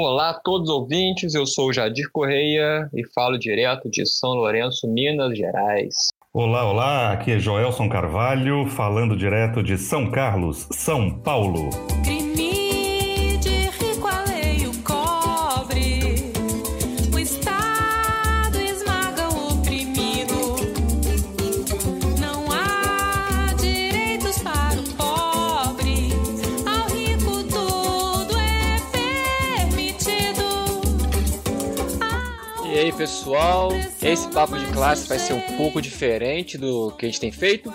Olá 0.00 0.30
a 0.30 0.34
todos 0.34 0.68
os 0.68 0.74
ouvintes, 0.76 1.34
eu 1.34 1.44
sou 1.44 1.72
Jadir 1.72 2.08
Correia 2.12 2.88
e 2.94 3.04
falo 3.12 3.36
direto 3.36 3.90
de 3.90 4.06
São 4.06 4.30
Lourenço, 4.30 4.86
Minas 4.86 5.36
Gerais. 5.36 5.92
Olá, 6.32 6.70
olá, 6.70 7.12
aqui 7.12 7.32
é 7.32 7.38
Joelson 7.40 7.88
Carvalho, 7.88 8.64
falando 8.66 9.16
direto 9.16 9.60
de 9.60 9.76
São 9.76 10.08
Carlos, 10.08 10.68
São 10.70 11.10
Paulo. 11.18 11.70
Pessoal, 33.08 33.70
esse 34.02 34.28
papo 34.28 34.58
de 34.58 34.66
classe 34.66 35.08
vai 35.08 35.18
ser 35.18 35.32
um 35.32 35.40
pouco 35.56 35.80
diferente 35.80 36.58
do 36.58 36.90
que 36.90 37.06
a 37.06 37.08
gente 37.08 37.18
tem 37.18 37.32
feito. 37.32 37.72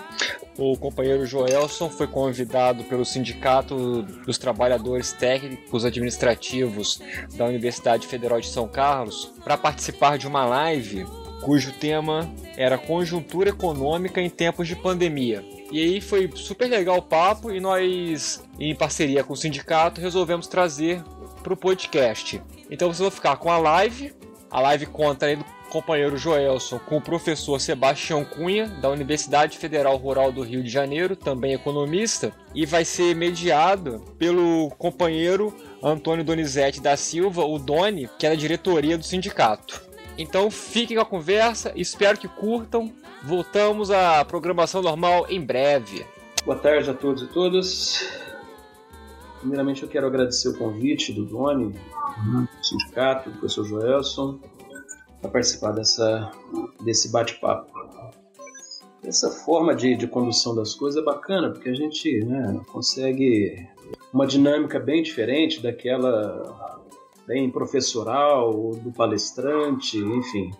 O 0.56 0.78
companheiro 0.78 1.26
Joelson 1.26 1.90
foi 1.90 2.06
convidado 2.06 2.84
pelo 2.84 3.04
Sindicato 3.04 4.02
dos 4.24 4.38
Trabalhadores 4.38 5.12
Técnicos 5.12 5.84
Administrativos 5.84 7.02
da 7.34 7.46
Universidade 7.46 8.06
Federal 8.06 8.40
de 8.40 8.46
São 8.46 8.68
Carlos 8.68 9.32
para 9.42 9.58
participar 9.58 10.18
de 10.18 10.28
uma 10.28 10.46
live 10.46 11.04
cujo 11.42 11.72
tema 11.72 12.32
era 12.56 12.78
conjuntura 12.78 13.48
econômica 13.48 14.20
em 14.20 14.30
tempos 14.30 14.68
de 14.68 14.76
pandemia. 14.76 15.44
E 15.72 15.82
aí 15.82 16.00
foi 16.00 16.30
super 16.36 16.70
legal 16.70 16.98
o 16.98 17.02
papo 17.02 17.50
e 17.50 17.58
nós, 17.58 18.40
em 18.60 18.72
parceria 18.72 19.24
com 19.24 19.32
o 19.32 19.36
sindicato, 19.36 20.00
resolvemos 20.00 20.46
trazer 20.46 21.02
para 21.42 21.52
o 21.52 21.56
podcast. 21.56 22.40
Então 22.70 22.86
vocês 22.86 23.00
vão 23.00 23.10
ficar 23.10 23.36
com 23.36 23.50
a 23.50 23.58
live 23.58 24.14
a 24.54 24.60
live 24.60 24.86
conta 24.86 25.26
aí 25.26 25.34
do 25.34 25.44
companheiro 25.68 26.16
Joelson 26.16 26.78
com 26.78 26.98
o 26.98 27.00
professor 27.00 27.60
Sebastião 27.60 28.24
Cunha, 28.24 28.68
da 28.68 28.88
Universidade 28.88 29.58
Federal 29.58 29.96
Rural 29.96 30.30
do 30.30 30.42
Rio 30.42 30.62
de 30.62 30.70
Janeiro, 30.70 31.16
também 31.16 31.54
economista, 31.54 32.32
e 32.54 32.64
vai 32.64 32.84
ser 32.84 33.16
mediado 33.16 34.04
pelo 34.16 34.70
companheiro 34.78 35.52
Antônio 35.82 36.24
Donizete 36.24 36.80
da 36.80 36.96
Silva, 36.96 37.44
o 37.44 37.58
Doni, 37.58 38.08
que 38.16 38.26
é 38.26 38.30
da 38.30 38.36
diretoria 38.36 38.96
do 38.96 39.02
sindicato. 39.02 39.82
Então 40.16 40.48
fiquem 40.52 40.96
com 40.96 41.02
a 41.02 41.06
conversa, 41.06 41.72
espero 41.74 42.16
que 42.16 42.28
curtam. 42.28 42.92
Voltamos 43.24 43.90
à 43.90 44.24
programação 44.24 44.80
normal 44.80 45.26
em 45.28 45.40
breve. 45.40 46.06
Boa 46.44 46.58
tarde 46.58 46.88
a 46.90 46.94
todos 46.94 47.24
e 47.24 47.26
todas. 47.26 48.23
Primeiramente 49.44 49.82
eu 49.82 49.88
quero 49.90 50.06
agradecer 50.06 50.48
o 50.48 50.56
convite 50.56 51.12
do 51.12 51.26
Doni, 51.26 51.68
do 51.68 52.64
sindicato, 52.64 53.28
do 53.28 53.38
professor 53.38 53.66
Joelson, 53.66 54.40
para 55.20 55.30
participar 55.30 55.72
dessa, 55.72 56.32
desse 56.82 57.12
bate-papo. 57.12 57.70
Essa 59.02 59.30
forma 59.30 59.74
de, 59.74 59.96
de 59.96 60.06
condução 60.06 60.54
das 60.54 60.74
coisas 60.74 61.02
é 61.02 61.04
bacana, 61.04 61.50
porque 61.50 61.68
a 61.68 61.74
gente 61.74 62.24
né, 62.24 62.58
consegue 62.72 63.68
uma 64.14 64.26
dinâmica 64.26 64.80
bem 64.80 65.02
diferente 65.02 65.62
daquela 65.62 66.80
bem 67.26 67.50
professoral, 67.50 68.70
do 68.70 68.90
palestrante, 68.92 69.98
enfim, 69.98 70.52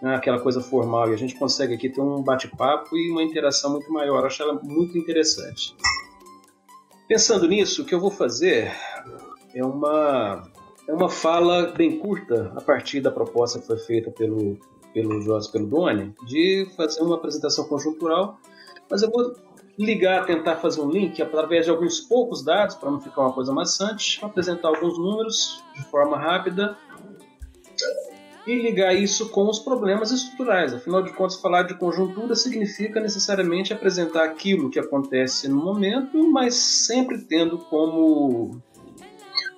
né, 0.00 0.14
aquela 0.14 0.40
coisa 0.40 0.62
formal. 0.62 1.10
E 1.10 1.12
a 1.12 1.18
gente 1.18 1.34
consegue 1.34 1.74
aqui 1.74 1.90
ter 1.90 2.00
um 2.00 2.22
bate-papo 2.22 2.96
e 2.96 3.10
uma 3.10 3.22
interação 3.22 3.72
muito 3.72 3.92
maior. 3.92 4.20
Eu 4.20 4.26
acho 4.26 4.42
ela 4.42 4.58
muito 4.62 4.96
interessante. 4.96 5.76
Pensando 7.10 7.48
nisso, 7.48 7.82
o 7.82 7.84
que 7.84 7.92
eu 7.92 7.98
vou 7.98 8.12
fazer 8.12 8.72
é 9.52 9.64
uma, 9.64 10.44
é 10.86 10.94
uma 10.94 11.08
fala 11.08 11.72
bem 11.72 11.98
curta 11.98 12.52
a 12.54 12.60
partir 12.60 13.00
da 13.00 13.10
proposta 13.10 13.58
que 13.58 13.66
foi 13.66 13.78
feita 13.78 14.12
pelo, 14.12 14.56
pelo 14.94 15.20
Jorge 15.20 15.50
pelo 15.50 15.66
Doni, 15.66 16.14
de 16.24 16.68
fazer 16.76 17.02
uma 17.02 17.16
apresentação 17.16 17.64
conjuntural, 17.66 18.38
mas 18.88 19.02
eu 19.02 19.10
vou 19.10 19.34
ligar, 19.76 20.24
tentar 20.24 20.58
fazer 20.58 20.82
um 20.82 20.88
link 20.88 21.20
através 21.20 21.64
de 21.64 21.72
alguns 21.72 21.98
poucos 21.98 22.44
dados, 22.44 22.76
para 22.76 22.88
não 22.88 23.00
ficar 23.00 23.22
uma 23.22 23.32
coisa 23.32 23.52
maçante, 23.52 24.24
apresentar 24.24 24.68
alguns 24.68 24.96
números 24.96 25.64
de 25.74 25.82
forma 25.86 26.16
rápida 26.16 26.78
e 28.46 28.60
ligar 28.60 28.94
isso 28.94 29.28
com 29.28 29.48
os 29.48 29.58
problemas 29.58 30.10
estruturais. 30.10 30.72
Afinal 30.72 31.02
de 31.02 31.12
contas, 31.12 31.40
falar 31.40 31.64
de 31.64 31.74
conjuntura 31.74 32.34
significa 32.34 33.00
necessariamente 33.00 33.72
apresentar 33.72 34.24
aquilo 34.24 34.70
que 34.70 34.78
acontece 34.78 35.48
no 35.48 35.56
momento, 35.56 36.30
mas 36.30 36.54
sempre 36.54 37.18
tendo 37.18 37.58
como 37.58 38.62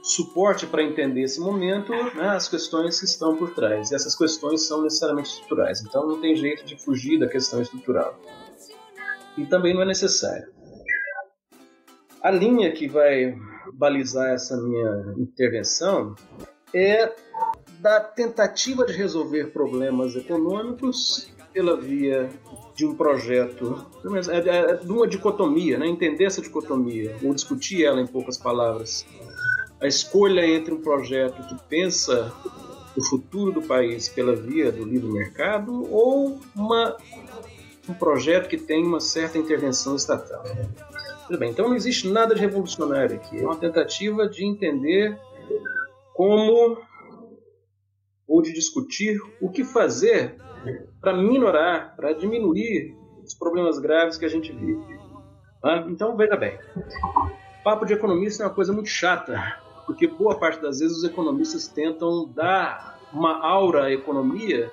suporte 0.03 0.67
para 0.67 0.83
entender 0.83 1.23
esse 1.23 1.41
momento 1.41 1.93
né, 1.93 2.31
as 2.31 2.49
questões 2.49 2.99
que 2.99 3.07
estão 3.07 3.37
por 3.37 3.55
trás. 3.55 3.91
E 3.91 3.95
essas 3.95 4.17
questões 4.17 4.67
são 4.67 4.83
necessariamente 4.83 5.31
estruturais, 5.31 5.81
então 5.81 6.07
não 6.07 6.21
tem 6.21 6.35
jeito 6.35 6.65
de 6.65 6.77
fugir 6.77 7.19
da 7.19 7.29
questão 7.29 7.63
estrutural. 7.63 8.19
E 9.39 9.47
também 9.47 9.73
não 9.73 9.83
é 9.83 9.87
necessário. 9.87 10.53
A 12.21 12.31
linha 12.31 12.71
que 12.73 12.89
vai 12.89 13.35
balizar 13.73 14.31
essa 14.31 14.57
minha 14.61 15.15
intervenção 15.17 16.15
é 16.75 17.13
da 17.83 17.99
tentativa 17.99 18.87
de 18.87 18.93
resolver 18.93 19.47
problemas 19.47 20.15
econômicos 20.15 21.29
pela 21.53 21.77
via 21.77 22.31
de 22.77 22.87
um 22.87 22.95
projeto, 22.95 23.85
é, 24.31 24.37
é, 24.37 24.71
é, 24.71 24.75
de 24.77 24.91
uma 24.91 25.07
dicotomia, 25.07 25.77
né? 25.79 25.89
entender 25.89 26.25
essa 26.25 26.41
dicotomia, 26.41 27.17
ou 27.25 27.35
discutir 27.35 27.85
ela 27.85 28.01
em 28.01 28.07
poucas 28.07 28.39
palavras. 28.39 29.05
A 29.81 29.89
escolha 29.89 30.47
entre 30.47 30.73
um 30.73 30.81
projeto 30.81 31.45
que 31.49 31.57
pensa 31.69 32.33
o 32.97 33.03
futuro 33.03 33.51
do 33.51 33.63
país 33.63 34.09
pela 34.09 34.37
via 34.37 34.71
do 34.71 34.85
livre 34.85 35.11
mercado 35.11 35.93
ou 35.93 36.39
uma, 36.55 36.97
um 37.89 37.95
projeto 37.95 38.49
que 38.49 38.59
tem 38.59 38.87
uma 38.87 39.01
certa 39.01 39.39
intervenção 39.39 39.97
estatal. 39.97 40.45
Tudo 41.27 41.37
bem, 41.37 41.51
então 41.51 41.69
não 41.69 41.75
existe 41.75 42.09
nada 42.09 42.33
de 42.33 42.41
revolucionário 42.41 43.17
aqui, 43.17 43.41
é 43.41 43.45
uma 43.45 43.57
tentativa 43.57 44.29
de 44.29 44.45
entender 44.45 45.19
como 46.15 46.79
ou 48.33 48.41
de 48.41 48.51
discutir 48.51 49.21
o 49.43 49.51
que 49.51 49.63
fazer 49.63 50.37
para 51.03 51.15
minorar, 51.15 51.95
para 51.95 52.15
diminuir 52.15 52.97
os 53.23 53.35
problemas 53.35 53.79
graves 53.79 54.17
que 54.17 54.25
a 54.25 54.29
gente 54.29 54.51
vive. 54.51 54.99
Ah, 55.63 55.85
então, 55.87 56.17
veja 56.17 56.35
bem, 56.35 56.59
papo 57.63 57.85
de 57.85 57.93
economista 57.93 58.43
é 58.43 58.47
uma 58.47 58.55
coisa 58.55 58.73
muito 58.73 58.89
chata, 58.89 59.39
porque 59.85 60.07
boa 60.07 60.39
parte 60.39 60.63
das 60.63 60.79
vezes 60.79 60.97
os 60.97 61.05
economistas 61.05 61.69
tentam 61.69 62.27
dar 62.27 62.99
uma 63.13 63.39
aura 63.47 63.85
à 63.85 63.93
economia 63.93 64.73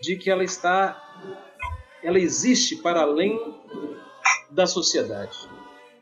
de 0.00 0.16
que 0.16 0.30
ela 0.30 0.42
está, 0.42 0.96
ela 2.02 2.18
existe 2.18 2.76
para 2.76 3.02
além 3.02 3.38
da 4.50 4.66
sociedade. 4.66 5.36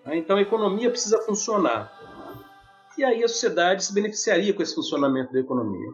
Ah, 0.04 0.14
então, 0.14 0.36
a 0.36 0.42
economia 0.42 0.88
precisa 0.88 1.20
funcionar. 1.22 1.92
E 2.96 3.02
aí 3.02 3.24
a 3.24 3.28
sociedade 3.28 3.84
se 3.84 3.92
beneficiaria 3.92 4.54
com 4.54 4.62
esse 4.62 4.72
funcionamento 4.72 5.32
da 5.32 5.40
economia. 5.40 5.90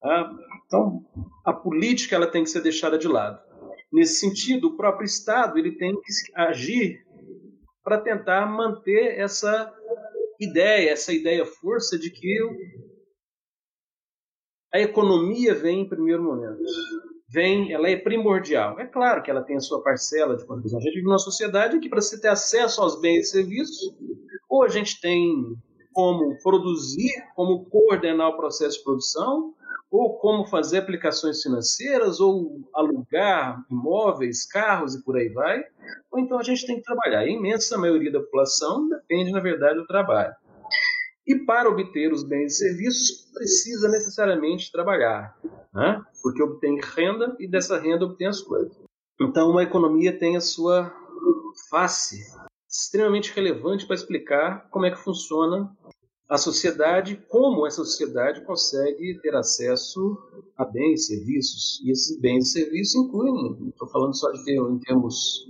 Tá? 0.00 0.30
Então, 0.66 1.04
a 1.44 1.52
política 1.52 2.14
ela 2.14 2.30
tem 2.30 2.44
que 2.44 2.50
ser 2.50 2.62
deixada 2.62 2.98
de 2.98 3.08
lado. 3.08 3.40
Nesse 3.92 4.20
sentido, 4.20 4.68
o 4.68 4.76
próprio 4.76 5.06
Estado 5.06 5.58
ele 5.58 5.72
tem 5.72 5.94
que 5.94 6.12
agir 6.34 7.04
para 7.82 7.98
tentar 7.98 8.46
manter 8.46 9.18
essa 9.18 9.72
ideia, 10.38 10.90
essa 10.90 11.12
ideia 11.12 11.44
força 11.44 11.98
de 11.98 12.10
que 12.10 12.36
a 14.72 14.78
economia 14.78 15.54
vem 15.54 15.80
em 15.80 15.88
primeiro 15.88 16.22
momento. 16.22 16.62
Vem, 17.30 17.72
ela 17.72 17.88
é 17.88 17.96
primordial. 17.96 18.78
É 18.78 18.86
claro 18.86 19.22
que 19.22 19.30
ela 19.30 19.42
tem 19.42 19.56
a 19.56 19.60
sua 19.60 19.82
parcela 19.82 20.36
de 20.36 20.44
contribuição. 20.44 20.78
A 20.78 20.82
gente 20.82 20.94
vive 20.94 21.06
numa 21.06 21.18
sociedade 21.18 21.78
que 21.78 21.88
para 21.88 22.00
você 22.00 22.20
ter 22.20 22.28
acesso 22.28 22.80
aos 22.80 23.00
bens 23.00 23.28
e 23.28 23.30
serviços, 23.30 23.94
ou 24.48 24.62
a 24.62 24.68
gente 24.68 25.00
tem 25.00 25.56
como 25.92 26.38
produzir, 26.42 27.10
como 27.34 27.64
coordenar 27.66 28.28
o 28.28 28.36
processo 28.36 28.78
de 28.78 28.84
produção, 28.84 29.54
ou 29.90 30.18
como 30.18 30.46
fazer 30.46 30.78
aplicações 30.78 31.42
financeiras, 31.42 32.20
ou 32.20 32.60
alugar 32.74 33.64
imóveis, 33.70 34.46
carros 34.46 34.94
e 34.94 35.02
por 35.02 35.16
aí 35.16 35.28
vai, 35.30 35.62
ou 36.10 36.18
então 36.18 36.38
a 36.38 36.42
gente 36.42 36.66
tem 36.66 36.76
que 36.76 36.82
trabalhar. 36.82 37.20
A 37.20 37.28
imensa 37.28 37.78
maioria 37.78 38.12
da 38.12 38.20
população 38.20 38.88
depende, 38.88 39.32
na 39.32 39.40
verdade, 39.40 39.76
do 39.76 39.86
trabalho. 39.86 40.34
E 41.26 41.34
para 41.36 41.68
obter 41.68 42.12
os 42.12 42.22
bens 42.22 42.54
e 42.54 42.56
serviços, 42.56 43.30
precisa 43.34 43.88
necessariamente 43.88 44.72
trabalhar, 44.72 45.36
né? 45.74 46.02
porque 46.22 46.42
obtém 46.42 46.80
renda 46.82 47.36
e 47.38 47.46
dessa 47.46 47.78
renda 47.78 48.06
obtém 48.06 48.26
as 48.26 48.40
coisas. 48.40 48.74
Então, 49.20 49.50
uma 49.50 49.62
economia 49.62 50.18
tem 50.18 50.36
a 50.36 50.40
sua 50.40 50.92
face 51.68 52.18
extremamente 52.68 53.32
relevante 53.34 53.86
para 53.86 53.96
explicar 53.96 54.68
como 54.70 54.86
é 54.86 54.90
que 54.90 54.98
funciona 54.98 55.70
a 56.28 56.36
sociedade, 56.36 57.24
como 57.28 57.66
essa 57.66 57.82
sociedade 57.84 58.44
consegue 58.44 59.18
ter 59.22 59.34
acesso 59.34 60.18
a 60.56 60.64
bens 60.64 61.02
e 61.02 61.16
serviços. 61.16 61.80
E 61.84 61.90
esses 61.90 62.20
bens 62.20 62.48
e 62.48 62.52
serviços 62.52 62.94
incluem, 62.96 63.68
estou 63.70 63.88
falando 63.88 64.14
só 64.14 64.30
de 64.30 64.52
em 64.52 64.78
termos 64.80 65.46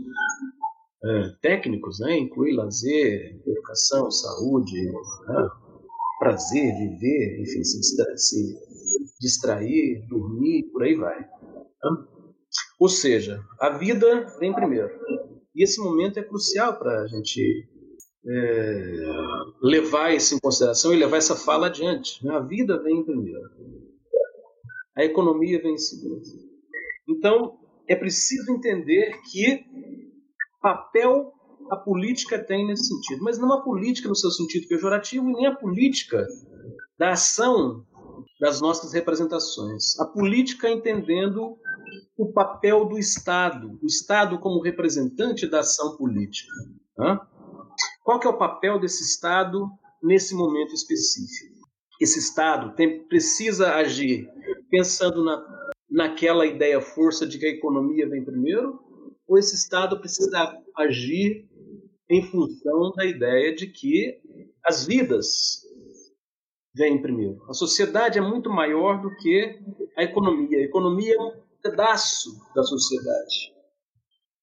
é, 1.05 1.31
técnicos, 1.43 1.99
né? 1.99 2.17
inclui 2.17 2.55
lazer, 2.55 3.41
educação, 3.45 4.09
saúde, 4.11 4.81
né? 4.85 5.49
prazer, 6.21 6.73
viver, 6.77 7.41
enfim, 7.41 7.65
se, 7.65 7.83
se 8.17 8.59
distrair, 9.21 10.07
dormir, 10.09 10.71
por 10.73 10.85
aí 10.85 10.95
vai. 10.95 11.29
Ou 12.79 12.89
seja, 12.89 13.45
a 13.61 13.71
vida 13.71 14.27
vem 14.39 14.55
primeiro. 14.55 14.91
E 15.57 15.65
esse 15.65 15.81
momento 15.81 16.19
é 16.19 16.23
crucial 16.23 16.79
para 16.79 17.03
a 17.03 17.07
gente 17.09 17.69
é, 18.29 18.93
levar 19.63 20.15
isso 20.15 20.35
em 20.35 20.39
consideração 20.39 20.93
e 20.93 20.99
levar 20.99 21.17
essa 21.17 21.35
fala 21.35 21.69
adiante. 21.69 22.25
Né? 22.25 22.35
A 22.35 22.41
vida 22.41 22.81
vem 22.83 23.03
primeiro. 23.03 23.51
A 24.97 25.05
economia 25.05 25.61
vem 25.63 25.75
em 25.75 25.79
segundo. 25.79 26.23
Então, 27.09 27.59
é 27.89 27.97
preciso 27.97 28.53
entender 28.53 29.19
que 29.31 29.65
papel 30.61 31.33
a 31.71 31.77
política 31.77 32.39
tem 32.39 32.67
nesse 32.67 32.89
sentido, 32.89 33.23
mas 33.23 33.39
não 33.39 33.53
a 33.53 33.63
política 33.63 34.09
no 34.09 34.17
seu 34.17 34.31
sentido 34.31 34.67
pejorativo 34.69 35.29
e 35.29 35.33
nem 35.33 35.47
a 35.47 35.55
política 35.55 36.27
da 36.99 37.11
ação 37.11 37.85
das 38.41 38.61
nossas 38.61 38.93
representações. 38.93 39.99
A 40.01 40.07
política 40.07 40.71
entendendo 40.71 41.57
o 42.17 42.33
papel 42.33 42.85
do 42.87 42.99
Estado, 42.99 43.79
o 43.83 43.87
Estado 43.87 44.39
como 44.39 44.63
representante 44.63 45.47
da 45.47 45.61
ação 45.61 45.97
política. 45.97 46.53
Né? 46.97 47.21
Qual 48.09 48.19
que 48.19 48.27
é 48.27 48.31
o 48.31 48.39
papel 48.39 48.81
desse 48.81 49.03
Estado 49.03 49.69
nesse 50.03 50.35
momento 50.35 50.73
específico? 50.73 51.59
Esse 52.01 52.19
Estado 52.19 52.75
tem, 52.75 53.07
precisa 53.07 53.75
agir 53.75 54.27
pensando 54.71 55.23
na, 55.23 55.47
naquela 55.91 56.47
ideia 56.47 56.81
força 56.81 57.27
de 57.27 57.39
que 57.39 57.45
a 57.45 57.51
economia 57.51 58.09
vem 58.09 58.25
primeiro, 58.25 58.81
ou 59.27 59.37
esse 59.37 59.55
Estado 59.55 60.01
precisa 60.01 60.59
agir 60.75 61.47
em 62.09 62.23
função 62.23 62.93
da 62.97 63.05
ideia 63.05 63.55
de 63.55 63.67
que 63.67 64.19
as 64.65 64.87
vidas 64.87 65.67
vêm 66.75 67.03
primeiro. 67.03 67.45
A 67.47 67.53
sociedade 67.53 68.19
é 68.19 68.23
muito 68.23 68.49
maior 68.49 69.03
do 69.03 69.15
que 69.17 69.61
a 69.99 70.03
economia. 70.03 70.57
A 70.57 70.63
economia 70.63 71.15
é 71.15 71.21
um 71.21 71.43
pedaço 71.63 72.41
da 72.55 72.63
sociedade. 72.63 73.53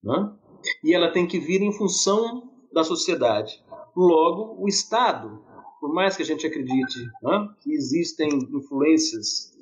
Né? 0.04 0.38
E 0.84 0.94
ela 0.94 1.12
tem 1.12 1.26
que 1.26 1.40
vir 1.40 1.64
em 1.64 1.74
função 1.74 2.55
da 2.75 2.83
sociedade. 2.83 3.63
Logo, 3.95 4.62
o 4.62 4.68
Estado, 4.68 5.42
por 5.80 5.94
mais 5.94 6.18
que 6.18 6.24
a 6.24 6.25
gente 6.25 6.45
acredite 6.45 7.00
né, 7.24 7.50
que 7.62 7.72
existem 7.72 8.27
influências 8.54 9.56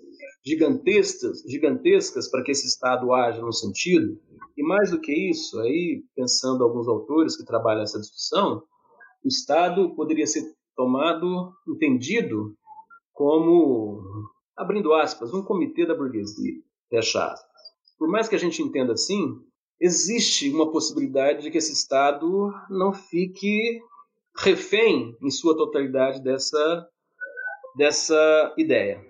gigantescas, 0.44 1.44
gigantescas 1.48 2.28
para 2.30 2.44
que 2.44 2.52
esse 2.52 2.66
Estado 2.66 3.14
haja 3.14 3.40
no 3.40 3.54
sentido, 3.54 4.20
e 4.58 4.64
mais 4.64 4.90
do 4.90 5.00
que 5.00 5.14
isso, 5.30 5.60
aí 5.60 6.04
pensando 6.16 6.64
alguns 6.64 6.88
autores 6.88 7.38
que 7.38 7.46
trabalham 7.46 7.84
essa 7.84 8.00
discussão, 8.00 8.64
o 9.24 9.28
Estado 9.28 9.94
poderia 9.96 10.26
ser 10.26 10.44
tomado, 10.76 11.54
entendido 11.68 12.56
como, 13.14 14.02
abrindo 14.58 14.92
aspas, 14.92 15.32
um 15.32 15.44
comitê 15.44 15.86
da 15.86 15.96
burguesia, 15.96 16.56
fecha 16.90 17.28
aspas. 17.28 17.62
Por 18.00 18.10
mais 18.10 18.28
que 18.28 18.36
a 18.36 18.40
gente 18.40 18.62
entenda 18.62 18.94
assim, 18.94 19.40
existe 19.84 20.50
uma 20.50 20.72
possibilidade 20.72 21.42
de 21.42 21.52
que 21.52 21.58
esse 21.58 21.74
Estado 21.74 22.54
não 22.70 22.94
fique 22.94 23.82
refém 24.38 25.14
em 25.22 25.30
sua 25.30 25.58
totalidade 25.58 26.24
dessa, 26.24 26.88
dessa 27.76 28.54
ideia. 28.58 29.06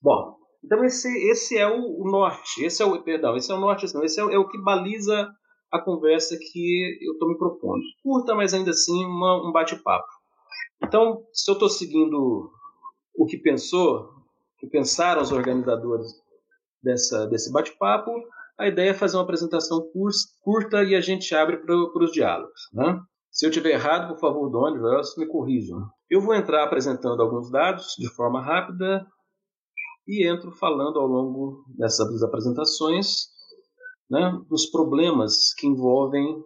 Bom, 0.00 0.36
então 0.64 0.84
esse, 0.84 1.08
esse 1.28 1.58
é 1.58 1.66
o, 1.66 2.00
o, 2.00 2.08
norte, 2.08 2.64
esse 2.64 2.80
é 2.80 2.86
o 2.86 3.02
perdão, 3.02 3.36
esse 3.36 3.50
é 3.50 3.56
o 3.56 3.60
norte, 3.60 3.92
não, 3.92 4.04
esse 4.04 4.20
é, 4.20 4.22
é, 4.22 4.38
o 4.38 4.48
que 4.48 4.56
baliza 4.62 5.28
a 5.72 5.80
conversa 5.80 6.38
que 6.38 6.98
eu 7.02 7.14
estou 7.14 7.28
me 7.28 7.36
propondo. 7.36 7.82
Curta, 8.04 8.36
mas 8.36 8.54
ainda 8.54 8.70
assim 8.70 9.04
uma, 9.04 9.48
um 9.48 9.50
bate-papo. 9.50 10.06
Então, 10.84 11.24
se 11.32 11.50
eu 11.50 11.54
estou 11.54 11.68
seguindo 11.68 12.52
o 13.16 13.26
que 13.26 13.36
pensou, 13.36 14.12
que 14.60 14.66
pensaram 14.68 15.22
os 15.22 15.32
organizadores 15.32 16.06
dessa, 16.80 17.26
desse 17.26 17.50
bate-papo, 17.50 18.12
a 18.58 18.68
ideia 18.68 18.90
é 18.90 18.94
fazer 18.94 19.16
uma 19.16 19.22
apresentação 19.22 19.86
curta 20.42 20.82
e 20.82 20.94
a 20.94 21.00
gente 21.00 21.34
abre 21.34 21.58
para 21.58 21.74
os 21.74 22.12
diálogos. 22.12 22.68
Né? 22.72 23.00
Se 23.30 23.46
eu 23.46 23.50
tiver 23.50 23.72
errado, 23.72 24.08
por 24.08 24.18
favor, 24.18 24.48
Doni, 24.48 24.78
me 25.18 25.26
corrijam. 25.26 25.86
Eu 26.08 26.20
vou 26.20 26.34
entrar 26.34 26.64
apresentando 26.64 27.20
alguns 27.20 27.50
dados 27.50 27.94
de 27.98 28.08
forma 28.08 28.40
rápida 28.40 29.06
e 30.06 30.26
entro 30.26 30.50
falando 30.52 30.98
ao 30.98 31.06
longo 31.06 31.64
dessas 31.76 32.22
apresentações 32.22 33.26
né, 34.08 34.40
dos 34.48 34.66
problemas 34.66 35.52
que 35.54 35.66
envolvem 35.66 36.42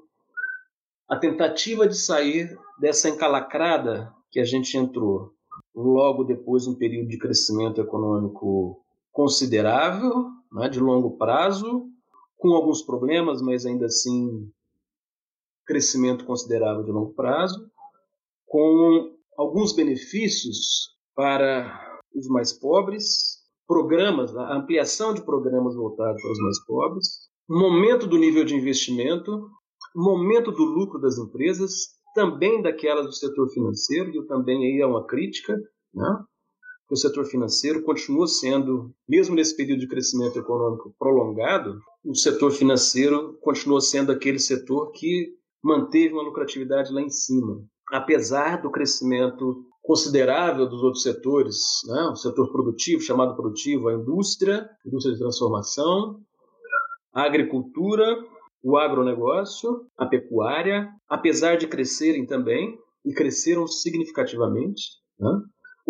a 1.08 1.16
tentativa 1.16 1.86
de 1.86 1.96
sair 1.96 2.58
dessa 2.80 3.08
encalacrada 3.08 4.12
que 4.30 4.40
a 4.40 4.44
gente 4.44 4.76
entrou 4.76 5.32
logo 5.74 6.24
depois 6.24 6.64
de 6.64 6.70
um 6.70 6.74
período 6.74 7.08
de 7.08 7.18
crescimento 7.18 7.80
econômico 7.80 8.82
considerável, 9.12 10.26
né, 10.52 10.68
de 10.68 10.80
longo 10.80 11.16
prazo, 11.16 11.90
com 12.40 12.54
alguns 12.54 12.82
problemas, 12.82 13.40
mas 13.42 13.64
ainda 13.66 13.86
assim 13.86 14.50
crescimento 15.66 16.24
considerável 16.24 16.82
de 16.82 16.90
longo 16.90 17.14
prazo, 17.14 17.70
com 18.46 19.14
alguns 19.36 19.72
benefícios 19.72 20.96
para 21.14 22.00
os 22.14 22.26
mais 22.28 22.52
pobres, 22.52 23.38
programas, 23.68 24.34
a 24.34 24.56
ampliação 24.56 25.14
de 25.14 25.22
programas 25.24 25.76
voltados 25.76 26.20
para 26.20 26.32
os 26.32 26.38
mais 26.40 26.64
pobres, 26.64 27.30
momento 27.48 28.06
do 28.06 28.18
nível 28.18 28.44
de 28.44 28.56
investimento, 28.56 29.48
momento 29.94 30.50
do 30.50 30.64
lucro 30.64 30.98
das 30.98 31.18
empresas, 31.18 31.88
também 32.14 32.62
daquelas 32.62 33.06
do 33.06 33.12
setor 33.12 33.48
financeiro, 33.50 34.10
e 34.10 34.26
também 34.26 34.64
aí 34.64 34.80
é 34.80 34.86
uma 34.86 35.06
crítica, 35.06 35.54
né? 35.94 36.24
O 36.90 36.96
setor 36.96 37.24
financeiro 37.24 37.82
continua 37.82 38.26
sendo, 38.26 38.92
mesmo 39.08 39.34
nesse 39.34 39.56
período 39.56 39.80
de 39.80 39.88
crescimento 39.88 40.38
econômico 40.38 40.92
prolongado, 40.98 41.78
o 42.04 42.14
setor 42.14 42.50
financeiro 42.50 43.38
continua 43.40 43.80
sendo 43.80 44.10
aquele 44.10 44.38
setor 44.38 44.90
que 44.90 45.28
manteve 45.62 46.12
uma 46.12 46.22
lucratividade 46.22 46.92
lá 46.92 47.00
em 47.00 47.10
cima. 47.10 47.62
Apesar 47.92 48.60
do 48.60 48.70
crescimento 48.70 49.64
considerável 49.82 50.68
dos 50.68 50.82
outros 50.82 51.02
setores, 51.02 51.56
né? 51.86 52.02
o 52.04 52.16
setor 52.16 52.50
produtivo, 52.50 53.02
chamado 53.02 53.36
produtivo, 53.36 53.88
a 53.88 53.94
indústria, 53.94 54.68
indústria 54.84 55.14
de 55.14 55.20
transformação, 55.20 56.20
a 57.12 57.22
agricultura, 57.22 58.04
o 58.62 58.76
agronegócio, 58.76 59.86
a 59.96 60.06
pecuária, 60.06 60.88
apesar 61.08 61.56
de 61.56 61.66
crescerem 61.66 62.26
também, 62.26 62.78
e 63.04 63.12
cresceram 63.12 63.66
significativamente, 63.66 64.82
né? 65.18 65.40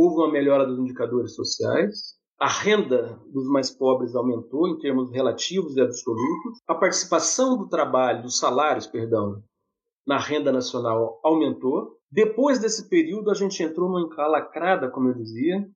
Houve 0.00 0.16
uma 0.16 0.32
melhora 0.32 0.64
dos 0.64 0.78
indicadores 0.78 1.34
sociais, 1.34 2.14
a 2.40 2.48
renda 2.48 3.20
dos 3.30 3.46
mais 3.48 3.70
pobres 3.70 4.14
aumentou 4.14 4.66
em 4.66 4.78
termos 4.78 5.12
relativos 5.12 5.76
e 5.76 5.80
absolutos, 5.82 6.58
a 6.66 6.74
participação 6.74 7.58
do 7.58 7.68
trabalho, 7.68 8.22
dos 8.22 8.38
salários, 8.38 8.86
perdão, 8.86 9.42
na 10.06 10.16
renda 10.16 10.50
nacional 10.50 11.20
aumentou. 11.22 11.98
Depois 12.10 12.58
desse 12.58 12.88
período, 12.88 13.30
a 13.30 13.34
gente 13.34 13.62
entrou 13.62 13.90
numa 13.90 14.00
encalacrada, 14.00 14.88
como 14.88 15.08
eu 15.08 15.14
dizia, 15.14 15.68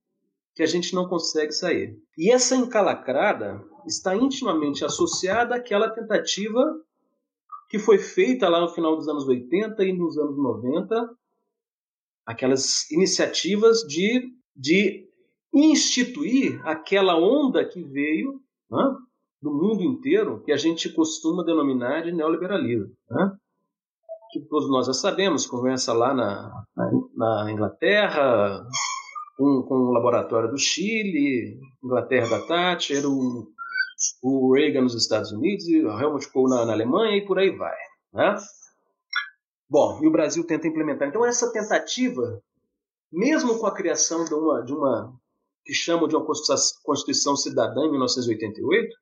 que 0.55 0.63
a 0.63 0.65
gente 0.65 0.95
não 0.95 1.07
consegue 1.07 1.51
sair. 1.51 1.95
E 2.17 2.31
essa 2.31 2.55
encalacrada 2.55 3.63
está 3.85 4.15
intimamente 4.15 4.83
associada 4.83 5.53
àquela 5.55 5.87
tentativa 5.91 6.65
que 7.69 7.77
foi 7.77 7.99
feita 7.99 8.49
lá 8.49 8.59
no 8.59 8.69
final 8.69 8.95
dos 8.95 9.07
anos 9.07 9.27
80 9.27 9.83
e 9.83 9.93
nos 9.93 10.17
anos 10.17 10.35
90, 10.35 11.09
aquelas 12.25 12.89
iniciativas 12.91 13.81
de, 13.81 14.33
de 14.55 15.07
instituir 15.53 16.61
aquela 16.65 17.17
onda 17.17 17.63
que 17.63 17.83
veio 17.83 18.41
né, 18.69 18.95
do 19.41 19.53
mundo 19.53 19.83
inteiro, 19.83 20.41
que 20.43 20.51
a 20.51 20.57
gente 20.57 20.89
costuma 20.89 21.43
denominar 21.43 22.03
de 22.03 22.11
neoliberalismo. 22.11 22.91
Né? 23.09 23.37
que 24.35 24.41
todos 24.49 24.69
nós 24.69 24.85
já 24.87 24.93
sabemos, 24.93 25.45
começa 25.45 25.93
lá 25.93 26.13
na, 26.13 26.65
na 27.15 27.49
Inglaterra, 27.49 28.67
com, 29.37 29.63
com 29.63 29.75
o 29.75 29.91
laboratório 29.91 30.51
do 30.51 30.57
Chile, 30.57 31.57
Inglaterra 31.81 32.29
da 32.29 32.45
Thatcher, 32.45 33.05
o, 33.05 33.47
o 34.21 34.53
Reagan 34.53 34.81
nos 34.81 34.93
Estados 34.93 35.31
Unidos, 35.31 35.65
o 35.65 35.99
Helmut 35.99 36.29
Kohl 36.33 36.49
na, 36.49 36.65
na 36.65 36.73
Alemanha 36.73 37.15
e 37.15 37.25
por 37.25 37.39
aí 37.39 37.49
vai. 37.49 37.77
Né? 38.13 38.35
Bom, 39.69 39.99
e 40.01 40.07
o 40.07 40.11
Brasil 40.11 40.45
tenta 40.45 40.67
implementar. 40.67 41.07
Então, 41.07 41.25
essa 41.25 41.51
tentativa, 41.51 42.41
mesmo 43.11 43.57
com 43.57 43.65
a 43.65 43.73
criação 43.73 44.23
de 44.25 44.33
uma, 44.33 44.61
de 44.61 44.73
uma 44.73 45.13
que 45.65 45.73
chamam 45.73 46.07
de 46.07 46.15
uma 46.15 46.25
Constituição 46.83 47.35
Cidadã 47.35 47.81
em 47.85 47.91
1988, 47.91 48.95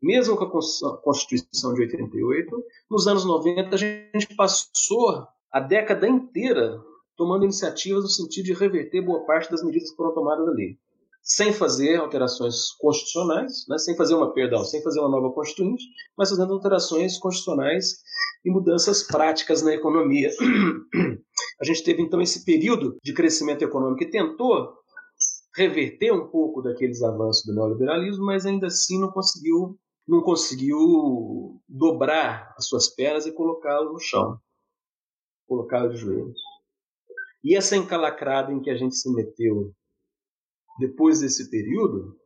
mesmo 0.00 0.36
com 0.36 0.44
a 0.44 0.96
Constituição 0.98 1.74
de 1.74 1.80
88, 1.80 2.64
nos 2.90 3.08
anos 3.08 3.24
90 3.24 3.74
a 3.74 3.78
gente 3.78 4.36
passou 4.36 5.26
a 5.50 5.60
década 5.60 6.06
inteira 6.06 6.80
tomando 7.16 7.44
iniciativas 7.44 8.04
no 8.04 8.10
sentido 8.10 8.44
de 8.44 8.52
reverter 8.52 9.00
boa 9.00 9.24
parte 9.24 9.50
das 9.50 9.64
medidas 9.64 9.90
que 9.90 9.96
foram 9.96 10.14
tomadas 10.14 10.46
ali. 10.46 10.78
Sem 11.28 11.52
fazer 11.52 11.96
alterações 11.96 12.72
constitucionais, 12.78 13.66
né, 13.68 13.76
sem 13.76 13.94
fazer 13.94 14.14
uma, 14.14 14.32
perdão, 14.32 14.64
sem 14.64 14.82
fazer 14.82 14.98
uma 15.00 15.10
nova 15.10 15.30
constituinte, 15.30 15.84
mas 16.16 16.30
fazendo 16.30 16.54
alterações 16.54 17.18
constitucionais 17.18 17.98
e 18.42 18.50
mudanças 18.50 19.02
práticas 19.02 19.62
na 19.62 19.74
economia. 19.74 20.30
A 21.60 21.64
gente 21.64 21.84
teve 21.84 22.00
então 22.00 22.22
esse 22.22 22.44
período 22.44 22.96
de 23.04 23.12
crescimento 23.12 23.62
econômico 23.62 23.98
que 23.98 24.10
tentou 24.10 24.72
reverter 25.54 26.12
um 26.12 26.28
pouco 26.28 26.62
daqueles 26.62 27.02
avanços 27.02 27.44
do 27.44 27.54
neoliberalismo, 27.54 28.24
mas 28.24 28.46
ainda 28.46 28.68
assim 28.68 28.98
não 28.98 29.10
conseguiu 29.10 29.78
não 30.06 30.22
conseguiu 30.22 31.60
dobrar 31.68 32.54
as 32.56 32.66
suas 32.66 32.88
pernas 32.88 33.26
e 33.26 33.32
colocá-lo 33.32 33.92
no 33.92 34.00
chão, 34.00 34.40
colocá-lo 35.46 35.90
de 35.90 35.98
joelhos. 35.98 36.40
E 37.44 37.54
essa 37.54 37.76
encalacrada 37.76 38.50
em 38.50 38.58
que 38.58 38.70
a 38.70 38.74
gente 38.74 38.96
se 38.96 39.12
meteu 39.12 39.70
depois 40.78 41.20
desse 41.20 41.50
período, 41.50 42.16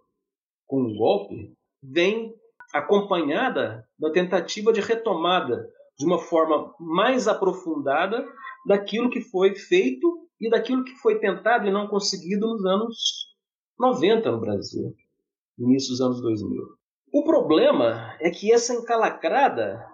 com 0.66 0.82
um 0.82 0.97
golpe, 0.97 1.54
vem 1.82 2.35
acompanhada 2.73 3.87
da 3.99 4.11
tentativa 4.11 4.73
de 4.73 4.80
retomada 4.80 5.68
de 5.99 6.06
uma 6.06 6.18
forma 6.18 6.75
mais 6.78 7.28
aprofundada 7.28 8.26
daquilo 8.66 9.11
que 9.11 9.21
foi 9.21 9.54
feito 9.54 10.28
e 10.40 10.49
daquilo 10.49 10.85
que 10.85 10.94
foi 10.97 11.18
tentado 11.18 11.66
e 11.66 11.73
não 11.73 11.87
conseguido 11.87 12.49
nos 12.49 12.64
anos 12.64 12.97
90 13.78 14.30
no 14.30 14.40
Brasil, 14.40 14.94
início 15.59 15.90
dos 15.90 16.00
anos 16.00 16.23
2000. 16.23 16.62
O 17.12 17.25
problema 17.25 18.16
é 18.21 18.30
que 18.30 18.52
essa 18.52 18.75
encalacrada 18.75 19.87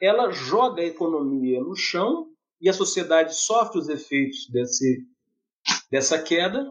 ela 0.00 0.30
joga 0.30 0.82
a 0.82 0.86
economia 0.86 1.60
no 1.60 1.74
chão 1.74 2.28
e 2.60 2.68
a 2.68 2.72
sociedade 2.72 3.34
sofre 3.34 3.78
os 3.78 3.88
efeitos 3.88 4.48
desse, 4.50 5.06
dessa 5.90 6.22
queda 6.22 6.68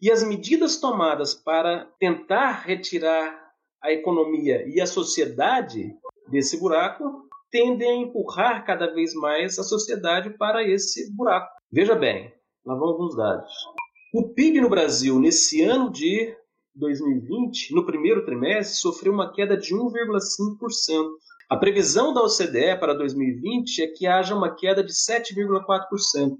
e 0.00 0.10
as 0.10 0.22
medidas 0.22 0.78
tomadas 0.78 1.34
para 1.34 1.88
tentar 1.98 2.62
retirar 2.64 3.46
a 3.82 3.92
economia 3.92 4.66
e 4.66 4.80
a 4.80 4.86
sociedade 4.86 5.94
desse 6.28 6.58
buraco 6.58 7.26
tendem 7.50 7.88
a 7.88 8.06
empurrar 8.06 8.64
cada 8.64 8.92
vez 8.92 9.14
mais 9.14 9.58
a 9.58 9.62
sociedade 9.62 10.30
para 10.30 10.66
esse 10.68 11.12
buraco. 11.14 11.48
Veja 11.70 11.94
bem, 11.94 12.32
lá 12.64 12.74
vão 12.74 12.88
alguns 12.88 13.16
dados. 13.16 13.52
O 14.12 14.28
PIB 14.34 14.60
no 14.60 14.68
Brasil, 14.68 15.18
nesse 15.18 15.62
ano 15.62 15.90
de 15.90 16.34
2020, 16.74 17.74
no 17.74 17.84
primeiro 17.86 18.24
trimestre, 18.24 18.76
sofreu 18.76 19.12
uma 19.12 19.32
queda 19.32 19.56
de 19.56 19.74
1,5%. 19.74 21.08
A 21.48 21.56
previsão 21.56 22.12
da 22.12 22.22
OCDE 22.22 22.78
para 22.78 22.94
2020 22.94 23.82
é 23.82 23.86
que 23.86 24.06
haja 24.06 24.34
uma 24.34 24.54
queda 24.54 24.82
de 24.82 24.92
7,4%. 24.92 26.36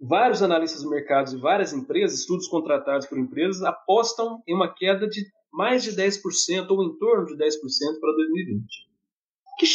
Vários 0.00 0.42
analistas 0.42 0.82
do 0.82 0.90
mercado 0.90 1.34
e 1.34 1.40
várias 1.40 1.72
empresas, 1.72 2.20
estudos 2.20 2.48
contratados 2.48 3.06
por 3.06 3.18
empresas, 3.18 3.62
apostam 3.62 4.42
em 4.46 4.54
uma 4.54 4.72
queda 4.72 5.08
de 5.08 5.24
mais 5.52 5.84
de 5.84 5.92
10% 5.92 6.68
ou 6.70 6.82
em 6.84 6.98
torno 6.98 7.26
de 7.26 7.36
10% 7.36 8.00
para 8.00 8.12
2020. 8.12 8.66
Que 9.58 9.66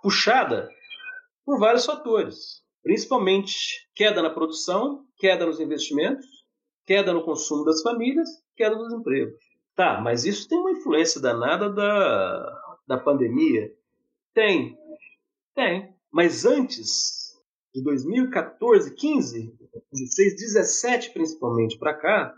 puxada 0.00 0.68
por 1.44 1.58
vários 1.58 1.84
fatores, 1.84 2.62
principalmente 2.82 3.88
queda 3.94 4.22
na 4.22 4.30
produção, 4.30 5.04
queda 5.16 5.44
nos 5.44 5.58
investimentos, 5.58 6.24
queda 6.86 7.12
no 7.12 7.24
consumo 7.24 7.64
das 7.64 7.82
famílias, 7.82 8.28
queda 8.56 8.76
dos 8.76 8.92
empregos. 8.92 9.34
Tá, 9.74 10.00
mas 10.00 10.24
isso 10.24 10.48
tem 10.48 10.56
uma 10.56 10.70
influência 10.70 11.20
danada 11.20 11.68
da, 11.68 12.78
da 12.86 12.96
pandemia? 12.96 13.72
Tem, 14.32 14.78
tem. 15.52 15.92
Mas 16.12 16.44
antes 16.44 17.34
de 17.74 17.82
2014, 17.82 18.94
15, 18.94 19.58
16, 19.92 20.36
17 20.36 21.12
principalmente 21.12 21.78
para 21.78 21.94
cá, 21.94 22.34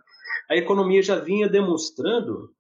a 0.51 0.57
economia 0.57 1.03
já 1.03 1.19
vinha 1.19 1.49
demonstrando 1.49 2.51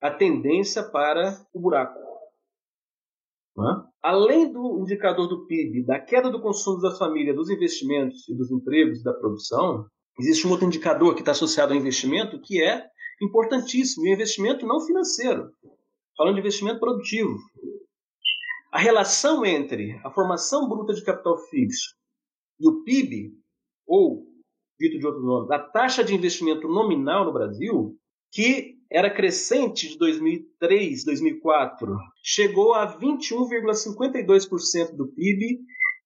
a 0.00 0.10
tendência 0.10 0.82
para 0.82 1.44
o 1.52 1.60
buraco. 1.60 2.06
Além 4.02 4.52
do 4.52 4.80
indicador 4.80 5.26
do 5.26 5.46
PIB, 5.46 5.84
da 5.84 5.98
queda 5.98 6.30
do 6.30 6.40
consumo 6.40 6.80
da 6.80 6.94
família, 6.94 7.34
dos 7.34 7.48
investimentos 7.48 8.28
e 8.28 8.34
dos 8.34 8.50
empregos 8.50 9.02
da 9.02 9.14
produção, 9.14 9.86
existe 10.20 10.46
um 10.46 10.50
outro 10.50 10.66
indicador 10.66 11.14
que 11.14 11.20
está 11.20 11.32
associado 11.32 11.72
ao 11.72 11.78
investimento 11.78 12.40
que 12.40 12.62
é 12.62 12.86
importantíssimo, 13.20 14.04
o 14.04 14.08
investimento 14.08 14.66
não 14.66 14.80
financeiro, 14.80 15.50
falando 16.16 16.34
de 16.34 16.40
investimento 16.40 16.78
produtivo. 16.78 17.38
A 18.70 18.78
relação 18.78 19.44
entre 19.44 19.98
a 20.04 20.10
formação 20.10 20.68
bruta 20.68 20.92
de 20.92 21.02
capital 21.02 21.38
fixo 21.48 21.96
e 22.60 22.68
o 22.68 22.84
PIB, 22.84 23.32
ou, 23.86 24.26
dito 24.78 24.98
de 24.98 25.06
outro 25.06 25.22
nome, 25.22 25.54
a 25.54 25.58
taxa 25.58 26.02
de 26.02 26.14
investimento 26.14 26.66
nominal 26.68 27.24
no 27.24 27.32
Brasil, 27.32 27.96
que 28.32 28.76
era 28.90 29.10
crescente 29.10 29.88
de 29.88 29.98
2003, 29.98 31.04
2004, 31.04 31.96
chegou 32.22 32.74
a 32.74 32.98
21,52% 32.98 34.96
do 34.96 35.08
PIB 35.08 35.60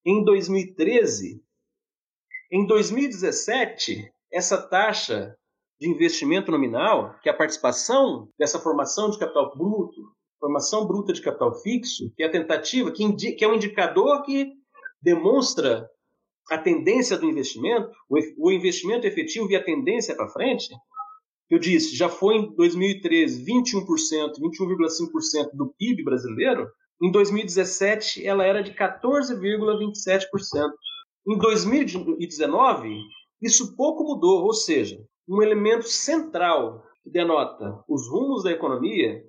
em 0.05 0.25
2013. 0.25 1.43
Em 2.53 2.67
2017, 2.67 4.11
essa 4.33 4.61
taxa 4.61 5.37
de 5.81 5.89
investimento 5.89 6.51
nominal, 6.51 7.19
que 7.23 7.29
é 7.29 7.33
a 7.33 7.37
participação 7.37 8.29
dessa 8.39 8.59
formação 8.59 9.11
de 9.11 9.19
capital 9.19 9.57
bruto, 9.57 10.13
formação 10.39 10.87
bruta 10.87 11.13
de 11.13 11.23
capital 11.23 11.55
fixo, 11.61 12.13
que 12.17 12.23
é 12.23 12.27
a 12.27 12.31
tentativa, 12.31 12.91
que, 12.91 13.33
que 13.33 13.45
é 13.45 13.49
um 13.49 13.55
indicador 13.55 14.23
que 14.23 14.53
demonstra 15.03 15.89
a 16.50 16.59
tendência 16.59 17.16
do 17.16 17.26
investimento, 17.26 17.90
o, 18.09 18.50
investimento 18.50 19.07
efetivo 19.07 19.49
e 19.50 19.57
a 19.57 19.62
tendência 19.62 20.16
para 20.16 20.28
frente, 20.28 20.69
eu 21.49 21.61
disse, 21.61 21.95
já 21.97 22.09
foi 22.09 22.37
em 22.37 22.54
2013 22.57 23.45
21%, 23.45 24.33
21,5% 24.40 25.50
do 25.54 25.73
PIB 25.78 26.02
brasileiro, 26.02 26.69
em 27.00 27.11
2017 27.11 28.26
ela 28.26 28.45
era 28.45 28.62
de 28.62 28.75
14,27%. 28.75 30.26
Em 31.28 31.38
2019, 31.38 33.00
isso 33.40 33.76
pouco 33.76 34.02
mudou, 34.02 34.42
ou 34.45 34.52
seja, 34.52 35.00
um 35.28 35.40
elemento 35.40 35.87
central 35.87 36.85
que 37.04 37.11
denota 37.11 37.83
os 37.88 38.09
rumos 38.09 38.42
da 38.42 38.50
economia, 38.50 39.23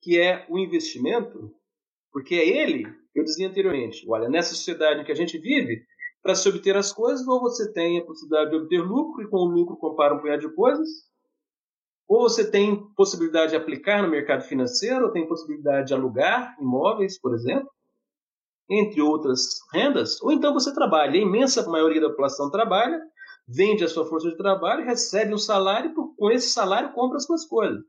que 0.00 0.18
é 0.18 0.46
o 0.48 0.58
investimento, 0.58 1.52
porque 2.12 2.36
é 2.36 2.48
ele, 2.48 2.86
eu 3.14 3.24
dizia 3.24 3.48
anteriormente, 3.48 4.06
olha, 4.08 4.28
nessa 4.28 4.54
sociedade 4.54 5.00
em 5.00 5.04
que 5.04 5.12
a 5.12 5.16
gente 5.16 5.38
vive, 5.38 5.82
para 6.26 6.34
se 6.34 6.48
obter 6.48 6.76
as 6.76 6.92
coisas, 6.92 7.24
ou 7.28 7.40
você 7.40 7.72
tem 7.72 8.00
a 8.00 8.04
possibilidade 8.04 8.50
de 8.50 8.56
obter 8.56 8.82
lucro 8.82 9.22
e 9.22 9.28
com 9.28 9.36
o 9.36 9.44
lucro 9.44 9.76
compara 9.76 10.12
um 10.12 10.18
punhado 10.18 10.40
de 10.40 10.52
coisas, 10.52 10.88
ou 12.08 12.22
você 12.28 12.50
tem 12.50 12.84
possibilidade 12.96 13.50
de 13.50 13.56
aplicar 13.56 14.02
no 14.02 14.10
mercado 14.10 14.42
financeiro, 14.42 15.04
ou 15.04 15.12
tem 15.12 15.28
possibilidade 15.28 15.86
de 15.86 15.94
alugar 15.94 16.56
imóveis, 16.60 17.16
por 17.20 17.32
exemplo, 17.32 17.70
entre 18.68 19.00
outras 19.00 19.60
rendas, 19.72 20.20
ou 20.20 20.32
então 20.32 20.52
você 20.52 20.74
trabalha. 20.74 21.12
A 21.12 21.16
imensa 21.16 21.64
maioria 21.70 22.00
da 22.00 22.10
população 22.10 22.50
trabalha, 22.50 23.00
vende 23.46 23.84
a 23.84 23.88
sua 23.88 24.04
força 24.04 24.28
de 24.28 24.36
trabalho, 24.36 24.84
recebe 24.84 25.32
um 25.32 25.38
salário, 25.38 25.92
e 25.92 25.94
com 25.94 26.30
esse 26.32 26.48
salário 26.48 26.92
compra 26.92 27.18
as 27.18 27.24
suas 27.24 27.46
coisas. 27.46 27.84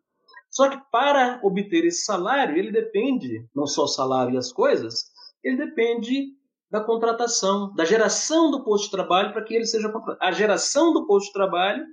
Só 0.52 0.70
que 0.70 0.80
para 0.92 1.40
obter 1.44 1.86
esse 1.86 2.06
salário, 2.06 2.56
ele 2.56 2.72
depende, 2.72 3.44
não 3.56 3.66
só 3.66 3.86
o 3.86 3.88
salário 3.88 4.36
e 4.36 4.38
as 4.38 4.54
coisas, 4.54 5.06
ele 5.44 5.58
depende 5.58 6.37
da 6.70 6.84
contratação, 6.84 7.74
da 7.74 7.86
geração 7.86 8.52
do 8.52 8.64
posto 8.64 8.86
de 8.86 8.92
trabalho 8.92 9.32
para 9.32 9.44
que 9.44 9.56
ele 9.56 9.66
seja. 9.66 9.92
A 10.20 10.32
geração 10.32 10.94
do 10.94 11.06
posto 11.08 11.28
de 11.28 11.34
trabalho 11.34 11.84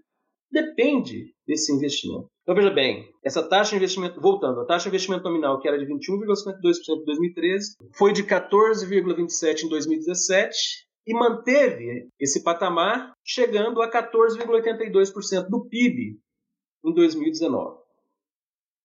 depende 0.50 1.33
desse 1.47 1.73
investimento. 1.73 2.28
Então 2.43 2.54
veja 2.54 2.71
bem, 2.71 3.09
essa 3.25 3.43
taxa 3.43 3.71
de 3.71 3.76
investimento, 3.76 4.21
voltando, 4.21 4.61
a 4.61 4.66
taxa 4.66 4.85
de 4.85 4.88
investimento 4.90 5.25
nominal, 5.25 5.59
que 5.59 5.66
era 5.66 5.78
de 5.78 5.87
21,52% 5.87 7.00
em 7.00 7.04
2013, 7.04 7.76
foi 7.97 8.12
de 8.12 8.23
14,27% 8.23 9.62
em 9.64 9.69
2017 9.69 10.57
e 11.07 11.14
manteve 11.14 12.09
esse 12.21 12.43
patamar 12.43 13.12
chegando 13.25 13.83
a 13.83 13.90
14,82% 13.90 15.49
do 15.49 15.66
PIB 15.66 16.19
em 16.85 16.95
2019. 16.95 17.78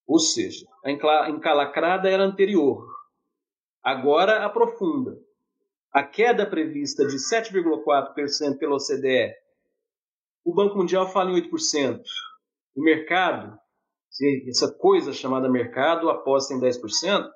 Ou 0.07 0.19
seja, 0.19 0.65
a 0.83 1.29
encalacrada 1.29 2.09
era 2.09 2.23
anterior. 2.23 2.87
Agora 3.83 4.45
aprofunda. 4.45 5.17
A 5.93 6.03
queda 6.03 6.45
prevista 6.45 7.05
de 7.05 7.15
7,4% 7.15 8.57
pela 8.57 8.75
OCDE, 8.75 9.33
o 10.45 10.53
Banco 10.53 10.77
Mundial 10.77 11.11
fala 11.11 11.31
em 11.31 11.41
8%. 11.41 12.01
O 12.75 12.83
mercado, 12.83 13.57
essa 14.47 14.71
coisa 14.71 15.11
chamada 15.11 15.49
mercado, 15.49 16.09
aposta 16.09 16.53
em 16.53 16.59
10%, 16.59 17.29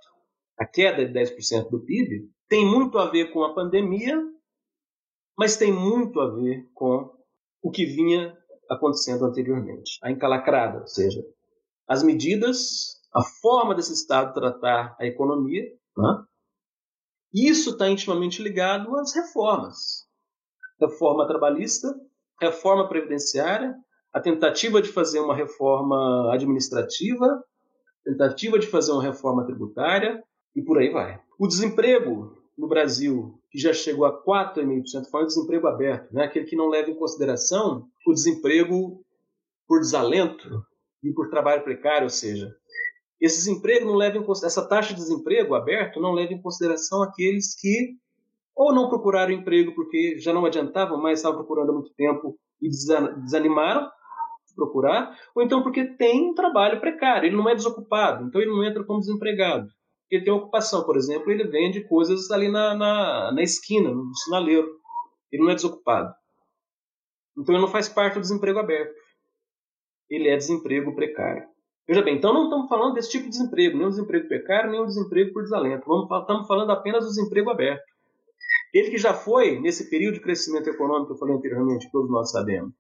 a 0.58 0.66
queda 0.66 1.06
de 1.06 1.14
10% 1.14 1.70
do 1.70 1.84
PIB, 1.84 2.30
tem 2.48 2.66
muito 2.66 3.00
a 3.00 3.10
ver 3.10 3.32
com 3.32 3.44
a 3.44 3.54
pandemia 3.54 4.22
mas 5.38 5.58
tem 5.58 5.72
muito 5.72 6.20
a 6.20 6.30
ver 6.34 6.70
com 6.74 7.12
o 7.62 7.72
que 7.72 7.86
vinha 7.86 8.38
acontecendo 8.70 9.26
anteriormente. 9.26 9.98
A 10.04 10.12
encalacrada, 10.12 10.82
ou 10.82 10.88
seja, 10.88 11.22
as 11.88 12.04
medidas, 12.04 13.02
a 13.14 13.24
forma 13.42 13.76
desse 13.76 13.94
Estado 13.94 14.34
tratar 14.34 14.96
a 15.00 15.06
economia, 15.06 15.64
né? 15.98 16.24
Isso 17.34 17.72
está 17.72 17.90
intimamente 17.90 18.42
ligado 18.42 18.96
às 18.98 19.14
reformas. 19.14 20.06
Reforma 20.80 21.28
trabalhista, 21.28 21.96
reforma 22.40 22.88
previdenciária, 22.88 23.76
a 24.14 24.20
tentativa 24.20 24.82
de 24.82 24.90
fazer 24.90 25.20
uma 25.20 25.36
reforma 25.36 26.32
administrativa, 26.34 27.44
tentativa 28.04 28.60
de 28.60 28.68
fazer 28.68 28.92
uma 28.92 29.02
reforma 29.02 29.46
tributária 29.46 30.24
e 30.56 30.62
por 30.62 30.78
aí 30.78 30.92
vai. 30.92 31.20
O 31.40 31.48
desemprego 31.48 32.38
no 32.58 32.68
Brasil, 32.68 33.40
que 33.50 33.58
já 33.58 33.74
chegou 33.74 34.06
a 34.06 34.24
4,5%, 34.24 35.10
foi 35.10 35.24
um 35.24 35.28
desemprego 35.28 35.68
aberto, 35.68 36.14
né? 36.14 36.26
aquele 36.26 36.46
que 36.46 36.56
não 36.56 36.70
leva 36.70 36.92
em 36.92 36.96
consideração 36.96 37.88
o 38.06 38.14
desemprego 38.14 39.04
por 39.68 39.80
desalento 39.80 40.64
e 41.04 41.12
por 41.12 41.30
trabalho 41.30 41.64
precário, 41.64 42.04
ou 42.04 42.10
seja, 42.10 42.56
esse 43.24 43.38
desemprego 43.38 43.86
não 43.86 43.96
leva 43.96 44.18
em 44.18 44.26
essa 44.44 44.68
taxa 44.68 44.94
de 44.94 45.00
desemprego 45.00 45.56
aberto 45.56 46.02
não 46.02 46.12
leva 46.12 46.34
em 46.34 46.42
consideração 46.42 47.02
aqueles 47.02 47.56
que 47.56 47.96
ou 48.54 48.74
não 48.76 48.90
procuraram 48.90 49.32
emprego 49.32 49.74
porque 49.74 50.20
já 50.20 50.34
não 50.34 50.46
adiantavam 50.46 51.02
mais, 51.02 51.20
estavam 51.20 51.38
procurando 51.38 51.70
há 51.70 51.74
muito 51.74 51.94
tempo 51.96 52.38
e 52.62 52.70
desanimaram 52.70 53.90
de 54.46 54.54
procurar, 54.54 55.18
ou 55.34 55.42
então 55.42 55.64
porque 55.64 55.86
tem 55.96 56.32
um 56.32 56.34
trabalho 56.34 56.82
precário, 56.82 57.28
ele 57.28 57.36
não 57.36 57.48
é 57.48 57.56
desocupado, 57.56 58.26
então 58.26 58.42
ele 58.42 58.52
não 58.52 58.64
entra 58.64 58.84
como 58.84 59.00
desempregado. 59.00 59.70
Ele 60.12 60.24
tem 60.24 60.34
ocupação, 60.34 60.84
por 60.84 60.98
exemplo, 60.98 61.32
ele 61.32 61.48
vende 61.48 61.88
coisas 61.88 62.30
ali 62.30 62.50
na, 62.50 62.76
na, 62.76 63.32
na 63.32 63.42
esquina, 63.42 63.90
no 63.90 64.14
sinaleiro. 64.16 64.68
Ele 65.32 65.42
não 65.42 65.50
é 65.50 65.56
desocupado. 65.56 66.14
Então 67.36 67.56
ele 67.56 67.64
não 67.64 67.72
faz 67.72 67.90
parte 67.90 68.16
do 68.16 68.22
desemprego 68.22 68.60
aberto. 68.60 68.94
Ele 70.08 70.30
é 70.30 70.38
desemprego 70.38 70.94
precário. 70.94 71.48
Veja 71.88 72.02
bem, 72.02 72.18
então 72.18 72.34
não 72.34 72.46
estamos 72.46 72.70
falando 72.70 72.94
desse 72.94 73.10
tipo 73.10 73.26
de 73.26 73.32
desemprego, 73.32 73.78
nem 73.78 73.88
o 73.88 73.90
desemprego 73.90 74.28
precário, 74.28 74.72
nem 74.72 74.80
o 74.80 74.86
desemprego 74.86 75.34
por 75.34 75.44
desalento. 75.44 75.84
Estamos 76.22 76.48
falando 76.48 76.72
apenas 76.72 77.04
do 77.04 77.10
desemprego 77.10 77.50
aberto. 77.50 77.84
Ele 78.74 78.90
que 78.90 78.98
já 78.98 79.14
foi, 79.14 79.60
nesse 79.60 79.90
período 79.90 80.16
de 80.16 80.22
crescimento 80.22 80.70
econômico 80.70 81.08
que 81.08 81.14
eu 81.14 81.18
falei 81.18 81.36
anteriormente, 81.36 81.92
todos 81.92 82.10
nós 82.10 82.32
sabemos, 82.32 82.74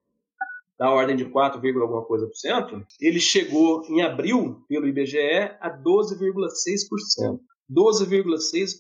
da 0.79 0.89
ordem 0.89 1.15
de 1.15 1.25
4, 1.25 1.62
alguma 1.81 2.03
coisa 2.03 2.25
por 2.25 2.36
cento, 2.36 2.83
ele 3.00 3.19
chegou 3.19 3.83
em 3.88 4.01
abril, 4.01 4.63
pelo 4.67 4.88
IBGE, 4.88 5.55
a 5.60 5.69
12,6%. 5.69 7.39
12,6%. 7.69 8.77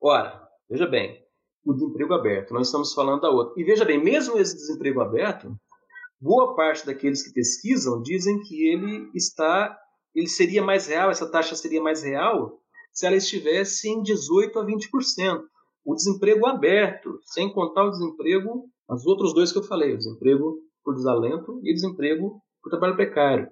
Ora, 0.00 0.48
veja 0.70 0.86
bem, 0.86 1.22
o 1.64 1.74
desemprego 1.74 2.14
aberto, 2.14 2.54
nós 2.54 2.68
estamos 2.68 2.94
falando 2.94 3.20
da 3.20 3.30
outra. 3.30 3.60
E 3.60 3.64
veja 3.64 3.84
bem, 3.84 4.02
mesmo 4.02 4.38
esse 4.38 4.54
desemprego 4.54 5.00
aberto, 5.00 5.54
boa 6.22 6.54
parte 6.54 6.86
daqueles 6.86 7.22
que 7.22 7.34
pesquisam 7.34 8.00
dizem 8.00 8.40
que 8.42 8.68
ele 8.68 9.10
está, 9.12 9.76
ele 10.14 10.28
seria 10.28 10.62
mais 10.62 10.86
real, 10.86 11.10
essa 11.10 11.28
taxa 11.28 11.56
seria 11.56 11.82
mais 11.82 12.02
real 12.02 12.60
se 12.92 13.06
ela 13.06 13.16
estivesse 13.16 13.88
em 13.88 14.02
18 14.02 14.58
a 14.58 14.64
20%. 14.64 15.42
O 15.84 15.94
desemprego 15.94 16.46
aberto, 16.46 17.18
sem 17.24 17.52
contar 17.52 17.86
o 17.86 17.90
desemprego, 17.90 18.68
os 18.88 19.04
outros 19.04 19.34
dois 19.34 19.50
que 19.50 19.58
eu 19.58 19.64
falei, 19.64 19.96
desemprego 19.96 20.58
por 20.84 20.94
desalento 20.94 21.60
e 21.64 21.74
desemprego 21.74 22.40
por 22.62 22.70
trabalho 22.70 22.94
precário. 22.94 23.48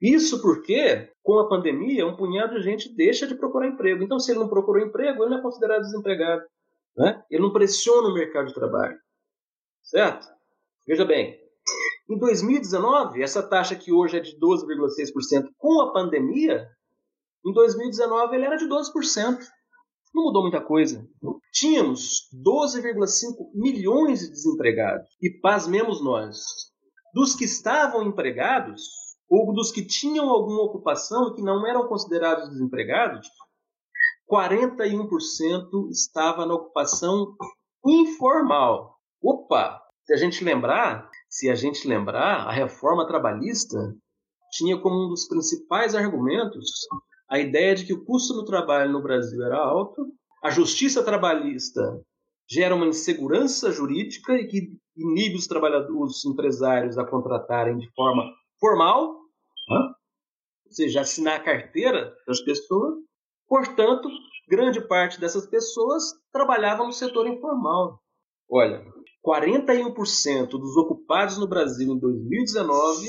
Isso 0.00 0.40
porque, 0.40 1.10
com 1.22 1.40
a 1.40 1.48
pandemia, 1.48 2.06
um 2.06 2.16
punhado 2.16 2.54
de 2.54 2.62
gente 2.62 2.94
deixa 2.94 3.26
de 3.26 3.34
procurar 3.34 3.66
emprego. 3.66 4.04
Então, 4.04 4.20
se 4.20 4.30
ele 4.30 4.38
não 4.38 4.48
procurou 4.48 4.84
emprego, 4.84 5.22
ele 5.22 5.30
não 5.30 5.38
é 5.38 5.42
considerado 5.42 5.80
desempregado. 5.80 6.42
Né? 6.96 7.20
Ele 7.30 7.42
não 7.42 7.52
pressiona 7.52 8.08
o 8.08 8.14
mercado 8.14 8.46
de 8.46 8.54
trabalho. 8.54 8.96
Certo? 9.82 10.28
Veja 10.86 11.04
bem, 11.04 11.41
em 12.08 12.18
2019, 12.18 13.22
essa 13.22 13.42
taxa 13.42 13.76
que 13.76 13.92
hoje 13.92 14.16
é 14.16 14.20
de 14.20 14.38
12,6% 14.38 15.48
com 15.56 15.80
a 15.80 15.92
pandemia, 15.92 16.68
em 17.46 17.52
2019 17.52 18.36
ele 18.36 18.44
era 18.44 18.56
de 18.56 18.66
12%. 18.66 19.38
Não 20.14 20.24
mudou 20.24 20.42
muita 20.42 20.60
coisa. 20.60 21.06
Tínhamos 21.52 22.28
12,5 22.34 23.50
milhões 23.54 24.20
de 24.20 24.30
desempregados. 24.30 25.08
E 25.22 25.30
pasmemos 25.40 26.04
nós. 26.04 26.38
Dos 27.14 27.34
que 27.34 27.44
estavam 27.44 28.02
empregados, 28.04 28.82
ou 29.28 29.52
dos 29.54 29.70
que 29.70 29.86
tinham 29.86 30.28
alguma 30.28 30.62
ocupação 30.62 31.28
e 31.28 31.34
que 31.34 31.42
não 31.42 31.66
eram 31.66 31.88
considerados 31.88 32.50
desempregados, 32.50 33.26
41% 34.30 35.88
estava 35.90 36.44
na 36.46 36.54
ocupação 36.54 37.34
informal. 37.86 38.98
Opa! 39.22 39.80
Se 40.04 40.12
a 40.12 40.16
gente 40.16 40.44
lembrar, 40.44 41.08
se 41.32 41.48
a 41.48 41.54
gente 41.54 41.88
lembrar, 41.88 42.46
a 42.46 42.52
reforma 42.52 43.06
trabalhista 43.06 43.78
tinha 44.52 44.78
como 44.78 45.06
um 45.06 45.08
dos 45.08 45.26
principais 45.26 45.94
argumentos 45.94 46.68
a 47.26 47.38
ideia 47.38 47.74
de 47.74 47.86
que 47.86 47.94
o 47.94 48.04
custo 48.04 48.34
do 48.34 48.44
trabalho 48.44 48.92
no 48.92 49.02
Brasil 49.02 49.42
era 49.42 49.56
alto, 49.56 50.06
a 50.44 50.50
justiça 50.50 51.02
trabalhista 51.02 51.80
gera 52.46 52.74
uma 52.74 52.86
insegurança 52.86 53.72
jurídica 53.72 54.34
e 54.34 54.46
que 54.46 54.76
inibe 54.94 55.36
os 55.36 55.46
trabalhadores, 55.46 56.16
os 56.16 56.24
empresários 56.26 56.98
a 56.98 57.06
contratarem 57.06 57.78
de 57.78 57.90
forma 57.94 58.30
formal, 58.60 59.16
ou 59.70 60.72
seja, 60.72 61.00
assinar 61.00 61.40
a 61.40 61.42
carteira 61.42 62.14
das 62.26 62.42
pessoas. 62.42 62.96
Portanto, 63.48 64.06
grande 64.46 64.86
parte 64.86 65.18
dessas 65.18 65.46
pessoas 65.46 66.12
trabalhavam 66.30 66.88
no 66.88 66.92
setor 66.92 67.26
informal. 67.26 67.98
Olha, 68.50 68.84
41% 69.24 70.48
dos 70.48 70.76
ocupados 70.76 71.38
no 71.38 71.46
Brasil 71.46 71.92
em 71.92 71.98
2019, 71.98 73.08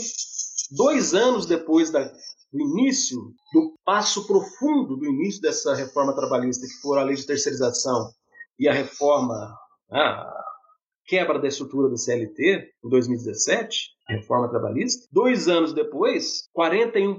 dois 0.72 1.14
anos 1.14 1.46
depois 1.46 1.90
da, 1.92 2.04
do 2.52 2.62
início, 2.62 3.18
do 3.52 3.74
passo 3.84 4.28
profundo 4.28 4.96
do 4.96 5.06
início 5.06 5.42
dessa 5.42 5.74
reforma 5.74 6.16
trabalhista, 6.16 6.68
que 6.68 6.82
foi 6.82 7.00
a 7.00 7.04
lei 7.04 7.16
de 7.16 7.26
terceirização 7.26 8.12
e 8.60 8.68
a 8.70 8.74
reforma, 8.74 9.58
a 9.92 10.44
quebra 11.06 11.40
da 11.40 11.48
estrutura 11.48 11.90
do 11.90 11.98
CLT, 11.98 12.72
em 12.86 12.90
2017, 12.90 13.90
a 14.08 14.14
reforma 14.14 14.50
trabalhista. 14.50 15.08
Dois 15.12 15.48
anos 15.48 15.74
depois, 15.74 16.44
41% 16.56 17.18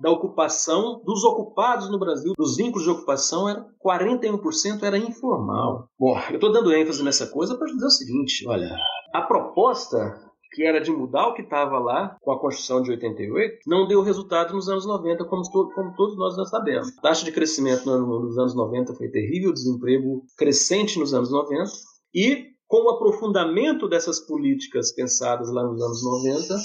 da 0.00 0.10
ocupação 0.10 1.02
dos 1.04 1.24
ocupados 1.24 1.90
no 1.90 1.98
Brasil, 1.98 2.32
dos 2.36 2.56
vínculos 2.56 2.84
de 2.84 2.90
ocupação, 2.90 3.48
era 3.48 3.66
41% 3.84 4.82
era 4.82 4.98
informal. 4.98 5.88
Bom, 5.98 6.18
eu 6.30 6.36
estou 6.36 6.52
dando 6.52 6.72
ênfase 6.72 7.02
nessa 7.02 7.26
coisa 7.26 7.56
para 7.56 7.66
dizer 7.66 7.86
o 7.86 7.90
seguinte: 7.90 8.46
olha, 8.46 8.76
a 9.12 9.22
proposta 9.22 10.26
que 10.56 10.62
era 10.62 10.80
de 10.80 10.90
mudar 10.90 11.28
o 11.28 11.34
que 11.34 11.42
estava 11.42 11.78
lá 11.78 12.16
com 12.22 12.32
a 12.32 12.40
Constituição 12.40 12.80
de 12.80 12.90
88, 12.90 13.58
não 13.66 13.86
deu 13.86 14.00
resultado 14.00 14.54
nos 14.54 14.70
anos 14.70 14.86
90, 14.86 15.22
como, 15.26 15.42
como 15.50 15.94
todos 15.94 16.16
nós 16.16 16.34
já 16.34 16.46
sabemos. 16.46 16.96
A 16.96 17.02
taxa 17.02 17.26
de 17.26 17.32
crescimento 17.32 17.84
nos 17.84 18.38
anos 18.38 18.54
90 18.54 18.94
foi 18.94 19.08
terrível, 19.08 19.52
desemprego 19.52 20.24
crescente 20.34 20.98
nos 20.98 21.12
anos 21.12 21.30
90, 21.30 21.70
e 22.14 22.46
com 22.66 22.86
o 22.86 22.90
aprofundamento 22.90 23.86
dessas 23.86 24.18
políticas 24.18 24.92
pensadas 24.92 25.52
lá 25.52 25.62
nos 25.62 25.80
anos 25.82 26.02
90, 26.02 26.56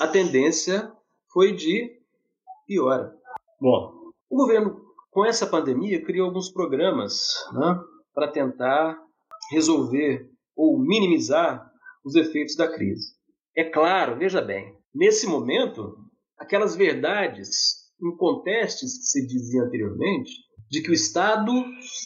a 0.00 0.08
tendência 0.08 0.90
foi 1.32 1.52
de 1.52 1.98
piora. 2.66 3.14
Bom, 3.60 3.92
o 4.28 4.36
governo, 4.36 4.80
com 5.10 5.24
essa 5.24 5.46
pandemia, 5.46 6.04
criou 6.04 6.26
alguns 6.26 6.50
programas 6.50 7.28
né, 7.52 7.80
para 8.14 8.28
tentar 8.28 8.98
resolver 9.50 10.28
ou 10.56 10.78
minimizar 10.78 11.70
os 12.04 12.14
efeitos 12.14 12.56
da 12.56 12.68
crise. 12.68 13.14
É 13.56 13.64
claro, 13.64 14.18
veja 14.18 14.40
bem, 14.40 14.76
nesse 14.94 15.26
momento, 15.26 15.96
aquelas 16.38 16.74
verdades 16.74 17.82
incontestes 18.02 18.98
que 18.98 19.04
se 19.04 19.26
dizia 19.26 19.62
anteriormente, 19.62 20.32
de 20.70 20.80
que 20.80 20.90
o 20.90 20.94
Estado 20.94 21.52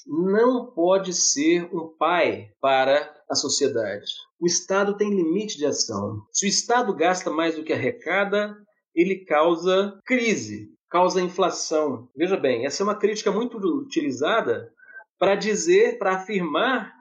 não 0.07 0.73
pode 0.73 1.15
ser 1.15 1.73
um 1.73 1.95
pai 1.97 2.51
para 2.61 3.15
a 3.31 3.35
sociedade. 3.37 4.07
O 4.41 4.47
Estado 4.47 4.97
tem 4.97 5.09
limite 5.09 5.57
de 5.57 5.65
ação. 5.65 6.21
Se 6.33 6.47
o 6.47 6.49
Estado 6.49 6.93
gasta 6.93 7.31
mais 7.31 7.55
do 7.55 7.63
que 7.63 7.73
arrecada, 7.73 8.57
ele 8.97 9.25
causa 9.27 10.01
crise, 10.07 10.73
causa 10.89 11.21
inflação. 11.21 12.09
Veja 12.17 12.37
bem, 12.37 12.65
essa 12.65 12.83
é 12.83 12.85
uma 12.85 12.99
crítica 12.99 13.31
muito 13.31 13.59
utilizada 13.59 14.73
para 15.19 15.35
dizer, 15.35 15.99
para 15.99 16.17
afirmar, 16.17 16.93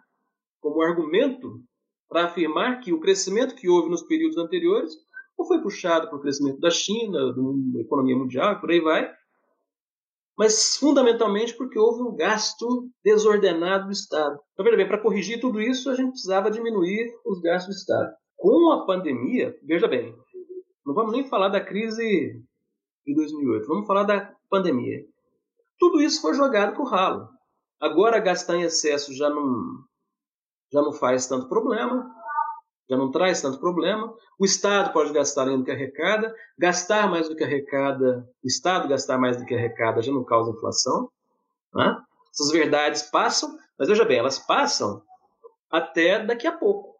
como 0.60 0.81
argumento, 0.81 1.63
para 2.10 2.25
afirmar 2.25 2.81
que 2.81 2.91
o 2.91 2.99
crescimento 2.99 3.55
que 3.55 3.69
houve 3.69 3.89
nos 3.89 4.03
períodos 4.03 4.38
anteriores 4.38 4.91
não 5.38 5.45
foi 5.45 5.62
puxado 5.62 6.10
pelo 6.10 6.21
crescimento 6.21 6.60
da 6.60 6.69
China, 6.69 7.34
da 7.73 7.81
economia 7.81 8.15
mundial, 8.15 8.60
por 8.60 8.71
aí 8.71 8.79
vai, 8.79 9.12
mas 10.38 10.75
fundamentalmente 10.77 11.55
porque 11.55 11.79
houve 11.79 12.03
um 12.03 12.15
gasto 12.15 12.89
desordenado 13.03 13.86
do 13.86 13.91
Estado. 13.91 14.38
Então, 14.53 14.65
veja 14.65 14.77
bem, 14.77 14.88
para 14.88 15.01
corrigir 15.01 15.39
tudo 15.39 15.62
isso, 15.62 15.89
a 15.89 15.95
gente 15.95 16.12
precisava 16.12 16.51
diminuir 16.51 17.13
os 17.25 17.39
gastos 17.41 17.73
do 17.73 17.79
Estado. 17.79 18.13
Com 18.36 18.71
a 18.71 18.86
pandemia, 18.86 19.58
veja 19.63 19.88
bem, 19.88 20.13
não 20.86 20.93
vamos 20.93 21.13
nem 21.13 21.28
falar 21.28 21.50
da 21.50 21.60
crise 21.60 22.41
de 23.06 23.15
2008, 23.15 23.67
vamos 23.67 23.88
falar 23.88 24.04
da 24.04 24.34
pandemia. 24.50 25.04
Tudo 25.80 26.02
isso 26.02 26.21
foi 26.21 26.34
jogado 26.34 26.74
para 26.74 26.82
o 26.82 26.88
ralo. 26.88 27.30
Agora 27.80 28.19
gastar 28.19 28.56
em 28.56 28.62
excesso 28.62 29.13
já 29.13 29.30
não, 29.30 29.84
já 30.71 30.82
não 30.82 30.93
faz 30.93 31.28
tanto 31.28 31.50
problema, 31.50 32.10
já 32.89 32.95
não 32.95 33.12
traz 33.12 33.41
tanto 33.41 33.60
problema. 33.60 34.13
O 34.39 34.45
Estado 34.45 34.93
pode 34.93 35.12
gastar 35.12 35.43
além 35.43 35.58
do 35.58 35.63
que 35.63 35.71
arrecada, 35.71 36.34
gastar 36.58 37.10
mais 37.10 37.28
do 37.28 37.36
que 37.36 37.43
arrecada, 37.43 38.30
o 38.43 38.48
Estado 38.48 38.88
gastar 38.88 39.17
mais 39.17 39.38
do 39.38 39.45
que 39.45 39.56
arrecada 39.56 40.02
já 40.02 40.12
não 40.12 40.24
causa 40.24 40.52
inflação. 40.52 41.10
Né? 41.74 42.02
Essas 42.32 42.52
verdades 42.52 43.02
passam, 43.04 43.58
mas 43.78 43.88
veja 43.89 44.06
bem, 44.06 44.19
elas 44.19 44.39
passam 44.39 45.02
até 45.69 46.24
daqui 46.24 46.48
a 46.48 46.56
pouco. 46.56 46.95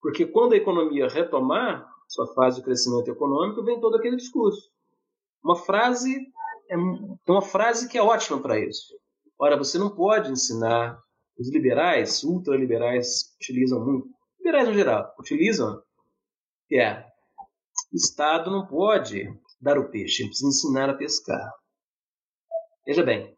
Porque 0.00 0.26
quando 0.26 0.52
a 0.52 0.56
economia 0.56 1.08
retomar 1.08 1.95
sua 2.08 2.26
fase 2.34 2.56
de 2.56 2.64
crescimento 2.64 3.10
econômico, 3.10 3.64
vem 3.64 3.80
todo 3.80 3.96
aquele 3.96 4.16
discurso. 4.16 4.70
Uma 5.42 5.56
frase 5.56 6.26
é 6.68 6.76
uma 6.76 7.42
frase 7.42 7.88
que 7.88 7.98
é 7.98 8.02
ótima 8.02 8.40
para 8.40 8.58
isso. 8.58 8.94
Ora, 9.38 9.56
você 9.56 9.78
não 9.78 9.94
pode 9.94 10.30
ensinar 10.30 10.98
os 11.38 11.50
liberais, 11.50 12.24
ultraliberais, 12.24 13.34
utilizam 13.36 13.84
muito, 13.84 14.08
liberais 14.38 14.68
no 14.68 14.74
geral, 14.74 15.14
utilizam, 15.20 15.82
que 16.66 16.76
é, 16.76 17.06
o 17.92 17.96
Estado 17.96 18.50
não 18.50 18.66
pode 18.66 19.28
dar 19.60 19.78
o 19.78 19.90
peixe, 19.90 20.22
ele 20.22 20.30
precisa 20.30 20.48
ensinar 20.48 20.90
a 20.90 20.94
pescar. 20.94 21.52
Veja 22.86 23.02
bem, 23.02 23.36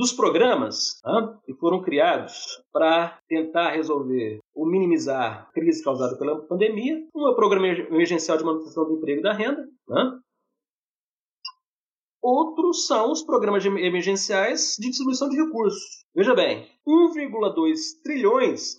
dos 0.00 0.14
programas 0.14 0.98
que 1.44 1.52
foram 1.52 1.82
criados 1.82 2.62
para 2.72 3.20
tentar 3.28 3.72
resolver 3.72 4.38
ou 4.54 4.66
minimizar 4.66 5.42
a 5.42 5.52
crise 5.52 5.84
causada 5.84 6.16
pela 6.16 6.40
pandemia, 6.46 7.06
um 7.14 7.28
é 7.28 7.30
o 7.30 7.36
Programa 7.36 7.66
Emergencial 7.66 8.38
de 8.38 8.44
Manutenção 8.44 8.86
do 8.86 8.96
Emprego 8.96 9.20
e 9.20 9.22
da 9.22 9.34
Renda, 9.34 9.68
Outros 12.22 12.86
são 12.86 13.12
os 13.12 13.22
programas 13.22 13.64
emergenciais 13.64 14.76
de 14.78 14.88
distribuição 14.88 15.28
de 15.28 15.42
recursos. 15.42 16.04
Veja 16.14 16.34
bem, 16.34 16.68
1,2 16.86 17.76
trilhões 18.02 18.76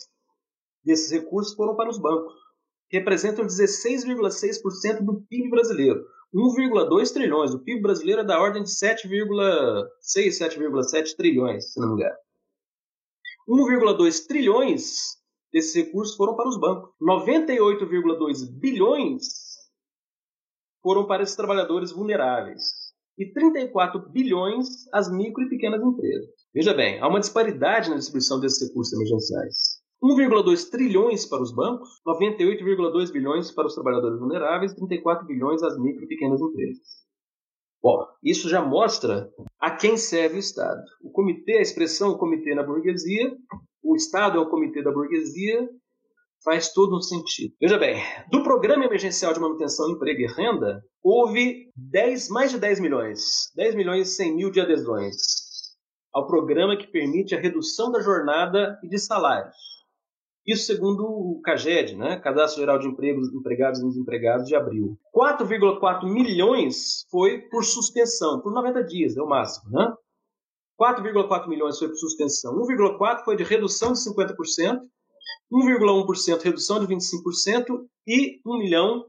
desses 0.84 1.12
recursos 1.12 1.56
foram 1.56 1.76
para 1.76 1.90
os 1.90 2.00
bancos. 2.00 2.34
Representam 2.92 3.46
16,6% 3.46 5.04
do 5.04 5.22
PIB 5.28 5.50
brasileiro. 5.50 6.04
1,2 6.34 7.14
trilhões. 7.14 7.54
O 7.54 7.60
PIB 7.60 7.82
brasileiro 7.82 8.22
é 8.22 8.24
da 8.24 8.40
ordem 8.42 8.64
de 8.64 8.70
7,6, 8.70 9.88
7,7 10.40 11.16
trilhões, 11.16 11.74
se 11.74 11.80
não 11.80 11.90
me 11.90 12.02
engano. 12.02 12.16
1,2 13.50 14.28
trilhões 14.28 15.18
desses 15.52 15.76
recursos 15.76 16.16
foram 16.16 16.36
para 16.36 16.48
os 16.48 16.60
bancos. 16.60 16.92
98,2 17.02 18.50
bilhões 18.60 19.24
foram 20.82 21.06
para 21.06 21.24
esses 21.24 21.36
trabalhadores 21.36 21.92
vulneráveis 21.92 22.92
e 23.18 23.32
34 23.32 24.10
bilhões 24.10 24.88
às 24.94 25.12
micro 25.12 25.44
e 25.44 25.50
pequenas 25.50 25.82
empresas. 25.82 26.30
Veja 26.54 26.74
bem, 26.74 27.00
há 27.00 27.08
uma 27.08 27.20
disparidade 27.20 27.90
na 27.90 27.98
distribuição 27.98 28.40
desses 28.40 28.68
recursos 28.68 28.94
emergenciais. 28.94 29.71
1,2 30.04 30.70
trilhões 30.70 31.26
para 31.26 31.42
os 31.42 31.54
bancos, 31.54 32.02
98,2 32.08 33.12
bilhões 33.12 33.52
para 33.52 33.68
os 33.68 33.76
trabalhadores 33.76 34.20
vulneráveis, 34.20 34.74
34 34.74 35.28
bilhões 35.28 35.62
às 35.62 35.78
micro 35.78 36.04
e 36.04 36.08
pequenas 36.08 36.42
empresas. 36.42 37.02
Bom, 37.84 38.06
isso 38.24 38.50
já 38.50 38.62
mostra 38.62 39.30
a 39.60 39.72
quem 39.72 39.98
serve 39.98 40.36
o 40.36 40.40
Estado. 40.40 40.82
O 41.04 41.12
comitê, 41.12 41.58
a 41.58 41.62
expressão 41.62 42.18
comitê 42.18 42.54
na 42.56 42.64
burguesia, 42.64 43.36
o 43.84 43.96
Estado 43.96 44.38
é 44.38 44.42
o 44.42 44.50
comitê 44.50 44.84
da 44.84 44.92
burguesia, 44.92 45.68
faz 46.44 46.74
todo 46.74 46.98
um 46.98 47.02
sentido. 47.02 47.54
Veja 47.60 47.78
bem, 47.78 48.02
do 48.32 48.44
Programa 48.44 48.86
Emergencial 48.86 49.34
de 49.34 49.40
Manutenção, 49.40 49.92
Emprego 49.92 50.22
e 50.22 50.28
Renda, 50.28 50.84
houve 51.04 51.72
10, 51.76 52.30
mais 52.30 52.52
de 52.52 52.60
10 52.60 52.80
milhões, 52.80 53.52
10 53.56 53.76
milhões 53.76 54.10
e 54.10 54.16
100 54.16 54.36
mil 54.36 54.52
de 54.52 54.62
adesões 54.62 55.16
ao 56.14 56.28
programa 56.28 56.78
que 56.78 56.88
permite 56.88 57.34
a 57.34 57.40
redução 57.40 57.92
da 57.92 58.02
jornada 58.02 58.78
e 58.84 58.90
de 58.90 59.00
salários. 59.00 59.56
Isso 60.46 60.66
segundo 60.66 61.04
o 61.04 61.40
CAGED, 61.44 61.96
né? 61.96 62.20
Cadastro 62.20 62.62
Geral 62.62 62.80
de 62.80 62.88
Empregos, 62.88 63.32
Empregados 63.34 63.80
e 63.80 63.86
Desempregados, 63.86 64.48
de 64.48 64.56
abril. 64.56 64.98
4,4 65.16 66.12
milhões 66.12 67.06
foi 67.12 67.40
por 67.50 67.64
suspensão, 67.64 68.42
por 68.42 68.52
90 68.52 68.84
dias, 68.84 69.16
é 69.16 69.22
o 69.22 69.28
máximo, 69.28 69.72
né? 69.72 69.94
4,4 70.80 71.48
milhões 71.48 71.78
foi 71.78 71.90
por 71.90 71.98
suspensão. 71.98 72.56
1,4 72.56 73.24
foi 73.24 73.36
de 73.36 73.44
redução 73.44 73.94
de 73.94 74.00
50%, 74.00 74.80
1,1% 75.54 76.42
redução 76.42 76.80
de 76.80 76.88
25% 76.88 77.86
e 78.08 78.40
1 78.44 78.58
milhão 78.58 79.06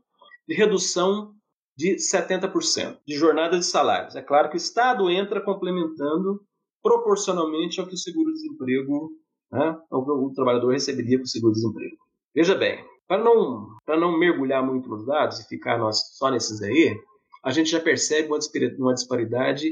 de 0.47 0.55
redução 0.55 1.33
de 1.75 1.97
70% 1.97 2.99
de 3.07 3.15
jornada 3.15 3.59
de 3.59 3.65
salários. 3.65 4.15
É 4.15 4.21
claro 4.21 4.51
que 4.51 4.57
o 4.57 4.59
Estado 4.59 5.09
entra 5.09 5.41
complementando 5.41 6.43
proporcionalmente 6.83 7.81
ao 7.81 7.87
que 7.87 7.95
o 7.95 7.99
seguro-desemprego, 7.99 9.13
né, 9.53 9.79
o 9.91 10.33
trabalhador 10.35 10.73
receberia 10.73 11.19
com 11.19 11.25
o 11.25 11.29
seguro-desemprego. 11.29 11.97
Veja 12.35 12.55
bem, 12.55 12.83
para 13.07 13.23
não, 13.23 13.69
não 13.87 14.19
mergulhar 14.19 14.65
muito 14.65 14.89
nos 14.89 15.05
dados 15.05 15.41
e 15.41 15.49
ficar 15.49 15.79
nós, 15.79 16.17
só 16.17 16.31
nesses 16.31 16.63
aí, 16.63 16.97
a 17.45 17.51
gente 17.51 17.71
já 17.71 17.81
percebe 17.81 18.31
uma 18.79 18.95
disparidade 18.95 19.71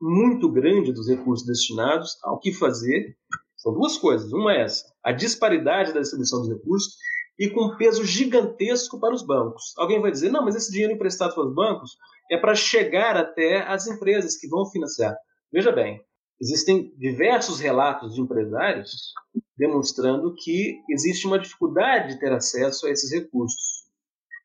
muito 0.00 0.50
grande 0.50 0.92
dos 0.92 1.08
recursos 1.08 1.46
destinados 1.46 2.16
ao 2.22 2.38
que 2.38 2.52
fazer 2.52 3.14
são 3.56 3.74
duas 3.74 3.98
coisas. 3.98 4.32
Uma 4.32 4.54
é 4.54 4.62
essa, 4.62 4.90
a 5.04 5.12
disparidade 5.12 5.92
da 5.92 6.00
distribuição 6.00 6.40
dos 6.40 6.48
recursos 6.48 6.94
e 7.38 7.50
com 7.50 7.66
um 7.66 7.76
peso 7.76 8.04
gigantesco 8.04 8.98
para 8.98 9.14
os 9.14 9.22
bancos. 9.22 9.74
Alguém 9.76 10.00
vai 10.00 10.10
dizer, 10.10 10.30
não, 10.30 10.44
mas 10.44 10.56
esse 10.56 10.72
dinheiro 10.72 10.94
emprestado 10.94 11.34
para 11.34 11.46
os 11.46 11.54
bancos 11.54 11.96
é 12.30 12.38
para 12.38 12.54
chegar 12.54 13.16
até 13.16 13.62
as 13.66 13.86
empresas 13.86 14.36
que 14.38 14.48
vão 14.48 14.64
financiar. 14.70 15.14
Veja 15.52 15.72
bem, 15.72 16.00
existem 16.40 16.92
diversos 16.96 17.60
relatos 17.60 18.14
de 18.14 18.20
empresários 18.20 19.12
demonstrando 19.56 20.34
que 20.34 20.82
existe 20.88 21.26
uma 21.26 21.38
dificuldade 21.38 22.14
de 22.14 22.20
ter 22.20 22.32
acesso 22.32 22.86
a 22.86 22.90
esses 22.90 23.12
recursos. 23.12 23.84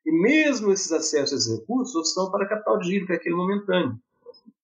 E 0.05 0.11
mesmo 0.11 0.73
esses 0.73 0.91
acessos 0.91 1.31
a 1.31 1.35
esses 1.37 1.59
recursos 1.59 2.13
são 2.13 2.29
para 2.29 2.49
capital 2.49 2.77
de 2.79 2.89
giro, 2.89 3.05
que 3.07 3.13
é 3.13 3.15
aquele 3.15 3.35
momentâneo. 3.35 3.97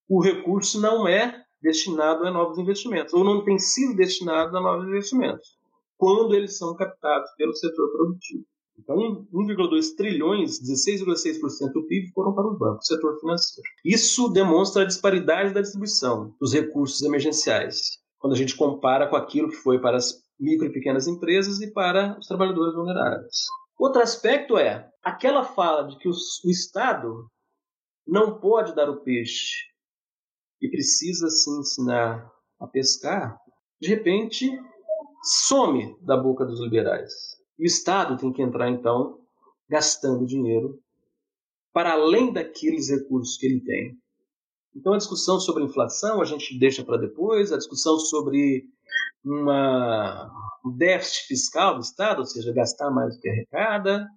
O 0.09 0.21
recurso 0.21 0.81
não 0.81 1.07
é 1.07 1.45
destinado 1.61 2.25
a 2.25 2.31
novos 2.31 2.57
investimentos, 2.57 3.13
ou 3.13 3.23
não 3.23 3.45
tem 3.45 3.57
sido 3.57 3.95
destinado 3.95 4.57
a 4.57 4.61
novos 4.61 4.85
investimentos, 4.87 5.57
quando 5.97 6.35
eles 6.35 6.57
são 6.57 6.75
captados 6.75 7.31
pelo 7.37 7.53
setor 7.53 7.89
produtivo. 7.93 8.43
Então, 8.83 9.27
1,2 9.31 9.95
trilhões, 9.95 10.59
16,6% 10.59 11.71
do 11.71 11.85
PIB 11.85 12.11
foram 12.13 12.33
para 12.33 12.47
o 12.47 12.57
banco, 12.57 12.83
setor 12.83 13.19
financeiro. 13.19 13.69
Isso 13.85 14.27
demonstra 14.29 14.81
a 14.81 14.85
disparidade 14.85 15.53
da 15.53 15.61
distribuição 15.61 16.35
dos 16.39 16.53
recursos 16.53 17.01
emergenciais, 17.01 17.99
quando 18.17 18.33
a 18.33 18.37
gente 18.37 18.55
compara 18.55 19.07
com 19.07 19.15
aquilo 19.15 19.49
que 19.49 19.55
foi 19.57 19.79
para 19.79 19.97
as 19.97 20.21
micro 20.39 20.65
e 20.65 20.73
pequenas 20.73 21.07
empresas 21.07 21.61
e 21.61 21.71
para 21.71 22.17
os 22.17 22.25
trabalhadores 22.25 22.73
vulneráveis. 22.73 23.45
Outro 23.77 24.01
aspecto 24.01 24.57
é 24.57 24.89
aquela 25.03 25.43
fala 25.43 25.87
de 25.87 25.97
que 25.97 26.09
o 26.09 26.49
Estado 26.49 27.29
não 28.07 28.39
pode 28.39 28.73
dar 28.73 28.89
o 28.89 29.01
peixe 29.01 29.67
e 30.59 30.69
precisa 30.69 31.29
se 31.29 31.49
ensinar 31.59 32.27
a 32.59 32.67
pescar, 32.67 33.37
de 33.79 33.87
repente 33.87 34.49
some 35.23 35.95
da 36.01 36.17
boca 36.17 36.45
dos 36.45 36.59
liberais. 36.59 37.40
E 37.61 37.63
o 37.63 37.67
Estado 37.67 38.17
tem 38.17 38.33
que 38.33 38.41
entrar, 38.41 38.71
então, 38.71 39.19
gastando 39.69 40.25
dinheiro 40.25 40.81
para 41.71 41.91
além 41.91 42.33
daqueles 42.33 42.89
recursos 42.89 43.37
que 43.37 43.45
ele 43.45 43.61
tem. 43.61 43.95
Então, 44.75 44.93
a 44.93 44.97
discussão 44.97 45.39
sobre 45.39 45.63
inflação 45.63 46.21
a 46.21 46.25
gente 46.25 46.57
deixa 46.57 46.83
para 46.83 46.97
depois, 46.97 47.53
a 47.53 47.57
discussão 47.57 47.99
sobre 47.99 48.65
uma, 49.23 50.27
um 50.65 50.75
déficit 50.75 51.27
fiscal 51.27 51.75
do 51.75 51.81
Estado, 51.81 52.19
ou 52.19 52.25
seja, 52.25 52.51
gastar 52.51 52.89
mais 52.89 53.15
do 53.15 53.21
que 53.21 53.29
arrecada, 53.29 54.07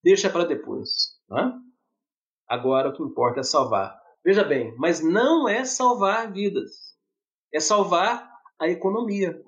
deixa 0.00 0.30
para 0.30 0.44
depois. 0.44 1.18
Tá? 1.26 1.58
Agora, 2.46 2.90
o 2.90 2.92
que 2.92 3.02
importa 3.02 3.40
é 3.40 3.42
salvar 3.42 4.00
Veja 4.24 4.42
bem, 4.42 4.74
mas 4.76 5.00
não 5.00 5.48
é 5.48 5.64
salvar 5.64 6.32
vidas, 6.32 6.96
é 7.52 7.60
salvar 7.60 8.28
a 8.60 8.68
economia. 8.68 9.40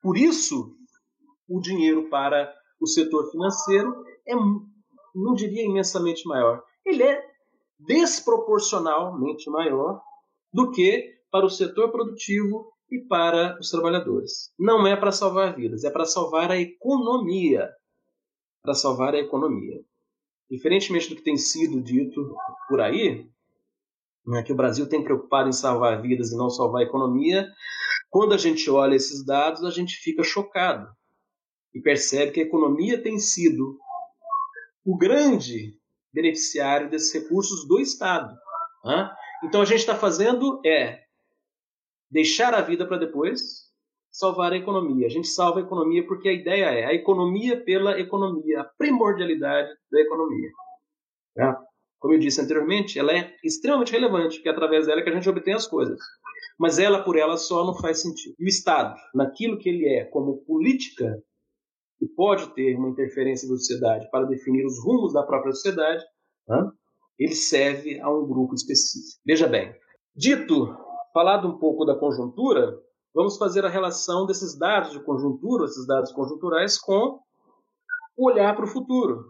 Por 0.00 0.16
isso, 0.16 0.76
o 1.48 1.60
dinheiro 1.60 2.08
para 2.08 2.54
o 2.80 2.86
setor 2.86 3.30
financeiro 3.30 4.04
é, 4.26 4.34
não 5.14 5.34
diria 5.34 5.64
imensamente 5.64 6.26
maior, 6.26 6.62
ele 6.84 7.02
é 7.02 7.24
desproporcionalmente 7.78 9.48
maior 9.50 10.00
do 10.52 10.70
que 10.70 11.14
para 11.30 11.46
o 11.46 11.50
setor 11.50 11.90
produtivo 11.90 12.72
e 12.90 13.00
para 13.00 13.58
os 13.58 13.70
trabalhadores. 13.70 14.52
Não 14.58 14.86
é 14.86 14.96
para 14.96 15.12
salvar 15.12 15.54
vidas, 15.56 15.84
é 15.84 15.90
para 15.90 16.04
salvar 16.04 16.50
a 16.50 16.56
economia. 16.58 17.70
Para 18.62 18.74
salvar 18.74 19.14
a 19.14 19.18
economia. 19.18 19.80
Diferentemente 20.50 21.08
do 21.08 21.16
que 21.16 21.22
tem 21.22 21.36
sido 21.36 21.82
dito 21.82 22.34
por 22.68 22.80
aí, 22.80 23.28
né, 24.26 24.42
que 24.42 24.52
o 24.52 24.56
Brasil 24.56 24.88
tem 24.88 25.02
preocupado 25.02 25.48
em 25.48 25.52
salvar 25.52 26.00
vidas 26.00 26.30
e 26.30 26.36
não 26.36 26.48
salvar 26.48 26.82
a 26.82 26.84
economia, 26.84 27.48
quando 28.10 28.32
a 28.32 28.38
gente 28.38 28.70
olha 28.70 28.94
esses 28.94 29.24
dados, 29.24 29.64
a 29.64 29.70
gente 29.70 29.96
fica 29.96 30.22
chocado 30.22 30.88
e 31.74 31.80
percebe 31.80 32.32
que 32.32 32.40
a 32.40 32.44
economia 32.44 33.02
tem 33.02 33.18
sido 33.18 33.78
o 34.84 34.96
grande 34.96 35.76
beneficiário 36.12 36.88
desses 36.88 37.12
recursos 37.12 37.66
do 37.66 37.80
Estado. 37.80 38.34
Né? 38.84 39.10
Então 39.42 39.60
a 39.60 39.64
gente 39.64 39.80
está 39.80 39.96
fazendo 39.96 40.60
é 40.64 41.02
deixar 42.10 42.54
a 42.54 42.60
vida 42.60 42.86
para 42.86 42.98
depois, 42.98 43.64
salvar 44.10 44.52
a 44.52 44.56
economia. 44.56 45.06
A 45.06 45.10
gente 45.10 45.26
salva 45.26 45.58
a 45.58 45.62
economia 45.62 46.06
porque 46.06 46.28
a 46.28 46.32
ideia 46.32 46.66
é 46.66 46.84
a 46.84 46.94
economia 46.94 47.60
pela 47.64 47.98
economia, 47.98 48.60
a 48.60 48.64
primordialidade 48.64 49.74
da 49.90 50.00
economia. 50.00 50.50
Tá? 51.34 51.60
como 52.04 52.12
eu 52.12 52.18
disse 52.18 52.38
anteriormente, 52.38 52.98
ela 52.98 53.16
é 53.16 53.34
extremamente 53.42 53.92
relevante, 53.92 54.36
porque 54.36 54.48
é 54.50 54.52
através 54.52 54.86
dela 54.86 55.00
que 55.00 55.08
a 55.08 55.14
gente 55.14 55.26
obtém 55.26 55.54
as 55.54 55.66
coisas. 55.66 55.98
Mas 56.58 56.78
ela 56.78 57.02
por 57.02 57.16
ela 57.16 57.38
só 57.38 57.64
não 57.64 57.74
faz 57.74 58.02
sentido. 58.02 58.34
E 58.38 58.44
o 58.44 58.46
Estado, 58.46 58.94
naquilo 59.14 59.56
que 59.56 59.70
ele 59.70 59.88
é 59.88 60.04
como 60.04 60.44
política 60.44 61.18
e 62.00 62.06
pode 62.06 62.52
ter 62.54 62.76
uma 62.76 62.88
interferência 62.88 63.48
da 63.48 63.56
sociedade 63.56 64.08
para 64.10 64.26
definir 64.26 64.64
os 64.64 64.82
rumos 64.84 65.12
da 65.12 65.22
própria 65.22 65.52
sociedade, 65.52 66.04
né? 66.48 66.70
ele 67.18 67.34
serve 67.34 68.00
a 68.00 68.10
um 68.10 68.26
grupo 68.26 68.54
específico. 68.54 69.20
Veja 69.24 69.46
bem, 69.46 69.74
dito, 70.14 70.76
falado 71.12 71.48
um 71.48 71.58
pouco 71.58 71.84
da 71.84 71.94
conjuntura, 71.94 72.76
vamos 73.14 73.36
fazer 73.36 73.64
a 73.64 73.70
relação 73.70 74.26
desses 74.26 74.58
dados 74.58 74.90
de 74.90 75.02
conjuntura, 75.02 75.64
esses 75.64 75.86
dados 75.86 76.12
conjunturais, 76.12 76.78
com 76.78 77.20
o 78.16 78.26
olhar 78.26 78.54
para 78.54 78.64
o 78.64 78.68
futuro. 78.68 79.24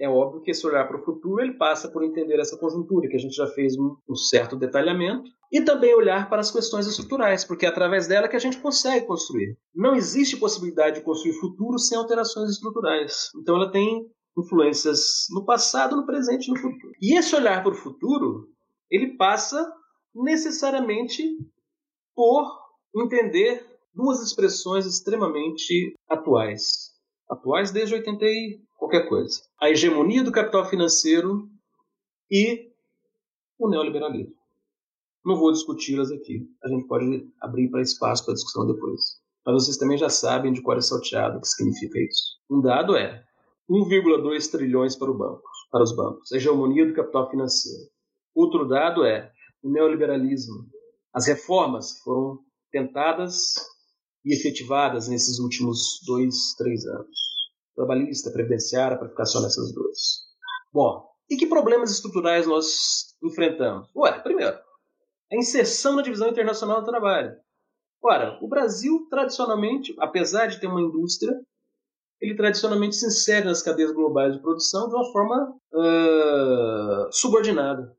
É 0.00 0.08
óbvio 0.08 0.40
que 0.40 0.50
esse 0.50 0.66
olhar 0.66 0.88
para 0.88 0.96
o 0.96 1.04
futuro 1.04 1.42
ele 1.42 1.52
passa 1.52 1.86
por 1.86 2.02
entender 2.02 2.40
essa 2.40 2.56
conjuntura, 2.56 3.06
que 3.06 3.16
a 3.16 3.20
gente 3.20 3.34
já 3.34 3.46
fez 3.48 3.76
um, 3.76 4.14
certo 4.14 4.56
detalhamento, 4.56 5.30
e 5.52 5.60
também 5.60 5.94
olhar 5.94 6.30
para 6.30 6.40
as 6.40 6.50
questões 6.50 6.86
estruturais, 6.86 7.44
porque 7.44 7.66
é 7.66 7.68
através 7.68 8.06
dela 8.06 8.26
que 8.26 8.36
a 8.36 8.40
gente 8.40 8.58
consegue 8.58 9.06
construir. 9.06 9.58
Não 9.74 9.94
existe 9.94 10.38
possibilidade 10.38 10.96
de 10.96 11.04
construir 11.04 11.34
futuro 11.34 11.78
sem 11.78 11.98
alterações 11.98 12.48
estruturais. 12.48 13.28
Então 13.36 13.56
ela 13.56 13.70
tem 13.70 14.06
influências 14.38 15.26
no 15.30 15.44
passado, 15.44 15.94
no 15.96 16.06
presente 16.06 16.46
e 16.46 16.50
no 16.50 16.58
futuro. 16.58 16.94
E 16.98 17.18
esse 17.18 17.36
olhar 17.36 17.62
para 17.62 17.72
o 17.72 17.76
futuro, 17.76 18.48
ele 18.90 19.18
passa 19.18 19.70
necessariamente 20.14 21.22
por 22.14 22.58
entender 22.96 23.66
duas 23.94 24.22
expressões 24.22 24.86
extremamente 24.86 25.94
atuais. 26.08 26.90
Atuais 27.28 27.70
desde 27.70 27.94
80 27.94 28.24
e 28.24 28.60
qualquer 28.80 29.06
coisa. 29.06 29.42
A 29.60 29.70
hegemonia 29.70 30.24
do 30.24 30.32
capital 30.32 30.64
financeiro 30.64 31.48
e 32.30 32.70
o 33.58 33.68
neoliberalismo. 33.68 34.34
Não 35.24 35.36
vou 35.36 35.52
discuti-las 35.52 36.10
aqui. 36.10 36.48
A 36.64 36.68
gente 36.68 36.86
pode 36.88 37.28
abrir 37.40 37.68
para 37.68 37.82
espaço 37.82 38.24
para 38.24 38.32
discussão 38.32 38.66
depois. 38.66 39.20
Mas 39.44 39.62
vocês 39.64 39.76
também 39.76 39.98
já 39.98 40.08
sabem 40.08 40.52
de 40.52 40.62
cor 40.62 40.78
é 40.78 40.80
salteado 40.80 41.36
o 41.36 41.40
que 41.42 41.48
significa 41.48 42.00
isso. 42.00 42.38
Um 42.50 42.60
dado 42.62 42.96
é 42.96 43.22
1,2 43.70 44.50
trilhões 44.50 44.96
para, 44.96 45.10
o 45.10 45.16
banco, 45.16 45.42
para 45.70 45.82
os 45.82 45.94
bancos. 45.94 46.32
A 46.32 46.36
hegemonia 46.36 46.86
do 46.86 46.94
capital 46.94 47.30
financeiro. 47.30 47.90
Outro 48.34 48.66
dado 48.66 49.04
é 49.04 49.30
o 49.62 49.70
neoliberalismo. 49.70 50.66
As 51.12 51.26
reformas 51.26 51.98
foram 51.98 52.38
tentadas 52.72 53.54
e 54.24 54.34
efetivadas 54.34 55.08
nesses 55.08 55.38
últimos 55.38 56.00
dois, 56.06 56.54
três 56.56 56.86
anos. 56.86 57.29
Trabalhista, 57.74 58.30
previdenciária, 58.30 58.98
para 58.98 59.08
ficar 59.08 59.26
só 59.26 59.40
nessas 59.40 59.72
duas. 59.72 60.28
Bom, 60.72 61.08
e 61.30 61.36
que 61.36 61.46
problemas 61.46 61.90
estruturais 61.90 62.46
nós 62.46 63.14
enfrentamos? 63.22 63.88
Ué, 63.94 64.18
primeiro, 64.20 64.58
a 65.32 65.36
inserção 65.36 65.94
na 65.94 66.02
divisão 66.02 66.28
internacional 66.28 66.80
do 66.80 66.86
trabalho. 66.86 67.36
Ora, 68.02 68.38
o 68.42 68.48
Brasil, 68.48 69.06
tradicionalmente, 69.10 69.94
apesar 69.98 70.46
de 70.46 70.58
ter 70.58 70.66
uma 70.66 70.80
indústria, 70.80 71.38
ele 72.20 72.34
tradicionalmente 72.34 72.96
se 72.96 73.06
insere 73.06 73.46
nas 73.46 73.62
cadeias 73.62 73.92
globais 73.92 74.34
de 74.34 74.40
produção 74.40 74.88
de 74.88 74.94
uma 74.94 75.12
forma 75.12 75.56
uh, 75.72 77.12
subordinada. 77.12 77.96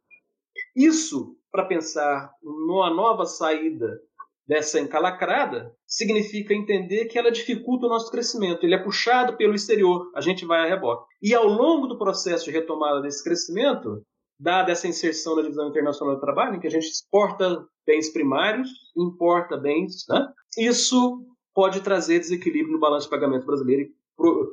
Isso, 0.75 1.36
para 1.51 1.65
pensar 1.65 2.34
numa 2.41 2.93
nova 2.93 3.25
saída 3.25 4.01
dessa 4.47 4.80
encalacrada, 4.80 5.73
significa 5.86 6.54
entender 6.54 7.06
que 7.06 7.17
ela 7.17 7.32
dificulta 7.32 7.86
o 7.86 7.89
nosso 7.89 8.12
crescimento. 8.12 8.65
Ele 8.65 8.75
é 8.75 8.84
puxado 8.84 9.38
pelo 9.38 9.56
exterior, 9.56 10.12
a 10.15 10.21
gente 10.21 10.45
vai 10.45 10.62
a 10.62 10.69
rebote. 10.69 11.06
E 11.21 11.34
ao 11.34 11.47
longo 11.47 11.88
do 11.88 11.97
processo 11.97 12.45
de 12.45 12.51
retomada 12.51 13.01
desse 13.01 13.23
crescimento, 13.23 14.04
dada 14.39 14.71
essa 14.71 14.88
inserção 14.88 15.36
na 15.36 15.43
divisão 15.43 15.69
internacional 15.69 16.15
do 16.15 16.21
trabalho, 16.21 16.56
em 16.56 16.60
que 16.60 16.67
a 16.67 16.71
gente 16.71 16.88
exporta 16.88 17.63
bens 17.86 18.12
primários, 18.12 18.69
importa 18.97 19.56
bens, 19.58 20.06
né? 20.10 20.27
isso 20.58 21.25
pode 21.54 21.82
trazer 21.82 22.19
desequilíbrio 22.19 22.73
no 22.73 22.80
balanço 22.80 23.06
de 23.06 23.12
pagamento 23.12 23.45
brasileiro 23.45 23.89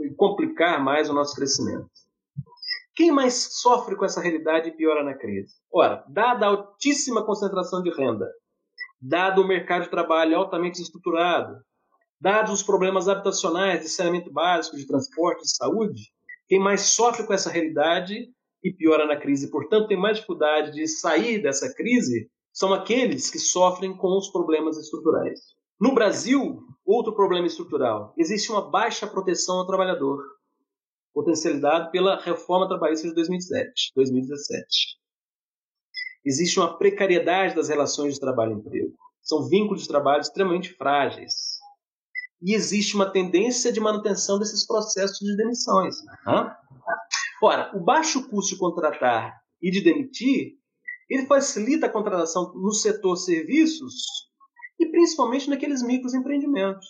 e 0.01 0.14
complicar 0.14 0.83
mais 0.83 1.09
o 1.09 1.14
nosso 1.14 1.35
crescimento. 1.35 1.88
Quem 2.94 3.12
mais 3.12 3.61
sofre 3.61 3.94
com 3.94 4.05
essa 4.05 4.20
realidade 4.20 4.68
e 4.68 4.72
piora 4.72 5.05
na 5.05 5.14
crise? 5.14 5.55
Ora, 5.72 6.05
dada 6.09 6.46
a 6.46 6.48
altíssima 6.48 7.24
concentração 7.24 7.81
de 7.81 7.90
renda, 7.90 8.29
dado 9.00 9.42
o 9.42 9.46
mercado 9.46 9.84
de 9.84 9.90
trabalho 9.90 10.37
altamente 10.37 10.82
estruturado, 10.82 11.56
dados 12.20 12.52
os 12.52 12.62
problemas 12.62 13.08
habitacionais, 13.08 13.82
de 13.82 13.88
saneamento 13.88 14.32
básico, 14.32 14.76
de 14.76 14.87
transporte, 14.87 15.42
de 15.42 15.56
saúde, 15.56 16.12
quem 16.48 16.58
mais 16.58 16.82
sofre 16.82 17.26
com 17.26 17.32
essa 17.32 17.50
realidade 17.50 18.28
e 18.62 18.72
piora 18.72 19.06
na 19.06 19.16
crise, 19.16 19.50
portanto, 19.50 19.88
tem 19.88 19.96
mais 19.96 20.16
dificuldade 20.16 20.72
de 20.72 20.88
sair 20.88 21.40
dessa 21.40 21.72
crise, 21.74 22.28
são 22.52 22.74
aqueles 22.74 23.30
que 23.30 23.38
sofrem 23.38 23.96
com 23.96 24.18
os 24.18 24.30
problemas 24.30 24.76
estruturais. 24.76 25.38
No 25.80 25.94
Brasil, 25.94 26.61
outro 26.84 27.14
problema 27.14 27.46
estrutural: 27.46 28.12
existe 28.16 28.50
uma 28.50 28.68
baixa 28.68 29.06
proteção 29.06 29.58
ao 29.58 29.66
trabalhador, 29.66 30.24
potencializado 31.14 31.90
pela 31.92 32.20
reforma 32.20 32.66
trabalhista 32.66 33.06
de 33.06 33.14
2007, 33.14 33.92
2017 33.94 34.97
existe 36.28 36.58
uma 36.58 36.76
precariedade 36.76 37.54
das 37.54 37.68
relações 37.68 38.14
de 38.14 38.20
trabalho 38.20 38.52
e 38.52 38.54
emprego. 38.56 38.94
São 39.22 39.48
vínculos 39.48 39.82
de 39.82 39.88
trabalho 39.88 40.20
extremamente 40.20 40.74
frágeis. 40.74 41.58
E 42.42 42.54
existe 42.54 42.94
uma 42.94 43.10
tendência 43.10 43.72
de 43.72 43.80
manutenção 43.80 44.38
desses 44.38 44.66
processos 44.66 45.18
de 45.18 45.36
demissões. 45.36 45.96
Uhum. 46.26 46.50
Ora, 47.42 47.76
o 47.76 47.80
baixo 47.80 48.28
custo 48.28 48.54
de 48.54 48.60
contratar 48.60 49.40
e 49.60 49.70
de 49.70 49.80
demitir, 49.80 50.56
ele 51.08 51.26
facilita 51.26 51.86
a 51.86 51.90
contratação 51.90 52.52
no 52.54 52.72
setor 52.72 53.16
serviços 53.16 53.94
e 54.78 54.86
principalmente 54.86 55.50
naqueles 55.50 55.82
microempreendimentos. 55.82 56.86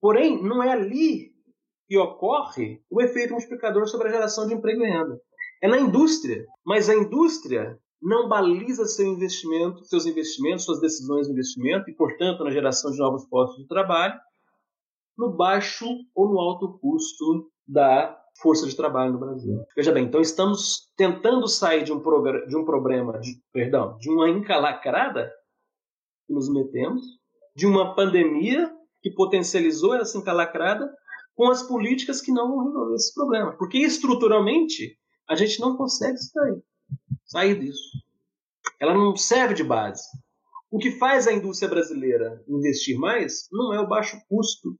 Porém, 0.00 0.42
não 0.42 0.62
é 0.62 0.72
ali 0.72 1.32
que 1.86 1.96
ocorre 1.96 2.82
o 2.90 3.00
efeito 3.00 3.32
multiplicador 3.32 3.86
sobre 3.86 4.08
a 4.08 4.12
geração 4.12 4.46
de 4.46 4.54
emprego 4.54 4.84
e 4.84 4.90
renda. 4.90 5.18
É 5.62 5.68
na 5.68 5.78
indústria. 5.78 6.44
Mas 6.64 6.88
a 6.88 6.94
indústria 6.94 7.78
não 8.02 8.28
baliza 8.28 8.84
seu 8.84 9.06
investimento, 9.06 9.84
seus 9.84 10.06
investimentos, 10.06 10.64
suas 10.64 10.80
decisões 10.80 11.26
de 11.26 11.32
investimento 11.32 11.88
e, 11.88 11.94
portanto, 11.94 12.42
na 12.42 12.50
geração 12.50 12.90
de 12.90 12.98
novos 12.98 13.24
postos 13.26 13.62
de 13.62 13.68
trabalho, 13.68 14.18
no 15.16 15.32
baixo 15.32 15.86
ou 16.12 16.28
no 16.28 16.40
alto 16.40 16.78
custo 16.80 17.48
da 17.66 18.18
força 18.40 18.66
de 18.66 18.74
trabalho 18.74 19.12
no 19.12 19.20
Brasil. 19.20 19.64
Veja 19.76 19.92
bem, 19.92 20.04
então 20.04 20.20
estamos 20.20 20.90
tentando 20.96 21.46
sair 21.46 21.84
de 21.84 21.92
um, 21.92 22.02
de 22.48 22.56
um 22.56 22.64
problema, 22.64 23.20
de, 23.20 23.40
perdão, 23.52 23.96
de 23.98 24.10
uma 24.10 24.28
encalacrada 24.28 25.32
que 26.26 26.34
nos 26.34 26.52
metemos, 26.52 27.02
de 27.54 27.66
uma 27.66 27.94
pandemia 27.94 28.74
que 29.00 29.10
potencializou 29.10 29.94
essa 29.94 30.18
encalacrada 30.18 30.92
com 31.36 31.50
as 31.50 31.62
políticas 31.62 32.20
que 32.20 32.32
não 32.32 32.48
vão 32.48 32.64
resolver 32.64 32.94
esse 32.94 33.14
problema. 33.14 33.52
Porque 33.56 33.78
estruturalmente 33.78 34.98
a 35.28 35.36
gente 35.36 35.60
não 35.60 35.76
consegue 35.76 36.18
sair 36.18 36.62
sair 37.32 37.58
disso. 37.58 37.98
Ela 38.78 38.94
não 38.94 39.16
serve 39.16 39.54
de 39.54 39.64
base. 39.64 40.02
O 40.70 40.78
que 40.78 40.92
faz 40.92 41.26
a 41.26 41.32
indústria 41.32 41.68
brasileira 41.68 42.44
investir 42.46 42.98
mais 42.98 43.48
não 43.50 43.72
é 43.72 43.80
o 43.80 43.88
baixo 43.88 44.18
custo 44.28 44.76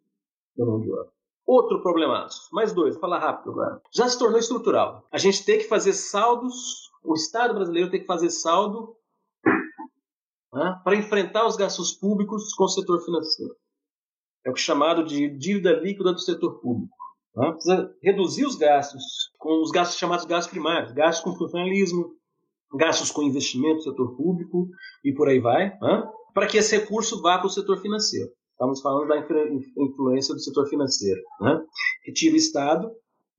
da 0.56 0.64
mão 0.64 0.80
de 0.80 0.90
obra. 0.90 1.10
Outro 1.46 1.82
problemaço, 1.82 2.48
mais 2.52 2.72
dois, 2.72 2.94
vou 2.94 3.00
falar 3.00 3.18
rápido 3.18 3.50
agora. 3.50 3.82
Já 3.92 4.08
se 4.08 4.18
tornou 4.18 4.38
estrutural. 4.38 5.06
A 5.10 5.18
gente 5.18 5.44
tem 5.44 5.58
que 5.58 5.64
fazer 5.64 5.92
saldos, 5.92 6.90
o 7.02 7.14
Estado 7.14 7.54
brasileiro 7.54 7.90
tem 7.90 8.00
que 8.00 8.06
fazer 8.06 8.30
saldo 8.30 8.96
né, 10.52 10.80
para 10.84 10.96
enfrentar 10.96 11.46
os 11.46 11.56
gastos 11.56 11.92
públicos 11.92 12.54
com 12.54 12.64
o 12.64 12.68
setor 12.68 13.04
financeiro. 13.04 13.54
É 14.44 14.50
o 14.50 14.54
que 14.54 14.60
é 14.60 14.62
chamado 14.62 15.04
de 15.04 15.28
dívida 15.36 15.72
líquida 15.72 16.12
do 16.12 16.20
setor 16.20 16.60
público. 16.60 16.96
Né? 17.34 17.50
Precisa 17.52 17.94
reduzir 18.02 18.44
os 18.44 18.56
gastos, 18.56 19.02
com 19.38 19.62
os 19.62 19.70
gastos 19.70 19.98
chamados 19.98 20.24
gastos 20.24 20.50
primários, 20.50 20.92
gastos 20.92 21.24
com 21.24 21.36
funcionalismo, 21.36 22.14
gastos 22.74 23.10
com 23.10 23.22
investimento 23.22 23.82
setor 23.82 24.16
público 24.16 24.68
e 25.04 25.12
por 25.12 25.28
aí 25.28 25.38
vai, 25.38 25.72
para 26.34 26.46
que 26.46 26.58
esse 26.58 26.76
recurso 26.76 27.20
vá 27.20 27.38
para 27.38 27.46
o 27.46 27.50
setor 27.50 27.78
financeiro. 27.80 28.30
Estamos 28.52 28.80
falando 28.80 29.08
da 29.08 29.18
influência 29.76 30.34
do 30.34 30.40
setor 30.40 30.68
financeiro. 30.68 31.20
Né? 31.40 31.60
Retira 32.06 32.34
o 32.34 32.36
Estado, 32.36 32.90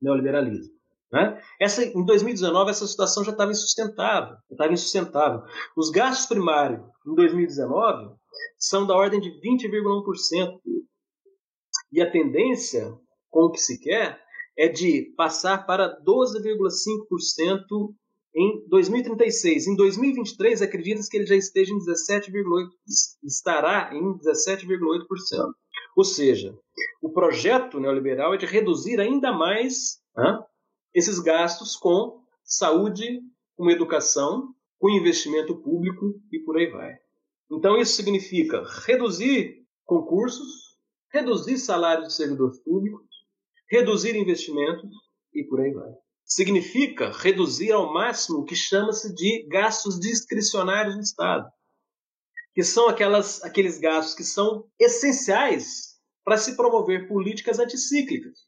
neoliberalismo. 0.02 0.74
Né? 1.12 1.42
Essa, 1.62 1.86
em 1.86 2.04
2019, 2.04 2.72
essa 2.72 2.88
situação 2.88 3.24
já 3.24 3.32
estava 3.32 3.52
insustentável. 3.52 4.36
Estava 4.52 4.74
insustentável. 4.74 5.44
Os 5.78 5.90
gastos 5.90 6.26
primários 6.26 6.82
em 7.08 7.16
2019 7.16 8.16
são 8.58 8.86
da 8.86 8.96
ordem 8.96 9.20
de 9.20 9.30
20,1%. 9.30 10.60
E 11.92 12.02
a 12.02 12.12
tendência, 12.12 12.92
com 13.30 13.44
o 13.44 13.52
que 13.52 13.60
se 13.60 13.80
quer, 13.80 14.20
é 14.58 14.68
de 14.68 15.14
passar 15.16 15.66
para 15.66 15.98
12,5% 16.02 17.94
em 18.36 18.68
2036. 18.68 19.68
Em 19.68 19.76
2023, 19.76 20.62
acredita-se 20.62 21.10
que 21.10 21.18
ele 21.18 21.26
já 21.26 21.36
esteja 21.36 21.74
em 21.74 21.78
17,8%, 21.78 22.70
estará 23.24 23.92
em 23.94 24.18
17,8%. 24.18 25.54
Ou 25.96 26.04
seja, 26.04 26.58
o 27.02 27.12
projeto 27.12 27.80
neoliberal 27.80 28.34
é 28.34 28.38
de 28.38 28.46
reduzir 28.46 29.00
ainda 29.00 29.32
mais 29.32 30.00
né, 30.16 30.40
esses 30.94 31.20
gastos 31.20 31.76
com 31.76 32.24
saúde, 32.44 33.22
com 33.56 33.70
educação, 33.70 34.54
com 34.80 34.90
investimento 34.90 35.56
público 35.56 36.20
e 36.32 36.40
por 36.40 36.58
aí 36.58 36.70
vai. 36.70 36.98
Então 37.52 37.78
isso 37.78 37.94
significa 37.94 38.64
reduzir 38.86 39.64
concursos, 39.86 40.78
reduzir 41.12 41.58
salários 41.58 42.08
de 42.08 42.14
servidores 42.16 42.60
públicos, 42.64 43.08
reduzir 43.70 44.16
investimentos 44.16 44.90
e 45.34 45.44
por 45.44 45.62
aí 45.62 45.72
vai. 45.72 45.92
Significa 46.26 47.12
reduzir 47.12 47.72
ao 47.72 47.94
máximo 47.94 48.40
o 48.40 48.46
que 48.46 48.56
chama-se 48.56 49.14
de 49.14 49.46
gastos 49.50 50.00
discricionários 50.00 50.96
do 50.96 51.02
Estado, 51.02 51.50
que 52.54 52.64
são 52.64 52.88
aquelas, 52.88 53.44
aqueles 53.44 53.80
gastos 53.80 54.16
que 54.16 54.24
são 54.24 54.66
essenciais 54.80 56.00
para 56.24 56.38
se 56.38 56.56
promover 56.56 57.08
políticas 57.08 57.60
anticíclicas, 57.60 58.40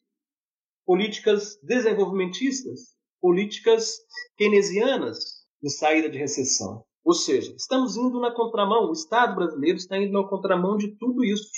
políticas 0.85 1.59
desenvolvimentistas, 1.61 2.95
políticas 3.19 3.97
keynesianas 4.37 5.17
de 5.61 5.69
saída 5.69 6.09
de 6.09 6.17
recessão. 6.17 6.85
Ou 7.03 7.13
seja, 7.13 7.53
estamos 7.55 7.97
indo 7.97 8.19
na 8.19 8.31
contramão, 8.31 8.89
o 8.89 8.93
Estado 8.93 9.35
brasileiro 9.35 9.77
está 9.77 9.97
indo 9.97 10.13
na 10.13 10.27
contramão 10.27 10.77
de 10.77 10.95
tudo 10.97 11.23
isso 11.23 11.49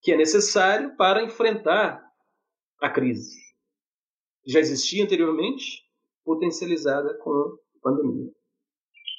que 0.00 0.12
é 0.12 0.16
necessário 0.16 0.96
para 0.96 1.22
enfrentar 1.22 2.02
a 2.80 2.90
crise. 2.90 3.41
Já 4.46 4.60
existia 4.60 5.04
anteriormente, 5.04 5.82
potencializada 6.24 7.14
com 7.18 7.30
a 7.30 7.82
pandemia. 7.82 8.30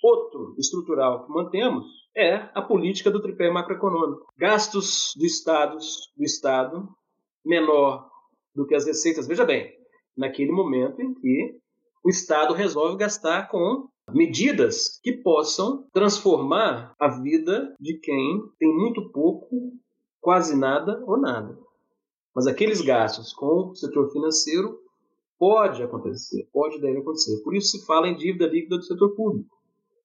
Outro 0.03 0.55
estrutural 0.57 1.25
que 1.25 1.31
mantemos 1.31 1.86
é 2.15 2.49
a 2.53 2.62
política 2.62 3.09
do 3.09 3.21
tripé 3.21 3.49
macroeconômico. 3.49 4.27
Gastos 4.38 5.13
do 5.17 5.25
Estado, 5.25 5.77
do 6.17 6.23
Estado 6.23 6.89
menor 7.45 8.09
do 8.53 8.65
que 8.65 8.75
as 8.75 8.86
receitas. 8.86 9.27
Veja 9.27 9.45
bem, 9.45 9.73
naquele 10.15 10.51
momento 10.51 11.01
em 11.01 11.13
que 11.13 11.57
o 12.03 12.09
Estado 12.09 12.53
resolve 12.53 12.97
gastar 12.97 13.49
com 13.49 13.88
medidas 14.12 14.99
que 15.01 15.13
possam 15.13 15.88
transformar 15.93 16.93
a 16.99 17.07
vida 17.07 17.73
de 17.79 17.97
quem 17.99 18.43
tem 18.59 18.75
muito 18.75 19.09
pouco, 19.12 19.71
quase 20.19 20.55
nada 20.55 21.01
ou 21.07 21.17
nada. 21.17 21.57
Mas 22.36 22.47
aqueles 22.47 22.81
gastos 22.81 23.31
com 23.33 23.69
o 23.69 23.75
setor 23.75 24.12
financeiro 24.12 24.82
pode 25.43 25.84
acontecer, 25.84 26.47
pode 26.53 26.79
deve 26.79 26.99
acontecer. 26.99 27.38
Por 27.43 27.53
isso 27.53 27.77
se 27.77 27.86
fala 27.86 28.08
em 28.08 28.15
dívida 28.15 28.47
líquida 28.47 28.77
do 28.77 28.84
setor 28.84 29.13
público, 29.13 29.53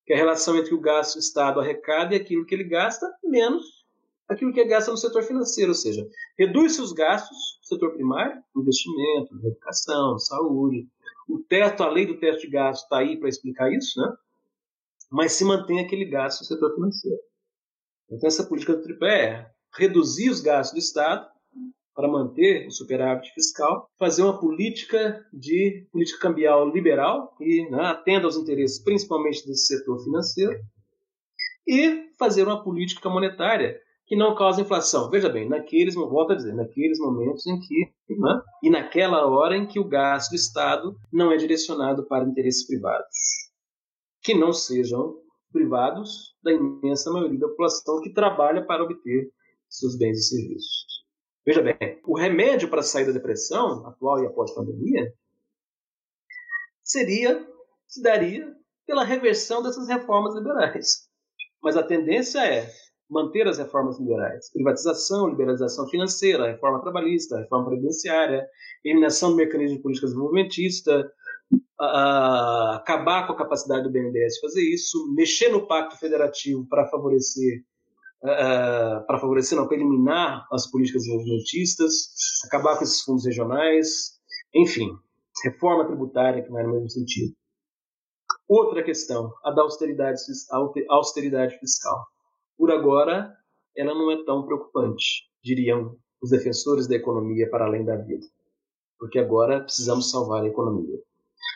que 0.04 0.12
é 0.12 0.16
a 0.16 0.18
relação 0.18 0.56
entre 0.56 0.74
o 0.74 0.80
gasto 0.80 1.14
o 1.14 1.20
Estado 1.20 1.60
arrecada 1.60 2.12
e 2.12 2.16
aquilo 2.16 2.44
que 2.44 2.56
ele 2.56 2.64
gasta 2.64 3.06
menos 3.22 3.86
aquilo 4.28 4.52
que 4.52 4.60
é 4.60 4.64
gasto 4.66 4.90
no 4.90 4.96
setor 4.96 5.22
financeiro, 5.22 5.70
ou 5.70 5.76
seja, 5.76 6.06
reduz-se 6.36 6.82
os 6.82 6.92
gastos 6.92 7.38
no 7.60 7.66
setor 7.68 7.94
primário, 7.94 8.42
investimento, 8.56 9.34
educação, 9.46 10.18
saúde, 10.18 10.88
o 11.28 11.38
teto, 11.38 11.84
a 11.84 11.88
lei 11.88 12.04
do 12.04 12.18
teto 12.18 12.40
de 12.40 12.48
gasto 12.48 12.82
está 12.82 12.98
aí 12.98 13.16
para 13.16 13.28
explicar 13.28 13.72
isso, 13.72 13.98
né? 14.00 14.12
mas 15.08 15.32
se 15.32 15.44
mantém 15.44 15.78
aquele 15.78 16.04
gasto 16.04 16.40
no 16.40 16.46
setor 16.46 16.74
financeiro. 16.74 17.22
Então, 18.10 18.26
essa 18.26 18.44
política 18.44 18.74
do 18.74 18.82
tripé 18.82 19.24
é 19.24 19.50
reduzir 19.72 20.30
os 20.30 20.40
gastos 20.40 20.74
do 20.74 20.84
Estado 20.84 21.30
para 21.98 22.06
manter 22.06 22.64
o 22.68 22.70
superávit 22.70 23.34
fiscal, 23.34 23.90
fazer 23.98 24.22
uma 24.22 24.38
política 24.38 25.20
de 25.32 25.84
política 25.90 26.20
cambial 26.20 26.68
liberal 26.68 27.34
e 27.40 27.68
né, 27.68 27.86
atenda 27.86 28.26
aos 28.26 28.36
interesses 28.36 28.80
principalmente 28.84 29.44
desse 29.44 29.66
setor 29.66 29.98
financeiro 30.04 30.60
e 31.66 32.04
fazer 32.16 32.44
uma 32.44 32.62
política 32.62 33.10
monetária 33.10 33.76
que 34.06 34.14
não 34.14 34.36
causa 34.36 34.60
inflação. 34.60 35.10
Veja 35.10 35.28
bem, 35.28 35.48
naqueles, 35.48 35.96
volto 35.96 36.34
a 36.34 36.36
dizer, 36.36 36.54
naqueles 36.54 37.00
momentos 37.00 37.44
em 37.48 37.58
que, 37.58 37.92
né, 38.10 38.42
e 38.62 38.70
naquela 38.70 39.26
hora 39.26 39.56
em 39.56 39.66
que 39.66 39.80
o 39.80 39.88
gasto 39.88 40.30
do 40.30 40.36
Estado 40.36 40.96
não 41.12 41.32
é 41.32 41.36
direcionado 41.36 42.06
para 42.06 42.28
interesses 42.28 42.64
privados, 42.64 43.50
que 44.22 44.34
não 44.34 44.52
sejam 44.52 45.16
privados 45.52 46.36
da 46.44 46.52
imensa 46.52 47.10
maioria 47.10 47.40
da 47.40 47.48
população 47.48 48.00
que 48.02 48.12
trabalha 48.12 48.64
para 48.64 48.84
obter 48.84 49.32
seus 49.68 49.98
bens 49.98 50.16
e 50.16 50.28
serviços. 50.28 50.87
Veja 51.46 51.62
bem, 51.62 52.00
o 52.04 52.16
remédio 52.16 52.68
para 52.68 52.82
sair 52.82 53.06
da 53.06 53.12
depressão, 53.12 53.86
atual 53.86 54.22
e 54.22 54.26
após 54.26 54.54
pandemia, 54.54 55.12
seria, 56.82 57.46
se 57.86 58.02
daria 58.02 58.54
pela 58.86 59.04
reversão 59.04 59.62
dessas 59.62 59.88
reformas 59.88 60.34
liberais. 60.34 61.08
Mas 61.62 61.76
a 61.76 61.82
tendência 61.82 62.44
é 62.44 62.70
manter 63.08 63.46
as 63.46 63.58
reformas 63.58 63.98
liberais. 63.98 64.50
Privatização, 64.52 65.28
liberalização 65.28 65.88
financeira, 65.88 66.50
reforma 66.50 66.80
trabalhista, 66.80 67.38
reforma 67.38 67.66
previdenciária, 67.66 68.46
eliminação 68.84 69.30
do 69.30 69.36
mecanismo 69.36 69.76
de 69.76 69.82
política 69.82 70.06
desenvolvimentista, 70.06 71.10
acabar 71.78 73.26
com 73.26 73.32
a 73.32 73.36
capacidade 73.36 73.84
do 73.84 73.90
BNDES 73.90 74.34
de 74.34 74.40
fazer 74.40 74.62
isso, 74.62 75.14
mexer 75.14 75.48
no 75.48 75.66
pacto 75.66 75.96
federativo 75.96 76.66
para 76.68 76.88
favorecer 76.88 77.62
uh, 78.22 79.06
para 79.06 79.18
favorecer, 79.18 79.56
não, 79.56 79.66
para 79.66 79.76
eliminar 79.76 80.46
as 80.52 80.70
políticas 80.70 81.02
desenvolvimentistas, 81.02 81.92
acabar 82.46 82.76
com 82.76 82.84
esses 82.84 83.02
fundos 83.02 83.24
regionais, 83.24 84.18
enfim, 84.54 84.88
reforma 85.44 85.86
tributária 85.86 86.42
que 86.42 86.50
vai 86.50 86.62
no 86.62 86.72
mesmo 86.72 86.90
sentido. 86.90 87.34
Outra 88.48 88.82
questão, 88.82 89.32
a 89.44 89.50
da 89.50 89.62
austeridade, 89.62 90.20
a 90.50 90.94
austeridade 90.94 91.58
fiscal. 91.58 92.06
Por 92.56 92.70
agora, 92.70 93.32
ela 93.76 93.94
não 93.94 94.10
é 94.10 94.24
tão 94.24 94.44
preocupante, 94.44 95.28
diriam 95.42 95.96
os 96.20 96.30
defensores 96.30 96.88
da 96.88 96.96
economia 96.96 97.48
para 97.50 97.66
além 97.66 97.84
da 97.84 97.96
vida. 97.96 98.26
Porque 98.98 99.18
agora 99.18 99.60
precisamos 99.60 100.10
salvar 100.10 100.42
a 100.42 100.48
economia. 100.48 100.98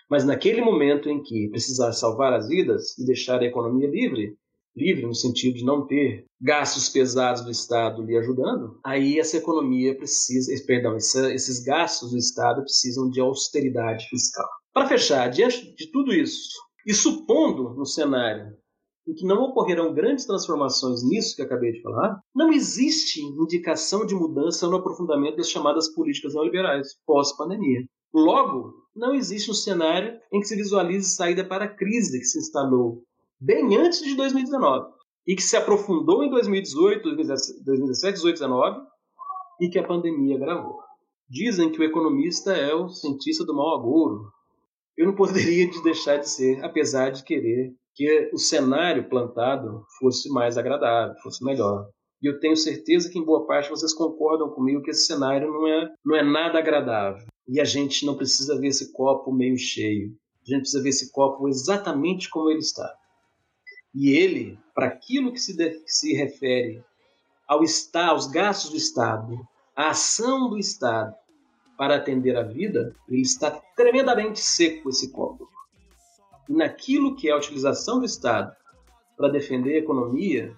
Mas 0.08 0.24
naquele 0.24 0.60
momento 0.60 1.08
em 1.08 1.22
que 1.22 1.48
precisar 1.48 1.92
salvar 1.92 2.32
as 2.32 2.48
vidas 2.48 2.96
e 2.98 3.04
deixar 3.04 3.40
a 3.40 3.46
economia 3.46 3.88
livre, 3.88 4.36
livre 4.76 5.06
no 5.06 5.14
sentido 5.14 5.56
de 5.56 5.64
não 5.64 5.86
ter 5.86 6.24
gastos 6.40 6.88
pesados 6.88 7.42
do 7.42 7.50
Estado 7.50 8.02
lhe 8.02 8.16
ajudando, 8.16 8.78
aí 8.84 9.18
essa 9.18 9.36
economia 9.36 9.96
precisa, 9.96 10.52
perdão, 10.66 10.96
esses 10.96 11.62
gastos 11.62 12.10
do 12.10 12.18
Estado 12.18 12.62
precisam 12.62 13.08
de 13.10 13.20
austeridade 13.20 14.06
fiscal. 14.08 14.48
Para 14.72 14.88
fechar, 14.88 15.28
diante 15.28 15.74
de 15.74 15.90
tudo 15.90 16.12
isso, 16.12 16.50
e 16.86 16.94
supondo 16.94 17.74
no 17.74 17.86
cenário 17.86 18.56
em 19.06 19.14
que 19.14 19.26
não 19.26 19.42
ocorrerão 19.42 19.92
grandes 19.92 20.24
transformações 20.24 21.02
nisso 21.02 21.34
que 21.34 21.42
acabei 21.42 21.72
de 21.72 21.82
falar, 21.82 22.20
não 22.34 22.52
existe 22.52 23.20
indicação 23.20 24.06
de 24.06 24.14
mudança 24.14 24.68
no 24.68 24.76
aprofundamento 24.76 25.36
das 25.36 25.50
chamadas 25.50 25.92
políticas 25.92 26.34
neoliberais 26.34 26.88
pós-pandemia. 27.04 27.84
Logo, 28.14 28.72
não 28.94 29.14
existe 29.14 29.50
um 29.50 29.54
cenário 29.54 30.18
em 30.32 30.40
que 30.40 30.46
se 30.46 30.54
visualize 30.54 31.10
saída 31.10 31.44
para 31.44 31.64
a 31.64 31.74
crise 31.74 32.18
que 32.18 32.24
se 32.24 32.38
instalou 32.38 33.02
bem 33.42 33.76
antes 33.76 34.00
de 34.00 34.14
2019 34.14 34.92
e 35.26 35.34
que 35.34 35.42
se 35.42 35.56
aprofundou 35.56 36.22
em 36.22 36.30
2018, 36.30 37.02
2017, 37.02 37.64
2018, 37.64 38.22
2019 38.22 38.80
e 39.60 39.68
que 39.68 39.78
a 39.80 39.86
pandemia 39.86 40.36
agravou. 40.36 40.78
Dizem 41.28 41.70
que 41.72 41.80
o 41.80 41.84
economista 41.84 42.52
é 42.52 42.72
o 42.72 42.88
cientista 42.88 43.44
do 43.44 43.54
mau 43.54 43.74
agouro. 43.74 44.30
Eu 44.96 45.06
não 45.06 45.14
poderia 45.16 45.68
deixar 45.82 46.18
de 46.18 46.28
ser, 46.28 46.64
apesar 46.64 47.10
de 47.10 47.24
querer 47.24 47.72
que 47.94 48.30
o 48.32 48.38
cenário 48.38 49.08
plantado 49.08 49.84
fosse 49.98 50.28
mais 50.30 50.56
agradável, 50.56 51.16
fosse 51.22 51.44
melhor. 51.44 51.88
E 52.22 52.28
eu 52.28 52.38
tenho 52.38 52.56
certeza 52.56 53.10
que 53.10 53.18
em 53.18 53.24
boa 53.24 53.44
parte 53.46 53.70
vocês 53.70 53.92
concordam 53.92 54.50
comigo 54.50 54.82
que 54.82 54.90
esse 54.90 55.06
cenário 55.06 55.50
não 55.50 55.66
é, 55.66 55.88
não 56.04 56.16
é 56.16 56.22
nada 56.22 56.60
agradável. 56.60 57.26
E 57.48 57.60
a 57.60 57.64
gente 57.64 58.06
não 58.06 58.16
precisa 58.16 58.58
ver 58.60 58.68
esse 58.68 58.92
copo 58.92 59.32
meio 59.32 59.58
cheio. 59.58 60.12
A 60.46 60.50
gente 60.50 60.60
precisa 60.60 60.82
ver 60.82 60.90
esse 60.90 61.10
copo 61.10 61.48
exatamente 61.48 62.30
como 62.30 62.48
ele 62.48 62.60
está. 62.60 62.88
E 63.94 64.10
ele, 64.10 64.58
para 64.74 64.86
aquilo 64.86 65.32
que 65.32 65.38
se, 65.38 65.56
de, 65.56 65.70
que 65.70 65.92
se 65.92 66.14
refere 66.14 66.82
ao 67.46 67.62
Estado, 67.62 68.10
aos 68.10 68.26
gastos 68.26 68.70
do 68.70 68.76
Estado, 68.76 69.38
à 69.76 69.90
ação 69.90 70.48
do 70.48 70.58
Estado 70.58 71.14
para 71.76 71.96
atender 71.96 72.36
a 72.36 72.42
vida, 72.42 72.94
ele 73.08 73.22
está 73.22 73.50
tremendamente 73.76 74.40
seco 74.40 74.88
esse 74.88 75.10
copo 75.10 75.52
e 76.48 76.54
naquilo 76.54 77.16
que 77.16 77.28
é 77.28 77.32
a 77.32 77.36
utilização 77.36 77.98
do 77.98 78.04
Estado 78.04 78.54
para 79.16 79.28
defender 79.28 79.74
a 79.74 79.78
economia, 79.78 80.54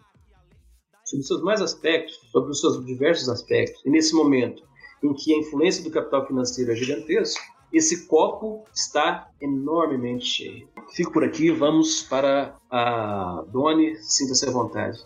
sobre 1.05 1.21
os 1.21 1.27
seus 1.29 1.43
mais 1.43 1.61
aspectos, 1.61 2.15
sobre 2.31 2.51
os 2.51 2.61
seus 2.61 2.85
diversos 2.85 3.29
aspectos, 3.29 3.85
e 3.85 3.91
nesse 3.91 4.15
momento 4.15 4.67
em 5.03 5.13
que 5.13 5.35
a 5.35 5.39
influência 5.39 5.85
do 5.85 5.91
capital 5.91 6.27
financeiro 6.27 6.73
é 6.73 6.75
gigantesca, 6.75 7.43
esse 7.77 8.07
copo 8.07 8.65
está 8.75 9.29
enormemente 9.41 10.25
cheio. 10.25 10.69
Fico 10.93 11.13
por 11.13 11.25
aqui, 11.25 11.51
vamos 11.51 12.03
para 12.03 12.55
a 12.71 13.45
Doni, 13.49 13.97
sinta-se 13.97 14.49
à 14.49 14.53
vontade. 14.53 14.99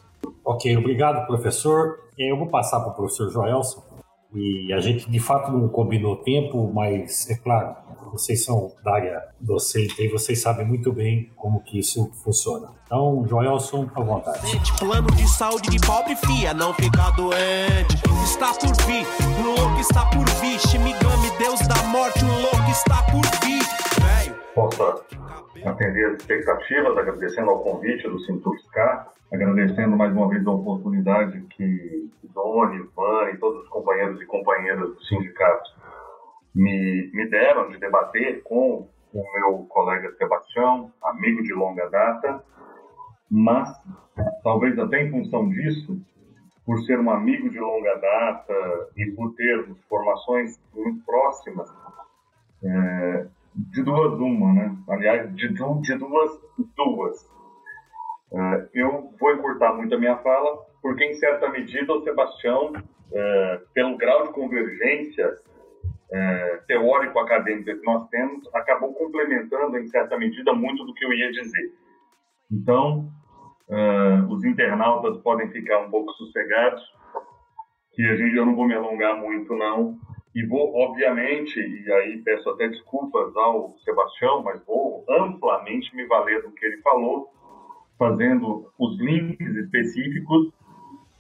Ok, 0.44 0.76
obrigado, 0.76 1.26
professor. 1.26 2.00
Eu 2.18 2.36
vou 2.36 2.48
passar 2.48 2.80
para 2.80 2.90
o 2.90 2.94
professor 2.94 3.30
Joelson 3.30 3.87
e 4.34 4.72
a 4.72 4.80
gente 4.80 5.10
de 5.10 5.18
fato 5.18 5.50
não 5.50 5.68
combinou 5.68 6.16
tempo, 6.16 6.70
mas 6.72 7.28
é 7.30 7.36
claro, 7.36 7.74
vocês 8.12 8.44
são 8.44 8.72
da 8.84 8.94
área 8.94 9.22
docente 9.40 10.02
e 10.02 10.08
vocês 10.08 10.40
sabem 10.40 10.66
muito 10.66 10.92
bem 10.92 11.30
como 11.36 11.60
que 11.60 11.78
isso 11.78 12.10
funciona. 12.22 12.68
Então, 12.84 13.24
Joelson, 13.28 13.88
à 13.94 14.00
vontade. 14.00 14.60
Plano 14.78 15.10
de 15.12 15.28
saúde 15.28 15.70
de 15.70 15.78
pobre 15.86 16.16
fia, 16.16 16.54
não 16.54 16.72
ficar 16.74 17.10
doente. 17.10 17.96
Está 18.24 18.52
por 18.54 18.74
vir, 18.86 19.06
o 19.40 19.46
louco 19.46 19.80
está 19.80 20.06
por 20.06 20.28
vir. 20.40 20.58
Shimigami, 20.60 21.30
Deus 21.38 21.60
da 21.66 21.82
morte, 21.84 22.24
o 22.24 22.40
louco 22.40 22.70
está 22.70 23.02
por 23.04 23.24
vir. 23.44 23.77
Velho. 24.66 25.68
atender 25.68 26.06
as 26.06 26.20
expectativas, 26.20 26.98
agradecendo 26.98 27.50
ao 27.50 27.62
convite 27.62 28.08
do 28.08 28.18
Sintufscar, 28.20 29.12
agradecendo 29.32 29.96
mais 29.96 30.12
uma 30.12 30.28
vez 30.28 30.44
a 30.46 30.50
oportunidade 30.50 31.40
que 31.50 32.10
Doni, 32.34 32.88
Van 32.96 33.30
e 33.30 33.36
todos 33.38 33.62
os 33.62 33.68
companheiros 33.68 34.20
e 34.20 34.26
companheiras 34.26 34.88
do 34.94 35.04
sindicato 35.04 35.70
me, 36.54 37.10
me 37.12 37.28
deram 37.28 37.68
de 37.68 37.78
debater 37.78 38.42
com 38.42 38.88
o 39.14 39.32
meu 39.34 39.66
colega 39.68 40.12
Sebastião, 40.16 40.92
amigo 41.02 41.42
de 41.42 41.54
longa 41.54 41.88
data, 41.88 42.42
mas 43.30 43.70
talvez 44.42 44.78
até 44.78 45.02
em 45.02 45.10
função 45.10 45.48
disso, 45.48 46.00
por 46.66 46.80
ser 46.82 46.98
um 46.98 47.10
amigo 47.10 47.48
de 47.48 47.60
longa 47.60 47.94
data 47.94 48.88
e 48.96 49.06
por 49.12 49.34
termos 49.34 49.80
formações 49.88 50.60
muito 50.74 51.04
próximas, 51.04 51.68
é, 52.64 53.26
de 53.54 53.82
duas 53.82 54.18
uma, 54.20 54.52
né? 54.52 54.76
Aliás, 54.88 55.34
de, 55.34 55.48
de 55.48 55.98
duas 55.98 56.48
duas. 56.76 57.28
É, 58.32 58.68
eu 58.74 59.12
vou 59.18 59.32
encurtar 59.32 59.74
muito 59.74 59.94
a 59.94 59.98
minha 59.98 60.16
fala, 60.18 60.58
porque 60.82 61.04
em 61.04 61.14
certa 61.14 61.48
medida 61.48 61.92
o 61.92 62.02
Sebastião, 62.02 62.72
é, 63.12 63.60
pelo 63.74 63.96
grau 63.96 64.26
de 64.26 64.32
convergência 64.32 65.36
é, 66.10 66.60
teórico-acadêmica 66.66 67.74
que 67.74 67.84
nós 67.84 68.08
temos, 68.08 68.48
acabou 68.54 68.94
complementando 68.94 69.78
em 69.78 69.86
certa 69.88 70.18
medida 70.18 70.52
muito 70.52 70.84
do 70.84 70.94
que 70.94 71.04
eu 71.04 71.12
ia 71.12 71.30
dizer. 71.32 71.72
Então, 72.50 73.10
os 74.30 74.42
internautas 74.44 75.18
podem 75.18 75.50
ficar 75.50 75.80
um 75.80 75.90
pouco 75.90 76.10
sossegados, 76.12 76.82
que 77.92 78.02
a 78.02 78.16
gente, 78.16 78.34
eu 78.34 78.46
não 78.46 78.56
vou 78.56 78.66
me 78.66 78.72
alongar 78.72 79.18
muito 79.18 79.54
não, 79.54 79.98
e 80.38 80.46
vou, 80.46 80.72
obviamente, 80.72 81.58
e 81.58 81.92
aí 81.92 82.18
peço 82.18 82.48
até 82.50 82.68
desculpas 82.68 83.34
ao 83.34 83.76
Sebastião, 83.84 84.40
mas 84.40 84.64
vou 84.64 85.04
amplamente 85.10 85.92
me 85.96 86.06
valer 86.06 86.42
do 86.42 86.52
que 86.52 86.64
ele 86.64 86.80
falou, 86.80 87.28
fazendo 87.98 88.72
os 88.78 88.96
links 89.00 89.56
específicos 89.56 90.52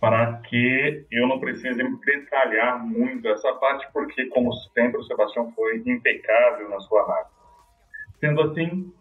para 0.00 0.34
que 0.42 1.04
eu 1.10 1.26
não 1.26 1.40
precise 1.40 1.82
detalhar 2.06 2.86
muito 2.86 3.26
essa 3.26 3.52
parte, 3.54 3.88
porque, 3.92 4.26
como 4.26 4.52
sempre, 4.72 5.00
o 5.00 5.02
Sebastião 5.02 5.50
foi 5.50 5.82
impecável 5.84 6.68
na 6.68 6.78
sua 6.78 7.02
análise. 7.02 7.30
Sendo 8.20 8.40
assim, 8.42 8.92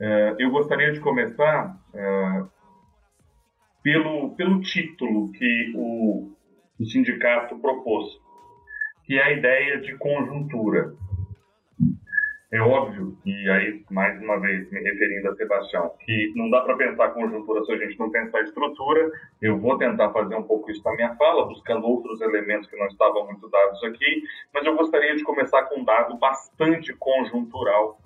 eh, 0.00 0.36
eu 0.38 0.50
gostaria 0.50 0.90
de 0.90 1.00
começar 1.00 1.78
eh, 1.92 2.44
pelo, 3.82 4.34
pelo 4.36 4.62
título 4.62 5.30
que 5.32 5.74
o, 5.76 6.32
o 6.80 6.84
sindicato 6.86 7.58
propôs, 7.58 8.18
que 9.10 9.18
é 9.18 9.24
a 9.24 9.32
ideia 9.32 9.80
de 9.80 9.98
conjuntura. 9.98 10.94
É 12.52 12.60
óbvio, 12.60 13.18
e 13.26 13.50
aí, 13.50 13.84
mais 13.90 14.22
uma 14.22 14.38
vez, 14.38 14.70
me 14.70 14.78
referindo 14.78 15.30
a 15.30 15.34
Sebastião, 15.34 15.90
que 15.98 16.32
não 16.36 16.48
dá 16.48 16.60
para 16.60 16.76
pensar 16.76 17.08
conjuntura 17.08 17.64
se 17.64 17.72
a 17.72 17.76
gente 17.76 17.98
não 17.98 18.08
pensar 18.08 18.42
estrutura. 18.42 19.10
Eu 19.42 19.58
vou 19.58 19.76
tentar 19.76 20.12
fazer 20.12 20.36
um 20.36 20.44
pouco 20.44 20.70
isso 20.70 20.84
na 20.84 20.94
minha 20.94 21.16
fala, 21.16 21.44
buscando 21.46 21.88
outros 21.88 22.20
elementos 22.20 22.70
que 22.70 22.76
não 22.76 22.86
estavam 22.86 23.26
muito 23.26 23.48
dados 23.48 23.82
aqui, 23.82 24.22
mas 24.54 24.64
eu 24.64 24.76
gostaria 24.76 25.16
de 25.16 25.24
começar 25.24 25.64
com 25.64 25.80
um 25.80 25.84
dado 25.84 26.16
bastante 26.16 26.94
conjuntural, 26.94 27.98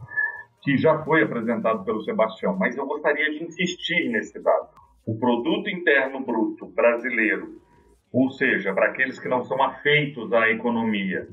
que 0.62 0.78
já 0.78 1.04
foi 1.04 1.22
apresentado 1.22 1.84
pelo 1.84 2.00
Sebastião, 2.00 2.56
mas 2.56 2.78
eu 2.78 2.86
gostaria 2.86 3.30
de 3.30 3.44
insistir 3.44 4.08
nesse 4.08 4.42
dado. 4.42 4.70
O 5.06 5.18
produto 5.18 5.68
interno 5.68 6.20
bruto 6.20 6.64
brasileiro, 6.64 7.60
ou 8.14 8.30
seja, 8.30 8.72
para 8.72 8.86
aqueles 8.90 9.18
que 9.18 9.28
não 9.28 9.42
são 9.42 9.60
afeitos 9.60 10.32
à 10.32 10.48
economia, 10.48 11.26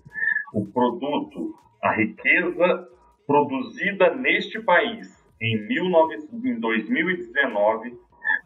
o 0.52 0.66
produto, 0.66 1.54
a 1.82 1.94
riqueza 1.94 2.88
produzida 3.28 4.16
neste 4.16 4.60
país 4.60 5.24
em, 5.40 5.68
19, 5.68 6.16
em 6.44 6.60
2019 6.60 7.96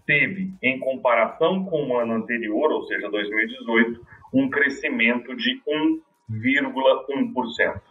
teve, 0.05 0.53
em 0.61 0.77
comparação 0.79 1.63
com 1.63 1.87
o 1.87 1.97
ano 1.97 2.13
anterior, 2.13 2.71
ou 2.73 2.83
seja, 2.83 3.09
2018, 3.09 4.05
um 4.33 4.49
crescimento 4.49 5.33
de 5.35 5.61
1,1%. 6.29 7.81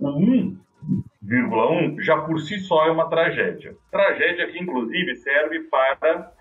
O 0.00 0.08
1,1 0.20 2.00
já 2.00 2.18
por 2.22 2.40
si 2.40 2.58
só 2.58 2.86
é 2.86 2.90
uma 2.90 3.08
tragédia. 3.08 3.76
Tragédia 3.90 4.50
que, 4.50 4.58
inclusive, 4.58 5.14
serve 5.14 5.60
para 5.60 6.32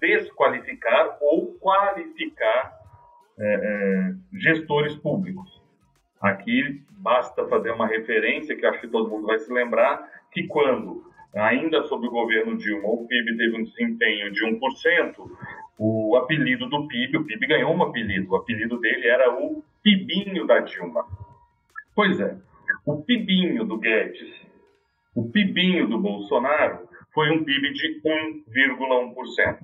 desqualificar 0.00 1.18
ou 1.20 1.54
qualificar 1.58 2.78
é, 3.38 3.54
é, 3.54 4.14
gestores 4.38 4.96
públicos. 4.96 5.60
Aqui 6.20 6.82
basta 6.90 7.46
fazer 7.46 7.70
uma 7.70 7.86
referência 7.86 8.56
que 8.56 8.66
acho 8.66 8.80
que 8.80 8.88
todo 8.88 9.08
mundo 9.08 9.26
vai 9.26 9.38
se 9.38 9.52
lembrar, 9.52 10.04
que 10.32 10.46
quando, 10.48 11.04
ainda 11.34 11.82
sob 11.84 12.08
o 12.08 12.10
governo 12.10 12.56
Dilma, 12.56 12.88
o 12.88 13.06
PIB 13.06 13.36
teve 13.36 13.56
um 13.56 13.62
desempenho 13.64 14.32
de 14.32 14.44
1%, 14.44 15.14
o 15.78 16.16
apelido 16.16 16.68
do 16.68 16.88
PIB, 16.88 17.18
o 17.18 17.24
PIB 17.24 17.46
ganhou 17.46 17.72
um 17.72 17.82
apelido, 17.84 18.32
o 18.32 18.36
apelido 18.36 18.80
dele 18.80 19.06
era 19.06 19.32
o 19.32 19.62
PIBinho 19.82 20.44
da 20.44 20.58
Dilma. 20.58 21.06
Pois 21.94 22.18
é, 22.18 22.36
o 22.84 23.00
PIBinho 23.02 23.64
do 23.64 23.78
Guedes, 23.78 24.34
o 25.14 25.30
PIBinho 25.30 25.86
do 25.86 25.98
Bolsonaro 25.98 26.88
foi 27.18 27.32
um 27.32 27.42
PIB 27.42 27.72
de 27.72 28.00
1,1% 28.00 29.58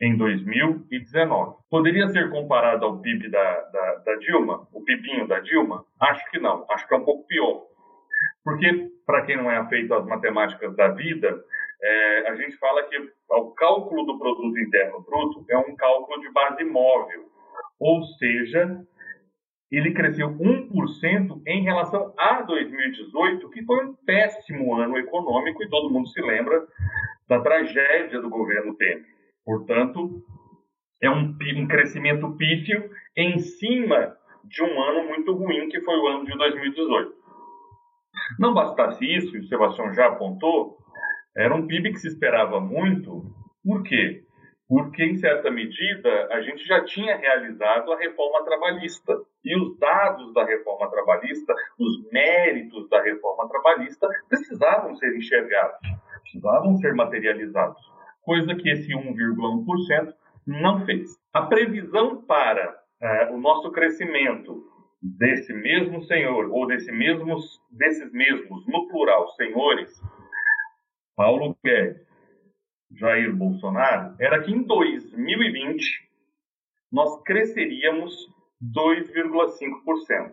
em 0.00 0.16
2019. 0.16 1.56
Poderia 1.68 2.08
ser 2.08 2.30
comparado 2.30 2.86
ao 2.86 2.98
PIB 2.98 3.28
da, 3.28 3.60
da, 3.60 3.94
da, 3.96 4.14
Dilma, 4.16 4.66
o 4.72 4.82
PIBinho 4.82 5.28
da 5.28 5.38
Dilma? 5.40 5.84
Acho 6.00 6.30
que 6.30 6.38
não, 6.38 6.64
acho 6.70 6.88
que 6.88 6.94
é 6.94 6.96
um 6.96 7.04
pouco 7.04 7.26
pior. 7.26 7.64
Porque, 8.42 8.90
para 9.04 9.20
quem 9.26 9.36
não 9.36 9.50
é 9.50 9.58
afeito 9.58 9.92
às 9.92 10.06
matemáticas 10.06 10.74
da 10.76 10.88
vida, 10.92 11.44
é, 11.82 12.28
a 12.30 12.36
gente 12.36 12.56
fala 12.56 12.82
que 12.84 12.96
o 13.28 13.50
cálculo 13.50 14.06
do 14.06 14.18
produto 14.18 14.58
interno 14.58 15.02
bruto 15.02 15.44
é 15.50 15.58
um 15.58 15.76
cálculo 15.76 16.22
de 16.22 16.32
base 16.32 16.64
móvel, 16.64 17.26
ou 17.78 18.02
seja, 18.18 18.80
ele 19.70 19.92
cresceu 19.92 20.30
1% 20.30 21.42
em 21.46 21.62
relação 21.62 22.12
a 22.18 22.42
2018, 22.42 23.50
que 23.50 23.64
foi 23.64 23.86
um 23.86 23.94
péssimo 23.94 24.74
ano 24.74 24.96
econômico, 24.98 25.62
e 25.62 25.68
todo 25.68 25.90
mundo 25.90 26.08
se 26.08 26.20
lembra 26.20 26.64
da 27.28 27.40
tragédia 27.40 28.20
do 28.20 28.28
governo 28.28 28.74
Temer. 28.76 29.04
Portanto, 29.44 30.22
é 31.02 31.10
um, 31.10 31.36
um 31.56 31.66
crescimento 31.66 32.36
pífio 32.36 32.90
em 33.16 33.38
cima 33.38 34.16
de 34.44 34.62
um 34.62 34.82
ano 34.82 35.08
muito 35.08 35.34
ruim, 35.34 35.68
que 35.68 35.80
foi 35.80 35.96
o 35.98 36.06
ano 36.06 36.24
de 36.24 36.36
2018. 36.36 37.12
Não 38.38 38.54
bastasse 38.54 39.04
isso, 39.04 39.36
e 39.36 39.40
o 39.40 39.44
Sebastião 39.44 39.92
já 39.92 40.06
apontou, 40.06 40.78
era 41.36 41.54
um 41.54 41.66
PIB 41.66 41.92
que 41.92 41.98
se 41.98 42.08
esperava 42.08 42.60
muito. 42.60 43.24
Por 43.62 43.82
quê? 43.82 44.23
Porque, 44.68 45.04
em 45.04 45.16
certa 45.16 45.50
medida, 45.50 46.28
a 46.32 46.40
gente 46.40 46.64
já 46.66 46.82
tinha 46.84 47.16
realizado 47.16 47.92
a 47.92 47.98
reforma 47.98 48.44
trabalhista. 48.44 49.12
E 49.44 49.56
os 49.56 49.78
dados 49.78 50.32
da 50.32 50.44
reforma 50.44 50.90
trabalhista, 50.90 51.54
os 51.78 52.10
méritos 52.10 52.88
da 52.88 53.02
reforma 53.02 53.48
trabalhista, 53.48 54.08
precisavam 54.28 54.96
ser 54.96 55.14
enxergados, 55.16 55.78
precisavam 56.22 56.76
ser 56.78 56.94
materializados 56.94 57.94
coisa 58.24 58.54
que 58.54 58.68
esse 58.68 58.88
1,1% 58.92 60.14
não 60.46 60.84
fez. 60.84 61.10
A 61.32 61.42
previsão 61.42 62.22
para 62.22 62.76
é, 63.00 63.30
o 63.30 63.38
nosso 63.38 63.70
crescimento 63.70 64.64
desse 65.02 65.52
mesmo 65.52 66.02
senhor, 66.04 66.50
ou 66.50 66.66
desse 66.66 66.90
mesmos, 66.90 67.60
desses 67.70 68.10
mesmos, 68.12 68.66
no 68.66 68.88
plural, 68.88 69.28
senhores, 69.32 69.92
Paulo 71.14 71.56
Guedes, 71.62 72.02
Jair 72.96 73.34
Bolsonaro, 73.34 74.14
era 74.18 74.42
que 74.42 74.52
em 74.52 74.62
2020 74.62 75.84
nós 76.92 77.22
cresceríamos 77.22 78.14
2,5%. 78.62 80.32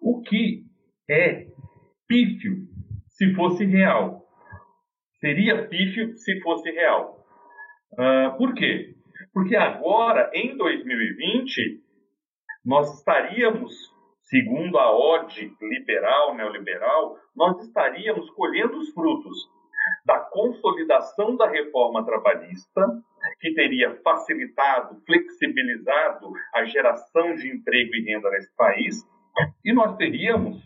O 0.00 0.22
que 0.22 0.64
é 1.08 1.46
pífio 2.08 2.66
se 3.08 3.34
fosse 3.34 3.64
real 3.64 4.26
seria 5.20 5.66
pífio 5.68 6.16
se 6.16 6.40
fosse 6.40 6.70
real. 6.70 7.18
Uh, 7.92 8.36
por 8.36 8.54
quê? 8.54 8.94
Porque 9.32 9.56
agora, 9.56 10.30
em 10.34 10.56
2020, 10.56 11.80
nós 12.64 12.98
estaríamos, 12.98 13.72
segundo 14.22 14.78
a 14.78 14.90
OD 14.90 15.52
liberal, 15.60 16.34
neoliberal, 16.34 17.16
nós 17.34 17.60
estaríamos 17.66 18.30
colhendo 18.30 18.78
os 18.78 18.90
frutos 18.92 19.36
da 20.04 20.18
consolidação 20.18 21.36
da 21.36 21.48
reforma 21.48 22.04
trabalhista, 22.04 22.82
que 23.40 23.54
teria 23.54 23.94
facilitado, 24.02 25.00
flexibilizado 25.04 26.32
a 26.54 26.64
geração 26.64 27.34
de 27.34 27.48
emprego 27.48 27.94
e 27.94 28.04
renda 28.04 28.30
nesse 28.30 28.54
país, 28.56 29.04
e 29.64 29.72
nós 29.72 29.96
teríamos 29.96 30.62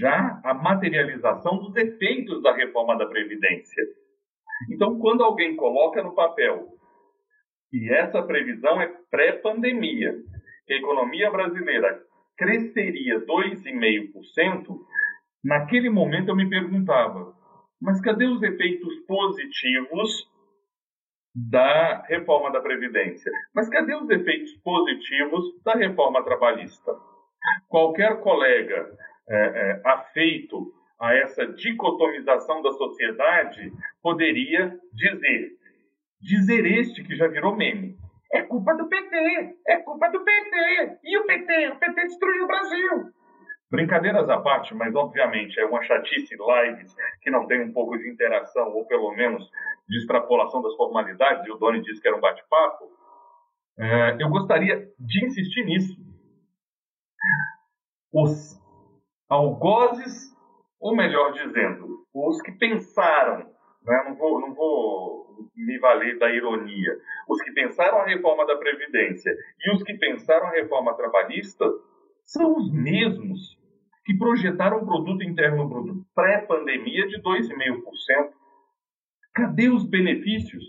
já 0.00 0.40
a 0.42 0.54
materialização 0.54 1.58
dos 1.58 1.76
efeitos 1.76 2.42
da 2.42 2.54
reforma 2.54 2.96
da 2.96 3.06
Previdência. 3.06 3.84
Então, 4.70 4.98
quando 4.98 5.22
alguém 5.22 5.54
coloca 5.54 6.02
no 6.02 6.14
papel 6.14 6.68
e 7.72 7.92
essa 7.92 8.22
previsão 8.22 8.80
é 8.80 8.90
pré-pandemia, 9.10 10.14
que 10.66 10.72
a 10.72 10.78
economia 10.78 11.30
brasileira 11.30 12.00
cresceria 12.36 13.24
2,5%, 13.26 14.78
naquele 15.44 15.90
momento 15.90 16.28
eu 16.28 16.36
me 16.36 16.48
perguntava: 16.48 17.35
Mas 17.80 18.00
cadê 18.00 18.26
os 18.26 18.42
efeitos 18.42 18.94
positivos 19.06 20.30
da 21.34 22.02
reforma 22.08 22.50
da 22.50 22.60
Previdência? 22.60 23.30
Mas 23.54 23.68
cadê 23.68 23.94
os 23.94 24.08
efeitos 24.08 24.52
positivos 24.62 25.62
da 25.62 25.74
reforma 25.74 26.24
trabalhista? 26.24 26.92
Qualquer 27.68 28.20
colega 28.20 28.96
é, 29.28 29.36
é, 29.36 29.82
afeito 29.84 30.72
a 30.98 31.14
essa 31.14 31.46
dicotomização 31.46 32.62
da 32.62 32.72
sociedade 32.72 33.70
poderia 34.02 34.78
dizer, 34.92 35.50
dizer 36.20 36.64
este 36.64 37.04
que 37.04 37.14
já 37.14 37.28
virou 37.28 37.54
meme, 37.54 37.96
é 38.32 38.42
culpa 38.42 38.74
do 38.74 38.88
PT, 38.88 39.56
é 39.68 39.76
culpa 39.78 40.08
do 40.10 40.24
PT, 40.24 40.98
e 41.04 41.18
o 41.18 41.26
PT, 41.26 41.68
o 41.68 41.78
PT 41.78 42.02
destruiu 42.02 42.44
o 42.44 42.46
Brasil. 42.46 43.15
Brincadeiras 43.70 44.28
à 44.28 44.38
parte, 44.38 44.74
mas 44.74 44.94
obviamente 44.94 45.58
é 45.58 45.66
uma 45.66 45.82
chatice 45.82 46.36
lives 46.36 46.94
que 47.20 47.30
não 47.30 47.46
tem 47.46 47.62
um 47.62 47.72
pouco 47.72 47.98
de 47.98 48.08
interação, 48.08 48.72
ou 48.72 48.86
pelo 48.86 49.12
menos 49.12 49.50
de 49.88 49.98
extrapolação 49.98 50.62
das 50.62 50.74
formalidades, 50.76 51.44
e 51.46 51.50
o 51.50 51.56
Doni 51.56 51.82
disse 51.82 52.00
que 52.00 52.06
era 52.06 52.16
um 52.16 52.20
bate-papo. 52.20 52.84
É, 53.78 54.22
eu 54.22 54.28
gostaria 54.28 54.88
de 54.98 55.26
insistir 55.26 55.64
nisso. 55.64 55.96
Os 58.12 58.56
algozes, 59.28 60.32
ou 60.80 60.94
melhor 60.94 61.32
dizendo, 61.32 62.06
os 62.14 62.40
que 62.42 62.52
pensaram, 62.52 63.50
né, 63.82 64.04
não, 64.06 64.14
vou, 64.14 64.40
não 64.40 64.54
vou 64.54 65.26
me 65.56 65.78
valer 65.78 66.18
da 66.18 66.30
ironia, 66.30 66.96
os 67.28 67.42
que 67.42 67.52
pensaram 67.52 67.98
a 67.98 68.06
reforma 68.06 68.46
da 68.46 68.56
Previdência 68.56 69.34
e 69.60 69.74
os 69.74 69.82
que 69.82 69.94
pensaram 69.94 70.46
a 70.46 70.50
reforma 70.52 70.94
trabalhista 70.94 71.64
são 72.24 72.56
os 72.56 72.72
mesmos 72.72 73.55
que 74.06 74.16
projetaram 74.16 74.78
um 74.78 74.86
produto 74.86 75.24
interno 75.24 75.68
bruto 75.68 76.06
pré-pandemia 76.14 77.08
de 77.08 77.20
2,5%. 77.20 78.30
Cadê 79.34 79.68
os 79.68 79.84
benefícios? 79.84 80.64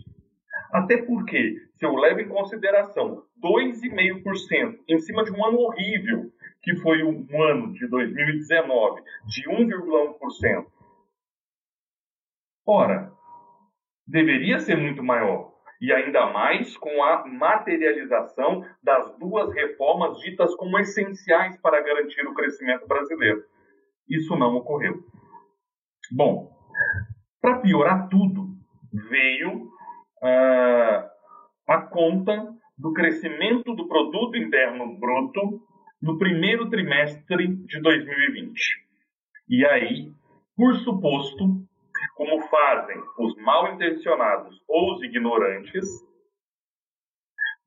Até 0.74 0.98
porque, 1.04 1.56
se 1.76 1.86
eu 1.86 1.96
levo 1.96 2.20
em 2.20 2.28
consideração 2.28 3.24
2,5% 3.40 4.80
em 4.90 5.00
cima 5.00 5.24
de 5.24 5.32
um 5.32 5.46
ano 5.46 5.60
horrível, 5.60 6.32
que 6.64 6.76
foi 6.78 7.04
um 7.04 7.44
ano 7.44 7.72
de 7.74 7.88
2019, 7.88 9.04
de 9.28 9.44
1,1%, 9.48 10.66
ora, 12.66 13.14
deveria 14.08 14.60
ser 14.60 14.76
muito 14.76 15.04
maior 15.04 15.54
e 15.82 15.91
ainda 15.91 16.28
mais 16.28 16.75
com 16.78 17.03
a 17.03 17.25
materialização 17.28 18.65
das 18.84 19.17
duas 19.17 19.53
reformas 19.53 20.17
ditas 20.19 20.55
como 20.55 20.78
essenciais 20.80 21.59
para 21.61 21.82
garantir 21.82 22.25
o 22.25 22.34
crescimento 22.34 22.88
brasileiro. 22.88 23.43
Isso 24.09 24.36
não 24.36 24.55
ocorreu. 24.55 24.95
Bom, 26.11 26.51
para 27.41 27.59
piorar 27.59 28.07
tudo, 28.09 28.47
veio 29.09 29.65
uh, 30.23 31.09
a 31.67 31.82
conta 31.82 32.53
do 32.78 32.93
crescimento 32.93 33.73
do 33.73 33.88
produto 33.88 34.38
interno 34.38 34.97
bruto 34.97 35.61
no 36.01 36.17
primeiro 36.17 36.69
trimestre 36.69 37.47
de 37.47 37.82
2020. 37.82 38.59
E 39.49 39.65
aí, 39.65 40.11
por 40.55 40.75
suposto, 40.75 41.66
como 42.18 42.41
fazem 42.47 42.97
os 43.20 43.36
mal 43.38 43.72
intencionados 43.72 44.59
ou 44.68 44.93
os 44.93 45.03
ignorantes, 45.03 45.86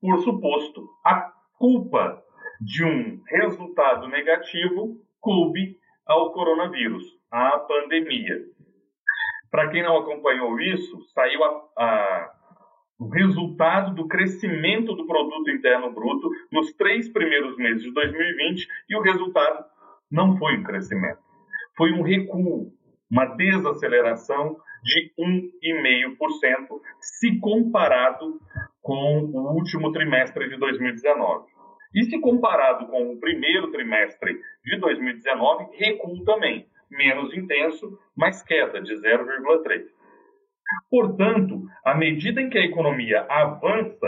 por 0.01 0.21
suposto, 0.23 0.89
a 1.05 1.31
culpa 1.57 2.21
de 2.59 2.83
um 2.83 3.21
resultado 3.27 4.09
negativo 4.09 4.97
coube 5.21 5.77
ao 6.05 6.33
coronavírus, 6.33 7.03
à 7.31 7.59
pandemia. 7.59 8.41
Para 9.49 9.69
quem 9.69 9.83
não 9.83 9.97
acompanhou 9.97 10.59
isso, 10.59 11.01
saiu 11.13 11.43
a, 11.45 11.63
a, 11.77 12.33
o 12.99 13.07
resultado 13.07 13.95
do 13.95 14.07
crescimento 14.07 14.93
do 14.95 15.07
produto 15.07 15.49
interno 15.49 15.93
bruto 15.93 16.29
nos 16.51 16.73
três 16.73 17.07
primeiros 17.07 17.55
meses 17.55 17.83
de 17.83 17.93
2020 17.93 18.67
e 18.89 18.97
o 18.97 19.01
resultado 19.01 19.63
não 20.11 20.37
foi 20.37 20.57
um 20.57 20.63
crescimento, 20.63 21.19
foi 21.77 21.93
um 21.93 22.01
recuo 22.01 22.73
uma 23.11 23.25
desaceleração 23.25 24.55
de 24.83 25.13
1,5% 25.19 26.81
se 26.99 27.39
comparado 27.39 28.39
com 28.81 29.29
o 29.33 29.53
último 29.53 29.91
trimestre 29.91 30.49
de 30.49 30.57
2019. 30.57 31.51
E 31.93 32.05
se 32.05 32.19
comparado 32.21 32.87
com 32.87 33.11
o 33.11 33.19
primeiro 33.19 33.69
trimestre 33.71 34.39
de 34.63 34.79
2019, 34.79 35.75
recuo 35.77 36.23
também, 36.23 36.65
menos 36.89 37.35
intenso, 37.35 37.99
mas 38.15 38.41
queda 38.41 38.81
de 38.81 38.93
0,3. 38.95 39.83
Portanto, 40.89 41.63
à 41.83 41.93
medida 41.93 42.41
em 42.41 42.49
que 42.49 42.57
a 42.57 42.65
economia 42.65 43.25
avança, 43.29 44.07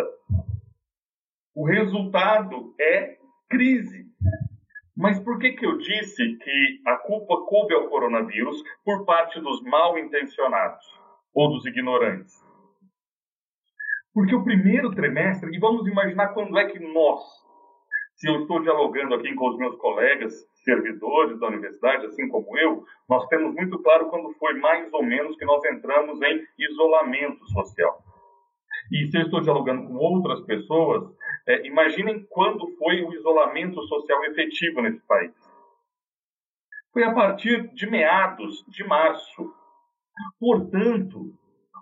o 1.53 1.65
resultado 1.65 2.73
é 2.79 3.17
crise, 3.49 4.05
mas 4.95 5.19
por 5.19 5.39
que, 5.39 5.53
que 5.53 5.65
eu 5.65 5.77
disse 5.77 6.37
que 6.37 6.81
a 6.85 6.97
culpa 6.97 7.41
coube 7.45 7.73
ao 7.73 7.89
coronavírus 7.89 8.63
por 8.85 9.05
parte 9.05 9.39
dos 9.39 9.61
mal 9.63 9.97
intencionados 9.97 10.85
ou 11.33 11.49
dos 11.49 11.65
ignorantes? 11.65 12.33
Porque 14.13 14.35
o 14.35 14.43
primeiro 14.43 14.91
trimestre, 14.91 15.55
e 15.55 15.59
vamos 15.59 15.87
imaginar 15.87 16.29
quando 16.29 16.55
é 16.59 16.65
que 16.65 16.79
nós, 16.79 17.21
se 18.15 18.29
eu 18.29 18.41
estou 18.41 18.61
dialogando 18.61 19.15
aqui 19.15 19.33
com 19.33 19.49
os 19.49 19.57
meus 19.57 19.75
colegas, 19.77 20.33
servidores 20.63 21.39
da 21.39 21.47
universidade, 21.47 22.05
assim 22.05 22.29
como 22.29 22.55
eu, 22.57 22.83
nós 23.09 23.27
temos 23.27 23.55
muito 23.55 23.81
claro 23.81 24.09
quando 24.09 24.31
foi 24.35 24.53
mais 24.59 24.93
ou 24.93 25.03
menos 25.03 25.35
que 25.35 25.45
nós 25.45 25.63
entramos 25.65 26.21
em 26.21 26.45
isolamento 26.59 27.43
social. 27.47 27.97
E 28.91 29.07
se 29.07 29.17
eu 29.17 29.23
estou 29.23 29.41
dialogando 29.41 29.87
com 29.87 29.95
outras 29.95 30.41
pessoas, 30.45 31.03
é, 31.47 31.65
imaginem 31.67 32.25
quando 32.29 32.75
foi 32.77 33.03
o 33.03 33.13
isolamento 33.13 33.81
social 33.83 34.23
efetivo 34.25 34.81
nesse 34.81 35.01
país. 35.05 35.33
Foi 36.91 37.03
a 37.03 37.13
partir 37.13 37.73
de 37.73 37.89
meados 37.89 38.63
de 38.67 38.83
março. 38.83 39.53
Portanto, 40.39 41.33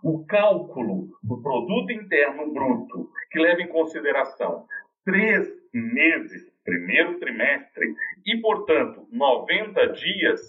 o 0.04 0.26
cálculo 0.26 1.10
do 1.22 1.42
produto 1.42 1.92
interno 1.92 2.52
bruto, 2.52 3.10
que 3.30 3.40
leva 3.40 3.62
em 3.62 3.68
consideração 3.68 4.66
três 5.06 5.48
meses, 5.74 6.50
primeiro 6.64 7.20
trimestre, 7.20 7.94
e, 8.26 8.38
portanto, 8.38 9.08
90 9.12 9.88
dias, 9.94 10.42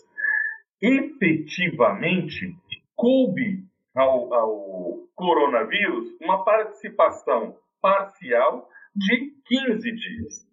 efetivamente 0.81 2.57
coube 2.95 3.65
ao, 3.95 4.33
ao 4.33 4.99
coronavírus 5.15 6.17
uma 6.21 6.45
participação 6.45 7.57
parcial 7.81 8.69
de 8.95 9.33
15 9.47 9.93
dias. 9.93 10.53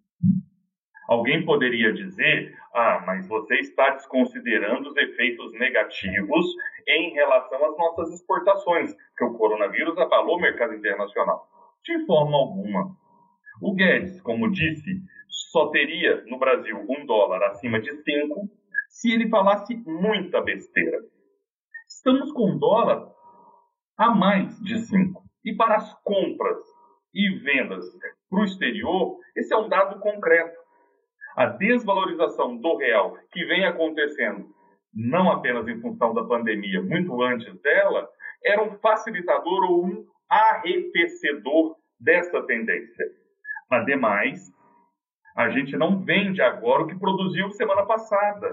Alguém 1.07 1.43
poderia 1.43 1.91
dizer: 1.93 2.55
ah, 2.73 3.03
mas 3.05 3.27
você 3.27 3.55
está 3.55 3.91
desconsiderando 3.91 4.89
os 4.89 4.97
efeitos 4.97 5.51
negativos 5.53 6.45
em 6.87 7.13
relação 7.13 7.65
às 7.65 7.77
nossas 7.77 8.13
exportações, 8.13 8.95
que 9.17 9.23
o 9.23 9.33
coronavírus 9.33 9.97
abalou 9.97 10.37
o 10.37 10.41
mercado 10.41 10.73
internacional. 10.73 11.47
De 11.83 12.05
forma 12.05 12.37
alguma. 12.37 12.95
O 13.61 13.73
Guedes, 13.73 14.21
como 14.21 14.51
disse, 14.51 15.01
só 15.27 15.67
teria 15.69 16.23
no 16.25 16.37
Brasil 16.37 16.77
um 16.87 17.05
dólar 17.05 17.43
acima 17.43 17.79
de 17.81 17.91
5 17.91 18.49
se 18.89 19.11
ele 19.11 19.29
falasse 19.29 19.75
muita 19.85 20.41
besteira. 20.41 20.99
Estamos 21.87 22.31
com 22.31 22.51
um 22.51 22.57
dólar 22.57 23.11
a 23.97 24.13
mais 24.13 24.59
de 24.61 24.79
5. 24.79 25.23
E 25.43 25.55
para 25.55 25.75
as 25.75 25.93
compras 26.03 26.57
e 27.13 27.39
vendas 27.39 27.85
para 28.29 28.41
o 28.41 28.43
exterior, 28.43 29.17
esse 29.35 29.53
é 29.53 29.57
um 29.57 29.67
dado 29.67 29.99
concreto. 29.99 30.57
A 31.35 31.45
desvalorização 31.45 32.57
do 32.57 32.77
real 32.77 33.17
que 33.31 33.45
vem 33.45 33.65
acontecendo, 33.65 34.47
não 34.93 35.31
apenas 35.31 35.67
em 35.67 35.79
função 35.81 36.13
da 36.13 36.23
pandemia, 36.23 36.81
muito 36.81 37.21
antes 37.21 37.59
dela, 37.61 38.07
era 38.43 38.63
um 38.63 38.77
facilitador 38.79 39.63
ou 39.69 39.85
um 39.85 40.05
arrefecedor 40.29 41.75
dessa 41.99 42.41
tendência. 42.43 43.05
Ademais, 43.69 44.51
a 45.35 45.49
gente 45.49 45.77
não 45.77 46.03
vende 46.03 46.41
agora 46.41 46.83
o 46.83 46.87
que 46.87 46.99
produziu 46.99 47.49
semana 47.51 47.85
passada. 47.85 48.47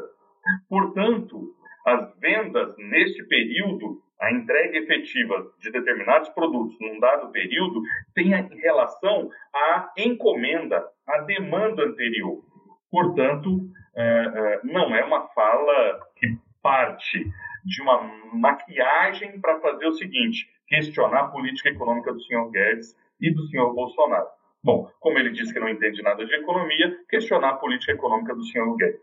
Portanto, 0.68 1.54
as 1.86 2.16
vendas 2.18 2.76
neste 2.78 3.24
período 3.26 4.00
a 4.20 4.32
entrega 4.32 4.78
efetiva 4.78 5.46
de 5.60 5.70
determinados 5.70 6.28
produtos 6.30 6.76
num 6.80 6.98
dado 6.98 7.30
período 7.30 7.82
tenha 8.14 8.48
relação 8.62 9.30
à 9.54 9.92
encomenda, 9.96 10.84
à 11.06 11.18
demanda 11.18 11.84
anterior. 11.84 12.42
Portanto, 12.90 13.60
é, 13.94 14.02
é, 14.02 14.60
não 14.64 14.94
é 14.94 15.04
uma 15.04 15.28
fala 15.28 16.00
que 16.16 16.38
parte 16.62 17.30
de 17.64 17.82
uma 17.82 18.02
maquiagem 18.32 19.40
para 19.40 19.60
fazer 19.60 19.86
o 19.86 19.92
seguinte: 19.92 20.48
questionar 20.66 21.20
a 21.20 21.28
política 21.28 21.68
econômica 21.68 22.12
do 22.12 22.22
senhor 22.22 22.50
Guedes 22.50 22.96
e 23.20 23.32
do 23.32 23.46
senhor 23.48 23.74
Bolsonaro. 23.74 24.28
Bom, 24.64 24.90
como 24.98 25.18
ele 25.18 25.30
disse 25.30 25.52
que 25.52 25.60
não 25.60 25.68
entende 25.68 26.02
nada 26.02 26.24
de 26.24 26.34
economia, 26.34 26.96
questionar 27.08 27.50
a 27.50 27.56
política 27.56 27.92
econômica 27.92 28.34
do 28.34 28.44
senhor 28.44 28.74
Guedes. 28.76 29.00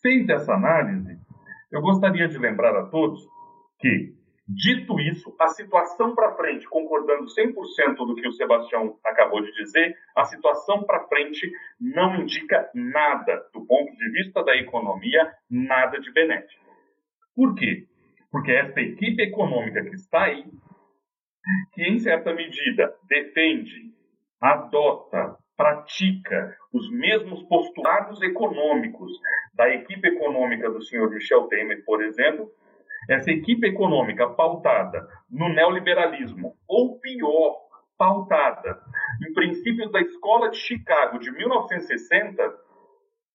Feita 0.00 0.34
essa 0.34 0.54
análise, 0.54 1.18
eu 1.72 1.80
gostaria 1.80 2.28
de 2.28 2.38
lembrar 2.38 2.76
a 2.76 2.86
todos 2.86 3.28
que, 3.80 4.14
dito 4.46 5.00
isso, 5.00 5.34
a 5.38 5.48
situação 5.48 6.14
para 6.14 6.34
frente, 6.36 6.68
concordando 6.68 7.24
100% 7.26 7.96
do 7.96 8.14
que 8.14 8.28
o 8.28 8.32
Sebastião 8.32 8.98
acabou 9.04 9.42
de 9.42 9.52
dizer, 9.52 9.96
a 10.14 10.24
situação 10.24 10.82
para 10.84 11.06
frente 11.06 11.50
não 11.80 12.16
indica 12.16 12.70
nada, 12.74 13.44
do 13.52 13.64
ponto 13.64 13.96
de 13.96 14.10
vista 14.12 14.42
da 14.44 14.56
economia, 14.56 15.32
nada 15.48 15.98
de 16.00 16.12
benéfico. 16.12 16.64
Por 17.34 17.54
quê? 17.54 17.86
Porque 18.30 18.52
esta 18.52 18.80
equipe 18.80 19.22
econômica 19.22 19.82
que 19.82 19.94
está 19.94 20.24
aí, 20.24 20.44
que 21.72 21.82
em 21.82 21.98
certa 21.98 22.32
medida 22.34 22.94
defende, 23.08 23.92
adota, 24.40 25.36
pratica 25.56 26.56
os 26.72 26.90
mesmos 26.90 27.42
postulados 27.42 28.22
econômicos 28.22 29.12
da 29.54 29.68
equipe 29.68 30.08
econômica 30.08 30.70
do 30.70 30.82
senhor 30.82 31.10
Michel 31.10 31.48
Temer, 31.48 31.84
por 31.84 32.02
exemplo, 32.02 32.50
essa 33.12 33.30
equipe 33.30 33.66
econômica 33.66 34.28
pautada 34.30 35.08
no 35.28 35.48
neoliberalismo, 35.48 36.54
ou 36.68 37.00
pior, 37.00 37.56
pautada 37.98 38.80
em 39.26 39.32
princípios 39.34 39.90
da 39.90 40.00
Escola 40.00 40.48
de 40.48 40.56
Chicago 40.56 41.18
de 41.18 41.30
1960, 41.32 42.42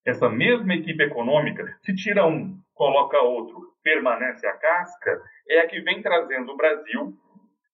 essa 0.06 0.30
mesma 0.30 0.76
equipe 0.76 1.04
econômica, 1.04 1.78
se 1.84 1.94
tira 1.94 2.26
um, 2.26 2.58
coloca 2.74 3.20
outro, 3.22 3.74
permanece 3.84 4.48
a 4.48 4.54
casca, 4.54 5.22
é 5.50 5.60
a 5.60 5.68
que 5.68 5.82
vem 5.82 6.02
trazendo 6.02 6.54
o 6.54 6.58
Brasil 6.58 7.14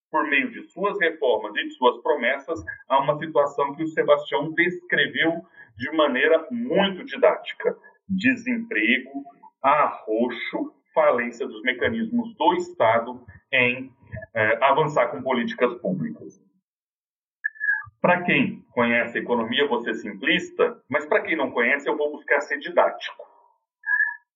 por 0.09 0.27
meio 0.27 0.51
de 0.51 0.63
suas 0.71 0.99
reformas 0.99 1.55
e 1.55 1.67
de 1.67 1.73
suas 1.75 2.01
promessas, 2.01 2.59
a 2.89 2.99
uma 2.99 3.17
situação 3.17 3.75
que 3.75 3.83
o 3.83 3.87
Sebastião 3.87 4.51
descreveu 4.53 5.41
de 5.77 5.91
maneira 5.91 6.47
muito 6.51 7.05
didática: 7.05 7.77
desemprego, 8.09 9.23
arroxo, 9.61 10.73
falência 10.93 11.47
dos 11.47 11.61
mecanismos 11.63 12.35
do 12.35 12.53
Estado 12.55 13.25
em 13.51 13.91
eh, 14.33 14.59
avançar 14.61 15.07
com 15.07 15.21
políticas 15.21 15.73
públicas. 15.75 16.41
Para 18.01 18.23
quem 18.23 18.61
conhece 18.71 19.19
economia, 19.19 19.67
vou 19.67 19.81
ser 19.81 19.93
simplista, 19.95 20.81
mas 20.89 21.05
para 21.05 21.21
quem 21.21 21.35
não 21.35 21.51
conhece, 21.51 21.87
eu 21.87 21.95
vou 21.95 22.11
buscar 22.11 22.41
ser 22.41 22.57
didático. 22.59 23.23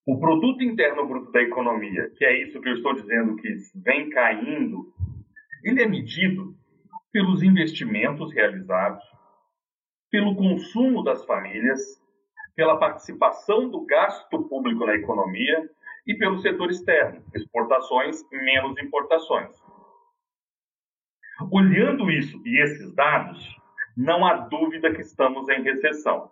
O 0.06 0.20
produto 0.20 0.64
interno 0.64 1.08
bruto 1.08 1.32
da 1.32 1.42
economia, 1.42 2.12
que 2.16 2.24
é 2.24 2.44
isso 2.44 2.62
que 2.62 2.70
eu 2.70 2.76
estou 2.76 2.94
dizendo 2.94 3.36
que 3.38 3.56
vem 3.84 4.10
caindo 4.12 4.94
ele 5.66 5.82
é 5.82 5.88
medido 5.88 6.56
pelos 7.12 7.42
investimentos 7.42 8.32
realizados, 8.32 9.04
pelo 10.12 10.36
consumo 10.36 11.04
das 11.04 11.26
famílias, 11.26 11.82
pela 12.56 12.78
participação 12.78 13.68
do 13.68 13.84
gasto 13.84 14.44
público 14.44 14.86
na 14.86 14.94
economia 14.94 15.68
e 16.08 16.16
pelo 16.16 16.40
setor 16.40 16.70
externo, 16.70 17.24
exportações 17.34 18.24
menos 18.32 18.78
importações. 18.82 19.56
Olhando 21.52 22.10
isso 22.10 22.42
e 22.46 22.62
esses 22.62 22.94
dados, 22.94 23.56
não 23.98 24.26
há 24.26 24.34
dúvida 24.48 24.94
que 24.94 25.02
estamos 25.02 25.48
em 25.50 25.62
recessão. 25.64 26.30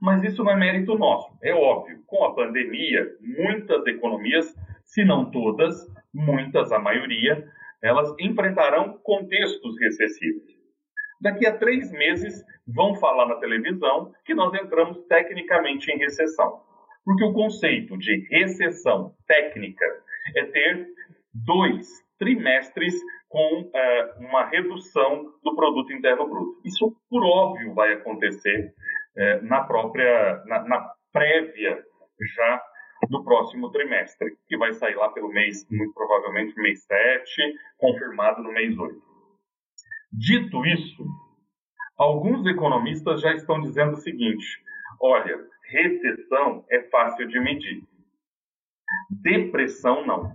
Mas 0.00 0.22
isso 0.22 0.44
não 0.44 0.52
é 0.52 0.56
mérito 0.56 0.96
nosso, 0.98 1.30
é 1.42 1.54
óbvio. 1.54 2.02
Com 2.06 2.24
a 2.24 2.34
pandemia, 2.34 3.06
muitas 3.20 3.86
economias, 3.86 4.54
se 4.84 5.04
não 5.04 5.30
todas, 5.30 5.86
muitas, 6.12 6.70
a 6.72 6.78
maioria, 6.78 7.46
elas 7.82 8.14
enfrentarão 8.18 8.98
contextos 9.02 9.78
recessivos. 9.78 10.58
Daqui 11.20 11.46
a 11.46 11.56
três 11.56 11.90
meses, 11.92 12.44
vão 12.66 12.94
falar 12.94 13.26
na 13.26 13.36
televisão 13.36 14.12
que 14.24 14.34
nós 14.34 14.54
entramos 14.54 14.98
tecnicamente 15.06 15.90
em 15.90 15.98
recessão. 15.98 16.62
Porque 17.04 17.24
o 17.24 17.32
conceito 17.32 17.96
de 17.98 18.26
recessão 18.30 19.14
técnica 19.26 19.84
é 20.36 20.44
ter 20.44 20.86
dois 21.32 21.88
trimestres 22.18 22.94
com 23.28 23.62
uh, 23.62 24.24
uma 24.26 24.44
redução 24.46 25.32
do 25.42 25.54
produto 25.54 25.92
interno 25.92 26.28
bruto. 26.28 26.60
Isso, 26.64 26.94
por 27.08 27.24
óbvio, 27.24 27.72
vai 27.74 27.94
acontecer 27.94 28.74
uh, 29.16 29.46
na 29.46 29.62
própria, 29.62 30.42
na, 30.46 30.64
na 30.64 30.90
prévia 31.12 31.82
já 32.36 32.62
do 33.08 33.24
próximo 33.24 33.70
trimestre, 33.70 34.36
que 34.46 34.58
vai 34.58 34.74
sair 34.74 34.94
lá 34.94 35.08
pelo 35.10 35.28
mês, 35.28 35.66
muito 35.70 35.94
provavelmente 35.94 36.54
mês 36.60 36.84
7, 36.84 37.24
confirmado 37.78 38.42
no 38.42 38.52
mês 38.52 38.76
8. 38.76 39.00
Dito 40.12 40.66
isso, 40.66 41.06
alguns 41.96 42.44
economistas 42.46 43.20
já 43.20 43.32
estão 43.32 43.60
dizendo 43.60 43.92
o 43.92 44.00
seguinte: 44.00 44.44
olha, 45.00 45.38
recessão 45.70 46.64
é 46.70 46.82
fácil 46.90 47.28
de 47.28 47.40
medir, 47.40 47.82
depressão 49.22 50.06
não. 50.06 50.32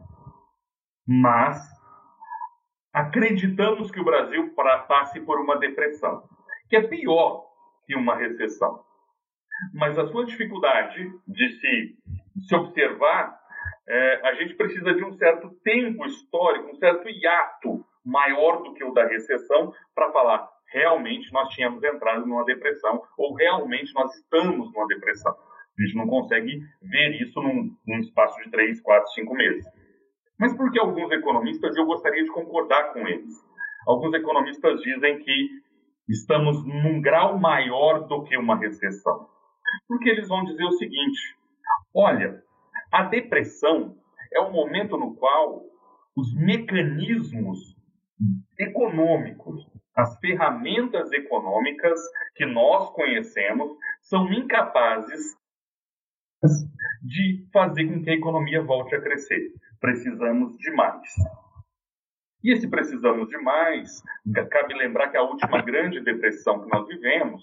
Mas 1.07 1.61
acreditamos 2.93 3.91
que 3.91 3.99
o 3.99 4.05
Brasil 4.05 4.53
passe 4.88 5.19
por 5.21 5.39
uma 5.39 5.57
depressão, 5.57 6.27
que 6.69 6.75
é 6.75 6.88
pior 6.88 7.45
que 7.86 7.95
uma 7.95 8.15
recessão. 8.15 8.83
Mas 9.73 9.97
a 9.97 10.07
sua 10.07 10.25
dificuldade 10.25 11.11
de 11.27 11.49
se 11.59 11.97
se 12.47 12.55
observar, 12.55 13.39
é, 13.88 14.27
a 14.27 14.33
gente 14.36 14.55
precisa 14.55 14.93
de 14.93 15.03
um 15.03 15.13
certo 15.13 15.49
tempo 15.63 16.05
histórico, 16.05 16.69
um 16.69 16.75
certo 16.75 17.07
hiato 17.07 17.86
maior 18.03 18.61
do 18.63 18.73
que 18.73 18.83
o 18.83 18.93
da 18.93 19.05
recessão 19.07 19.73
para 19.93 20.11
falar 20.11 20.49
realmente 20.76 21.32
nós 21.32 21.47
tínhamos 21.49 21.82
entrado 21.82 22.26
numa 22.26 22.43
depressão 22.43 23.01
ou 23.17 23.34
realmente 23.34 23.93
nós 23.93 24.13
estamos 24.13 24.71
numa 24.73 24.88
depressão. 24.88 25.32
A 25.32 25.82
gente 25.82 25.95
não 25.95 26.05
consegue 26.05 26.61
ver 26.82 27.21
isso 27.21 27.41
num, 27.41 27.73
num 27.88 27.99
espaço 27.99 28.38
de 28.43 28.51
três, 28.51 28.82
quatro, 28.82 29.09
cinco 29.13 29.34
meses. 29.34 29.65
Mas 30.38 30.55
por 30.55 30.69
que 30.71 30.78
alguns 30.78 31.09
economistas, 31.11 31.76
eu 31.78 31.86
gostaria 31.86 32.23
de 32.23 32.32
concordar 32.32 32.91
com 32.91 33.07
eles, 33.07 33.34
alguns 33.88 34.13
economistas 34.13 34.82
dizem 34.82 35.19
que 35.19 35.49
estamos 36.09 36.61
num 36.65 37.01
grau 37.01 37.39
maior 37.39 38.05
do 38.07 38.23
que 38.23 38.38
uma 38.38 38.57
recessão. 38.57 39.30
Porque 39.88 40.09
eles 40.09 40.28
vão 40.28 40.43
dizer 40.43 40.65
o 40.65 40.73
seguinte: 40.73 41.38
Olha, 41.93 42.43
a 42.91 43.03
depressão 43.03 43.95
é 44.34 44.41
o 44.41 44.51
momento 44.51 44.97
no 44.97 45.15
qual 45.15 45.63
os 46.15 46.34
mecanismos 46.36 47.76
econômicos, 48.59 49.65
as 49.95 50.19
ferramentas 50.19 51.11
econômicas 51.11 51.99
que 52.35 52.45
nós 52.45 52.89
conhecemos, 52.91 53.77
são 54.01 54.31
incapazes 54.33 55.35
de 57.01 57.47
fazer 57.53 57.87
com 57.87 58.03
que 58.03 58.09
a 58.09 58.15
economia 58.15 58.61
volte 58.61 58.95
a 58.95 59.01
crescer. 59.01 59.51
Precisamos 59.79 60.57
de 60.57 60.71
mais. 60.71 61.09
E 62.43 62.53
esse 62.53 62.69
precisamos 62.69 63.27
de 63.29 63.37
mais, 63.37 64.03
cabe 64.51 64.75
lembrar 64.75 65.09
que 65.09 65.17
a 65.17 65.23
última 65.23 65.61
grande 65.61 65.99
depressão 66.01 66.61
que 66.61 66.69
nós 66.69 66.87
vivemos 66.87 67.41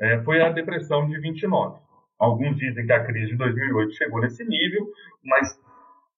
é, 0.00 0.22
foi 0.22 0.40
a 0.40 0.50
depressão 0.50 1.08
de 1.08 1.18
29. 1.18 1.80
Alguns 2.18 2.56
dizem 2.56 2.86
que 2.86 2.92
a 2.92 3.04
crise 3.04 3.32
de 3.32 3.36
2008 3.36 3.94
chegou 3.94 4.20
nesse 4.20 4.44
nível, 4.44 4.86
mas 5.24 5.58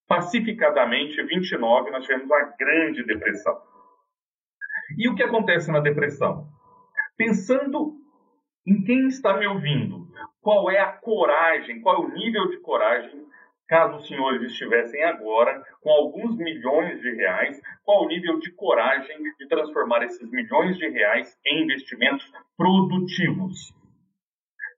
pacificadamente, 0.07 1.23
29, 1.23 1.91
nós 1.91 2.05
tivemos 2.05 2.27
uma 2.27 2.43
grande 2.59 3.05
depressão. 3.05 3.70
E 4.97 5.09
o 5.09 5.15
que 5.15 5.23
acontece 5.23 5.71
na 5.71 5.81
depressão? 5.81 6.47
Pensando 7.17 7.95
em 8.67 8.83
quem 8.83 9.07
está 9.09 9.37
me 9.37 9.47
ouvindo, 9.47 10.09
qual 10.41 10.71
é 10.71 10.79
a 10.79 10.93
coragem, 10.93 11.81
qual 11.81 11.97
é 11.97 12.07
o 12.07 12.15
nível 12.15 12.49
de 12.49 12.59
coragem, 12.61 13.25
caso 13.69 13.99
os 13.99 14.07
senhores 14.07 14.51
estivessem 14.51 15.03
agora 15.05 15.63
com 15.81 15.91
alguns 15.91 16.37
milhões 16.37 17.01
de 17.01 17.11
reais, 17.15 17.61
qual 17.85 18.05
o 18.05 18.09
nível 18.09 18.39
de 18.41 18.51
coragem 18.53 19.17
de 19.39 19.49
transformar 19.49 20.03
esses 20.03 20.29
milhões 20.31 20.77
de 20.77 20.89
reais 20.89 21.39
em 21.47 21.65
investimentos 21.65 22.31
produtivos? 22.57 23.73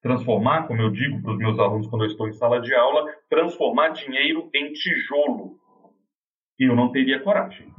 transformar, 0.03 0.67
como 0.67 0.83
eu 0.83 0.91
digo 0.91 1.23
para 1.23 1.33
os 1.33 1.39
meus 1.39 1.59
alunos 1.59 1.87
quando 1.87 2.03
eu 2.03 2.09
estou 2.09 2.29
em 2.29 2.33
sala 2.33 2.61
de 2.61 2.75
aula, 2.75 3.07
transformar 3.31 3.91
dinheiro 3.91 4.51
em 4.53 4.73
tijolo. 4.73 5.57
E 6.59 6.69
eu 6.69 6.75
não 6.75 6.91
teria 6.91 7.21
coragem. 7.21 7.73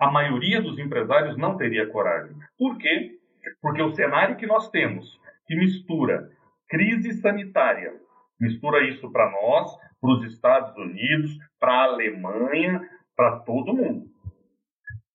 A 0.00 0.10
maioria 0.10 0.62
dos 0.62 0.78
empresários 0.78 1.36
não 1.36 1.56
teria 1.56 1.86
coragem. 1.86 2.34
Por 2.58 2.78
quê? 2.78 3.18
Porque 3.60 3.82
o 3.82 3.94
cenário 3.94 4.36
que 4.36 4.46
nós 4.46 4.70
temos, 4.70 5.20
que 5.46 5.54
mistura 5.54 6.30
crise 6.68 7.12
sanitária, 7.20 7.92
mistura 8.40 8.82
isso 8.88 9.10
para 9.12 9.30
nós, 9.30 9.76
para 10.00 10.10
os 10.10 10.24
Estados 10.32 10.74
Unidos, 10.76 11.36
para 11.58 11.72
a 11.72 11.84
Alemanha, 11.84 12.88
para 13.14 13.40
todo 13.40 13.74
mundo. 13.74 14.06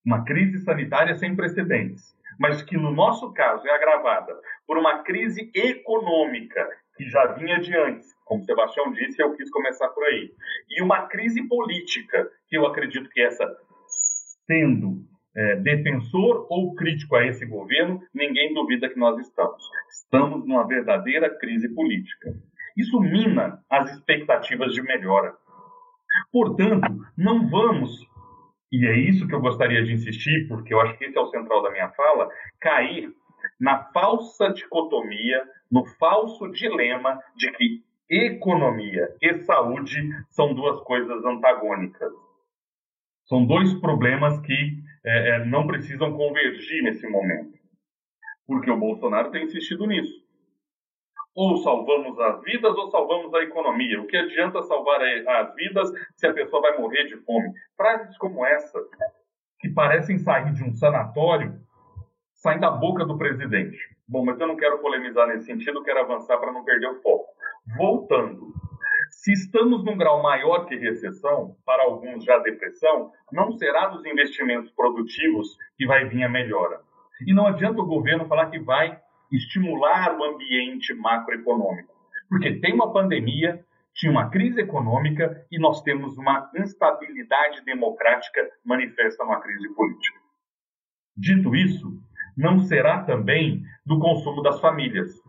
Uma 0.05 0.23
crise 0.23 0.59
sanitária 0.59 1.15
sem 1.15 1.36
precedentes 1.36 2.15
mas 2.39 2.61
que 2.61 2.77
no 2.77 2.91
nosso 2.91 3.31
caso 3.33 3.67
é 3.67 3.71
agravada 3.71 4.33
por 4.67 4.77
uma 4.77 5.03
crise 5.03 5.49
econômica 5.53 6.67
que 6.97 7.09
já 7.09 7.25
vinha 7.33 7.59
de 7.59 7.75
antes, 7.75 8.13
como 8.23 8.43
Sebastião 8.43 8.91
disse, 8.93 9.21
eu 9.21 9.36
quis 9.36 9.49
começar 9.49 9.89
por 9.89 10.03
aí, 10.05 10.31
e 10.69 10.81
uma 10.81 11.07
crise 11.07 11.45
política, 11.47 12.29
que 12.47 12.57
eu 12.57 12.65
acredito 12.65 13.09
que 13.09 13.21
essa, 13.21 13.45
sendo 14.46 15.04
é, 15.36 15.56
defensor 15.58 16.48
ou 16.50 16.74
crítico 16.76 17.16
a 17.16 17.26
esse 17.26 17.46
governo, 17.46 18.02
ninguém 18.14 18.54
duvida 18.54 18.89
que 18.89 19.00
nós 19.00 19.20
estamos. 19.20 19.64
Estamos 19.89 20.46
numa 20.46 20.68
verdadeira 20.68 21.30
crise 21.38 21.74
política. 21.74 22.34
Isso 22.78 23.00
mina 23.00 23.60
as 23.70 23.91
expectativas 23.91 24.74
de 24.74 24.82
melhora. 24.82 25.34
Portanto, 26.32 26.88
não 27.18 27.50
vamos 27.50 28.06
e 28.72 28.86
é 28.86 28.98
isso 28.98 29.26
que 29.26 29.34
eu 29.34 29.39
gostaria 29.39 29.84
de 29.84 29.93
insistir, 29.93 30.50
porque 30.50 30.74
eu 30.74 30.82
acho 30.82 30.98
que 30.98 31.06
esse 31.06 31.18
é 31.18 31.22
o 31.22 31.28
central 31.28 31.62
da 31.62 31.72
minha 31.72 31.89
fala, 31.91 32.30
cair 32.60 33.10
na 33.58 33.86
falsa 33.93 34.50
dicotomia, 34.50 35.43
no 35.72 35.86
falso 35.86 36.52
dilema 36.52 37.18
de 37.38 37.52
que 37.54 37.84
economia 38.10 39.16
e 39.22 39.34
saúde 39.43 40.10
são 40.30 40.54
duas 40.54 40.82
coisas 40.82 41.24
antagônicas. 41.24 42.12
São 43.26 43.45
dois 43.45 43.73
problemas 43.76 44.39
que 44.41 44.78
é, 45.03 45.30
é, 45.30 45.45
não 45.45 45.67
precisam 45.67 46.13
convergir 46.13 46.84
nesse 46.84 47.07
momento. 47.07 47.57
Porque 48.47 48.69
o 48.69 48.80
Bolsonaro 48.80 49.32
tem 49.32 49.45
insistido 49.45 49.86
nisso. 49.88 50.23
Ou 51.36 51.57
salvamos 51.57 52.17
as 52.19 52.41
vidas 52.43 52.76
ou 52.76 52.89
salvamos 52.89 53.34
a 53.34 53.43
economia. 53.43 53.99
O 54.01 54.07
que 54.07 54.15
adianta 54.15 54.61
salvar 54.63 55.01
as 55.01 55.55
vidas 55.55 55.91
se 56.15 56.28
a 56.28 56.34
pessoa 56.34 56.61
vai 56.61 56.78
morrer 56.78 57.05
de 57.05 57.17
fome? 57.17 57.51
Frases 57.76 58.17
como 58.17 58.45
essa, 58.45 58.80
que 59.59 59.69
parecem 59.69 60.17
sair 60.17 60.53
de 60.53 60.63
um 60.63 60.73
sanatório, 60.73 61.59
saem 62.36 62.59
da 62.59 62.71
boca 62.71 63.05
do 63.05 63.17
presidente. 63.17 63.78
Bom, 64.07 64.23
mas 64.23 64.39
eu 64.39 64.47
não 64.47 64.55
quero 64.55 64.80
polemizar 64.80 65.28
nesse 65.28 65.45
sentido, 65.45 65.84
quero 65.84 66.01
avançar 66.01 66.38
para 66.38 66.53
não 66.53 66.63
perder 66.63 66.88
o 66.88 67.01
foco. 67.01 67.26
Voltando. 67.76 68.53
Se 69.26 69.32
estamos 69.32 69.84
num 69.84 69.97
grau 69.97 70.21
maior 70.21 70.67
que 70.67 70.76
recessão, 70.76 71.55
para 71.65 71.82
alguns 71.82 72.23
já 72.23 72.38
depressão, 72.38 73.11
não 73.32 73.51
será 73.53 73.88
dos 73.88 74.05
investimentos 74.05 74.69
produtivos 74.73 75.57
que 75.76 75.88
vai 75.88 76.07
vir 76.07 76.21
a 76.21 76.30
melhora. 76.30 76.80
E 77.26 77.34
não 77.34 77.47
adianta 77.47 77.82
o 77.82 77.88
governo 77.88 78.28
falar 78.28 78.51
que 78.51 78.59
vai 78.59 79.01
estimular 79.32 80.15
o 80.15 80.23
ambiente 80.23 80.93
macroeconômico, 80.93 81.91
porque 82.30 82.59
tem 82.59 82.76
uma 82.76 82.93
pandemia, 82.93 83.65
tinha 83.95 84.11
uma 84.11 84.30
crise 84.30 84.61
econômica 84.61 85.43
e 85.51 85.57
nós 85.57 85.82
temos 85.82 86.15
uma 86.19 86.51
instabilidade 86.55 87.65
democrática 87.65 88.47
manifesta 88.63 89.23
numa 89.23 89.41
crise 89.41 89.73
política. 89.73 90.19
Dito 91.17 91.55
isso, 91.55 91.99
não 92.38 92.59
será 92.59 93.01
também 93.01 93.63
do 93.84 93.97
consumo 93.97 94.43
das 94.43 94.61
famílias, 94.61 95.19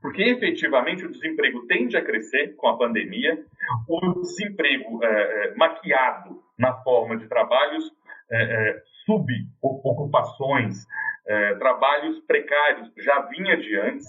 porque 0.00 0.22
efetivamente 0.22 1.04
o 1.04 1.10
desemprego 1.10 1.66
tende 1.66 1.96
a 1.96 2.04
crescer 2.04 2.54
com 2.56 2.68
a 2.68 2.76
pandemia, 2.76 3.44
o 3.88 4.20
desemprego 4.20 5.02
é, 5.02 5.08
é, 5.08 5.54
maquiado 5.54 6.42
na 6.58 6.74
forma 6.82 7.16
de 7.16 7.26
trabalhos 7.26 7.90
é, 8.30 8.42
é 8.42 8.82
subocupações, 9.04 10.86
é, 11.26 11.54
trabalhos 11.56 12.20
precários 12.20 12.90
já 12.98 13.22
vinha 13.22 13.56
de 13.56 13.76
antes, 13.76 14.06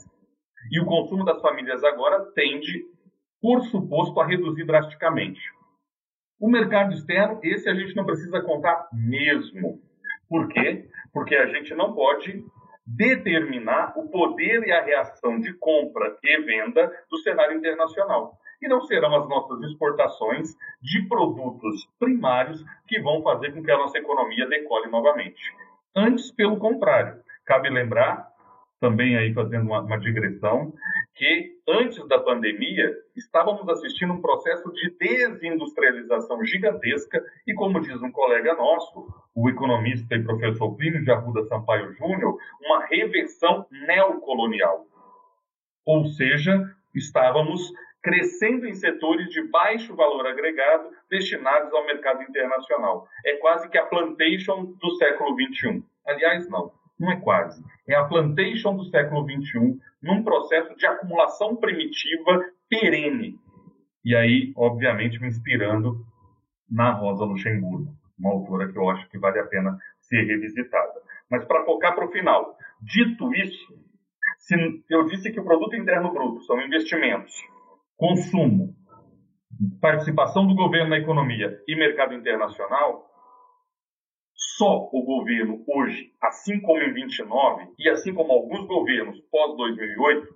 e 0.72 0.80
o 0.80 0.86
consumo 0.86 1.26
das 1.26 1.42
famílias 1.42 1.84
agora 1.84 2.24
tende, 2.34 2.84
por 3.42 3.62
suposto, 3.64 4.20
a 4.20 4.26
reduzir 4.26 4.66
drasticamente. 4.66 5.42
O 6.40 6.50
mercado 6.50 6.94
externo, 6.94 7.40
esse 7.44 7.70
a 7.70 7.74
gente 7.74 7.96
não 7.96 8.06
precisa 8.06 8.42
contar 8.42 8.88
mesmo. 8.92 9.82
Por 10.30 10.48
quê? 10.50 10.88
Porque 11.12 11.36
a 11.36 11.48
gente 11.48 11.74
não 11.74 11.94
pode 11.94 12.44
determinar 12.86 13.94
o 13.98 14.10
poder 14.10 14.64
e 14.68 14.72
a 14.72 14.84
reação 14.84 15.40
de 15.40 15.54
compra 15.54 16.18
e 16.24 16.42
venda 16.42 16.92
do 17.10 17.18
cenário 17.20 17.58
internacional. 17.58 18.38
E 18.62 18.68
não 18.68 18.82
serão 18.82 19.16
as 19.16 19.28
nossas 19.28 19.62
exportações 19.64 20.50
de 20.82 21.08
produtos 21.08 21.88
primários 22.00 22.64
que 22.88 23.02
vão 23.02 23.22
fazer 23.22 23.54
com 23.54 23.64
que 23.64 23.72
a 23.72 23.78
nossa 23.78 23.98
economia 23.98 24.48
decole 24.48 24.90
novamente. 24.90 25.42
Antes, 25.96 26.32
pelo 26.32 26.58
contrário, 26.58 27.22
cabe 27.46 27.70
lembrar, 27.70 28.28
também 28.80 29.18
aí 29.18 29.34
fazendo 29.34 29.66
uma, 29.66 29.82
uma 29.82 30.00
digressão, 30.00 30.74
que 31.16 31.58
antes 31.68 32.06
da 32.08 32.20
pandemia 32.20 32.92
estávamos 33.16 33.68
assistindo 33.70 34.14
um 34.14 34.22
processo 34.22 34.72
de 34.72 34.90
desindustrialização 34.98 36.44
gigantesca 36.44 37.24
e, 37.48 37.54
como 37.54 37.80
diz 37.82 38.02
um 38.02 38.12
colega 38.12 38.56
nosso, 38.56 39.08
o 39.36 39.50
economista 39.50 40.16
e 40.16 40.24
professor 40.24 40.76
Plínio 40.76 41.04
de 41.04 41.12
Arruda 41.12 41.44
Sampaio 41.44 41.94
Júnior, 41.94 42.38
uma 42.62 42.86
reversão 42.86 43.66
neocolonial. 43.70 44.86
Ou 45.86 46.06
seja, 46.08 46.64
estávamos 46.96 47.72
crescendo 48.02 48.68
em 48.68 48.74
setores 48.74 49.30
de 49.30 49.42
baixo 49.50 49.96
valor 49.96 50.28
agregado 50.28 50.90
destinados 51.10 51.74
ao 51.74 51.86
mercado 51.86 52.22
internacional. 52.24 53.08
É 53.26 53.38
quase 53.38 53.70
que 53.70 53.78
a 53.78 53.86
plantation 53.86 54.66
do 54.80 54.96
século 54.96 55.36
XXI. 55.36 55.84
Aliás, 56.06 56.50
não, 56.50 56.72
não 57.00 57.12
é 57.12 57.20
quase. 57.20 57.64
É 57.88 57.96
a 57.96 58.06
plantation 58.06 58.76
do 58.76 58.86
século 58.86 59.26
XXI 59.30 59.80
num 60.02 60.24
processo 60.24 60.76
de 60.76 60.86
acumulação 60.86 61.56
primitiva 61.56 62.46
perene. 62.70 63.38
E 64.06 64.16
aí, 64.16 64.54
obviamente, 64.56 65.20
me 65.20 65.28
inspirando 65.28 66.06
na 66.70 66.92
Rosa 66.92 67.24
Luxemburgo, 67.24 67.94
uma 68.18 68.32
autora 68.32 68.72
que 68.72 68.78
eu 68.78 68.90
acho 68.90 69.10
que 69.10 69.18
vale 69.18 69.40
a 69.40 69.46
pena 69.46 69.78
ser 70.02 70.24
revisitada. 70.24 71.02
Mas 71.30 71.46
para 71.46 71.64
focar 71.66 71.96
para 71.96 72.06
o 72.06 72.12
final, 72.12 72.58
dito 72.82 73.34
isso, 73.36 73.74
se 74.40 74.56
eu 74.90 75.06
disse 75.06 75.32
que 75.32 75.40
o 75.40 75.44
produto 75.44 75.76
interno 75.76 76.12
bruto 76.12 76.42
são 76.42 76.62
investimentos 76.62 77.34
consumo, 77.96 78.76
participação 79.80 80.46
do 80.48 80.56
governo 80.56 80.90
na 80.90 80.98
economia 80.98 81.58
e 81.68 81.76
mercado 81.76 82.14
internacional, 82.14 83.06
só 84.58 84.90
o 84.92 85.04
governo 85.04 85.64
hoje, 85.68 86.12
assim 86.22 86.60
como 86.62 86.82
em 86.82 86.94
29 86.94 87.68
e 87.80 87.90
assim 87.90 88.14
como 88.14 88.32
alguns 88.32 88.68
governos 88.68 89.20
pós 89.32 89.56
2008, 89.58 90.28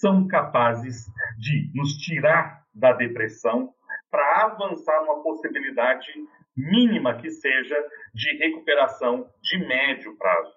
são 0.00 0.26
capazes 0.26 1.06
de 1.38 1.70
nos 1.74 1.94
tirar 1.94 2.62
da 2.74 2.92
depressão 2.92 3.72
para 4.10 4.44
avançar 4.44 5.00
numa 5.02 5.22
possibilidade 5.22 6.06
mínima 6.56 7.16
que 7.16 7.30
seja 7.30 7.76
de 8.14 8.36
recuperação 8.36 9.26
de 9.42 9.58
médio 9.66 10.16
prazo. 10.18 10.52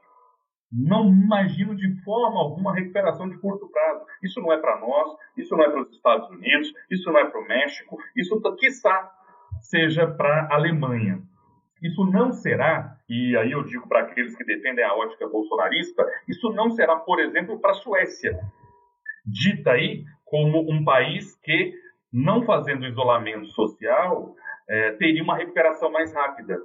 Não 0.71 1.07
imagino 1.07 1.75
de 1.75 2.03
forma 2.03 2.39
alguma 2.39 2.75
recuperação 2.75 3.29
de 3.29 3.37
curto 3.39 3.69
prazo. 3.69 4.05
Isso 4.21 4.41
não 4.41 4.51
é 4.51 4.57
para 4.57 4.79
nós, 4.81 5.15
isso 5.37 5.55
não 5.55 5.63
é 5.63 5.69
para 5.69 5.81
os 5.83 5.91
Estados 5.91 6.29
Unidos, 6.31 6.73
isso 6.91 7.09
não 7.11 7.19
é 7.19 7.29
para 7.29 7.39
o 7.39 7.47
México, 7.47 7.97
isso, 8.15 8.41
quiçá, 8.57 9.09
seja 9.61 10.05
para 10.05 10.47
a 10.51 10.55
Alemanha. 10.55 11.21
Isso 11.81 12.05
não 12.05 12.31
será, 12.31 12.97
e 13.07 13.35
aí 13.37 13.51
eu 13.51 13.63
digo 13.63 13.87
para 13.87 14.01
aqueles 14.01 14.35
que 14.35 14.43
defendem 14.43 14.83
a 14.83 14.95
ótica 14.95 15.27
bolsonarista, 15.27 16.05
isso 16.27 16.51
não 16.53 16.71
será, 16.71 16.95
por 16.95 17.19
exemplo, 17.19 17.59
para 17.59 17.71
a 17.71 17.75
Suécia, 17.75 18.39
dita 19.25 19.71
aí 19.71 20.03
como 20.23 20.71
um 20.71 20.83
país 20.83 21.35
que, 21.43 21.73
não 22.11 22.43
fazendo 22.43 22.85
isolamento 22.85 23.47
social, 23.47 24.35
é, 24.67 24.91
teria 24.93 25.21
uma 25.21 25.37
recuperação 25.37 25.91
mais 25.91 26.13
rápida 26.13 26.57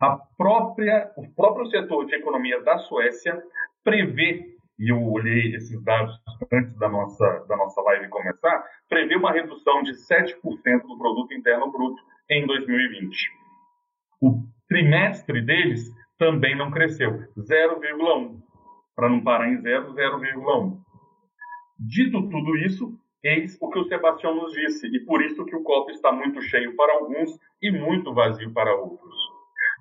a 0.00 0.16
própria, 0.36 1.10
o 1.16 1.28
próprio 1.34 1.66
setor 1.66 2.06
de 2.06 2.14
economia 2.14 2.62
da 2.62 2.78
Suécia 2.78 3.42
prevê, 3.82 4.56
e 4.78 4.92
eu 4.92 5.02
olhei 5.02 5.56
esses 5.56 5.82
dados 5.82 6.16
antes 6.52 6.76
da 6.78 6.88
nossa, 6.88 7.44
da 7.48 7.56
nossa 7.56 7.80
live 7.82 8.08
começar, 8.08 8.64
prevê 8.88 9.16
uma 9.16 9.32
redução 9.32 9.82
de 9.82 9.92
7% 9.94 10.36
do 10.86 10.96
produto 10.96 11.34
interno 11.34 11.70
bruto 11.72 12.00
em 12.30 12.46
2020. 12.46 13.28
O 14.20 14.42
trimestre 14.68 15.40
deles 15.42 15.90
também 16.18 16.56
não 16.56 16.70
cresceu, 16.70 17.12
0,1, 17.38 18.40
para 18.94 19.08
não 19.08 19.22
parar 19.22 19.48
em 19.48 19.60
0, 19.60 19.94
0,1. 19.94 20.78
Dito 21.78 22.28
tudo 22.28 22.56
isso, 22.56 22.98
eis 23.22 23.56
o 23.60 23.70
que 23.70 23.78
o 23.78 23.84
Sebastião 23.84 24.34
nos 24.34 24.52
disse, 24.52 24.86
e 24.88 25.00
por 25.00 25.22
isso 25.22 25.44
que 25.44 25.54
o 25.54 25.62
copo 25.62 25.90
está 25.90 26.10
muito 26.10 26.42
cheio 26.42 26.74
para 26.76 26.92
alguns 26.94 27.38
e 27.62 27.70
muito 27.70 28.12
vazio 28.12 28.52
para 28.52 28.74
outros 28.74 29.38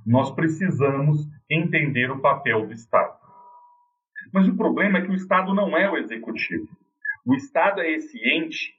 nós 0.07 0.31
precisamos 0.31 1.27
entender 1.49 2.09
o 2.09 2.21
papel 2.21 2.65
do 2.65 2.73
Estado. 2.73 3.13
Mas 4.33 4.47
o 4.47 4.55
problema 4.55 4.99
é 4.99 5.01
que 5.01 5.11
o 5.11 5.15
Estado 5.15 5.53
não 5.53 5.77
é 5.77 5.89
o 5.91 5.97
executivo. 5.97 6.67
O 7.25 7.35
Estado 7.35 7.81
é 7.81 7.91
esse 7.91 8.17
ente 8.17 8.73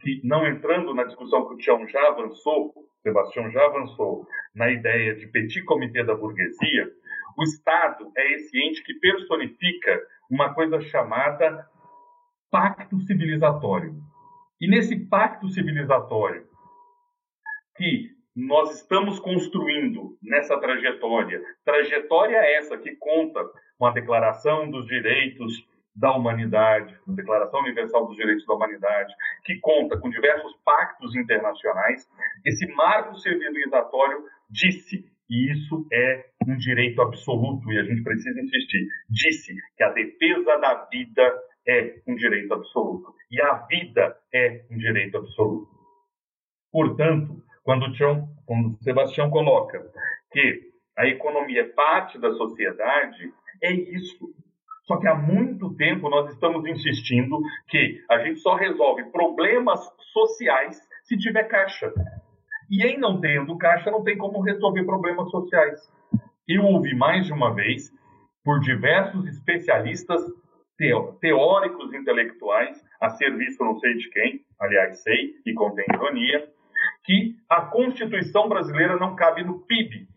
que, 0.00 0.20
não 0.24 0.46
entrando 0.46 0.94
na 0.94 1.04
discussão 1.04 1.46
que 1.46 1.54
o 1.54 1.56
Tião 1.58 1.86
já 1.86 2.08
avançou, 2.08 2.72
Sebastião 3.02 3.50
já 3.50 3.64
avançou, 3.64 4.26
na 4.54 4.70
ideia 4.70 5.14
de 5.14 5.26
petit 5.26 5.62
comité 5.64 6.04
da 6.04 6.14
burguesia, 6.14 6.90
o 7.38 7.42
Estado 7.44 8.10
é 8.16 8.34
esse 8.34 8.58
ente 8.58 8.82
que 8.82 8.94
personifica 8.94 10.02
uma 10.30 10.52
coisa 10.52 10.80
chamada 10.80 11.66
pacto 12.50 13.00
civilizatório. 13.00 13.94
E 14.60 14.68
nesse 14.68 14.96
pacto 15.06 15.48
civilizatório, 15.48 16.46
que 17.76 18.10
nós 18.36 18.76
estamos 18.76 19.18
construindo 19.18 20.16
nessa 20.22 20.58
trajetória. 20.58 21.42
Trajetória 21.64 22.36
essa 22.36 22.76
que 22.78 22.94
conta 22.96 23.40
com 23.78 23.86
a 23.86 23.90
Declaração 23.90 24.70
dos 24.70 24.86
Direitos 24.86 25.66
da 26.00 26.16
Humanidade, 26.16 26.98
a 27.06 27.12
Declaração 27.12 27.60
Universal 27.60 28.06
dos 28.06 28.16
Direitos 28.16 28.46
da 28.46 28.54
Humanidade, 28.54 29.14
que 29.44 29.60
conta 29.60 29.98
com 29.98 30.08
diversos 30.08 30.56
pactos 30.64 31.14
internacionais. 31.14 32.08
Esse 32.44 32.66
marco 32.74 33.16
civilizatório 33.18 34.24
disse, 34.48 35.04
e 35.28 35.52
isso 35.52 35.86
é 35.92 36.24
um 36.48 36.56
direito 36.56 37.02
absoluto, 37.02 37.70
e 37.70 37.78
a 37.78 37.84
gente 37.84 38.02
precisa 38.02 38.40
insistir, 38.40 38.88
disse 39.10 39.54
que 39.76 39.84
a 39.84 39.90
defesa 39.90 40.56
da 40.56 40.86
vida 40.90 41.38
é 41.68 42.00
um 42.08 42.14
direito 42.16 42.54
absoluto, 42.54 43.14
e 43.30 43.40
a 43.40 43.54
vida 43.66 44.16
é 44.34 44.64
um 44.70 44.78
direito 44.78 45.18
absoluto. 45.18 45.68
Portanto, 46.72 47.44
quando 47.62 47.92
Tião, 47.92 48.26
quando 48.46 48.82
Sebastião 48.82 49.28
coloca 49.28 49.78
que 50.32 50.70
a 50.96 51.06
economia 51.06 51.60
é 51.60 51.68
parte 51.68 52.18
da 52.18 52.32
sociedade, 52.32 53.32
é 53.62 53.72
isso. 53.72 54.34
Só 54.90 54.96
que 54.96 55.06
há 55.06 55.14
muito 55.14 55.72
tempo 55.76 56.10
nós 56.10 56.28
estamos 56.32 56.66
insistindo 56.66 57.40
que 57.68 58.02
a 58.10 58.18
gente 58.24 58.40
só 58.40 58.56
resolve 58.56 59.04
problemas 59.12 59.78
sociais 60.12 60.80
se 61.04 61.16
tiver 61.16 61.44
caixa. 61.44 61.92
E 62.68 62.84
em 62.84 62.98
não 62.98 63.20
tendo 63.20 63.56
caixa, 63.56 63.88
não 63.88 64.02
tem 64.02 64.18
como 64.18 64.40
resolver 64.40 64.82
problemas 64.82 65.30
sociais. 65.30 65.80
Eu 66.48 66.64
ouvi 66.64 66.92
mais 66.96 67.24
de 67.24 67.32
uma 67.32 67.54
vez, 67.54 67.88
por 68.44 68.58
diversos 68.58 69.28
especialistas 69.28 70.20
teóricos 71.20 71.94
intelectuais, 71.94 72.76
a 73.00 73.10
serviço 73.10 73.62
não 73.62 73.78
sei 73.78 73.94
de 73.94 74.10
quem, 74.10 74.40
aliás, 74.58 75.04
sei 75.04 75.36
e 75.46 75.54
contém 75.54 75.84
ironia, 75.94 76.48
que 77.04 77.36
a 77.48 77.60
Constituição 77.60 78.48
brasileira 78.48 78.96
não 78.96 79.14
cabe 79.14 79.44
no 79.44 79.60
PIB. 79.60 80.08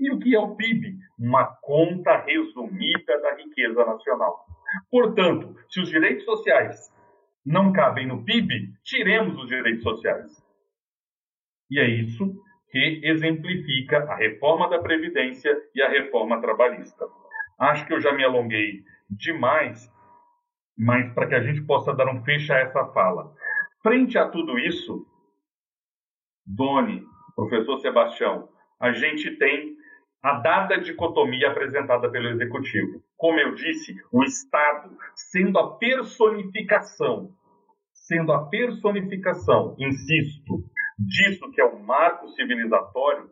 E 0.00 0.10
o 0.10 0.18
que 0.18 0.34
é 0.34 0.40
o 0.40 0.56
PIB? 0.56 0.96
Uma 1.18 1.44
conta 1.60 2.16
resumida 2.24 3.20
da 3.20 3.34
riqueza 3.34 3.84
nacional. 3.84 4.46
Portanto, 4.90 5.54
se 5.68 5.80
os 5.80 5.90
direitos 5.90 6.24
sociais 6.24 6.90
não 7.44 7.70
cabem 7.70 8.06
no 8.06 8.24
PIB, 8.24 8.72
tiremos 8.82 9.38
os 9.38 9.48
direitos 9.48 9.82
sociais. 9.82 10.42
E 11.70 11.78
é 11.78 11.86
isso 11.86 12.34
que 12.70 13.00
exemplifica 13.04 13.98
a 14.04 14.16
reforma 14.16 14.70
da 14.70 14.78
Previdência 14.78 15.54
e 15.74 15.82
a 15.82 15.88
reforma 15.88 16.40
trabalhista. 16.40 17.06
Acho 17.58 17.86
que 17.86 17.92
eu 17.92 18.00
já 18.00 18.12
me 18.12 18.24
alonguei 18.24 18.82
demais, 19.10 19.92
mas 20.78 21.12
para 21.12 21.26
que 21.26 21.34
a 21.34 21.42
gente 21.42 21.60
possa 21.62 21.92
dar 21.92 22.08
um 22.08 22.22
fecho 22.24 22.52
a 22.54 22.58
essa 22.58 22.86
fala. 22.86 23.34
Frente 23.82 24.16
a 24.16 24.28
tudo 24.28 24.58
isso, 24.58 25.06
Doni, 26.46 27.04
professor 27.34 27.78
Sebastião, 27.80 28.48
a 28.78 28.92
gente 28.92 29.36
tem 29.36 29.76
a 30.22 30.34
dada 30.34 30.78
dicotomia 30.78 31.50
apresentada 31.50 32.10
pelo 32.10 32.28
Executivo. 32.28 33.02
Como 33.16 33.38
eu 33.38 33.54
disse, 33.54 33.94
o 34.12 34.22
Estado 34.22 34.96
sendo 35.14 35.58
a 35.58 35.76
personificação, 35.76 37.30
sendo 37.92 38.32
a 38.32 38.46
personificação, 38.46 39.74
insisto, 39.78 40.64
disso 40.98 41.50
que 41.52 41.60
é 41.60 41.64
o 41.64 41.80
marco 41.82 42.28
civilizatório, 42.28 43.30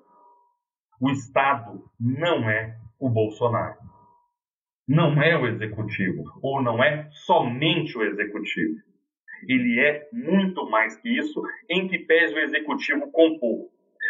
o 1.01 1.11
Estado 1.11 1.84
não 2.01 2.49
é 2.49 2.76
o 2.99 3.09
Bolsonaro. 3.11 3.76
Não 4.86 5.20
é 5.22 5.36
o 5.36 5.47
Executivo, 5.47 6.24
ou 6.43 6.62
não 6.62 6.82
é 6.82 7.09
somente 7.11 7.97
o 7.99 8.03
Executivo. 8.03 8.76
Ele 9.47 9.78
é 9.78 10.09
muito 10.11 10.68
mais 10.70 10.97
que 10.97 11.11
isso, 11.11 11.43
em 11.68 11.86
que 11.86 11.99
pese 11.99 12.34
o 12.34 12.39
Executivo 12.39 13.11
compor. 13.12 13.68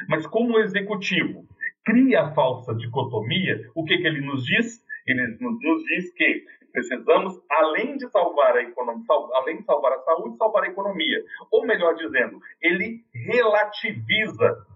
Mas 0.09 0.24
como 0.26 0.55
o 0.55 0.61
Executivo 0.61 1.47
cria 1.89 2.20
a 2.20 2.34
falsa 2.34 2.74
dicotomia, 2.74 3.70
o 3.74 3.82
que, 3.82 3.97
que 3.97 4.07
ele 4.07 4.20
nos 4.20 4.45
diz? 4.45 4.84
Ele 5.07 5.39
nos, 5.41 5.84
diz 5.84 6.12
que 6.12 6.45
precisamos, 6.70 7.41
além 7.51 7.97
de 7.97 8.07
salvar 8.11 8.57
a 8.57 8.62
economia, 8.62 9.05
além 9.34 9.57
de 9.57 9.64
salvar 9.64 9.93
a 9.95 10.01
saúde, 10.01 10.36
salvar 10.36 10.64
a 10.64 10.68
economia. 10.68 11.24
Ou 11.51 11.66
melhor 11.66 11.95
dizendo, 11.95 12.39
ele 12.61 13.01
relativiza 13.14 14.66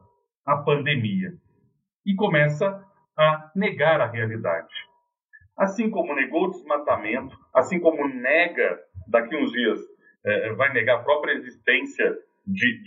a 0.47 0.57
pandemia 0.57 1.35
e 2.07 2.15
começa 2.15 2.83
a 3.17 3.53
negar 3.55 4.01
a 4.01 4.07
realidade. 4.07 4.75
Assim 5.55 5.91
como 5.91 6.15
negou 6.15 6.47
o 6.47 6.51
desmatamento, 6.51 7.37
assim 7.55 7.79
como 7.79 8.09
nega, 8.09 8.81
daqui 9.07 9.37
uns 9.37 9.53
dias, 9.53 9.79
é, 10.25 10.53
vai 10.55 10.73
negar 10.73 11.01
a 11.01 11.03
própria 11.03 11.35
existência 11.35 12.11
de, 12.47 12.83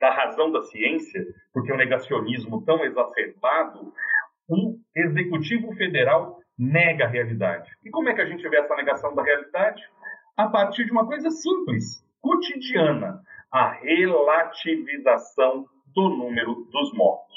da 0.00 0.10
razão 0.10 0.50
da 0.50 0.62
ciência, 0.62 1.24
porque 1.52 1.72
o 1.72 1.76
negacionismo 1.76 2.64
tão 2.64 2.82
exacerbado, 2.84 3.92
o 4.48 4.78
Executivo 4.96 5.72
Federal 5.74 6.38
nega 6.58 7.04
a 7.04 7.08
realidade. 7.08 7.70
E 7.84 7.90
como 7.90 8.08
é 8.08 8.14
que 8.14 8.22
a 8.22 8.26
gente 8.26 8.48
vê 8.48 8.56
essa 8.56 8.74
negação 8.74 9.14
da 9.14 9.22
realidade? 9.22 9.82
A 10.36 10.48
partir 10.48 10.84
de 10.84 10.92
uma 10.92 11.06
coisa 11.06 11.30
simples, 11.30 12.02
cotidiana, 12.20 13.22
a 13.52 13.72
relativização 13.72 15.66
do 15.94 16.08
número 16.08 16.66
dos 16.70 16.92
mortos. 16.94 17.30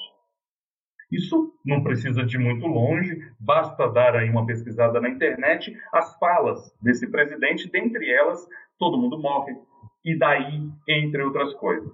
Isso 1.12 1.54
não 1.66 1.84
precisa 1.84 2.24
de 2.24 2.38
muito 2.38 2.66
longe, 2.66 3.16
basta 3.40 3.88
dar 3.92 4.16
aí 4.16 4.30
uma 4.30 4.46
pesquisada 4.46 5.00
na 5.00 5.10
internet, 5.10 5.78
as 5.94 6.18
falas 6.18 6.76
desse 6.82 7.10
presidente, 7.10 7.70
dentre 7.70 8.10
elas, 8.10 8.48
todo 8.80 8.98
mundo 8.98 9.20
morre, 9.20 9.56
e 10.04 10.18
daí, 10.18 10.68
entre 10.88 11.22
outras 11.22 11.54
coisas. 11.56 11.92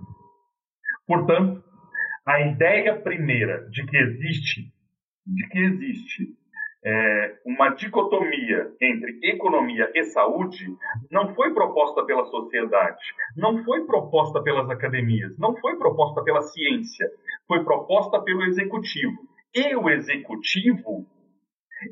Portanto, 1.09 1.63
a 2.23 2.39
ideia 2.41 3.01
primeira 3.01 3.67
de 3.71 3.83
que 3.83 3.97
existe, 3.97 4.71
de 5.25 5.49
que 5.49 5.57
existe 5.57 6.37
é, 6.85 7.35
uma 7.43 7.69
dicotomia 7.69 8.71
entre 8.79 9.19
economia 9.23 9.91
e 9.95 10.03
saúde 10.03 10.67
não 11.09 11.33
foi 11.33 11.51
proposta 11.51 12.05
pela 12.05 12.25
sociedade, 12.25 13.01
não 13.35 13.63
foi 13.63 13.87
proposta 13.87 14.39
pelas 14.43 14.69
academias, 14.69 15.35
não 15.39 15.57
foi 15.57 15.77
proposta 15.77 16.23
pela 16.23 16.43
ciência, 16.43 17.09
foi 17.47 17.63
proposta 17.63 18.21
pelo 18.21 18.43
executivo. 18.43 19.17
E 19.55 19.75
o 19.75 19.89
executivo 19.89 21.07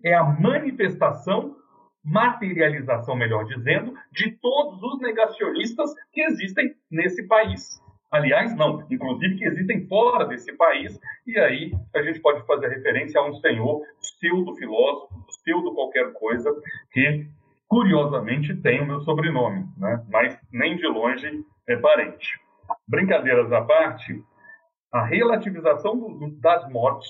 é 0.06 0.14
a 0.14 0.24
manifestação, 0.26 1.56
materialização, 2.06 3.16
melhor 3.16 3.46
dizendo, 3.46 3.96
de 4.12 4.38
todos 4.40 4.80
os 4.84 5.02
negacionistas 5.02 5.92
que 6.14 6.22
existem 6.22 6.76
nesse 6.92 7.28
país. 7.28 7.82
Aliás, 8.10 8.56
não, 8.56 8.86
inclusive 8.90 9.36
que 9.36 9.46
existem 9.46 9.86
fora 9.86 10.26
desse 10.26 10.56
país, 10.56 10.98
e 11.26 11.38
aí 11.38 11.72
a 11.94 12.02
gente 12.02 12.22
pode 12.22 12.46
fazer 12.46 12.70
referência 12.70 13.20
a 13.20 13.28
um 13.28 13.34
senhor 13.36 13.82
pseudo-filósofo, 14.00 15.26
pseudo 15.28 15.76
qualquer 15.76 16.14
coisa, 16.14 16.50
que 16.94 17.28
curiosamente 17.68 18.56
tem 18.62 18.82
o 18.82 18.86
meu 18.86 19.02
sobrenome, 19.02 19.66
né? 19.78 20.06
mas 20.10 20.40
nem 20.54 20.78
de 20.78 20.88
longe 20.88 21.44
é 21.68 21.76
parente. 21.76 22.40
Brincadeiras 22.88 23.52
à 23.52 23.62
parte, 23.62 24.24
a 24.94 25.04
relativização 25.04 25.98
do, 25.98 26.32
das 26.40 26.70
mortes 26.72 27.10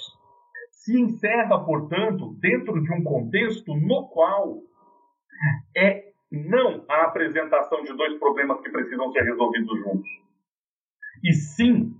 se 0.71 0.99
encerra, 0.99 1.59
portanto, 1.59 2.35
dentro 2.39 2.81
de 2.81 2.91
um 2.91 3.03
contexto 3.03 3.75
no 3.75 4.07
qual 4.07 4.57
é 5.75 6.07
não 6.31 6.83
a 6.89 7.03
apresentação 7.03 7.83
de 7.83 7.93
dois 7.95 8.17
problemas 8.17 8.59
que 8.61 8.71
precisam 8.71 9.11
ser 9.11 9.21
resolvidos 9.21 9.77
juntos 9.79 10.26
e 11.23 11.33
sim 11.33 11.93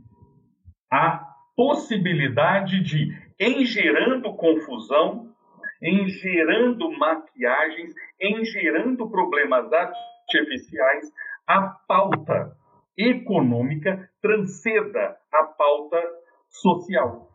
a 0.92 1.24
possibilidade 1.56 2.82
de, 2.84 3.12
em 3.40 3.66
gerando 3.66 4.36
confusão, 4.36 5.34
em 5.82 6.08
gerando 6.08 6.92
maquiagens, 6.92 7.94
em 8.20 8.44
gerando 8.46 9.10
problemas 9.10 9.72
artificiais, 9.72 11.12
a 11.48 11.62
pauta 11.88 12.56
econômica 12.98 14.10
transceda 14.22 15.18
a 15.32 15.44
pauta 15.44 16.02
social. 16.50 17.28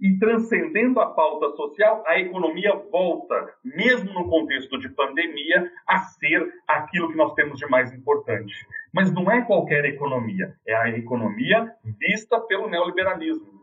E 0.00 0.18
transcendendo 0.18 1.00
a 1.00 1.06
pauta 1.06 1.56
social, 1.56 2.02
a 2.06 2.18
economia 2.18 2.74
volta, 2.90 3.54
mesmo 3.64 4.12
no 4.12 4.28
contexto 4.28 4.78
de 4.78 4.90
pandemia, 4.90 5.70
a 5.88 5.98
ser 5.98 6.52
aquilo 6.68 7.08
que 7.10 7.16
nós 7.16 7.32
temos 7.34 7.58
de 7.58 7.66
mais 7.66 7.92
importante. 7.94 8.54
Mas 8.96 9.12
não 9.12 9.30
é 9.30 9.44
qualquer 9.44 9.84
economia, 9.84 10.54
é 10.66 10.74
a 10.74 10.88
economia 10.88 11.70
vista 11.84 12.40
pelo 12.40 12.66
neoliberalismo, 12.70 13.60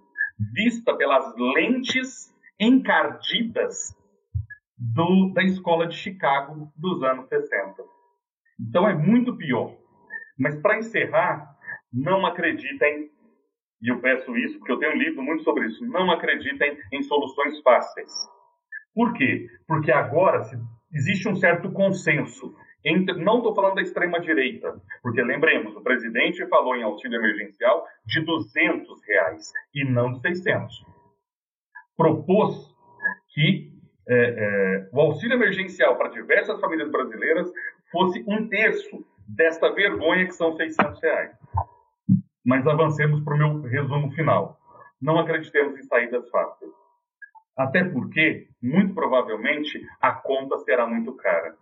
vista 0.53 0.95
pelas 0.95 1.33
lentes 1.55 2.31
encardidas 2.59 3.97
do, 4.77 5.33
da 5.33 5.43
escola 5.43 5.87
de 5.87 5.95
Chicago 5.95 6.71
dos 6.77 7.01
anos 7.01 7.27
60. 7.29 7.83
Então 8.61 8.87
é 8.87 8.93
muito 8.93 9.35
pior. 9.35 9.75
Mas 10.37 10.55
para 10.61 10.77
encerrar, 10.77 11.57
não 11.91 12.27
acreditem 12.27 13.09
e 13.81 13.91
eu 13.91 13.99
peço 14.01 14.37
isso 14.37 14.59
porque 14.59 14.71
eu 14.71 14.77
tenho 14.77 14.95
lido 14.95 15.19
muito 15.23 15.43
sobre 15.43 15.65
isso, 15.65 15.83
não 15.87 16.11
acreditem 16.11 16.77
em 16.91 17.01
soluções 17.01 17.59
fáceis. 17.61 18.11
Por 18.93 19.13
quê? 19.13 19.47
Porque 19.67 19.91
agora 19.91 20.43
existe 20.93 21.27
um 21.27 21.35
certo 21.35 21.71
consenso. 21.71 22.55
Entre, 22.85 23.15
não 23.17 23.37
estou 23.37 23.55
falando 23.55 23.75
da 23.75 23.81
extrema-direita, 23.81 24.75
porque 25.01 25.21
lembremos, 25.21 25.75
o 25.75 25.81
presidente 25.81 26.45
falou 26.47 26.75
em 26.75 26.83
auxílio 26.83 27.17
emergencial 27.17 27.85
de 28.05 28.19
200 28.21 29.01
reais 29.07 29.53
e 29.73 29.85
não 29.85 30.11
de 30.11 30.19
600. 30.19 30.85
Propôs 31.95 32.73
que 33.33 33.71
é, 34.07 34.15
é, 34.15 34.89
o 34.91 34.99
auxílio 34.99 35.35
emergencial 35.35 35.95
para 35.95 36.09
diversas 36.09 36.59
famílias 36.59 36.91
brasileiras 36.91 37.49
fosse 37.91 38.23
um 38.27 38.47
terço 38.49 39.05
desta 39.27 39.71
vergonha 39.71 40.25
que 40.25 40.35
são 40.35 40.55
600 40.55 41.01
reais. 41.01 41.31
Mas 42.45 42.67
avancemos 42.67 43.23
para 43.23 43.35
o 43.35 43.37
meu 43.37 43.61
resumo 43.61 44.11
final. 44.11 44.59
Não 45.01 45.17
acreditemos 45.19 45.79
em 45.79 45.83
saídas 45.83 46.29
fáceis. 46.29 46.71
Até 47.57 47.83
porque, 47.83 48.47
muito 48.61 48.93
provavelmente, 48.93 49.81
a 50.01 50.11
conta 50.11 50.57
será 50.59 50.85
muito 50.87 51.13
cara. 51.13 51.55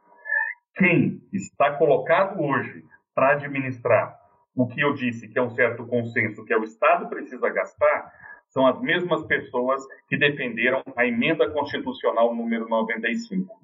Quem 0.76 1.22
está 1.34 1.74
colocado 1.78 2.42
hoje 2.42 2.84
para 3.14 3.34
administrar 3.34 4.18
o 4.56 4.68
que 4.68 4.82
eu 4.82 4.94
disse 4.94 5.28
que 5.28 5.40
é 5.40 5.42
um 5.42 5.50
certo 5.50 5.86
consenso 5.86 6.44
que 6.46 6.54
é 6.54 6.58
o 6.58 6.64
Estado 6.64 7.10
precisa 7.10 7.50
gastar, 7.50 8.12
são 8.50 8.68
as 8.68 8.82
mesmas 8.82 9.26
pessoas 9.26 9.82
que 10.08 10.18
defenderam 10.18 10.84
a 10.96 11.06
emenda 11.06 11.50
constitucional 11.52 12.36
número 12.36 12.68
95. 12.68 13.60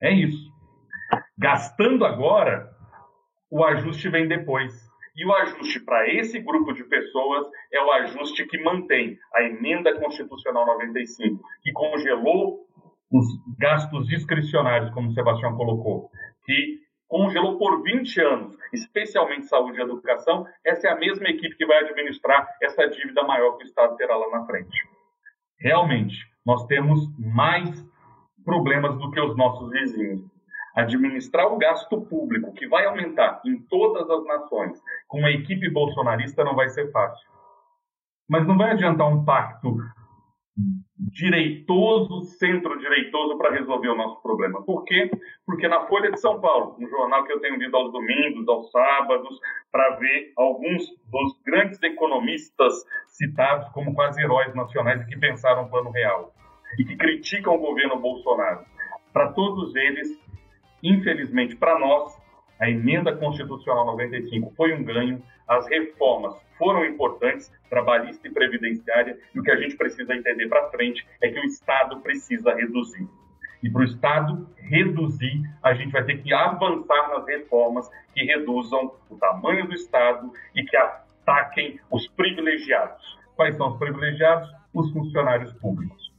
É 0.00 0.10
isso. 0.10 0.50
Gastando 1.36 2.04
agora, 2.04 2.70
o 3.50 3.62
ajuste 3.64 4.08
vem 4.08 4.26
depois. 4.26 4.88
E 5.14 5.26
o 5.26 5.32
ajuste 5.34 5.80
para 5.80 6.08
esse 6.08 6.38
grupo 6.38 6.72
de 6.72 6.84
pessoas 6.84 7.46
é 7.72 7.82
o 7.82 7.92
ajuste 7.92 8.46
que 8.46 8.62
mantém 8.62 9.18
a 9.34 9.42
emenda 9.42 9.98
constitucional 9.98 10.64
95, 10.64 11.42
que 11.62 11.72
congelou 11.72 12.66
os 13.10 13.26
gastos 13.58 14.06
discricionários, 14.06 14.90
como 14.90 15.08
o 15.08 15.12
Sebastião 15.12 15.56
colocou, 15.56 16.10
que 16.44 16.78
congelou 17.08 17.58
por 17.58 17.82
20 17.82 18.20
anos, 18.20 18.56
especialmente 18.72 19.46
saúde 19.46 19.78
e 19.78 19.82
educação, 19.82 20.46
essa 20.64 20.86
é 20.86 20.92
a 20.92 20.98
mesma 20.98 21.28
equipe 21.28 21.56
que 21.56 21.66
vai 21.66 21.78
administrar 21.78 22.48
essa 22.62 22.86
dívida 22.88 23.22
maior 23.24 23.56
que 23.56 23.64
o 23.64 23.66
Estado 23.66 23.96
terá 23.96 24.16
lá 24.16 24.30
na 24.30 24.46
frente. 24.46 24.78
Realmente, 25.58 26.16
nós 26.46 26.64
temos 26.66 27.00
mais 27.18 27.84
problemas 28.44 28.96
do 28.98 29.10
que 29.10 29.20
os 29.20 29.36
nossos 29.36 29.70
vizinhos. 29.70 30.22
Administrar 30.76 31.52
o 31.52 31.58
gasto 31.58 32.00
público, 32.02 32.52
que 32.52 32.68
vai 32.68 32.86
aumentar 32.86 33.42
em 33.44 33.60
todas 33.62 34.08
as 34.08 34.24
nações, 34.24 34.80
com 35.08 35.18
uma 35.18 35.30
equipe 35.30 35.68
bolsonarista 35.68 36.44
não 36.44 36.54
vai 36.54 36.68
ser 36.68 36.90
fácil. 36.92 37.28
Mas 38.28 38.46
não 38.46 38.56
vai 38.56 38.70
adiantar 38.70 39.08
um 39.08 39.24
pacto 39.24 39.76
direitoso, 41.00 42.22
centro-direitoso 42.38 43.38
para 43.38 43.52
resolver 43.52 43.88
o 43.88 43.96
nosso 43.96 44.20
problema. 44.22 44.62
Por 44.62 44.84
quê? 44.84 45.10
Porque 45.46 45.66
na 45.66 45.86
Folha 45.86 46.10
de 46.10 46.20
São 46.20 46.40
Paulo, 46.40 46.76
um 46.78 46.88
jornal 46.88 47.24
que 47.24 47.32
eu 47.32 47.40
tenho 47.40 47.56
lido 47.56 47.74
aos 47.74 47.90
domingos, 47.90 48.46
aos 48.46 48.70
sábados, 48.70 49.40
para 49.72 49.96
ver 49.96 50.32
alguns 50.36 50.82
dos 51.10 51.40
grandes 51.44 51.82
economistas 51.82 52.84
citados 53.06 53.68
como 53.70 53.94
quase 53.94 54.20
heróis 54.22 54.54
nacionais 54.54 55.04
que 55.06 55.18
pensaram 55.18 55.64
o 55.64 55.70
plano 55.70 55.90
real 55.90 56.34
e 56.78 56.84
que 56.84 56.96
criticam 56.96 57.54
o 57.54 57.58
governo 57.58 57.98
Bolsonaro. 57.98 58.64
Para 59.12 59.32
todos 59.32 59.74
eles, 59.74 60.08
infelizmente 60.82 61.56
para 61.56 61.78
nós, 61.78 62.16
a 62.60 62.68
emenda 62.68 63.16
constitucional 63.16 63.86
95 63.86 64.52
foi 64.54 64.74
um 64.74 64.84
ganho, 64.84 65.22
as 65.48 65.66
reformas 65.68 66.34
foram 66.58 66.84
importantes, 66.84 67.50
trabalhista 67.70 68.28
e 68.28 68.30
previdenciária, 68.30 69.18
e 69.34 69.40
o 69.40 69.42
que 69.42 69.50
a 69.50 69.56
gente 69.56 69.76
precisa 69.76 70.14
entender 70.14 70.46
para 70.46 70.68
frente 70.68 71.06
é 71.22 71.30
que 71.30 71.40
o 71.40 71.44
Estado 71.44 72.00
precisa 72.00 72.54
reduzir. 72.54 73.08
E 73.62 73.70
para 73.70 73.80
o 73.80 73.84
Estado 73.84 74.48
reduzir, 74.56 75.42
a 75.62 75.74
gente 75.74 75.90
vai 75.90 76.04
ter 76.04 76.22
que 76.22 76.32
avançar 76.32 77.08
nas 77.08 77.26
reformas 77.26 77.90
que 78.14 78.24
reduzam 78.24 78.94
o 79.08 79.16
tamanho 79.16 79.66
do 79.66 79.74
Estado 79.74 80.30
e 80.54 80.62
que 80.64 80.76
ataquem 80.76 81.80
os 81.90 82.06
privilegiados. 82.08 83.18
Quais 83.36 83.56
são 83.56 83.68
os 83.68 83.78
privilegiados? 83.78 84.50
Os 84.72 84.90
funcionários 84.92 85.52
públicos. 85.54 86.12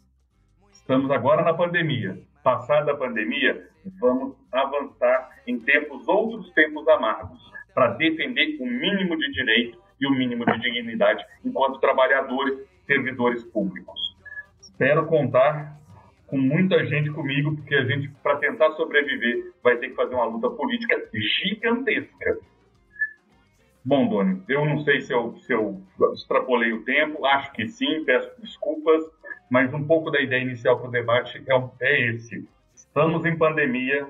Estamos 0.72 1.10
agora 1.12 1.44
na 1.44 1.54
pandemia. 1.54 2.20
Passada 2.44 2.92
a 2.92 2.98
pandemia, 2.98 3.70
vamos 3.99 4.36
avançar 4.51 5.41
em 5.47 5.59
tempos, 5.59 6.07
outros 6.07 6.51
tempos 6.51 6.88
amargos, 6.88 7.39
para 7.73 7.93
defender 7.93 8.57
o 8.59 8.65
mínimo 8.65 9.17
de 9.17 9.32
direito 9.32 9.82
e 9.99 10.07
o 10.07 10.11
mínimo 10.11 10.45
de 10.45 10.59
dignidade 10.59 11.23
enquanto 11.45 11.79
trabalhadores, 11.79 12.59
servidores 12.86 13.43
públicos. 13.45 14.15
Espero 14.59 15.05
contar 15.05 15.79
com 16.27 16.38
muita 16.38 16.86
gente 16.86 17.11
comigo, 17.11 17.55
porque 17.55 17.75
a 17.75 17.84
gente, 17.84 18.07
para 18.23 18.38
tentar 18.38 18.71
sobreviver, 18.71 19.51
vai 19.61 19.75
ter 19.77 19.89
que 19.89 19.95
fazer 19.95 20.15
uma 20.15 20.25
luta 20.25 20.49
política 20.49 20.97
gigantesca. 21.13 22.38
Bom, 23.84 24.07
Doni, 24.07 24.41
eu 24.47 24.63
não 24.63 24.79
sei 24.84 25.01
se 25.01 25.11
eu, 25.11 25.36
se 25.38 25.51
eu 25.51 25.82
extrapolei 26.13 26.71
o 26.71 26.84
tempo, 26.84 27.25
acho 27.25 27.51
que 27.51 27.67
sim, 27.67 28.05
peço 28.05 28.32
desculpas, 28.39 29.03
mas 29.49 29.73
um 29.73 29.86
pouco 29.86 30.09
da 30.09 30.21
ideia 30.21 30.41
inicial 30.41 30.79
para 30.79 30.88
o 30.88 30.91
debate 30.91 31.43
é, 31.45 31.86
é 31.86 32.09
esse. 32.11 32.47
Estamos 32.92 33.24
em 33.24 33.38
pandemia 33.38 34.06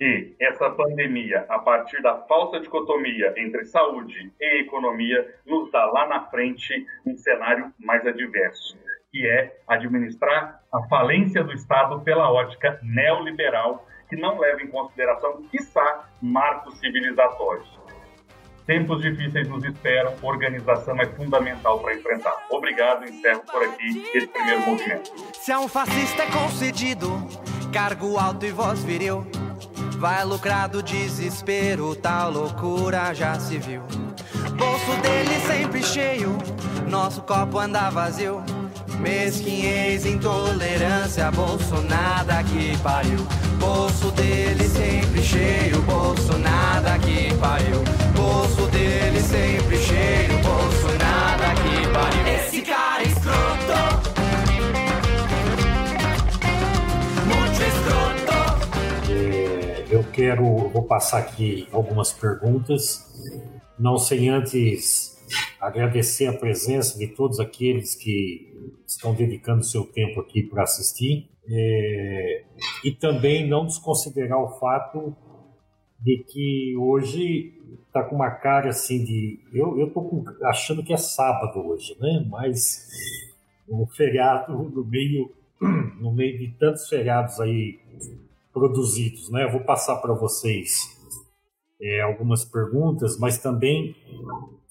e 0.00 0.34
essa 0.40 0.68
pandemia, 0.68 1.46
a 1.48 1.60
partir 1.60 2.02
da 2.02 2.16
falsa 2.22 2.58
dicotomia 2.58 3.32
entre 3.36 3.64
saúde 3.64 4.32
e 4.40 4.60
economia, 4.62 5.32
nos 5.46 5.70
dá 5.70 5.84
lá 5.86 6.08
na 6.08 6.26
frente 6.26 6.84
um 7.06 7.16
cenário 7.16 7.72
mais 7.78 8.04
adverso, 8.04 8.76
que 9.12 9.24
é 9.24 9.56
administrar 9.68 10.60
a 10.72 10.82
falência 10.88 11.44
do 11.44 11.52
Estado 11.52 12.00
pela 12.00 12.28
ótica 12.28 12.80
neoliberal, 12.82 13.86
que 14.08 14.16
não 14.16 14.36
leva 14.36 14.62
em 14.62 14.66
consideração, 14.66 15.44
quiçá, 15.44 16.08
marcos 16.20 16.76
civilizatórios. 16.80 17.78
Tempos 18.66 19.00
difíceis 19.00 19.46
nos 19.46 19.62
esperam, 19.62 20.12
organização 20.22 21.00
é 21.00 21.06
fundamental 21.06 21.78
para 21.78 21.94
enfrentar. 21.94 22.34
Obrigado, 22.50 23.04
encerro 23.04 23.42
por 23.42 23.62
aqui 23.62 24.10
esse 24.12 24.26
primeiro 24.26 24.62
movimento. 24.62 25.12
Se 25.34 25.52
é 25.52 25.58
um 25.58 25.68
fascista 25.68 26.24
é 26.24 26.26
concedido, 26.32 27.06
cargo 27.74 28.16
alto 28.16 28.46
e 28.46 28.52
voz 28.52 28.84
viril, 28.84 29.26
vai 29.98 30.24
lucrar 30.24 30.68
do 30.68 30.80
desespero, 30.80 31.96
tal 31.96 32.30
loucura 32.30 33.12
já 33.12 33.36
se 33.40 33.58
viu. 33.58 33.82
Bolso 34.56 34.92
dele 35.02 35.40
sempre 35.44 35.82
cheio, 35.82 36.38
nosso 36.88 37.20
copo 37.22 37.58
anda 37.58 37.90
vazio. 37.90 38.44
Mesquinhez, 39.00 40.06
intolerância, 40.06 41.32
bolso 41.32 41.82
nada 41.82 42.44
que 42.44 42.78
pariu. 42.78 43.26
Bolso 43.58 44.12
dele 44.12 44.68
sempre 44.68 45.20
cheio, 45.20 45.82
bolso 45.82 46.38
nada 46.38 46.96
que 47.00 47.34
pariu. 47.34 47.82
Bolso 48.14 48.68
dele 48.68 49.20
sempre 49.20 49.78
cheio, 49.78 50.38
bolso 50.44 50.96
nada 50.96 51.52
que 51.60 51.88
pariu. 51.88 52.34
Esse 52.38 52.62
cara 52.62 53.02
é 53.02 53.06
escroto. 53.06 54.03
Quero, 60.14 60.44
vou 60.68 60.84
passar 60.84 61.18
aqui 61.18 61.66
algumas 61.72 62.12
perguntas, 62.12 63.04
não 63.78 63.98
sem 63.98 64.28
antes 64.28 65.18
agradecer 65.60 66.26
a 66.26 66.32
presença 66.32 66.96
de 66.98 67.08
todos 67.08 67.40
aqueles 67.40 67.94
que 67.96 68.52
estão 68.86 69.12
dedicando 69.12 69.64
seu 69.64 69.84
tempo 69.84 70.20
aqui 70.20 70.42
para 70.42 70.62
assistir 70.62 71.28
é, 71.48 72.44
e 72.84 72.92
também 72.92 73.48
não 73.48 73.66
desconsiderar 73.66 74.38
o 74.38 74.58
fato 74.60 75.16
de 75.98 76.18
que 76.28 76.76
hoje 76.76 77.52
está 77.86 78.04
com 78.04 78.14
uma 78.14 78.30
cara 78.30 78.70
assim 78.70 79.04
de 79.04 79.40
eu 79.52 79.78
eu 79.78 79.90
tô 79.90 80.02
com, 80.02 80.24
achando 80.44 80.82
que 80.82 80.92
é 80.92 80.96
sábado 80.96 81.58
hoje, 81.66 81.96
né? 81.98 82.24
Mas 82.28 82.88
um 83.68 83.86
feriado 83.86 84.52
no 84.52 84.84
meio 84.84 85.30
no 86.00 86.12
meio 86.12 86.38
de 86.38 86.48
tantos 86.58 86.88
feriados 86.88 87.40
aí 87.40 87.80
produzidos, 88.54 89.28
né? 89.30 89.44
Eu 89.44 89.50
vou 89.50 89.60
passar 89.60 89.96
para 89.96 90.14
vocês 90.14 90.96
é, 91.82 92.00
algumas 92.00 92.44
perguntas, 92.44 93.18
mas 93.18 93.36
também 93.36 93.94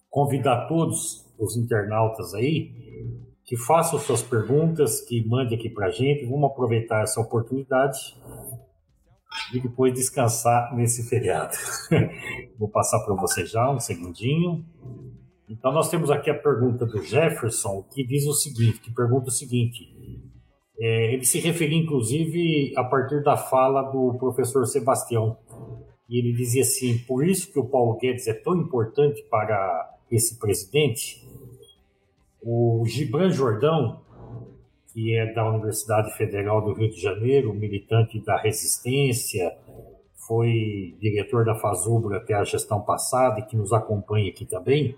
convidar 0.09 0.67
todos 0.67 1.23
os 1.37 1.57
internautas 1.57 2.33
aí 2.33 2.71
que 3.43 3.57
façam 3.57 3.99
suas 3.99 4.23
perguntas, 4.23 5.01
que 5.01 5.23
mande 5.27 5.53
aqui 5.53 5.69
para 5.69 5.87
a 5.87 5.91
gente. 5.91 6.25
Vamos 6.25 6.49
aproveitar 6.49 7.03
essa 7.03 7.19
oportunidade 7.19 7.99
e 9.53 9.59
depois 9.59 9.93
descansar 9.93 10.73
nesse 10.75 11.07
feriado. 11.09 11.55
Vou 12.57 12.69
passar 12.69 12.99
para 13.03 13.13
você 13.15 13.45
já 13.45 13.69
um 13.69 13.79
segundinho. 13.79 14.65
Então 15.49 15.71
nós 15.73 15.89
temos 15.89 16.09
aqui 16.09 16.29
a 16.29 16.39
pergunta 16.39 16.85
do 16.85 17.03
Jefferson 17.03 17.83
que 17.93 18.05
diz 18.05 18.25
o 18.25 18.33
seguinte, 18.33 18.79
que 18.79 18.93
pergunta 18.93 19.27
o 19.27 19.31
seguinte. 19.31 19.92
É, 20.79 21.13
ele 21.13 21.25
se 21.25 21.39
referia 21.39 21.77
inclusive 21.77 22.73
a 22.75 22.83
partir 22.83 23.23
da 23.23 23.37
fala 23.37 23.83
do 23.83 24.15
professor 24.17 24.65
Sebastião. 24.65 25.37
E 26.09 26.17
ele 26.17 26.33
dizia 26.33 26.63
assim: 26.63 26.97
por 26.99 27.25
isso 27.25 27.51
que 27.51 27.59
o 27.59 27.65
Paulo 27.65 27.97
Guedes 27.97 28.27
é 28.27 28.33
tão 28.33 28.55
importante 28.55 29.23
para 29.29 29.91
esse 30.11 30.37
presidente, 30.39 31.27
o 32.41 32.83
Gibran 32.85 33.29
Jordão, 33.29 34.01
que 34.91 35.15
é 35.15 35.33
da 35.33 35.49
Universidade 35.49 36.15
Federal 36.17 36.61
do 36.61 36.73
Rio 36.73 36.89
de 36.89 37.01
Janeiro, 37.01 37.53
militante 37.53 38.19
da 38.19 38.37
resistência, 38.37 39.55
foi 40.27 40.95
diretor 40.99 41.45
da 41.45 41.55
Fazubra 41.55 42.17
até 42.17 42.33
a 42.33 42.43
gestão 42.43 42.81
passada 42.81 43.39
e 43.39 43.43
que 43.43 43.55
nos 43.55 43.73
acompanha 43.73 44.29
aqui 44.29 44.45
também, 44.45 44.95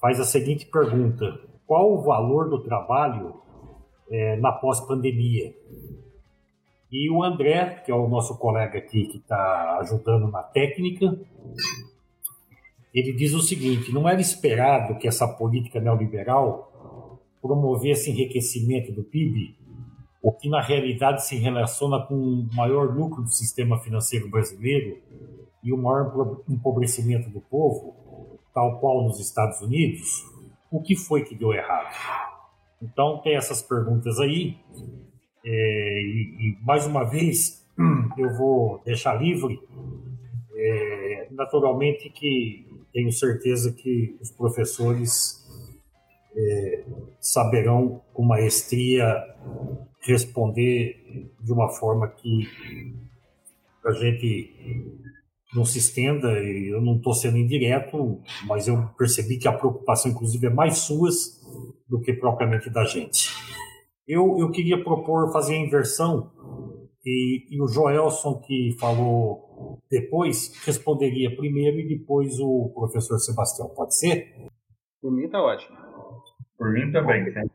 faz 0.00 0.20
a 0.20 0.24
seguinte 0.24 0.66
pergunta: 0.66 1.40
qual 1.66 1.92
o 1.92 2.02
valor 2.02 2.48
do 2.48 2.62
trabalho 2.62 3.34
é, 4.10 4.36
na 4.36 4.52
pós-pandemia? 4.52 5.54
E 6.90 7.10
o 7.10 7.22
André, 7.22 7.82
que 7.84 7.90
é 7.90 7.94
o 7.94 8.08
nosso 8.08 8.38
colega 8.38 8.78
aqui 8.78 9.06
que 9.06 9.18
está 9.18 9.78
ajudando 9.80 10.28
na 10.28 10.42
técnica, 10.42 11.18
ele 12.94 13.12
diz 13.12 13.34
o 13.34 13.42
seguinte: 13.42 13.92
não 13.92 14.08
era 14.08 14.20
esperado 14.20 14.98
que 14.98 15.08
essa 15.08 15.26
política 15.28 15.80
neoliberal 15.80 17.20
promovesse 17.42 18.10
enriquecimento 18.10 18.92
do 18.92 19.02
PIB, 19.02 19.56
o 20.22 20.32
que 20.32 20.48
na 20.48 20.60
realidade 20.60 21.24
se 21.24 21.36
relaciona 21.36 22.00
com 22.00 22.14
o 22.14 22.48
maior 22.54 22.94
lucro 22.94 23.22
do 23.22 23.30
sistema 23.30 23.78
financeiro 23.78 24.28
brasileiro 24.28 24.98
e 25.62 25.72
o 25.72 25.76
maior 25.76 26.40
empobrecimento 26.48 27.28
do 27.30 27.40
povo, 27.40 27.94
tal 28.54 28.78
qual 28.78 29.04
nos 29.04 29.20
Estados 29.20 29.60
Unidos, 29.60 30.24
o 30.70 30.80
que 30.80 30.96
foi 30.96 31.24
que 31.24 31.34
deu 31.34 31.52
errado? 31.52 32.35
Então, 32.92 33.20
tem 33.22 33.36
essas 33.36 33.62
perguntas 33.62 34.18
aí. 34.20 34.56
É, 35.44 36.02
e, 36.02 36.56
e, 36.60 36.64
mais 36.64 36.86
uma 36.86 37.04
vez, 37.04 37.64
eu 38.18 38.36
vou 38.36 38.82
deixar 38.84 39.20
livre. 39.20 39.58
É, 40.54 41.28
naturalmente 41.32 42.08
que 42.10 42.66
tenho 42.92 43.12
certeza 43.12 43.72
que 43.72 44.16
os 44.20 44.30
professores 44.30 45.44
é, 46.34 46.84
saberão 47.20 48.00
com 48.12 48.24
maestria 48.24 49.22
responder 50.00 51.30
de 51.40 51.52
uma 51.52 51.68
forma 51.68 52.08
que 52.08 52.48
a 53.84 53.92
gente 53.92 54.50
não 55.54 55.64
se 55.64 55.78
estenda, 55.78 56.28
eu 56.28 56.80
não 56.80 56.96
estou 56.96 57.14
sendo 57.14 57.36
indireto, 57.36 58.20
mas 58.46 58.68
eu 58.68 58.88
percebi 58.98 59.38
que 59.38 59.48
a 59.48 59.52
preocupação, 59.52 60.10
inclusive, 60.10 60.46
é 60.46 60.50
mais 60.50 60.78
suas 60.78 61.40
do 61.88 62.00
que 62.00 62.12
propriamente 62.12 62.70
da 62.70 62.84
gente. 62.84 63.30
Eu, 64.06 64.36
eu 64.38 64.50
queria 64.50 64.82
propor 64.82 65.32
fazer 65.32 65.54
a 65.54 65.58
inversão, 65.58 66.30
e, 67.04 67.46
e 67.50 67.62
o 67.62 67.68
Joelson, 67.68 68.40
que 68.40 68.76
falou 68.80 69.80
depois, 69.90 70.52
responderia 70.64 71.34
primeiro 71.36 71.78
e 71.78 71.98
depois 71.98 72.38
o 72.40 72.72
professor 72.74 73.18
Sebastião. 73.18 73.68
Pode 73.68 73.96
ser? 73.96 74.32
Por 75.00 75.12
mim 75.12 75.24
está 75.24 75.40
ótimo. 75.40 75.76
Por 76.58 76.72
mim 76.72 76.90
também, 76.90 77.24
sim. 77.32 77.48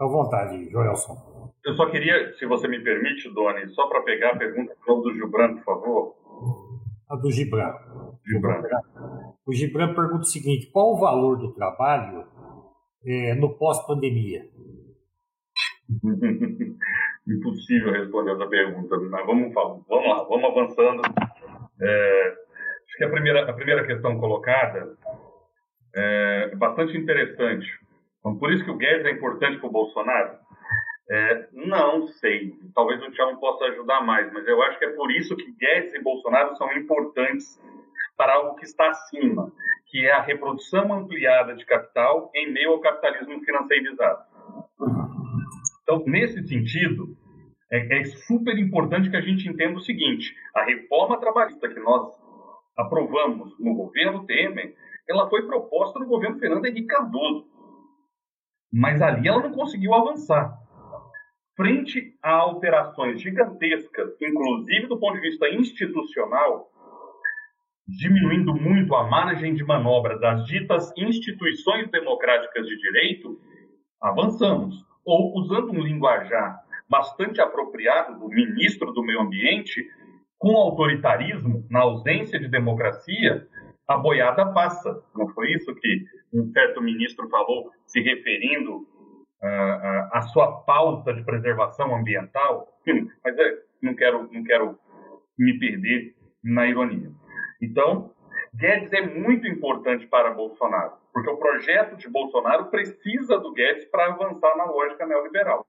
À 0.00 0.06
vontade, 0.06 0.68
Joelson. 0.70 1.16
Eu 1.64 1.74
só 1.74 1.90
queria, 1.90 2.34
se 2.38 2.46
você 2.46 2.66
me 2.66 2.80
permite, 2.82 3.32
Doni, 3.32 3.68
só 3.74 3.88
para 3.88 4.02
pegar 4.02 4.32
a 4.32 4.36
pergunta 4.36 4.74
do 4.86 5.14
Gilbran, 5.14 5.54
por 5.56 5.64
favor. 5.64 6.14
A 7.08 7.16
do 7.16 7.30
Gibran. 7.30 7.72
Gibran. 8.26 8.62
O 9.46 9.52
Gibran 9.52 9.94
pergunta 9.94 10.22
o 10.22 10.26
seguinte: 10.26 10.70
qual 10.70 10.92
o 10.92 10.98
valor 10.98 11.38
do 11.38 11.52
trabalho 11.52 12.26
é, 13.08 13.34
no 13.34 13.54
pós-pandemia? 13.56 14.46
Impossível 17.26 17.92
responder 17.92 18.32
essa 18.32 18.46
pergunta, 18.46 18.98
mas 18.98 19.26
vamos, 19.26 19.52
vamos 19.54 19.86
lá, 19.88 20.24
vamos 20.24 20.44
avançando. 20.44 21.02
É, 21.80 22.36
acho 22.86 22.96
que 22.96 23.04
a 23.04 23.10
primeira, 23.10 23.48
a 23.48 23.52
primeira 23.52 23.86
questão 23.86 24.18
colocada 24.18 24.96
é 25.94 26.54
bastante 26.56 26.96
interessante. 26.96 27.66
Então, 28.20 28.38
por 28.38 28.52
isso 28.52 28.64
que 28.64 28.70
o 28.70 28.76
Guedes 28.76 29.06
é 29.06 29.10
importante 29.10 29.58
para 29.58 29.68
o 29.68 29.72
Bolsonaro? 29.72 30.38
É, 31.10 31.48
não 31.52 32.06
sei, 32.06 32.52
talvez 32.74 33.02
o 33.02 33.10
Tiago 33.10 33.40
possa 33.40 33.64
ajudar 33.64 34.02
mais, 34.02 34.30
mas 34.30 34.46
eu 34.46 34.62
acho 34.62 34.78
que 34.78 34.84
é 34.84 34.90
por 34.90 35.10
isso 35.10 35.34
que 35.36 35.52
Guedes 35.52 35.94
e 35.94 36.02
Bolsonaro 36.02 36.54
são 36.56 36.70
importantes 36.76 37.58
para 38.18 38.34
algo 38.34 38.56
que 38.56 38.64
está 38.64 38.90
acima, 38.90 39.52
que 39.86 40.04
é 40.04 40.12
a 40.12 40.20
reprodução 40.20 40.92
ampliada 40.92 41.54
de 41.54 41.64
capital 41.64 42.30
em 42.34 42.52
meio 42.52 42.72
ao 42.72 42.80
capitalismo 42.80 43.40
financeirizado. 43.44 44.24
Então, 45.82 46.02
nesse 46.04 46.46
sentido, 46.46 47.16
é, 47.70 48.00
é 48.00 48.04
super 48.04 48.58
importante 48.58 49.08
que 49.08 49.16
a 49.16 49.20
gente 49.20 49.48
entenda 49.48 49.78
o 49.78 49.82
seguinte: 49.82 50.34
a 50.54 50.64
reforma 50.64 51.20
trabalhista 51.20 51.68
que 51.68 51.78
nós 51.80 52.12
aprovamos 52.76 53.58
no 53.58 53.74
governo 53.74 54.26
Temer, 54.26 54.74
ela 55.08 55.30
foi 55.30 55.46
proposta 55.46 55.98
no 55.98 56.06
governo 56.06 56.38
Fernando 56.38 56.66
Henrique 56.66 56.88
Cardoso. 56.88 57.46
Mas 58.70 59.00
ali 59.00 59.26
ela 59.26 59.42
não 59.42 59.52
conseguiu 59.52 59.94
avançar 59.94 60.58
frente 61.56 62.16
a 62.22 62.34
alterações 62.34 63.20
gigantescas, 63.20 64.16
inclusive 64.22 64.86
do 64.86 64.98
ponto 64.98 65.14
de 65.14 65.28
vista 65.28 65.48
institucional, 65.48 66.70
diminuindo 67.88 68.54
muito 68.54 68.94
a 68.94 69.08
margem 69.08 69.54
de 69.54 69.64
manobra 69.64 70.18
das 70.18 70.44
ditas 70.44 70.92
instituições 70.96 71.90
democráticas 71.90 72.66
de 72.66 72.76
direito, 72.76 73.40
avançamos. 74.00 74.84
Ou, 75.04 75.38
usando 75.38 75.72
um 75.72 75.80
linguajar 75.80 76.60
bastante 76.88 77.40
apropriado 77.40 78.18
do 78.18 78.28
ministro 78.28 78.92
do 78.92 79.02
Meio 79.02 79.20
Ambiente, 79.20 79.86
com 80.38 80.54
autoritarismo, 80.54 81.66
na 81.70 81.80
ausência 81.80 82.38
de 82.38 82.46
democracia, 82.48 83.46
a 83.86 83.96
boiada 83.96 84.52
passa. 84.52 85.02
Não 85.16 85.26
foi 85.28 85.52
isso 85.52 85.74
que 85.74 86.04
um 86.32 86.50
certo 86.52 86.82
ministro 86.82 87.28
falou, 87.30 87.70
se 87.86 88.00
referindo 88.00 88.86
a, 89.42 90.10
a, 90.18 90.22
sua 90.22 90.60
pauta 90.62 91.14
de 91.14 91.24
preservação 91.24 91.94
ambiental, 91.94 92.68
mas 93.24 93.38
é, 93.38 93.58
não 93.82 93.94
quero, 93.94 94.28
não 94.30 94.44
quero 94.44 94.78
me 95.38 95.58
perder 95.58 96.14
na 96.44 96.66
ironia. 96.66 97.10
Então, 97.60 98.12
Guedes 98.54 98.92
é 98.92 99.02
muito 99.02 99.46
importante 99.46 100.06
para 100.06 100.32
Bolsonaro, 100.32 100.92
porque 101.12 101.30
o 101.30 101.36
projeto 101.36 101.96
de 101.96 102.08
Bolsonaro 102.08 102.66
precisa 102.66 103.38
do 103.38 103.52
Guedes 103.52 103.84
para 103.86 104.06
avançar 104.06 104.56
na 104.56 104.64
lógica 104.64 105.06
neoliberal. 105.06 105.66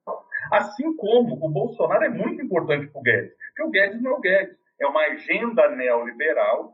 Assim 0.51 0.95
como 0.95 1.33
o 1.43 1.49
Bolsonaro 1.49 2.03
é 2.03 2.09
muito 2.09 2.41
importante 2.41 2.87
para 2.87 2.99
o 2.99 3.03
Guedes, 3.03 3.33
porque 3.49 3.63
o 3.63 3.71
Guedes 3.71 4.01
não 4.01 4.11
é 4.11 4.13
o 4.15 4.21
Guedes, 4.21 4.57
é 4.79 4.87
uma 4.87 5.01
agenda 5.01 5.69
neoliberal 5.75 6.73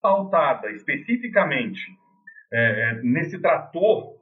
pautada 0.00 0.70
especificamente 0.70 1.80
é, 2.52 3.00
nesse 3.02 3.40
trator 3.40 4.14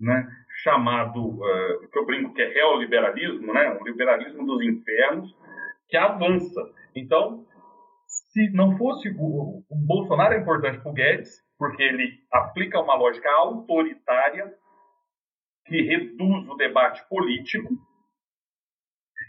né, 0.00 0.26
chamado, 0.62 1.20
uh, 1.20 1.88
que 1.90 1.98
eu 1.98 2.06
brinco 2.06 2.34
que 2.34 2.42
é 2.42 2.54
neoliberalismo, 2.54 3.52
né? 3.52 3.70
um 3.80 3.84
liberalismo 3.84 4.44
dos 4.46 4.62
infernos, 4.62 5.34
que 5.88 5.96
avança. 5.96 6.60
Então, 6.94 7.44
se 8.32 8.50
não 8.50 8.76
fosse 8.76 9.08
o, 9.18 9.64
o 9.68 9.76
Bolsonaro 9.76 10.34
é 10.34 10.38
importante 10.38 10.78
para 10.80 10.90
o 10.90 10.94
Guedes, 10.94 11.42
porque 11.58 11.82
ele 11.82 12.20
aplica 12.32 12.80
uma 12.80 12.94
lógica 12.94 13.28
autoritária 13.30 14.52
que 15.66 15.82
reduz 15.82 16.48
o 16.48 16.56
debate 16.56 17.06
político, 17.08 17.68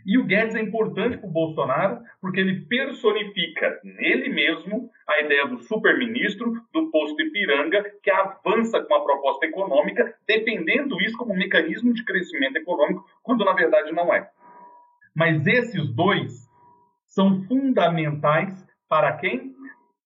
e 0.05 0.17
o 0.17 0.25
Guedes 0.25 0.55
é 0.55 0.61
importante 0.61 1.17
para 1.17 1.27
o 1.27 1.31
Bolsonaro 1.31 2.01
porque 2.19 2.39
ele 2.39 2.65
personifica 2.65 3.79
nele 3.83 4.29
mesmo 4.29 4.89
a 5.07 5.19
ideia 5.21 5.47
do 5.47 5.59
super-ministro, 5.59 6.53
do 6.73 6.89
posto 6.89 7.21
Ipiranga, 7.21 7.83
que 8.01 8.09
avança 8.09 8.81
com 8.81 8.95
a 8.95 9.03
proposta 9.03 9.45
econômica, 9.45 10.15
defendendo 10.27 10.99
isso 11.01 11.17
como 11.17 11.33
um 11.33 11.37
mecanismo 11.37 11.93
de 11.93 12.03
crescimento 12.03 12.57
econômico, 12.57 13.05
quando 13.21 13.45
na 13.45 13.53
verdade 13.53 13.91
não 13.91 14.13
é. 14.13 14.27
Mas 15.15 15.45
esses 15.45 15.93
dois 15.93 16.49
são 17.05 17.43
fundamentais 17.43 18.65
para 18.91 19.15
quem? 19.15 19.55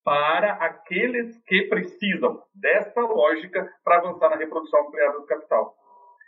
Para 0.04 0.52
aqueles 0.54 1.36
que 1.48 1.64
precisam 1.64 2.40
dessa 2.54 3.02
lógica 3.02 3.68
para 3.84 3.98
avançar 3.98 4.30
na 4.30 4.36
reprodução 4.36 4.80
ampliada 4.82 5.18
do 5.18 5.26
capital. 5.26 5.74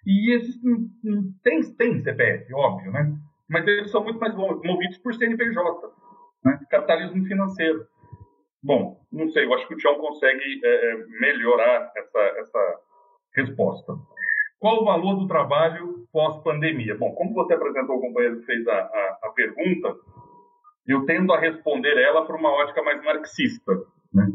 E 0.03 0.33
esses 0.33 0.59
tem, 1.43 1.61
tem 1.75 1.99
CPF, 1.99 2.51
óbvio, 2.55 2.91
né? 2.91 3.13
mas 3.47 3.67
eles 3.67 3.91
são 3.91 4.03
muito 4.03 4.19
mais 4.19 4.33
movidos 4.33 4.97
por 4.97 5.13
CNPJ, 5.13 5.93
né? 6.43 6.59
capitalismo 6.71 7.23
financeiro. 7.25 7.85
Bom, 8.63 8.99
não 9.11 9.29
sei, 9.29 9.45
eu 9.45 9.53
acho 9.53 9.67
que 9.67 9.75
o 9.75 9.77
Tião 9.77 9.95
consegue 9.99 10.59
é, 10.63 10.91
é, 10.91 11.05
melhorar 11.19 11.91
essa, 11.95 12.19
essa 12.39 12.79
resposta. 13.35 13.93
Qual 14.59 14.81
o 14.81 14.85
valor 14.85 15.13
do 15.13 15.27
trabalho 15.27 16.07
pós-pandemia? 16.11 16.97
Bom, 16.97 17.13
como 17.13 17.35
você 17.35 17.53
apresentou 17.53 17.97
o 17.97 18.01
companheiro 18.01 18.39
que 18.39 18.47
fez 18.47 18.67
a, 18.67 18.73
a, 18.73 19.19
a 19.25 19.29
pergunta, 19.29 19.95
eu 20.87 21.05
tendo 21.05 21.33
a 21.33 21.39
responder 21.39 21.97
ela 21.97 22.25
por 22.25 22.35
uma 22.35 22.49
ótica 22.49 22.81
mais 22.81 23.03
marxista. 23.03 23.73
Né? 24.13 24.25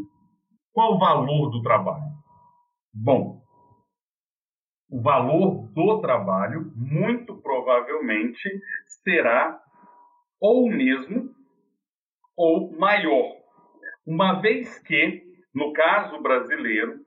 Qual 0.72 0.94
o 0.94 0.98
valor 0.98 1.50
do 1.50 1.62
trabalho? 1.62 2.12
Bom, 2.92 3.42
o 4.90 5.00
valor 5.00 5.68
do 5.72 6.00
trabalho, 6.00 6.70
muito 6.76 7.34
provavelmente, 7.40 8.48
será 9.02 9.58
ou 10.38 10.68
mesmo 10.68 11.30
ou 12.36 12.70
maior. 12.78 13.32
Uma 14.06 14.40
vez 14.40 14.78
que, 14.80 15.22
no 15.54 15.72
caso 15.72 16.20
brasileiro, 16.20 17.00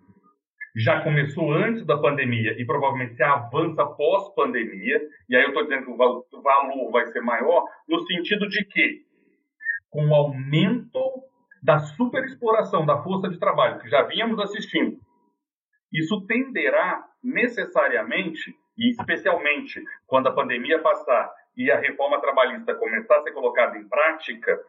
já 0.75 1.01
começou 1.01 1.53
antes 1.53 1.85
da 1.85 1.97
pandemia 1.97 2.59
e 2.59 2.65
provavelmente 2.65 3.15
se 3.15 3.23
avança 3.23 3.85
pós-pandemia, 3.85 5.01
e 5.29 5.35
aí 5.35 5.43
eu 5.43 5.49
estou 5.49 5.63
dizendo 5.63 5.85
que 5.85 5.91
o 5.91 6.41
valor 6.41 6.91
vai 6.91 7.05
ser 7.07 7.21
maior, 7.21 7.63
no 7.87 7.99
sentido 8.07 8.47
de 8.49 8.65
que, 8.65 9.05
com 9.95 10.07
o 10.09 10.13
aumento 10.13 11.23
da 11.63 11.79
superexploração 11.79 12.85
da 12.85 13.01
força 13.01 13.29
de 13.29 13.39
trabalho, 13.39 13.79
que 13.79 13.89
já 13.89 14.03
vínhamos 14.03 14.37
assistindo, 14.41 14.99
isso 15.89 16.27
tenderá 16.27 17.01
necessariamente, 17.23 18.53
e 18.77 18.89
especialmente 18.89 19.81
quando 20.05 20.27
a 20.27 20.33
pandemia 20.33 20.81
passar 20.81 21.31
e 21.55 21.71
a 21.71 21.79
reforma 21.79 22.19
trabalhista 22.19 22.75
começar 22.75 23.19
a 23.19 23.21
ser 23.23 23.31
colocada 23.31 23.77
em 23.77 23.87
prática, 23.87 24.59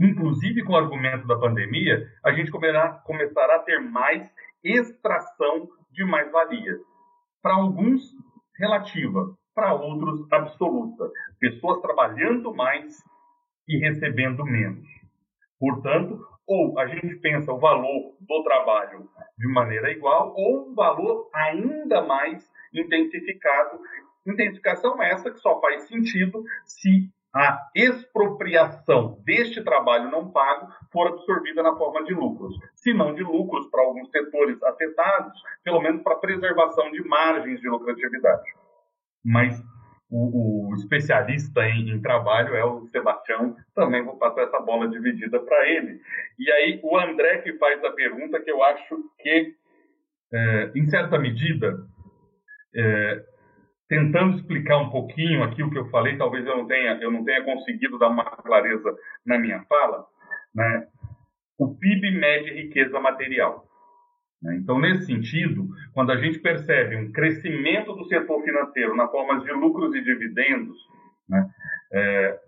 inclusive 0.00 0.62
com 0.62 0.74
o 0.74 0.76
argumento 0.76 1.26
da 1.26 1.36
pandemia, 1.36 2.06
a 2.24 2.30
gente 2.30 2.52
começará, 2.52 2.92
começará 3.04 3.56
a 3.56 3.64
ter 3.64 3.80
mais 3.80 4.32
extração 4.62 5.68
de 5.90 6.04
mais-valia. 6.04 6.78
Para 7.42 7.54
alguns, 7.54 8.02
relativa, 8.56 9.34
para 9.52 9.74
outros, 9.74 10.32
absoluta. 10.32 11.10
Pessoas 11.40 11.80
trabalhando 11.80 12.54
mais 12.54 13.02
e 13.68 13.78
recebendo 13.78 14.44
menos. 14.44 14.86
Portanto, 15.58 16.26
Ou 16.50 16.76
a 16.80 16.86
gente 16.88 17.14
pensa 17.20 17.52
o 17.52 17.60
valor 17.60 18.16
do 18.18 18.42
trabalho 18.42 19.08
de 19.38 19.46
maneira 19.46 19.92
igual, 19.92 20.34
ou 20.34 20.68
um 20.68 20.74
valor 20.74 21.30
ainda 21.32 22.02
mais 22.02 22.44
intensificado. 22.74 23.78
Intensificação 24.26 25.00
essa 25.00 25.30
que 25.30 25.38
só 25.38 25.60
faz 25.60 25.86
sentido 25.86 26.42
se 26.66 27.08
a 27.32 27.70
expropriação 27.72 29.22
deste 29.24 29.62
trabalho 29.62 30.10
não 30.10 30.32
pago 30.32 30.66
for 30.92 31.06
absorvida 31.06 31.62
na 31.62 31.76
forma 31.76 32.02
de 32.02 32.12
lucros. 32.12 32.58
Se 32.74 32.92
não 32.92 33.14
de 33.14 33.22
lucros 33.22 33.70
para 33.70 33.82
alguns 33.82 34.10
setores 34.10 34.60
afetados, 34.64 35.40
pelo 35.62 35.80
menos 35.80 36.02
para 36.02 36.16
preservação 36.16 36.90
de 36.90 37.00
margens 37.04 37.60
de 37.60 37.68
lucratividade. 37.68 38.50
Mas 39.24 39.62
o, 40.10 40.70
o 40.70 40.74
especialista 40.74 41.64
em, 41.66 41.90
em, 41.90 42.02
trabalho 42.02 42.54
é 42.54 42.64
o 42.64 42.86
Sebastião, 42.88 43.56
também 43.74 44.04
vou 44.04 44.16
passar 44.16 44.42
essa 44.42 44.60
bola 44.60 44.88
dividida 44.88 45.38
para 45.38 45.68
ele. 45.68 46.00
E 46.38 46.50
aí 46.50 46.80
o 46.82 46.98
André 46.98 47.38
que 47.38 47.52
faz 47.54 47.82
a 47.84 47.92
pergunta 47.92 48.40
que 48.40 48.50
eu 48.50 48.62
acho 48.62 48.96
que, 49.20 49.54
é, 50.32 50.70
em 50.74 50.88
certa 50.88 51.18
medida, 51.18 51.78
é, 52.74 53.24
tentando 53.88 54.36
explicar 54.36 54.78
um 54.78 54.90
pouquinho 54.90 55.42
aqui 55.44 55.62
o 55.62 55.70
que 55.70 55.78
eu 55.78 55.88
falei, 55.90 56.16
talvez 56.16 56.44
eu 56.46 56.56
não 56.56 56.66
tenha, 56.66 56.98
eu 57.00 57.10
não 57.10 57.24
tenha 57.24 57.44
conseguido 57.44 57.98
dar 57.98 58.08
uma 58.08 58.24
clareza 58.24 58.96
na 59.24 59.38
minha 59.38 59.62
fala, 59.68 60.06
né? 60.54 60.86
O 61.58 61.74
PIB 61.76 62.10
mede 62.12 62.52
riqueza 62.54 62.98
material. 62.98 63.69
Né? 64.42 64.56
Então, 64.56 64.78
nesse 64.78 65.06
sentido, 65.06 65.68
quando 65.92 66.12
a 66.12 66.16
gente 66.16 66.38
percebe 66.38 66.96
um 66.96 67.12
crescimento 67.12 67.92
do 67.94 68.04
setor 68.06 68.42
financeiro 68.42 68.96
na 68.96 69.08
forma 69.08 69.40
de 69.40 69.52
lucros 69.52 69.94
e 69.94 70.00
dividendos, 70.00 70.78
né? 71.28 71.48
é, 71.92 72.38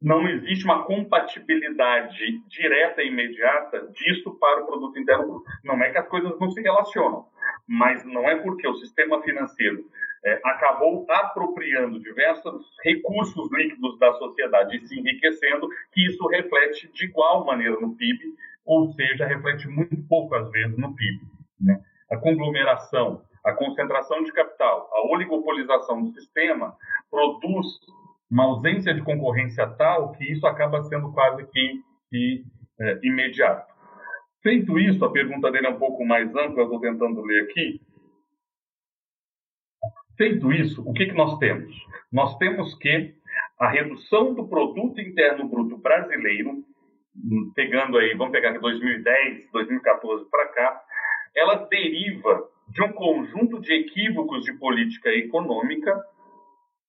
não 0.00 0.26
existe 0.28 0.64
uma 0.64 0.84
compatibilidade 0.84 2.42
direta 2.48 3.02
e 3.02 3.08
imediata 3.08 3.86
disso 3.92 4.34
para 4.40 4.62
o 4.62 4.66
produto 4.66 4.98
interno. 4.98 5.42
Não 5.62 5.82
é 5.82 5.90
que 5.90 5.98
as 5.98 6.08
coisas 6.08 6.38
não 6.40 6.50
se 6.50 6.60
relacionam, 6.62 7.26
mas 7.68 8.04
não 8.04 8.28
é 8.28 8.36
porque 8.36 8.66
o 8.66 8.76
sistema 8.76 9.22
financeiro 9.22 9.84
é, 10.24 10.40
acabou 10.44 11.06
apropriando 11.08 12.00
diversos 12.00 12.64
recursos 12.82 13.50
líquidos 13.52 13.98
da 13.98 14.12
sociedade 14.14 14.76
e 14.76 14.86
se 14.86 14.98
enriquecendo, 14.98 15.68
que 15.92 16.06
isso 16.06 16.26
reflete 16.28 16.90
de 16.92 17.04
igual 17.04 17.44
maneira 17.44 17.78
no 17.80 17.94
PIB, 17.94 18.34
ou 18.64 18.92
seja, 18.92 19.26
reflete 19.26 19.68
muito 19.68 19.96
pouco 20.08 20.34
às 20.34 20.50
vezes 20.50 20.76
no 20.76 20.94
PIB. 20.94 21.20
Né? 21.60 21.80
A 22.10 22.16
conglomeração, 22.16 23.22
a 23.44 23.52
concentração 23.52 24.22
de 24.22 24.32
capital, 24.32 24.88
a 24.92 25.12
oligopolização 25.12 26.02
do 26.02 26.12
sistema 26.12 26.76
produz 27.10 27.66
uma 28.30 28.44
ausência 28.44 28.94
de 28.94 29.02
concorrência 29.02 29.66
tal 29.66 30.12
que 30.12 30.24
isso 30.24 30.46
acaba 30.46 30.82
sendo 30.84 31.12
quase 31.12 31.44
que, 31.46 31.82
que 32.08 32.44
é, 32.80 33.00
imediato. 33.02 33.70
Feito 34.42 34.78
isso, 34.78 35.04
a 35.04 35.12
pergunta 35.12 35.50
dele 35.50 35.66
é 35.66 35.70
um 35.70 35.78
pouco 35.78 36.04
mais 36.04 36.28
ampla, 36.30 36.60
eu 36.60 36.64
estou 36.64 36.80
tentando 36.80 37.20
ler 37.22 37.44
aqui. 37.44 37.80
Feito 40.16 40.52
isso, 40.52 40.82
o 40.88 40.92
que, 40.92 41.06
que 41.06 41.14
nós 41.14 41.38
temos? 41.38 41.74
Nós 42.12 42.36
temos 42.38 42.74
que 42.76 43.14
a 43.58 43.68
redução 43.68 44.34
do 44.34 44.48
produto 44.48 45.00
interno 45.00 45.48
bruto 45.48 45.76
brasileiro, 45.76 46.64
pegando 47.54 47.98
aí, 47.98 48.14
vamos 48.14 48.32
pegar 48.32 48.58
2010, 48.58 49.50
2014 49.52 50.28
para 50.30 50.46
cá, 50.48 50.82
ela 51.34 51.56
deriva 51.70 52.48
de 52.68 52.82
um 52.82 52.92
conjunto 52.92 53.60
de 53.60 53.72
equívocos 53.72 54.44
de 54.44 54.52
política 54.54 55.10
econômica, 55.10 56.00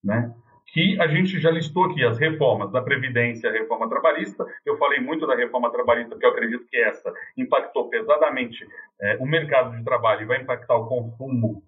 né? 0.03 0.33
que 0.73 0.99
a 1.01 1.07
gente 1.07 1.39
já 1.39 1.51
listou 1.51 1.85
aqui, 1.85 2.03
as 2.03 2.17
reformas 2.17 2.71
da 2.71 2.81
Previdência, 2.81 3.49
a 3.49 3.53
reforma 3.53 3.89
trabalhista. 3.89 4.45
Eu 4.65 4.77
falei 4.77 5.01
muito 5.01 5.27
da 5.27 5.35
reforma 5.35 5.69
trabalhista, 5.69 6.11
porque 6.11 6.25
eu 6.25 6.29
acredito 6.29 6.65
que 6.69 6.77
essa 6.77 7.13
impactou 7.37 7.89
pesadamente 7.89 8.65
é, 9.01 9.17
o 9.19 9.25
mercado 9.25 9.75
de 9.75 9.83
trabalho 9.83 10.21
e 10.21 10.25
vai 10.25 10.41
impactar 10.41 10.75
o 10.75 10.87
consumo 10.87 11.61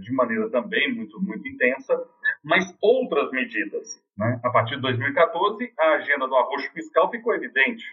de 0.00 0.12
maneira 0.12 0.50
também 0.50 0.92
muito, 0.94 1.20
muito 1.22 1.46
intensa, 1.46 1.96
mas 2.42 2.76
outras 2.82 3.30
medidas. 3.30 4.02
Né? 4.16 4.40
A 4.42 4.50
partir 4.50 4.76
de 4.76 4.82
2014, 4.82 5.72
a 5.78 5.90
agenda 5.94 6.26
do 6.26 6.34
arroxo 6.34 6.72
fiscal 6.72 7.10
ficou 7.10 7.34
evidente. 7.34 7.84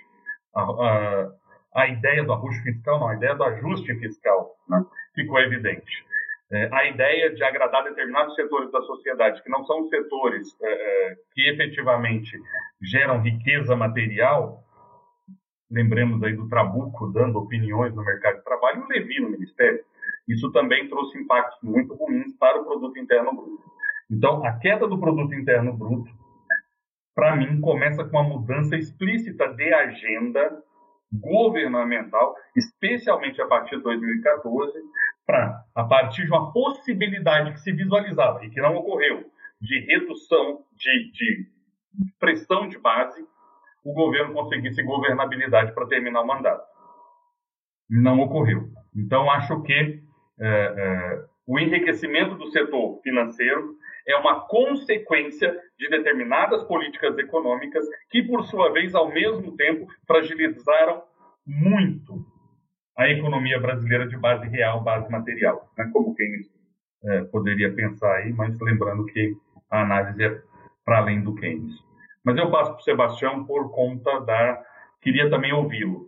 A, 0.55 0.61
a, 0.61 1.31
a 1.75 1.87
ideia 1.87 2.23
do 2.23 2.33
arroxo 2.33 2.61
fiscal, 2.63 2.99
não, 2.99 3.09
a 3.09 3.15
ideia 3.15 3.35
do 3.35 3.43
ajuste 3.43 3.93
fiscal 3.99 4.55
né? 4.67 4.83
ficou 5.13 5.39
evidente. 5.39 6.05
É, 6.51 6.69
a 6.71 6.85
ideia 6.85 7.33
de 7.33 7.43
agradar 7.43 7.83
determinados 7.83 8.33
setores 8.35 8.71
da 8.71 8.81
sociedade, 8.81 9.43
que 9.43 9.49
não 9.49 9.65
são 9.65 9.81
os 9.81 9.89
setores 9.89 10.47
é, 10.61 10.71
é 11.11 11.15
que 11.33 11.49
efetivamente 11.49 12.39
geram 12.81 13.21
riqueza 13.21 13.75
material, 13.75 14.63
lembremos 15.69 16.23
aí 16.23 16.33
do 16.33 16.47
Trabuco 16.47 17.11
dando 17.11 17.39
opiniões 17.39 17.93
no 17.93 18.03
mercado 18.03 18.37
de 18.37 18.43
trabalho 18.45 18.79
e 18.79 18.83
o 18.83 18.87
Levi 18.87 19.19
no 19.19 19.29
Ministério, 19.29 19.83
isso 20.27 20.51
também 20.51 20.89
trouxe 20.89 21.17
impactos 21.17 21.57
muito 21.61 21.93
ruins 21.95 22.35
para 22.37 22.61
o 22.61 22.65
produto 22.65 22.99
interno 22.99 23.33
bruto. 23.33 23.63
Então, 24.09 24.45
a 24.45 24.53
queda 24.59 24.87
do 24.87 24.99
produto 24.99 25.33
interno 25.33 25.73
bruto, 25.73 26.11
para 27.15 27.35
mim, 27.35 27.59
começa 27.61 28.03
com 28.03 28.17
uma 28.17 28.23
mudança 28.23 28.75
explícita 28.75 29.47
de 29.53 29.73
agenda 29.73 30.63
governamental, 31.11 32.35
especialmente 32.55 33.41
a 33.41 33.47
partir 33.47 33.77
de 33.77 33.83
2014, 33.83 34.73
para, 35.25 35.63
a 35.73 35.83
partir 35.85 36.25
de 36.25 36.31
uma 36.31 36.51
possibilidade 36.51 37.53
que 37.53 37.59
se 37.61 37.71
visualizava 37.71 38.45
e 38.45 38.49
que 38.49 38.61
não 38.61 38.75
ocorreu, 38.75 39.25
de 39.59 39.79
redução 39.79 40.63
de, 40.75 41.11
de 41.11 41.47
pressão 42.19 42.67
de 42.67 42.77
base, 42.77 43.25
o 43.83 43.93
governo 43.93 44.33
conseguisse 44.33 44.83
governabilidade 44.83 45.73
para 45.73 45.87
terminar 45.87 46.21
o 46.21 46.27
mandato. 46.27 46.65
Não 47.89 48.19
ocorreu. 48.19 48.69
Então, 48.95 49.31
acho 49.31 49.61
que 49.63 50.03
é, 50.39 50.47
é, 50.47 51.23
o 51.45 51.59
enriquecimento 51.59 52.35
do 52.35 52.51
setor 52.51 52.99
financeiro 53.01 53.75
é 54.07 54.15
uma 54.17 54.41
consequência 54.47 55.55
de 55.77 55.89
determinadas 55.89 56.63
políticas 56.63 57.17
econômicas 57.17 57.85
que, 58.09 58.23
por 58.23 58.43
sua 58.43 58.71
vez, 58.71 58.95
ao 58.95 59.09
mesmo 59.09 59.55
tempo, 59.55 59.87
fragilizaram 60.05 61.03
muito 61.45 62.25
a 62.97 63.09
economia 63.09 63.59
brasileira 63.59 64.07
de 64.07 64.17
base 64.17 64.47
real, 64.47 64.83
base 64.83 65.09
material, 65.11 65.71
né? 65.77 65.89
como 65.93 66.15
quem 66.15 66.41
é, 67.03 67.23
poderia 67.25 67.71
pensar 67.73 68.11
aí, 68.15 68.33
mas 68.33 68.59
lembrando 68.59 69.05
que 69.05 69.35
a 69.69 69.81
análise 69.81 70.23
é 70.23 70.41
para 70.83 70.99
além 70.99 71.21
do 71.21 71.35
Keynes. 71.35 71.73
Mas 72.23 72.37
eu 72.37 72.49
passo 72.49 72.71
para 72.71 72.79
o 72.79 72.83
Sebastião 72.83 73.45
por 73.45 73.71
conta 73.71 74.19
da. 74.21 74.61
Queria 75.01 75.29
também 75.29 75.53
ouvi-lo. 75.53 76.06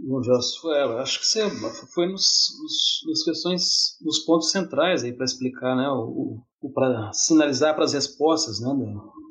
Bom, 0.00 0.22
Josso, 0.22 0.72
é, 0.72 1.00
acho 1.00 1.18
que 1.20 1.26
você 1.26 1.50
foi 1.92 2.06
nos, 2.06 2.56
nos, 2.60 3.02
nas 3.06 3.24
questões, 3.24 3.98
nos 4.00 4.20
pontos 4.20 4.50
centrais 4.50 5.02
aí 5.02 5.12
para 5.12 5.24
explicar, 5.24 5.76
né, 5.76 5.88
o, 5.88 6.40
o 6.60 6.72
para 6.72 7.12
sinalizar 7.12 7.74
para 7.74 7.84
as 7.84 7.92
respostas, 7.92 8.60
né, 8.60 8.68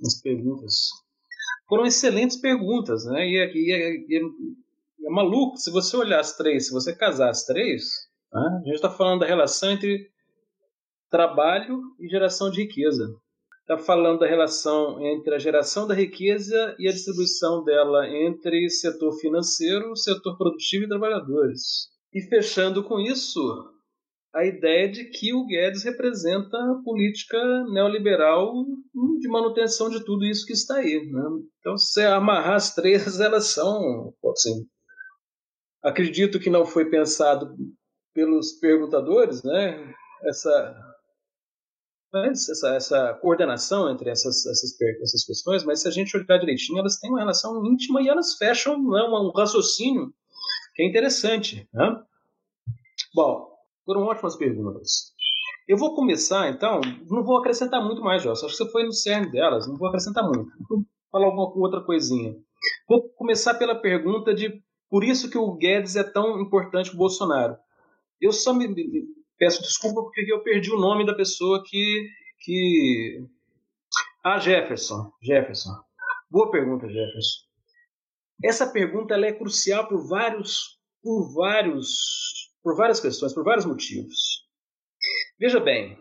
das 0.02 0.22
perguntas. 0.22 0.90
Foram 1.68 1.86
excelentes 1.86 2.38
perguntas, 2.38 3.06
né, 3.06 3.26
e, 3.26 3.36
e, 3.36 4.08
e, 4.10 4.22
e 5.00 5.08
é 5.08 5.10
maluco, 5.10 5.58
se 5.58 5.72
você 5.72 5.96
olhar 5.96 6.20
as 6.20 6.36
três, 6.36 6.68
se 6.68 6.74
você 6.74 6.94
casar 6.94 7.30
as 7.30 7.44
três, 7.46 7.84
né, 8.32 8.60
a 8.62 8.66
gente 8.66 8.76
está 8.76 8.90
falando 8.90 9.22
da 9.22 9.26
relação 9.26 9.72
entre 9.72 10.12
trabalho 11.10 11.82
e 12.00 12.10
geração 12.10 12.52
de 12.52 12.64
riqueza 12.64 13.08
está 13.68 13.78
falando 13.78 14.20
da 14.20 14.28
relação 14.28 15.06
entre 15.06 15.36
a 15.36 15.40
geração 15.40 15.86
da 15.86 15.94
riqueza 15.94 16.74
e 16.80 16.88
a 16.88 16.92
distribuição 16.92 17.66
dela 17.66 18.08
entre 18.08 18.70
setor 18.70 19.12
financeiro, 19.20 19.94
setor 19.94 20.38
produtivo 20.38 20.86
e 20.86 20.88
trabalhadores. 20.88 21.90
E 22.14 22.22
fechando 22.22 22.82
com 22.82 22.98
isso, 22.98 23.42
a 24.34 24.46
ideia 24.46 24.90
de 24.90 25.10
que 25.10 25.34
o 25.34 25.46
Guedes 25.46 25.84
representa 25.84 26.58
a 26.58 26.82
política 26.82 27.38
neoliberal 27.66 28.54
de 29.20 29.28
manutenção 29.28 29.90
de 29.90 30.02
tudo 30.06 30.24
isso 30.26 30.46
que 30.46 30.54
está 30.54 30.78
aí. 30.78 31.06
Né? 31.06 31.24
Então, 31.60 31.78
se 31.78 32.02
amarrar 32.06 32.56
as 32.56 32.74
três, 32.74 33.04
elas 33.20 33.48
são. 33.48 34.14
Assim, 34.32 34.66
acredito 35.84 36.40
que 36.40 36.50
não 36.50 36.66
foi 36.66 36.90
pensado 36.90 37.54
pelos 38.14 38.54
perguntadores, 38.54 39.44
né? 39.44 39.94
Essa 40.24 40.97
essa, 42.26 42.76
essa 42.76 43.14
coordenação 43.22 43.90
entre 43.90 44.10
essas, 44.10 44.46
essas, 44.46 44.80
essas 45.02 45.26
questões, 45.26 45.64
mas 45.64 45.82
se 45.82 45.88
a 45.88 45.92
gente 45.92 46.16
olhar 46.16 46.38
direitinho, 46.38 46.80
elas 46.80 46.98
têm 47.00 47.10
uma 47.10 47.20
relação 47.20 47.66
íntima 47.66 48.02
e 48.02 48.08
elas 48.08 48.36
fecham 48.36 48.78
né, 48.82 49.04
um 49.04 49.32
raciocínio 49.32 50.14
que 50.76 50.84
é 50.84 50.88
interessante. 50.88 51.68
Né? 51.74 52.02
Bom, 53.14 53.48
foram 53.86 54.04
ótimas 54.04 54.36
perguntas. 54.36 55.14
Eu 55.68 55.78
vou 55.78 55.96
começar, 55.96 56.50
então, 56.50 56.80
não 57.10 57.24
vou 57.24 57.40
acrescentar 57.40 57.84
muito 57.84 58.02
mais, 58.02 58.24
Joss. 58.24 58.46
Acho 58.46 58.56
que 58.56 58.64
você 58.64 58.72
foi 58.72 58.84
no 58.84 58.94
cerne 58.94 59.32
delas, 59.32 59.68
não 59.68 59.76
vou 59.76 59.88
acrescentar 59.88 60.24
muito. 60.24 60.50
Vou 60.70 60.86
falar 61.12 61.26
alguma 61.26 61.52
outra 61.58 61.82
coisinha. 61.82 62.36
Vou 62.88 63.10
começar 63.10 63.56
pela 63.56 63.76
pergunta 63.76 64.34
de 64.34 64.62
por 64.90 65.04
isso 65.04 65.30
que 65.30 65.38
o 65.38 65.54
Guedes 65.56 65.96
é 65.96 66.04
tão 66.04 66.40
importante 66.40 66.90
para 66.90 66.96
o 66.96 67.00
Bolsonaro. 67.00 67.58
Eu 68.22 68.32
só 68.32 68.54
me, 68.54 68.68
Peço 69.38 69.62
desculpa 69.62 70.02
porque 70.02 70.26
eu 70.32 70.42
perdi 70.42 70.72
o 70.72 70.80
nome 70.80 71.06
da 71.06 71.14
pessoa 71.14 71.64
que. 71.66 72.10
que... 72.40 73.24
Ah, 74.24 74.40
Jefferson. 74.40 75.12
Jefferson. 75.22 75.72
Boa 76.30 76.50
pergunta, 76.52 76.88
Jefferson. 76.88 77.48
Essa 78.44 78.72
pergunta 78.72 79.14
ela 79.14 79.26
é 79.26 79.34
crucial 79.34 79.88
por 79.88 80.08
vários, 80.08 80.80
por 81.02 81.34
vários, 81.34 82.52
por 82.64 82.76
várias 82.76 83.00
questões, 83.00 83.34
por 83.34 83.44
vários 83.44 83.66
motivos. 83.66 84.46
Veja 85.40 85.60
bem, 85.60 85.98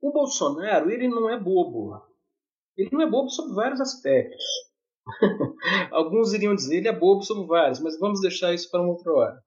o 0.00 0.12
Bolsonaro 0.12 0.90
ele 0.90 1.08
não 1.08 1.30
é 1.30 1.38
bobo. 1.38 2.00
Ele 2.76 2.90
não 2.92 3.02
é 3.02 3.10
bobo 3.10 3.28
sobre 3.28 3.54
vários 3.54 3.80
aspectos. 3.80 4.44
Alguns 5.90 6.32
iriam 6.32 6.54
dizer 6.54 6.78
ele 6.78 6.88
é 6.88 6.92
bobo 6.92 7.22
sobre 7.22 7.46
vários, 7.46 7.80
mas 7.80 7.98
vamos 7.98 8.20
deixar 8.20 8.52
isso 8.52 8.70
para 8.70 8.80
uma 8.80 8.92
outra 8.92 9.12
hora. 9.12 9.44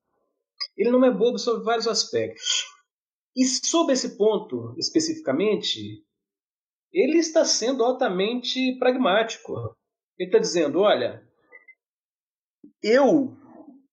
Ele 0.78 0.92
não 0.92 1.04
é 1.06 1.12
bobo 1.12 1.38
sobre 1.38 1.64
vários 1.64 1.88
aspectos. 1.88 2.73
E 3.36 3.46
sobre 3.46 3.94
esse 3.94 4.16
ponto 4.16 4.76
especificamente, 4.78 6.06
ele 6.92 7.18
está 7.18 7.44
sendo 7.44 7.84
altamente 7.84 8.78
pragmático. 8.78 9.76
Ele 10.18 10.30
está 10.30 10.38
dizendo: 10.38 10.82
olha, 10.82 11.28
eu 12.82 13.36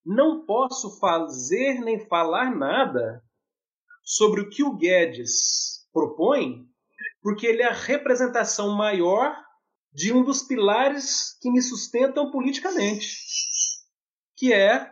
não 0.05 0.45
posso 0.45 0.99
fazer 0.99 1.81
nem 1.81 2.07
falar 2.07 2.55
nada 2.55 3.23
sobre 4.03 4.43
o 4.43 4.51
que 4.51 4.63
o 4.63 4.77
Guedes 4.77 5.89
propõe, 5.93 6.67
porque 7.23 7.47
ele 7.47 7.63
é 7.63 7.69
a 7.69 7.75
representação 7.75 8.77
maior 8.77 9.35
de 9.93 10.13
um 10.13 10.23
dos 10.23 10.43
pilares 10.43 11.39
que 11.41 11.51
me 11.51 11.63
sustentam 11.63 12.31
politicamente, 12.31 13.17
que 14.37 14.53
é 14.53 14.91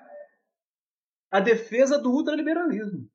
a 1.30 1.40
defesa 1.40 1.98
do 1.98 2.10
ultraliberalismo. 2.10 3.08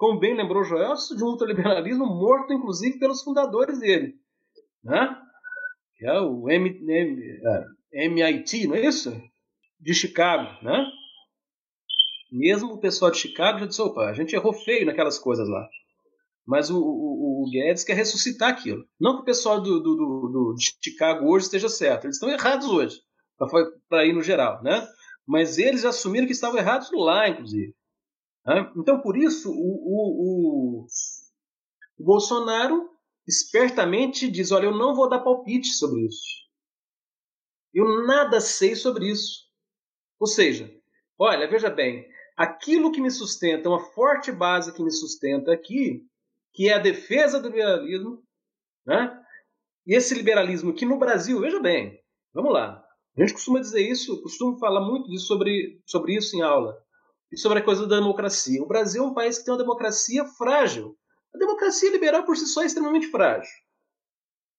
Como 0.00 0.18
bem 0.18 0.34
lembrou 0.34 0.64
Joelson, 0.64 1.14
de 1.14 1.22
um 1.22 1.26
ultraliberalismo 1.26 2.06
morto, 2.06 2.54
inclusive, 2.54 2.98
pelos 2.98 3.22
fundadores 3.22 3.80
dele. 3.80 4.14
Né? 4.82 5.14
Que 5.94 6.06
é 6.06 6.18
o 6.18 6.48
M, 6.48 6.70
M, 6.70 7.22
é, 7.92 8.06
MIT, 8.06 8.66
não 8.66 8.76
é 8.76 8.86
isso? 8.86 9.12
De 9.78 9.92
Chicago. 9.92 10.48
Né? 10.64 10.86
Mesmo 12.32 12.72
o 12.72 12.80
pessoal 12.80 13.10
de 13.10 13.18
Chicago 13.18 13.58
já 13.58 13.66
disse: 13.66 13.82
opa, 13.82 14.06
a 14.06 14.14
gente 14.14 14.34
errou 14.34 14.54
feio 14.54 14.86
naquelas 14.86 15.18
coisas 15.18 15.46
lá. 15.46 15.68
Mas 16.46 16.70
o, 16.70 16.78
o, 16.80 17.42
o 17.42 17.50
Guedes 17.50 17.84
quer 17.84 17.92
ressuscitar 17.92 18.48
aquilo. 18.48 18.86
Não 18.98 19.16
que 19.16 19.22
o 19.22 19.26
pessoal 19.26 19.60
do, 19.60 19.80
do, 19.82 19.96
do, 19.96 20.28
do 20.28 20.54
de 20.54 20.78
Chicago 20.82 21.30
hoje 21.30 21.44
esteja 21.44 21.68
certo. 21.68 22.06
Eles 22.06 22.16
estão 22.16 22.30
errados 22.30 22.68
hoje, 22.68 22.96
para 23.86 24.06
ir 24.06 24.14
no 24.14 24.22
geral. 24.22 24.62
Né? 24.62 24.82
Mas 25.26 25.58
eles 25.58 25.84
assumiram 25.84 26.26
que 26.26 26.32
estavam 26.32 26.58
errados 26.58 26.88
lá, 26.90 27.28
inclusive. 27.28 27.74
Né? 28.46 28.72
Então, 28.76 29.00
por 29.00 29.16
isso, 29.16 29.50
o, 29.50 29.54
o, 29.54 30.84
o, 30.84 30.86
o 31.98 32.04
Bolsonaro 32.04 32.90
espertamente 33.26 34.30
diz: 34.30 34.50
Olha, 34.50 34.66
eu 34.66 34.76
não 34.76 34.94
vou 34.94 35.08
dar 35.08 35.20
palpite 35.20 35.68
sobre 35.68 36.06
isso. 36.06 36.40
Eu 37.72 38.06
nada 38.06 38.40
sei 38.40 38.74
sobre 38.74 39.10
isso. 39.10 39.48
Ou 40.18 40.26
seja, 40.26 40.70
olha, 41.18 41.48
veja 41.48 41.70
bem, 41.70 42.06
aquilo 42.36 42.90
que 42.90 43.00
me 43.00 43.10
sustenta, 43.10 43.68
uma 43.68 43.80
forte 43.92 44.32
base 44.32 44.72
que 44.74 44.82
me 44.82 44.90
sustenta 44.90 45.52
aqui, 45.52 46.04
que 46.52 46.68
é 46.68 46.74
a 46.74 46.78
defesa 46.78 47.40
do 47.40 47.48
liberalismo, 47.48 48.22
né? 48.84 49.16
E 49.86 49.94
esse 49.94 50.14
liberalismo 50.14 50.74
que 50.74 50.84
no 50.84 50.98
Brasil, 50.98 51.40
veja 51.40 51.60
bem, 51.60 51.98
vamos 52.34 52.52
lá. 52.52 52.84
A 53.16 53.20
gente 53.20 53.32
costuma 53.32 53.60
dizer 53.60 53.80
isso, 53.80 54.20
costuma 54.22 54.58
falar 54.58 54.80
muito 54.80 55.08
disso 55.08 55.26
sobre, 55.26 55.80
sobre 55.86 56.16
isso 56.16 56.36
em 56.36 56.42
aula 56.42 56.76
e 57.32 57.38
sobre 57.38 57.60
a 57.60 57.64
coisa 57.64 57.86
da 57.86 57.96
democracia. 57.96 58.62
O 58.62 58.66
Brasil 58.66 59.04
é 59.04 59.06
um 59.06 59.14
país 59.14 59.38
que 59.38 59.44
tem 59.44 59.52
uma 59.52 59.60
democracia 59.60 60.24
frágil. 60.24 60.96
A 61.34 61.38
democracia 61.38 61.90
liberal 61.90 62.24
por 62.24 62.36
si 62.36 62.46
só 62.46 62.62
é 62.62 62.66
extremamente 62.66 63.06
frágil. 63.08 63.50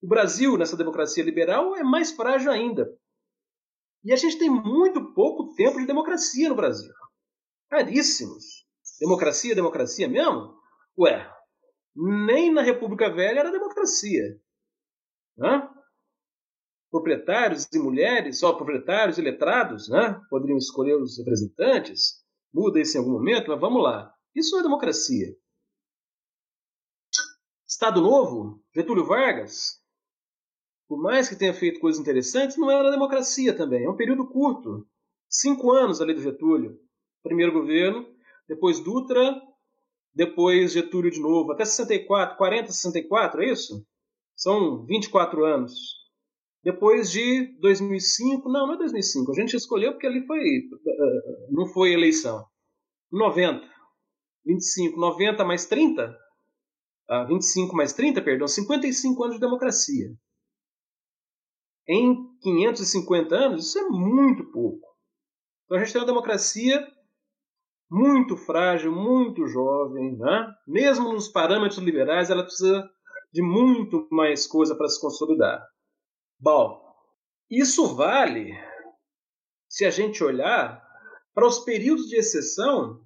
O 0.02 0.08
Brasil, 0.08 0.58
nessa 0.58 0.78
democracia 0.78 1.24
liberal, 1.24 1.76
é 1.76 1.84
mais 1.84 2.12
frágil 2.12 2.52
ainda. 2.52 2.90
E 4.04 4.12
a 4.12 4.16
gente 4.16 4.40
tem 4.40 4.50
muito 4.50 5.14
pouco 5.14 5.54
tempo 5.54 5.80
de 5.80 5.86
democracia 5.86 6.50
no 6.50 6.56
Brasil. 6.56 6.92
Raríssimos. 7.72 8.66
Democracia, 9.00 9.54
democracia 9.54 10.08
mesmo? 10.08 10.56
Ué, 10.98 11.30
nem 11.96 12.52
na 12.52 12.62
República 12.62 13.10
Velha 13.14 13.40
era 13.40 13.52
democracia. 13.52 14.40
Proprietários 16.90 17.68
e 17.72 17.80
mulheres, 17.80 18.40
só 18.40 18.54
proprietários 18.54 19.18
e 19.18 19.22
letrados, 19.22 19.88
né? 19.90 20.20
poderiam 20.30 20.58
escolher 20.58 20.96
os 20.96 21.18
representantes 21.18 22.21
muda 22.54 22.80
isso 22.80 22.98
em 22.98 23.00
algum 23.00 23.14
momento, 23.14 23.50
mas 23.50 23.60
vamos 23.60 23.84
lá. 23.84 24.14
Isso 24.36 24.58
é 24.58 24.62
democracia. 24.62 25.36
Estado 27.68 28.02
Novo, 28.02 28.62
Getúlio 28.76 29.06
Vargas, 29.06 29.82
por 30.88 31.02
mais 31.02 31.30
que 31.30 31.38
tenha 31.38 31.54
feito 31.54 31.80
coisas 31.80 32.02
interessantes, 32.02 32.58
não 32.58 32.70
era 32.70 32.92
democracia 32.92 33.56
também. 33.56 33.86
É 33.86 33.90
um 33.90 33.96
período 33.96 34.28
curto. 34.28 34.86
Cinco 35.30 35.72
anos 35.72 36.02
ali 36.02 36.14
do 36.14 36.22
Getúlio. 36.22 36.78
Primeiro 37.24 37.54
governo, 37.54 38.06
depois 38.48 38.82
Dutra, 38.82 39.42
depois 40.14 40.74
Getúlio 40.74 41.10
de 41.10 41.22
novo, 41.22 41.54
até 41.54 41.64
64, 41.64 42.36
40, 42.36 42.72
64, 42.74 43.42
é 43.42 43.52
isso? 43.52 43.86
São 44.36 44.86
24 44.86 45.46
anos. 45.46 46.01
Depois 46.64 47.10
de 47.10 47.58
2005, 47.60 48.48
não, 48.50 48.68
não 48.68 48.76
é 48.76 48.78
2005, 48.78 49.32
a 49.32 49.36
gente 49.36 49.56
escolheu 49.56 49.94
porque 49.94 50.06
ali 50.06 50.26
foi, 50.28 50.40
eh, 50.40 51.48
não 51.50 51.66
foi 51.66 51.94
eleição. 51.94 52.46
90, 53.12 53.68
25, 54.46 55.00
90 55.00 55.44
mais 55.44 55.66
30, 55.66 56.16
ah, 57.10 57.24
25 57.26 57.76
mais 57.76 57.94
30, 57.94 58.22
perdão, 58.22 58.48
55 58.48 59.24
anos 59.24 59.36
de 59.36 59.42
democracia. 59.42 60.08
Em 61.88 62.16
550 62.42 63.36
anos, 63.36 63.68
isso 63.68 63.80
é 63.80 63.90
muito 63.90 64.50
pouco. 64.52 64.88
Então 65.66 65.78
a 65.78 65.84
gente 65.84 65.94
tem 65.94 66.02
uma 66.02 66.08
democracia 66.08 66.88
muito 67.90 68.38
frágil, 68.38 68.94
muito 68.94 69.48
jovem, 69.48 70.16
né? 70.18 70.48
mesmo 70.66 71.12
nos 71.12 71.28
parâmetros 71.28 71.80
liberais, 71.80 72.30
ela 72.30 72.44
precisa 72.44 72.90
de 73.34 73.42
muito 73.42 74.08
mais 74.12 74.48
coisa 74.48 74.76
para 74.76 74.88
se 74.88 75.02
consolidar. 75.02 75.62
Bom, 76.42 76.82
isso 77.48 77.96
vale 77.96 78.52
se 79.70 79.86
a 79.86 79.92
gente 79.92 80.24
olhar 80.24 80.84
para 81.36 81.46
os 81.46 81.60
períodos 81.60 82.08
de 82.08 82.16
exceção 82.16 83.00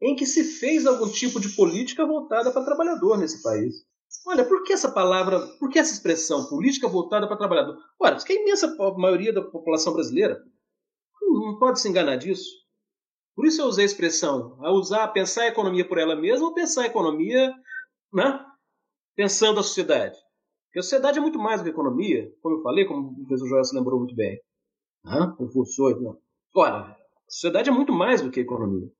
em 0.00 0.16
que 0.16 0.26
se 0.26 0.42
fez 0.42 0.84
algum 0.84 1.08
tipo 1.08 1.38
de 1.38 1.50
política 1.50 2.04
voltada 2.04 2.50
para 2.50 2.64
trabalhador 2.64 3.16
nesse 3.16 3.40
país. 3.44 3.86
Olha, 4.26 4.44
por 4.44 4.64
que 4.64 4.72
essa 4.72 4.90
palavra, 4.90 5.38
por 5.58 5.70
que 5.70 5.78
essa 5.78 5.92
expressão, 5.92 6.48
política 6.48 6.88
voltada 6.88 7.28
para 7.28 7.36
trabalhador? 7.36 7.78
Olha, 8.00 8.16
que 8.16 8.32
a 8.32 8.42
imensa 8.42 8.74
maioria 8.96 9.32
da 9.32 9.42
população 9.42 9.92
brasileira 9.92 10.42
não 11.20 11.60
pode 11.60 11.80
se 11.80 11.88
enganar 11.88 12.16
disso. 12.16 12.50
Por 13.36 13.46
isso 13.46 13.62
eu 13.62 13.66
usei 13.66 13.84
a 13.84 13.86
expressão, 13.86 14.58
a 14.64 14.72
usar, 14.72 15.06
pensar 15.08 15.42
a 15.42 15.48
economia 15.48 15.86
por 15.86 15.96
ela 15.96 16.16
mesma 16.16 16.48
ou 16.48 16.54
pensar 16.54 16.82
a 16.82 16.86
economia 16.86 17.54
né, 18.12 18.44
pensando 19.14 19.60
a 19.60 19.62
sociedade. 19.62 20.16
Porque 20.72 20.82
sociedade 20.82 21.18
é 21.18 21.20
muito 21.20 21.38
mais 21.38 21.60
do 21.60 21.64
que 21.64 21.70
economia, 21.70 22.34
como 22.40 22.56
eu 22.56 22.62
falei, 22.62 22.86
como 22.86 23.10
o 23.10 23.26
professor 23.26 23.46
Joel 23.46 23.64
se 23.64 23.76
lembrou 23.76 23.98
muito 23.98 24.14
bem. 24.14 24.40
Hã? 25.04 25.36
Reforçou. 25.38 26.00
Não. 26.00 26.18
Ora, 26.54 26.78
a 26.78 27.30
sociedade 27.30 27.68
é 27.68 27.72
muito 27.72 27.92
mais 27.92 28.22
do 28.22 28.30
que 28.30 28.40
economia. 28.40 28.90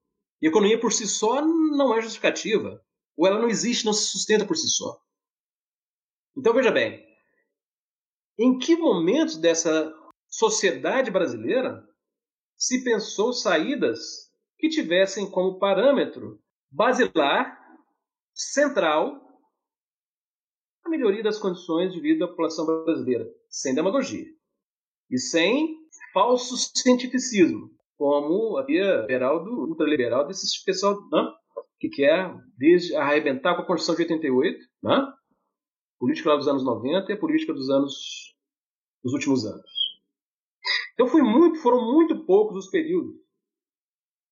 E 0.42 0.48
economia 0.48 0.78
por 0.78 0.92
si 0.92 1.06
só 1.08 1.40
não 1.40 1.96
é 1.96 2.02
justificativa. 2.02 2.84
Ou 3.16 3.26
ela 3.26 3.40
não 3.40 3.48
existe, 3.48 3.86
não 3.86 3.94
se 3.94 4.04
sustenta 4.04 4.44
por 4.44 4.54
si 4.54 4.68
só. 4.68 5.00
Então 6.36 6.52
veja 6.52 6.70
bem, 6.70 7.02
em 8.38 8.58
que 8.58 8.76
momento 8.76 9.38
dessa 9.38 9.94
sociedade 10.28 11.10
brasileira 11.10 11.88
se 12.54 12.84
pensou 12.84 13.32
saídas 13.32 14.30
que 14.58 14.68
tivessem 14.68 15.30
como 15.30 15.58
parâmetro 15.58 16.38
basilar, 16.70 17.58
central, 18.34 19.21
a 20.84 20.88
melhoria 20.88 21.22
das 21.22 21.38
condições 21.38 21.92
de 21.92 22.00
vida 22.00 22.20
da 22.20 22.28
população 22.28 22.66
brasileira, 22.66 23.28
sem 23.48 23.74
demagogia 23.74 24.26
e 25.10 25.18
sem 25.18 25.76
falso 26.12 26.56
cientificismo, 26.76 27.70
como 27.96 28.56
a 28.58 28.64
liberal 28.64 29.44
do 29.44 29.68
ultraliberal 29.68 30.26
desse 30.26 30.64
pessoal 30.64 30.96
né, 31.10 31.32
que 31.78 31.88
quer 31.88 32.34
desde 32.56 32.94
arrebentar 32.96 33.54
com 33.54 33.62
a 33.62 33.66
Constituição 33.66 33.94
de 33.94 34.12
88, 34.12 34.58
né, 34.82 35.12
política 35.98 36.30
lá 36.30 36.36
dos 36.36 36.48
anos 36.48 36.64
90 36.64 37.10
e 37.10 37.14
a 37.14 37.18
política 37.18 37.52
dos 37.52 37.70
anos 37.70 38.34
dos 39.02 39.12
últimos 39.12 39.44
anos. 39.44 39.70
Então 40.94 41.06
foi 41.06 41.22
muito, 41.22 41.58
foram 41.60 41.92
muito 41.92 42.24
poucos 42.24 42.56
os 42.56 42.70
períodos. 42.70 43.14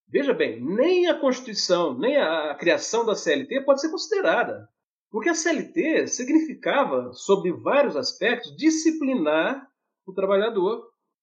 Veja 0.09 0.35
bem, 0.35 0.61
nem 0.61 1.09
a 1.09 1.19
Constituição, 1.19 1.97
nem 1.97 2.17
a 2.17 2.55
criação 2.57 3.07
da 3.07 3.15
CLT 3.15 3.61
pode 3.63 3.81
ser 3.81 3.91
considerada 3.91 4.69
porque 5.11 5.29
a 5.29 5.35
CLT 5.35 6.07
significava, 6.07 7.13
sobre 7.13 7.53
vários 7.53 7.97
aspectos, 7.97 8.57
disciplinar 8.57 9.67
o 10.07 10.13
trabalhar 10.13 10.53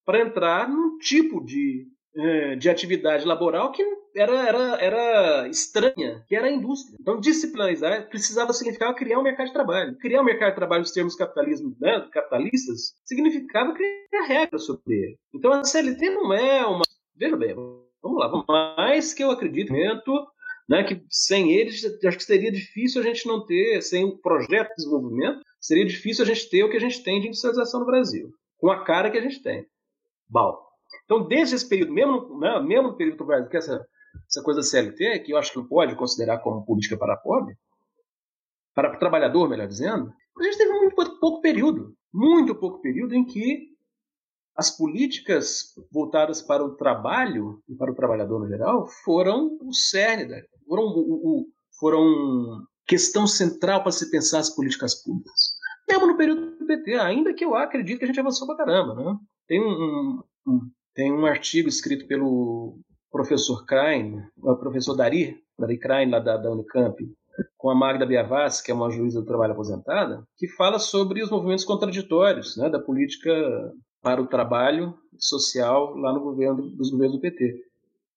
para 0.05 0.21
entrar 0.21 0.69
num 0.69 0.97
tipo 0.97 1.43
de, 1.43 1.87
eh, 2.15 2.55
de 2.55 2.69
atividade 2.69 3.25
laboral 3.25 3.71
que 3.71 3.83
era, 4.15 4.47
era, 4.47 4.81
era 4.81 5.47
estranha, 5.47 6.23
que 6.27 6.35
era 6.35 6.47
a 6.47 6.51
indústria. 6.51 6.97
Então, 6.99 7.19
disciplinarizar 7.19 8.09
precisava 8.09 8.51
significar 8.53 8.93
criar 8.95 9.19
um 9.19 9.23
mercado 9.23 9.47
de 9.47 9.53
trabalho. 9.53 9.97
Criar 9.99 10.21
um 10.21 10.25
mercado 10.25 10.49
de 10.49 10.55
trabalho 10.55 10.81
nos 10.81 10.91
termos 10.91 11.15
capitalismo, 11.15 11.75
né, 11.79 12.07
capitalistas 12.11 12.93
significava 13.05 13.73
criar 13.73 14.27
regras 14.27 14.65
sobre 14.65 14.93
ele. 14.93 15.17
Então, 15.33 15.51
a 15.53 15.63
CLT 15.63 16.09
não 16.09 16.33
é 16.33 16.65
uma. 16.65 16.83
Veja 17.15 17.35
bem, 17.35 17.55
vamos 18.01 18.17
lá, 18.17 18.75
mais 18.77 19.13
que 19.13 19.23
eu 19.23 19.31
acredito 19.31 19.71
né, 20.67 20.83
que 20.83 21.01
sem 21.09 21.53
eles 21.53 21.83
acho 22.05 22.17
que 22.17 22.23
seria 22.23 22.51
difícil 22.51 23.01
a 23.01 23.03
gente 23.03 23.25
não 23.25 23.45
ter, 23.45 23.81
sem 23.81 24.03
o 24.03 24.17
projeto 24.17 24.69
de 24.69 24.75
desenvolvimento, 24.75 25.41
seria 25.61 25.85
difícil 25.85 26.23
a 26.23 26.27
gente 26.27 26.49
ter 26.49 26.63
o 26.63 26.69
que 26.69 26.77
a 26.77 26.81
gente 26.81 27.03
tem 27.03 27.21
de 27.21 27.27
industrialização 27.27 27.79
no 27.79 27.85
Brasil, 27.85 28.31
com 28.57 28.69
a 28.69 28.83
cara 28.83 29.09
que 29.09 29.17
a 29.17 29.21
gente 29.21 29.41
tem. 29.41 29.65
Bom, 30.29 30.57
então 31.05 31.25
desde 31.27 31.55
esse 31.55 31.67
período, 31.67 31.93
mesmo, 31.93 32.39
né, 32.39 32.59
mesmo 32.61 32.89
no 32.89 32.97
período 32.97 33.17
do 33.17 33.25
Brasil, 33.25 33.49
que 33.49 33.57
essa, 33.57 33.85
essa 34.29 34.43
coisa 34.43 34.61
CLT, 34.61 35.19
que 35.19 35.31
eu 35.31 35.37
acho 35.37 35.51
que 35.51 35.57
não 35.57 35.67
pode 35.67 35.95
considerar 35.95 36.39
como 36.39 36.65
política 36.65 36.97
para 36.97 37.15
pobre, 37.17 37.55
para 38.75 38.95
o 38.95 38.99
trabalhador, 38.99 39.49
melhor 39.49 39.67
dizendo, 39.67 40.13
a 40.37 40.43
gente 40.43 40.57
teve 40.57 40.71
muito 40.71 41.19
pouco 41.19 41.41
período, 41.41 41.95
muito 42.13 42.53
pouco 42.53 42.79
período 42.79 43.15
em 43.15 43.25
que 43.25 43.75
as 44.55 44.75
políticas 44.75 45.73
voltadas 45.91 46.41
para 46.41 46.63
o 46.63 46.75
trabalho 46.75 47.61
e 47.69 47.75
para 47.75 47.91
o 47.91 47.95
trabalhador 47.95 48.39
no 48.39 48.47
geral 48.47 48.87
foram 49.03 49.57
o 49.61 49.71
cerne, 49.71 50.25
da, 50.25 50.41
foram, 50.67 50.83
o, 50.83 51.13
o, 51.13 51.47
foram 51.79 52.65
questão 52.85 53.25
central 53.25 53.83
para 53.83 53.91
se 53.91 54.09
pensar 54.11 54.39
as 54.39 54.49
políticas 54.49 54.95
públicas. 54.95 55.57
Mesmo 55.87 56.07
no 56.07 56.17
período 56.17 56.57
do 56.57 56.65
PT, 56.65 56.95
ainda 56.95 57.33
que 57.33 57.45
eu 57.45 57.55
acredito 57.55 57.99
que 57.99 58.05
a 58.05 58.07
gente 58.07 58.19
avançou 58.19 58.45
para 58.45 58.57
caramba. 58.57 58.95
Né? 58.95 59.17
Tem, 59.47 59.61
um, 59.61 60.21
um, 60.45 60.71
tem 60.93 61.11
um 61.11 61.25
artigo 61.25 61.69
escrito 61.69 62.07
pelo 62.07 62.79
professor 63.11 63.65
Krein, 63.65 64.21
o 64.37 64.55
professor 64.55 64.95
Dari, 64.95 65.41
Dari 65.57 65.77
Krein, 65.77 66.09
lá 66.09 66.19
da, 66.19 66.37
da 66.37 66.51
Unicamp, 66.51 66.97
com 67.57 67.69
a 67.69 67.75
Magda 67.75 68.05
Biavassi, 68.05 68.63
que 68.63 68.71
é 68.71 68.73
uma 68.73 68.89
juíza 68.89 69.21
do 69.21 69.27
trabalho 69.27 69.53
aposentada, 69.53 70.27
que 70.37 70.47
fala 70.47 70.79
sobre 70.79 71.21
os 71.23 71.29
movimentos 71.29 71.65
contraditórios 71.65 72.57
né, 72.57 72.69
da 72.69 72.79
política 72.79 73.31
para 74.01 74.21
o 74.21 74.27
trabalho 74.27 74.97
social 75.17 75.95
lá 75.95 76.13
no 76.13 76.19
governo 76.19 76.69
dos 76.69 76.91
governos 76.91 77.17
do 77.17 77.21
PT, 77.21 77.63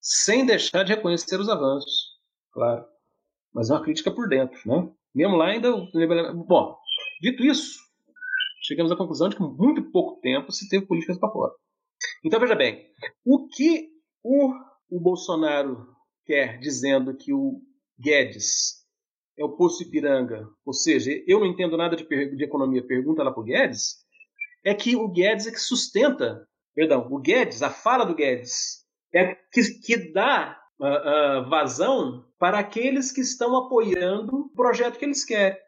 sem 0.01 0.47
deixar 0.47 0.83
de 0.83 0.95
reconhecer 0.95 1.39
os 1.39 1.49
avanços, 1.49 2.10
claro. 2.53 2.85
Mas 3.53 3.71
é 3.71 3.75
uma 3.75 3.83
crítica 3.83 4.11
por 4.11 4.29
dentro, 4.29 4.61
né? 4.67 4.89
Mesmo 5.15 5.37
lá 5.37 5.47
ainda. 5.47 5.73
Bom, 6.47 6.77
dito 7.21 7.45
isso, 7.45 7.79
chegamos 8.63 8.93
à 8.93 8.97
conclusão 8.97 9.29
de 9.29 9.37
que 9.37 9.43
muito 9.43 9.91
pouco 9.91 10.21
tempo 10.21 10.53
se 10.53 10.69
teve 10.69 10.87
políticas 10.87 11.19
para 11.19 11.31
fora. 11.31 11.53
Então 12.25 12.39
veja 12.41 12.55
bem, 12.55 12.87
o 13.25 13.49
que 13.49 13.89
o, 14.23 14.53
o 14.91 15.01
Bolsonaro 15.01 15.87
quer 16.25 16.59
dizendo 16.59 17.17
que 17.17 17.33
o 17.33 17.61
Guedes 17.99 18.81
é 19.39 19.45
o 19.45 19.57
Poço 19.57 19.83
Ipiranga, 19.83 20.47
ou 20.65 20.73
seja, 20.73 21.11
eu 21.27 21.41
não 21.41 21.47
entendo 21.47 21.77
nada 21.77 21.97
de, 21.97 22.05
de 22.05 22.45
economia, 22.45 22.87
pergunta 22.87 23.23
lá 23.23 23.33
para 23.33 23.41
o 23.41 23.45
Guedes, 23.45 23.97
é 24.65 24.75
que 24.75 24.95
o 24.95 25.09
Guedes 25.09 25.47
é 25.47 25.51
que 25.51 25.59
sustenta, 25.59 26.47
perdão, 26.75 27.09
o 27.11 27.19
Guedes, 27.19 27.63
a 27.63 27.71
fala 27.71 28.05
do 28.05 28.15
Guedes, 28.15 28.85
é 29.15 29.35
que, 29.51 29.63
que 29.83 30.13
dá 30.13 30.59
uh, 30.79 31.47
uh, 31.47 31.49
vazão 31.49 32.30
para 32.41 32.59
aqueles 32.59 33.13
que 33.13 33.21
estão 33.21 33.55
apoiando 33.55 34.35
o 34.35 34.49
projeto 34.49 34.99
que 34.99 35.05
eles 35.05 35.25
querem. 35.25 35.59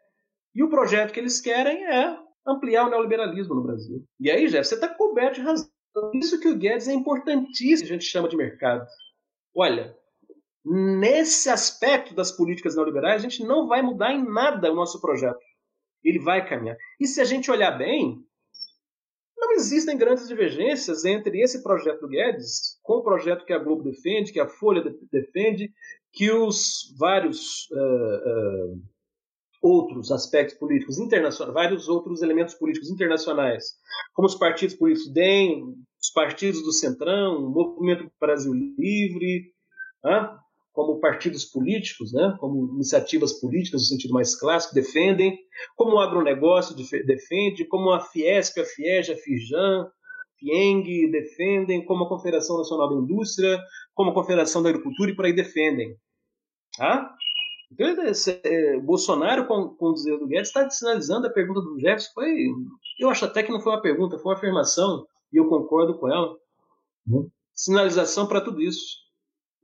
E 0.55 0.63
o 0.63 0.69
projeto 0.69 1.13
que 1.13 1.19
eles 1.19 1.39
querem 1.39 1.85
é 1.85 2.17
ampliar 2.45 2.87
o 2.87 2.89
neoliberalismo 2.89 3.53
no 3.53 3.63
Brasil. 3.63 4.03
E 4.19 4.29
aí, 4.31 4.47
Jeff, 4.47 4.67
você 4.67 4.73
está 4.73 4.87
coberto 4.87 5.35
de 5.35 5.41
razão. 5.41 5.69
Isso 6.15 6.39
que 6.39 6.47
o 6.47 6.57
Guedes 6.57 6.87
é 6.87 6.93
importantíssimo, 6.93 7.87
a 7.87 7.93
gente 7.93 8.05
chama 8.05 8.27
de 8.27 8.35
mercado. 8.35 8.87
Olha, 9.55 9.95
nesse 10.65 11.47
aspecto 11.47 12.15
das 12.15 12.31
políticas 12.31 12.75
neoliberais, 12.75 13.21
a 13.21 13.29
gente 13.29 13.45
não 13.45 13.67
vai 13.67 13.83
mudar 13.83 14.11
em 14.11 14.27
nada 14.27 14.71
o 14.71 14.75
nosso 14.75 14.99
projeto. 14.99 15.39
Ele 16.03 16.17
vai 16.17 16.47
caminhar. 16.47 16.75
E 16.99 17.05
se 17.05 17.21
a 17.21 17.23
gente 17.23 17.51
olhar 17.51 17.71
bem, 17.77 18.17
não 19.37 19.51
existem 19.51 19.95
grandes 19.95 20.27
divergências 20.27 21.05
entre 21.05 21.39
esse 21.39 21.61
projeto 21.61 22.01
do 22.01 22.07
Guedes 22.07 22.79
com 22.81 22.93
o 22.93 23.03
projeto 23.03 23.45
que 23.45 23.53
a 23.53 23.59
Globo 23.59 23.83
defende, 23.83 24.33
que 24.33 24.39
a 24.39 24.47
Folha 24.47 24.83
defende, 25.11 25.71
que 26.13 26.31
os 26.31 26.95
vários 26.97 27.67
uh, 27.71 28.71
uh, 28.71 28.81
outros 29.61 30.11
aspectos 30.11 30.57
políticos 30.57 30.99
internacionais, 30.99 31.53
vários 31.53 31.87
outros 31.87 32.21
elementos 32.21 32.53
políticos 32.53 32.89
internacionais, 32.89 33.73
como 34.13 34.27
os 34.27 34.35
partidos 34.35 34.75
políticos 34.75 35.11
DEM, 35.11 35.63
os 36.01 36.11
partidos 36.13 36.61
do 36.63 36.71
Centrão, 36.71 37.37
o 37.37 37.49
Movimento 37.49 38.11
Brasil 38.19 38.53
Livre, 38.53 39.53
como 40.73 40.99
partidos 40.99 41.45
políticos, 41.45 42.11
né, 42.11 42.35
como 42.39 42.73
iniciativas 42.75 43.39
políticas 43.39 43.81
no 43.81 43.87
sentido 43.87 44.13
mais 44.13 44.35
clássico, 44.37 44.75
defendem, 44.75 45.37
como 45.77 45.95
o 45.95 45.99
agronegócio 45.99 46.75
defende, 47.05 47.65
como 47.65 47.91
a 47.91 48.01
Fiesp, 48.01 48.59
a 48.59 48.65
Fiege, 48.65 49.13
a 49.13 49.17
Fijan, 49.17 49.87
Fieng 50.43 51.09
defendem, 51.09 51.85
como 51.85 52.03
a 52.03 52.09
Confederação 52.09 52.57
Nacional 52.57 52.89
da 52.89 52.95
Indústria, 52.95 53.59
como 53.93 54.11
a 54.11 54.13
Confederação 54.13 54.61
da 54.61 54.69
Agricultura 54.69 55.11
e 55.11 55.15
por 55.15 55.25
aí 55.25 55.33
defendem. 55.33 55.95
Tá? 56.77 57.15
Então, 57.71 57.87
é, 58.43 58.79
Bolsonaro, 58.79 59.47
com, 59.47 59.69
com 59.69 59.87
o 59.87 59.93
dizer 59.93 60.19
do 60.19 60.27
Guedes, 60.27 60.49
está 60.49 60.69
sinalizando 60.69 61.27
a 61.27 61.31
pergunta 61.31 61.61
do 61.61 61.79
Jefferson. 61.79 62.11
Foi, 62.13 62.47
eu 62.99 63.09
acho 63.09 63.25
até 63.25 63.41
que 63.41 63.51
não 63.51 63.61
foi 63.61 63.71
uma 63.71 63.81
pergunta, 63.81 64.19
foi 64.19 64.31
uma 64.31 64.37
afirmação, 64.37 65.07
e 65.31 65.37
eu 65.37 65.47
concordo 65.47 65.97
com 65.97 66.11
ela. 66.11 66.37
Uhum. 67.07 67.29
Sinalização 67.55 68.27
para 68.27 68.41
tudo 68.41 68.61
isso. 68.61 69.01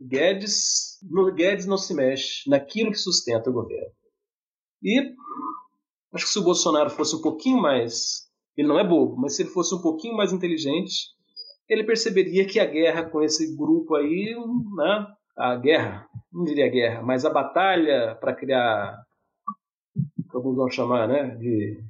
Guedes, 0.01 0.97
no 1.03 1.31
Guedes 1.34 1.65
não 1.65 1.77
se 1.77 1.93
mexe 1.93 2.49
naquilo 2.49 2.91
que 2.91 2.97
sustenta 2.97 3.49
o 3.49 3.53
governo. 3.53 3.91
E 4.81 5.14
acho 6.14 6.26
que 6.26 6.31
se 6.31 6.39
o 6.39 6.43
Bolsonaro 6.43 6.89
fosse 6.89 7.15
um 7.15 7.22
pouquinho 7.22 7.61
mais. 7.61 8.28
Ele 8.60 8.68
não 8.68 8.77
é 8.77 8.84
bobo, 8.84 9.15
mas 9.15 9.38
se 9.38 9.44
ele 9.44 9.52
fosse 9.52 9.73
um 9.73 9.81
pouquinho 9.81 10.18
mais 10.18 10.34
inteligente, 10.34 11.14
ele 11.69 11.86
perceberia 11.86 12.45
que 12.45 12.60
a 12.60 12.65
guerra 12.65 13.10
com 13.10 13.22
esse 13.22 13.56
grupo 13.56 13.95
aí, 13.95 14.36
né, 14.76 15.07
a 15.38 15.56
guerra, 15.56 16.06
não 16.30 16.44
diria 16.44 16.68
guerra, 16.68 17.02
mas 17.02 17.23
a 17.23 17.30
batalha 17.30 18.18
para 18.19 18.36
criar, 18.36 19.02
como 20.30 20.53
vão 20.56 20.69
chamar, 20.69 21.07
né, 21.07 21.38
de 21.38 21.81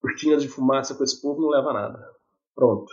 cortinas 0.00 0.42
de 0.42 0.48
fumaça 0.48 0.94
com 0.94 1.04
esse 1.04 1.20
povo 1.20 1.42
não 1.42 1.50
leva 1.50 1.68
a 1.68 1.74
nada. 1.74 2.10
Pronto. 2.54 2.90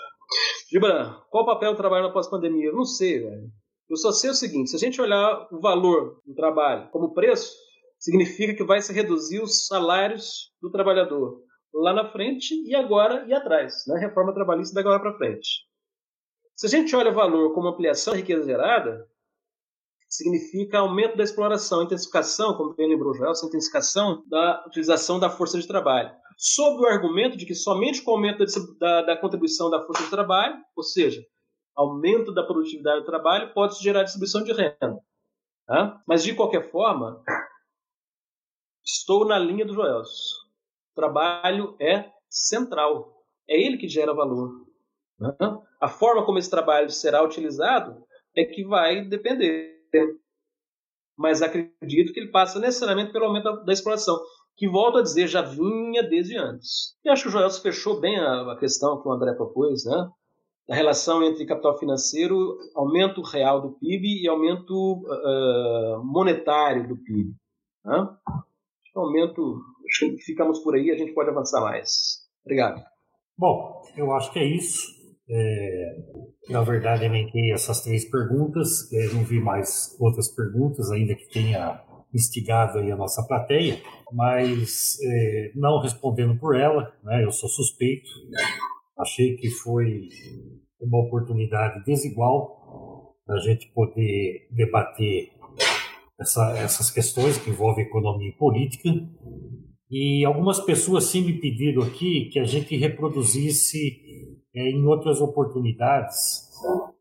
Gibran, 0.70 1.18
qual 1.30 1.46
o 1.46 1.48
papel 1.48 1.72
do 1.72 1.78
trabalho 1.78 2.08
na 2.08 2.12
pós-pandemia? 2.14 2.66
Eu 2.66 2.76
não 2.76 2.84
sei, 2.84 3.20
velho. 3.20 3.50
Eu 3.90 3.96
só 3.96 4.12
sei 4.12 4.32
o 4.32 4.34
seguinte: 4.34 4.72
se 4.72 4.76
a 4.76 4.80
gente 4.80 5.00
olhar 5.00 5.48
o 5.54 5.62
valor 5.62 6.20
do 6.26 6.36
trabalho 6.36 6.90
como 6.90 7.14
preço, 7.14 7.56
significa 7.98 8.54
que 8.54 8.64
vai 8.64 8.82
se 8.82 8.92
reduzir 8.92 9.42
os 9.42 9.68
salários 9.68 10.52
do 10.62 10.70
trabalhador 10.70 11.45
lá 11.76 11.94
na 11.94 12.10
frente 12.12 12.56
e 12.66 12.74
agora 12.74 13.26
e 13.28 13.34
atrás, 13.34 13.84
né? 13.88 14.00
reforma 14.00 14.34
trabalhista 14.34 14.74
da 14.74 14.82
agora 14.82 15.00
para 15.00 15.18
frente. 15.18 15.66
Se 16.56 16.68
a 16.68 16.70
gente 16.70 16.96
olha 16.96 17.12
o 17.12 17.14
valor 17.14 17.54
como 17.54 17.68
ampliação 17.68 18.14
da 18.14 18.20
riqueza 18.20 18.46
gerada, 18.46 19.06
significa 20.08 20.80
aumento 20.80 21.18
da 21.18 21.24
exploração, 21.24 21.84
intensificação, 21.84 22.56
como 22.56 22.74
bem 22.74 22.88
lembrou 22.88 23.12
o 23.12 23.14
Joel, 23.14 23.34
intensificação 23.44 24.24
da 24.28 24.64
utilização 24.66 25.20
da 25.20 25.30
força 25.30 25.60
de 25.60 25.68
trabalho. 25.68 26.12
Sob 26.38 26.82
o 26.82 26.88
argumento 26.88 27.36
de 27.36 27.46
que 27.46 27.54
somente 27.54 28.02
com 28.02 28.12
o 28.12 28.14
aumento 28.16 28.46
da, 28.80 29.02
da 29.02 29.18
contribuição 29.18 29.70
da 29.70 29.86
força 29.86 30.04
de 30.04 30.10
trabalho, 30.10 30.56
ou 30.76 30.84
seja, 30.84 31.22
aumento 31.76 32.34
da 32.34 32.44
produtividade 32.44 33.02
do 33.02 33.06
trabalho 33.06 33.54
pode 33.54 33.82
gerar 33.84 34.04
distribuição 34.04 34.44
de 34.44 34.54
renda. 34.54 34.98
Tá? 35.66 36.02
Mas, 36.08 36.24
de 36.24 36.34
qualquer 36.34 36.72
forma, 36.72 37.22
estou 38.86 39.26
na 39.26 39.38
linha 39.38 39.66
do 39.66 39.74
Joelson. 39.74 40.45
Trabalho 40.96 41.76
é 41.80 42.10
central. 42.30 43.14
É 43.48 43.60
ele 43.60 43.78
que 43.78 43.88
gera 43.88 44.14
valor. 44.14 44.66
Tá? 45.20 45.62
A 45.82 45.88
forma 45.88 46.26
como 46.26 46.38
esse 46.38 46.50
trabalho 46.50 46.90
será 46.90 47.24
utilizado 47.24 48.04
é 48.36 48.44
que 48.44 48.64
vai 48.66 49.06
depender. 49.06 49.76
Mas 51.18 51.42
acredito 51.42 52.12
que 52.12 52.20
ele 52.20 52.32
passa 52.32 52.60
necessariamente 52.60 53.12
pelo 53.12 53.26
aumento 53.26 53.64
da 53.64 53.72
exploração, 53.72 54.20
que, 54.58 54.68
volto 54.68 54.98
a 54.98 55.02
dizer, 55.02 55.28
já 55.28 55.42
vinha 55.42 56.04
desde 56.04 56.38
antes. 56.38 56.96
E 57.04 57.10
acho 57.10 57.24
que 57.24 57.30
o 57.30 57.32
Joelson 57.32 57.62
fechou 57.62 58.00
bem 58.00 58.18
a, 58.20 58.58
questão 58.60 59.02
que 59.02 59.08
o 59.08 59.12
André 59.12 59.34
propôs, 59.34 59.86
né? 59.86 60.10
da 60.68 60.76
relação 60.76 61.24
entre 61.24 61.46
capital 61.46 61.78
financeiro, 61.78 62.58
aumento 62.76 63.22
real 63.22 63.62
do 63.62 63.74
PIB 63.74 64.24
e 64.24 64.28
aumento 64.28 64.74
uh, 64.74 66.04
monetário 66.04 66.88
do 66.88 66.98
PIB. 66.98 67.36
Né? 67.86 68.10
Aumento, 68.96 69.62
acho 69.90 70.16
que 70.16 70.24
ficamos 70.24 70.60
por 70.60 70.76
aí, 70.76 70.92
a 70.92 70.98
gente 70.98 71.14
pode 71.14 71.30
avançar 71.30 71.62
mais. 71.62 72.24
Obrigado. 72.46 72.82
Bom, 73.38 73.82
eu 73.98 74.12
acho 74.14 74.32
que 74.32 74.40
é 74.40 74.46
isso. 74.46 74.96
É, 75.30 75.96
na 76.50 76.62
verdade, 76.62 77.06
elenquei 77.06 77.52
essas 77.52 77.82
três 77.82 78.10
perguntas. 78.10 78.92
É, 78.94 79.08
não 79.14 79.24
vi 79.24 79.40
mais 79.40 79.96
outras 80.00 80.34
perguntas, 80.34 80.92
ainda 80.92 81.16
que 81.16 81.28
tenha 81.30 81.84
instigado 82.14 82.80
aí 82.80 82.92
a 82.92 82.96
nossa 82.96 83.26
plateia, 83.28 83.78
mas 84.14 84.98
é, 85.04 85.52
não 85.56 85.82
respondendo 85.82 86.40
por 86.40 86.56
ela, 86.56 86.94
né, 87.04 87.26
eu 87.26 87.32
sou 87.32 87.50
suspeito. 87.50 88.10
Achei 88.98 89.36
que 89.36 89.50
foi 89.50 90.08
uma 90.80 91.00
oportunidade 91.00 91.84
desigual 91.84 93.16
a 93.28 93.38
gente 93.40 93.70
poder 93.74 94.48
debater 94.52 95.32
essa, 96.20 96.58
essas 96.58 96.90
questões 96.92 97.38
que 97.38 97.50
envolvem 97.50 97.86
economia 97.86 98.30
e 98.30 98.38
política. 98.38 98.90
E 99.90 100.26
algumas 100.26 100.60
pessoas 100.60 101.06
sim 101.06 101.22
me 101.22 101.40
pediram 101.40 101.84
aqui 101.84 102.30
que 102.32 102.40
a 102.40 102.44
gente 102.44 102.76
reproduzisse 102.76 104.00
é, 104.56 104.70
em 104.70 104.86
outras 104.86 105.22
oportunidades 105.22 106.46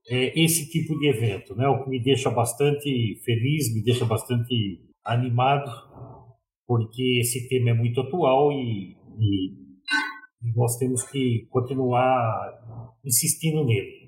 é, 0.08 0.38
esse 0.38 0.68
tipo 0.68 0.98
de 0.98 1.08
evento, 1.08 1.54
né? 1.54 1.66
O 1.68 1.82
que 1.82 1.90
me 1.90 2.02
deixa 2.02 2.30
bastante 2.30 3.20
feliz, 3.24 3.72
me 3.74 3.82
deixa 3.82 4.04
bastante 4.04 4.80
animado, 5.04 5.70
porque 6.66 7.20
esse 7.20 7.48
tema 7.48 7.70
é 7.70 7.74
muito 7.74 8.00
atual 8.00 8.52
e, 8.52 8.96
e 9.18 10.54
nós 10.54 10.76
temos 10.76 11.02
que 11.04 11.46
continuar 11.50 12.52
insistindo 13.04 13.64
nele. 13.64 14.03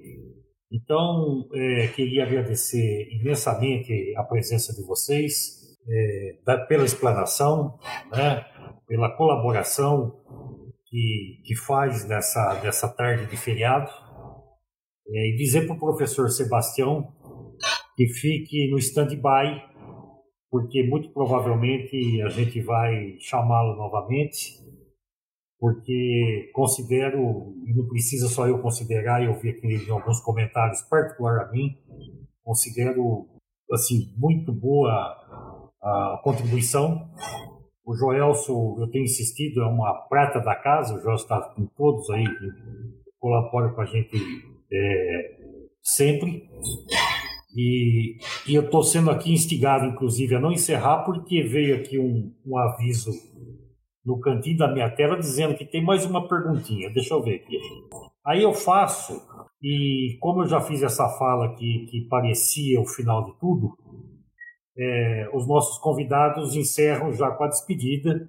Então, 0.70 1.48
é, 1.54 1.88
queria 1.88 2.24
agradecer 2.24 3.08
imensamente 3.12 4.14
a 4.16 4.24
presença 4.24 4.74
de 4.74 4.84
vocês, 4.84 5.76
é, 5.88 6.38
da, 6.44 6.58
pela 6.66 6.84
explanação, 6.84 7.78
né, 8.10 8.44
pela 8.88 9.16
colaboração 9.16 10.12
que, 10.86 11.40
que 11.44 11.54
faz 11.54 12.06
nessa, 12.08 12.60
nessa 12.64 12.88
tarde 12.88 13.26
de 13.26 13.36
feriado, 13.36 13.90
é, 15.08 15.28
e 15.30 15.36
dizer 15.36 15.66
para 15.66 15.76
o 15.76 15.78
professor 15.78 16.28
Sebastião 16.30 17.12
que 17.96 18.08
fique 18.08 18.68
no 18.70 18.78
stand-by, 18.78 19.62
porque 20.50 20.82
muito 20.82 21.12
provavelmente 21.12 22.22
a 22.22 22.28
gente 22.28 22.60
vai 22.60 23.16
chamá-lo 23.20 23.76
novamente 23.76 24.65
porque 25.58 26.50
considero, 26.52 27.54
e 27.64 27.74
não 27.74 27.86
precisa 27.88 28.28
só 28.28 28.46
eu 28.46 28.60
considerar, 28.60 29.24
eu 29.24 29.34
vi 29.40 29.50
aqui 29.50 29.66
em 29.66 29.90
alguns 29.90 30.20
comentários, 30.20 30.82
particular 30.82 31.42
a 31.42 31.50
mim, 31.50 31.76
considero 32.44 33.26
assim 33.72 34.12
muito 34.16 34.52
boa 34.52 34.90
a 35.82 36.20
contribuição. 36.22 37.10
O 37.84 37.94
Joelso, 37.94 38.76
eu 38.80 38.90
tenho 38.90 39.04
insistido, 39.04 39.62
é 39.62 39.66
uma 39.66 39.94
prata 40.08 40.40
da 40.40 40.54
casa, 40.54 40.94
o 40.94 41.00
Joelso 41.00 41.24
está 41.24 41.40
com 41.40 41.66
todos 41.66 42.10
aí, 42.10 42.24
colabora 43.18 43.72
com 43.72 43.80
a 43.80 43.86
gente 43.86 44.16
é, 44.72 45.36
sempre. 45.82 46.48
E, 47.56 48.18
e 48.46 48.54
eu 48.54 48.64
estou 48.64 48.82
sendo 48.82 49.10
aqui 49.10 49.32
instigado, 49.32 49.86
inclusive, 49.86 50.34
a 50.34 50.40
não 50.40 50.52
encerrar, 50.52 51.04
porque 51.04 51.42
veio 51.42 51.76
aqui 51.76 51.98
um, 51.98 52.34
um 52.44 52.58
aviso 52.58 53.10
no 54.06 54.20
cantinho 54.20 54.56
da 54.56 54.72
minha 54.72 54.88
tela 54.88 55.18
dizendo 55.18 55.56
que 55.56 55.64
tem 55.64 55.84
mais 55.84 56.06
uma 56.06 56.28
perguntinha. 56.28 56.88
Deixa 56.90 57.12
eu 57.12 57.22
ver 57.22 57.36
aqui. 57.36 57.58
Aí 58.24 58.42
eu 58.42 58.54
faço, 58.54 59.20
e 59.60 60.16
como 60.20 60.42
eu 60.42 60.46
já 60.46 60.60
fiz 60.60 60.82
essa 60.82 61.08
fala 61.18 61.54
que, 61.56 61.86
que 61.90 62.06
parecia 62.08 62.80
o 62.80 62.86
final 62.86 63.24
de 63.24 63.38
tudo, 63.40 63.76
é, 64.78 65.28
os 65.34 65.46
nossos 65.48 65.78
convidados 65.78 66.54
encerram 66.54 67.12
já 67.12 67.30
com 67.32 67.44
a 67.44 67.48
despedida 67.48 68.28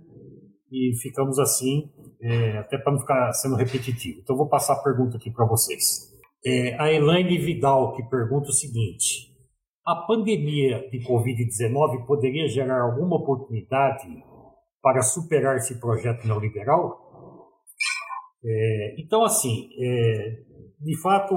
e 0.72 0.94
ficamos 1.00 1.38
assim, 1.38 1.92
é, 2.22 2.58
até 2.58 2.78
para 2.78 2.94
não 2.94 3.00
ficar 3.00 3.32
sendo 3.34 3.56
repetitivo. 3.56 4.20
Então 4.22 4.36
vou 4.36 4.50
passar 4.50 4.74
a 4.74 4.84
pergunta 4.84 5.18
aqui 5.18 5.30
para 5.30 5.46
vocês. 5.46 6.08
É, 6.46 6.76
a 6.80 6.92
Elaine 6.92 7.38
Vidal 7.38 7.96
que 7.96 8.04
pergunta 8.04 8.50
o 8.50 8.54
seguinte: 8.54 9.32
a 9.86 9.96
pandemia 9.96 10.88
de 10.90 11.00
Covid-19 11.00 12.06
poderia 12.06 12.48
gerar 12.48 12.82
alguma 12.82 13.18
oportunidade 13.18 14.08
para 14.88 15.02
superar 15.02 15.58
esse 15.58 15.78
projeto 15.82 16.26
neoliberal. 16.26 16.98
É, 18.42 18.96
então, 18.98 19.26
assim, 19.26 19.68
é, 19.78 20.38
de 20.80 21.02
fato, 21.02 21.36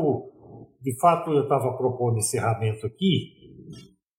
de 0.81 0.97
fato, 1.01 1.33
eu 1.33 1.43
estava 1.43 1.77
propondo 1.77 2.19
encerramento 2.19 2.87
aqui 2.87 3.41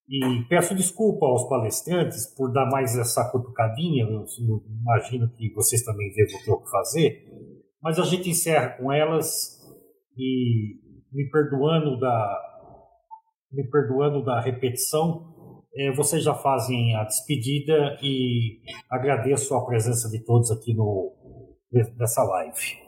e 0.06 0.44
peço 0.50 0.74
desculpa 0.74 1.24
aos 1.24 1.48
palestrantes 1.48 2.26
por 2.36 2.52
dar 2.52 2.66
mais 2.66 2.94
essa 2.98 3.30
cutucadinha. 3.30 4.04
Eu, 4.04 4.26
imagino 4.82 5.30
que 5.34 5.50
vocês 5.54 5.82
também 5.82 6.12
devem 6.12 6.44
ter 6.44 6.50
o 6.50 6.62
que 6.62 6.70
fazer, 6.70 7.24
mas 7.82 7.98
a 7.98 8.04
gente 8.04 8.28
encerra 8.28 8.76
com 8.76 8.92
elas 8.92 9.32
e 10.14 10.76
me 11.10 11.30
perdoando 11.30 11.98
da 11.98 12.48
me 13.50 13.66
perdoando 13.70 14.22
da 14.24 14.40
repetição, 14.42 15.31
vocês 15.96 16.22
já 16.22 16.34
fazem 16.34 16.94
a 16.96 17.04
despedida 17.04 17.98
e 18.02 18.60
agradeço 18.90 19.54
a 19.54 19.64
presença 19.64 20.08
de 20.10 20.22
todos 20.24 20.50
aqui 20.50 20.74
no, 20.74 21.12
nessa 21.96 22.22
live. 22.22 22.82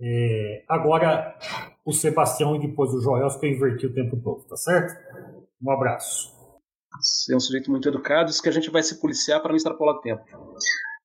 É, 0.00 0.64
agora, 0.68 1.38
o 1.84 1.92
Sebastião 1.92 2.56
e 2.56 2.60
depois 2.60 2.92
o 2.92 3.00
Joel, 3.00 3.28
que 3.38 3.46
eu 3.46 3.50
inverti 3.50 3.86
o 3.86 3.94
tempo 3.94 4.16
todo, 4.16 4.44
tá 4.44 4.56
certo? 4.56 4.94
Um 5.62 5.70
abraço. 5.70 6.32
Você 7.00 7.32
é 7.32 7.36
um 7.36 7.40
sujeito 7.40 7.70
muito 7.70 7.88
educado, 7.88 8.30
isso 8.30 8.42
que 8.42 8.48
a 8.48 8.52
gente 8.52 8.70
vai 8.70 8.82
se 8.82 9.00
policiar 9.00 9.40
para 9.40 9.50
não 9.50 9.56
extrapolar 9.56 10.00
tempo. 10.00 10.24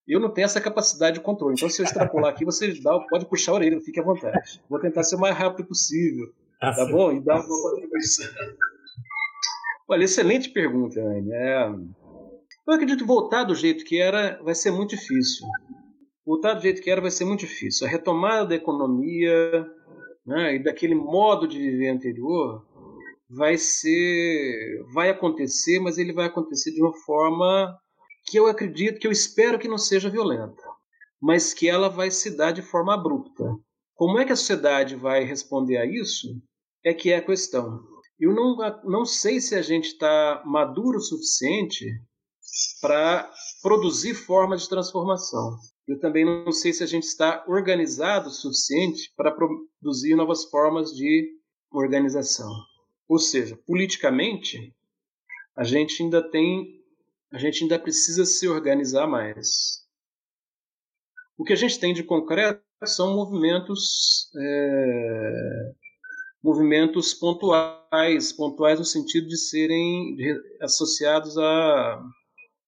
Eu 0.08 0.20
não 0.20 0.30
tenho 0.30 0.46
essa 0.46 0.62
capacidade 0.62 1.18
de 1.18 1.24
controle, 1.24 1.56
então 1.56 1.70
se 1.70 1.82
eu 1.82 1.86
extrapolar 1.86 2.32
aqui, 2.32 2.46
você 2.46 2.74
dá, 2.82 3.00
pode 3.10 3.26
puxar 3.26 3.52
a 3.52 3.56
orelha, 3.56 3.80
fique 3.82 4.00
à 4.00 4.04
vontade. 4.04 4.62
Vou 4.70 4.80
tentar 4.80 5.04
ser 5.04 5.16
o 5.16 5.20
mais 5.20 5.36
rápido 5.36 5.68
possível, 5.68 6.28
tá 6.60 6.74
sim. 6.74 6.92
bom? 6.92 7.12
E 7.12 7.20
dar 7.20 7.36
uma 7.36 7.48
contribuição. 7.48 8.26
Olha, 9.90 10.04
excelente 10.04 10.50
pergunta, 10.50 11.02
Anne. 11.02 11.32
É... 11.34 11.68
Eu 12.68 12.74
acredito 12.76 13.00
que 13.00 13.08
voltar 13.08 13.44
do 13.44 13.56
jeito 13.56 13.84
que 13.84 14.00
era 14.00 14.40
vai 14.44 14.54
ser 14.54 14.70
muito 14.72 14.92
difícil. 14.92 15.48
Voltar 16.24 16.54
do 16.54 16.62
jeito 16.62 16.80
que 16.82 16.92
era 16.92 17.02
vai 17.02 17.10
ser 17.10 17.26
muito 17.26 17.40
difícil. 17.40 17.88
A 17.88 17.90
retomada 17.90 18.46
da 18.46 18.56
economia 18.56 19.68
né, 20.24 20.56
e 20.56 20.64
daquele 20.64 20.94
modo 20.94 21.48
de 21.48 21.58
viver 21.58 21.90
anterior 21.90 22.64
vai 23.28 23.58
ser, 23.58 24.84
vai 24.94 25.10
acontecer, 25.10 25.80
mas 25.80 25.98
ele 25.98 26.14
vai 26.14 26.28
acontecer 26.28 26.72
de 26.72 26.82
uma 26.84 26.94
forma 26.94 27.76
que 28.28 28.38
eu 28.38 28.46
acredito, 28.46 29.00
que 29.00 29.08
eu 29.08 29.12
espero 29.12 29.58
que 29.58 29.68
não 29.68 29.78
seja 29.80 30.10
violenta, 30.10 30.62
mas 31.20 31.52
que 31.52 31.68
ela 31.68 31.90
vai 31.90 32.12
se 32.12 32.38
dar 32.38 32.52
de 32.52 32.62
forma 32.62 32.94
abrupta. 32.94 33.44
Como 33.96 34.20
é 34.20 34.26
que 34.26 34.32
a 34.32 34.36
sociedade 34.36 34.96
vai 34.96 35.24
responder 35.24 35.78
a 35.78 35.86
isso? 35.86 36.28
É 36.86 36.94
que 36.94 37.12
é 37.12 37.18
a 37.18 37.26
questão. 37.26 37.80
Eu 38.20 38.34
não, 38.34 38.58
não 38.84 39.06
sei 39.06 39.40
se 39.40 39.56
a 39.56 39.62
gente 39.62 39.86
está 39.86 40.44
maduro 40.46 40.98
o 40.98 41.02
suficiente 41.02 41.86
para 42.82 43.32
produzir 43.62 44.14
formas 44.14 44.64
de 44.64 44.70
transformação. 44.70 45.58
Eu 45.88 46.00
também 46.00 46.26
não 46.26 46.52
sei 46.52 46.74
se 46.74 46.84
a 46.84 46.86
gente 46.86 47.04
está 47.04 47.44
organizado 47.48 48.28
o 48.28 48.32
suficiente 48.32 49.12
para 49.16 49.32
produzir 49.32 50.16
novas 50.16 50.46
formas 50.46 50.92
de 50.92 51.40
organização. 51.72 52.52
Ou 53.08 53.18
seja, 53.18 53.58
politicamente, 53.66 54.76
a 55.56 55.64
gente 55.64 56.04
ainda 56.04 56.22
tem, 56.22 56.84
a 57.32 57.38
gente 57.38 57.64
ainda 57.64 57.80
precisa 57.80 58.26
se 58.26 58.48
organizar 58.48 59.08
mais. 59.08 59.80
O 61.38 61.44
que 61.44 61.54
a 61.54 61.56
gente 61.56 61.80
tem 61.80 61.94
de 61.94 62.04
concreto 62.04 62.62
são 62.86 63.16
movimentos 63.16 64.30
é, 64.38 65.74
movimentos 66.44 67.14
pontuais, 67.14 68.32
pontuais 68.32 68.80
no 68.80 68.86
sentido 68.86 69.28
de 69.28 69.38
serem 69.38 70.16
associados 70.62 71.38
a, 71.38 72.02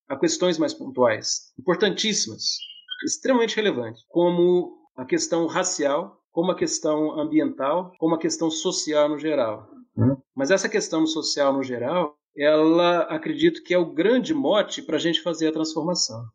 a 0.09 0.17
questões 0.17 0.57
mais 0.57 0.73
pontuais, 0.73 1.53
importantíssimas, 1.59 2.57
extremamente 3.05 3.55
relevantes, 3.55 4.03
como 4.09 4.77
a 4.95 5.05
questão 5.05 5.47
racial, 5.47 6.21
como 6.31 6.51
a 6.51 6.55
questão 6.55 7.19
ambiental, 7.19 7.91
como 7.97 8.15
a 8.15 8.19
questão 8.19 8.49
social 8.49 9.09
no 9.09 9.17
geral. 9.17 9.69
Hum. 9.97 10.15
Mas 10.35 10.51
essa 10.51 10.69
questão 10.69 11.05
social 11.05 11.53
no 11.53 11.63
geral, 11.63 12.17
ela 12.35 13.01
acredito 13.03 13.63
que 13.63 13.73
é 13.73 13.77
o 13.77 13.93
grande 13.93 14.33
mote 14.33 14.81
para 14.81 14.95
a 14.95 14.99
gente 14.99 15.21
fazer 15.21 15.47
a 15.47 15.51
transformação. 15.51 16.25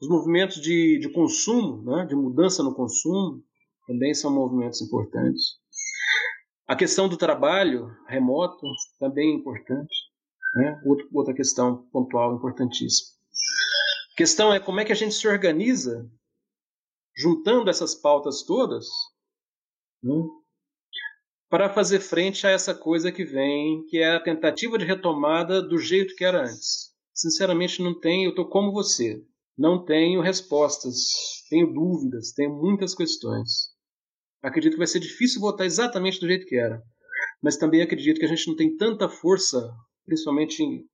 Os 0.00 0.08
movimentos 0.08 0.60
de, 0.60 0.98
de 0.98 1.08
consumo, 1.08 1.82
né, 1.82 2.04
de 2.06 2.14
mudança 2.14 2.62
no 2.62 2.74
consumo, 2.74 3.42
também 3.86 4.12
são 4.12 4.32
movimentos 4.32 4.80
importantes. 4.80 5.58
A 6.66 6.74
questão 6.74 7.08
do 7.08 7.16
trabalho 7.16 7.94
remoto 8.08 8.66
também 8.98 9.32
é 9.32 9.34
importante. 9.34 9.94
Né? 10.54 10.80
Outra 11.12 11.34
questão 11.34 11.86
pontual 11.90 12.34
importantíssima. 12.34 13.10
A 14.12 14.16
questão 14.16 14.52
é 14.52 14.60
como 14.60 14.80
é 14.80 14.84
que 14.84 14.92
a 14.92 14.96
gente 14.96 15.14
se 15.14 15.26
organiza 15.26 16.08
juntando 17.16 17.68
essas 17.68 17.94
pautas 17.94 18.42
todas 18.42 18.86
né? 20.02 20.14
para 21.50 21.72
fazer 21.72 22.00
frente 22.00 22.46
a 22.46 22.50
essa 22.50 22.74
coisa 22.74 23.12
que 23.12 23.24
vem, 23.24 23.84
que 23.86 23.98
é 23.98 24.14
a 24.14 24.22
tentativa 24.22 24.78
de 24.78 24.84
retomada 24.84 25.60
do 25.60 25.78
jeito 25.78 26.14
que 26.16 26.24
era 26.24 26.42
antes. 26.42 26.94
Sinceramente, 27.12 27.82
não 27.82 27.98
tenho, 27.98 28.26
eu 28.26 28.30
estou 28.30 28.48
como 28.48 28.72
você. 28.72 29.22
Não 29.56 29.84
tenho 29.84 30.20
respostas, 30.20 30.96
tenho 31.48 31.72
dúvidas, 31.72 32.32
tenho 32.32 32.54
muitas 32.54 32.94
questões. 32.94 33.73
Acredito 34.44 34.72
que 34.72 34.78
vai 34.78 34.86
ser 34.86 35.00
difícil 35.00 35.40
voltar 35.40 35.64
exatamente 35.64 36.20
do 36.20 36.26
jeito 36.26 36.44
que 36.44 36.56
era. 36.56 36.82
Mas 37.42 37.56
também 37.56 37.80
acredito 37.80 38.18
que 38.18 38.26
a 38.26 38.28
gente 38.28 38.46
não 38.46 38.54
tem 38.54 38.76
tanta 38.76 39.08
força, 39.08 39.72
principalmente 40.04 40.62
em, 40.62 40.84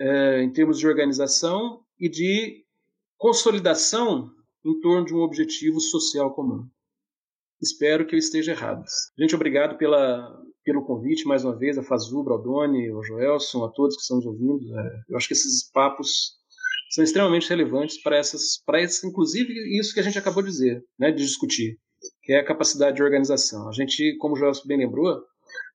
é, 0.00 0.42
em 0.42 0.50
termos 0.50 0.78
de 0.78 0.88
organização 0.88 1.82
e 2.00 2.08
de 2.08 2.64
consolidação 3.18 4.30
em 4.64 4.80
torno 4.80 5.04
de 5.04 5.14
um 5.14 5.20
objetivo 5.20 5.80
social 5.80 6.34
comum. 6.34 6.66
Espero 7.60 8.06
que 8.06 8.14
eu 8.14 8.18
esteja 8.18 8.52
errado. 8.52 8.82
Gente, 9.18 9.34
obrigado 9.34 9.76
pela, 9.76 10.34
pelo 10.64 10.84
convite 10.84 11.26
mais 11.26 11.44
uma 11.44 11.54
vez, 11.54 11.76
a 11.76 11.82
Fazubra, 11.82 12.32
ao 12.32 12.42
Doni, 12.42 12.88
ao 12.88 13.04
Joelson, 13.04 13.64
a 13.64 13.70
todos 13.70 13.96
que 13.96 14.02
estão 14.02 14.16
nos 14.16 14.26
ouvindo. 14.26 14.78
É, 14.78 15.02
eu 15.10 15.16
acho 15.18 15.28
que 15.28 15.34
esses 15.34 15.70
papos 15.70 16.38
são 16.90 17.04
extremamente 17.04 17.48
relevantes 17.50 18.02
para 18.02 18.16
essas, 18.16 18.62
para 18.64 18.80
essas, 18.80 19.04
inclusive 19.04 19.52
isso 19.78 19.92
que 19.92 20.00
a 20.00 20.02
gente 20.02 20.18
acabou 20.18 20.42
de 20.42 20.48
dizer, 20.48 20.82
né, 20.98 21.10
de 21.10 21.22
discutir, 21.22 21.78
que 22.22 22.32
é 22.32 22.40
a 22.40 22.44
capacidade 22.44 22.96
de 22.96 23.02
organização. 23.02 23.68
A 23.68 23.72
gente, 23.72 24.16
como 24.18 24.36
o 24.36 24.66
bem 24.66 24.78
lembrou, 24.78 25.22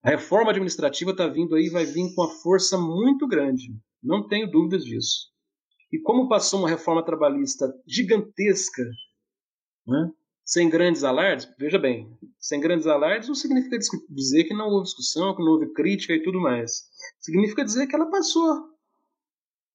a 0.04 0.10
reforma 0.10 0.52
administrativa 0.52 1.12
está 1.12 1.28
vindo 1.28 1.56
aí, 1.56 1.70
vai 1.70 1.86
vir 1.86 2.14
com 2.16 2.22
uma 2.22 2.34
força 2.42 2.78
muito 2.78 3.28
grande. 3.28 3.76
Não 4.02 4.28
tenho 4.28 4.50
dúvidas 4.50 4.84
disso. 4.84 5.28
E 5.92 6.00
como 6.00 6.28
passou 6.28 6.60
uma 6.60 6.70
reforma 6.70 7.04
trabalhista 7.04 7.74
gigantesca, 7.86 8.84
né, 9.86 10.12
sem 10.46 10.70
grandes 10.70 11.04
alardes, 11.04 11.48
veja 11.60 11.78
bem, 11.78 12.10
sem 12.40 12.60
grandes 12.60 12.88
alardes 12.88 13.28
não 13.28 13.36
significa 13.36 13.78
dizer 14.10 14.46
que 14.46 14.54
não 14.54 14.70
houve 14.70 14.86
discussão, 14.86 15.36
que 15.36 15.44
não 15.44 15.52
houve 15.52 15.74
crítica 15.74 16.14
e 16.14 16.24
tudo 16.24 16.40
mais. 16.40 16.84
Significa 17.20 17.66
dizer 17.66 17.88
que 17.88 17.96
ela 17.96 18.10
passou. 18.10 18.78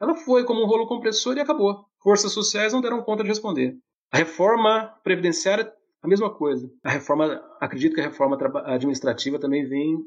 Ela 0.01 0.15
foi 0.17 0.45
como 0.45 0.63
um 0.63 0.67
rolo 0.67 0.89
compressor 0.89 1.37
e 1.37 1.41
acabou. 1.41 1.85
Forças 2.03 2.33
sociais 2.33 2.73
não 2.73 2.81
deram 2.81 3.03
conta 3.03 3.23
de 3.23 3.29
responder. 3.29 3.77
A 4.11 4.19
reforma 4.19 4.89
previdenciária, 5.05 5.71
a 6.03 6.09
mesma 6.09 6.35
coisa. 6.35 6.69
A 6.85 6.91
reforma, 6.91 7.41
acredito 7.61 7.95
que 7.95 8.01
a 8.01 8.09
reforma 8.09 8.37
administrativa 8.67 9.39
também 9.39 9.65
vem 9.65 9.99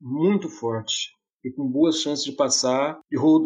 muito 0.00 0.48
forte 0.48 1.10
e 1.44 1.50
com 1.52 1.70
boas 1.70 2.00
chances 2.00 2.24
de 2.24 2.32
passar 2.32 2.98
de 3.10 3.16
roll 3.16 3.44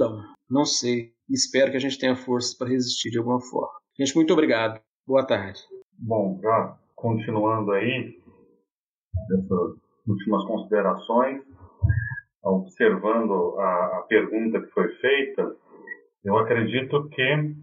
Não 0.48 0.64
sei. 0.64 1.12
Espero 1.28 1.70
que 1.70 1.76
a 1.76 1.80
gente 1.80 1.98
tenha 1.98 2.16
forças 2.16 2.56
para 2.56 2.68
resistir 2.68 3.10
de 3.10 3.18
alguma 3.18 3.40
forma. 3.40 3.78
Gente, 3.98 4.16
muito 4.16 4.32
obrigado. 4.32 4.80
Boa 5.06 5.24
tarde. 5.26 5.60
Bom, 5.98 6.40
já 6.42 6.78
continuando 6.96 7.72
aí, 7.72 8.18
essas 9.32 9.76
últimas 10.06 10.44
considerações, 10.46 11.42
observando 12.42 13.58
a 13.60 14.06
pergunta 14.08 14.60
que 14.60 14.70
foi 14.70 14.88
feita, 14.94 15.56
eu 16.24 16.36
acredito 16.38 17.08
que 17.10 17.54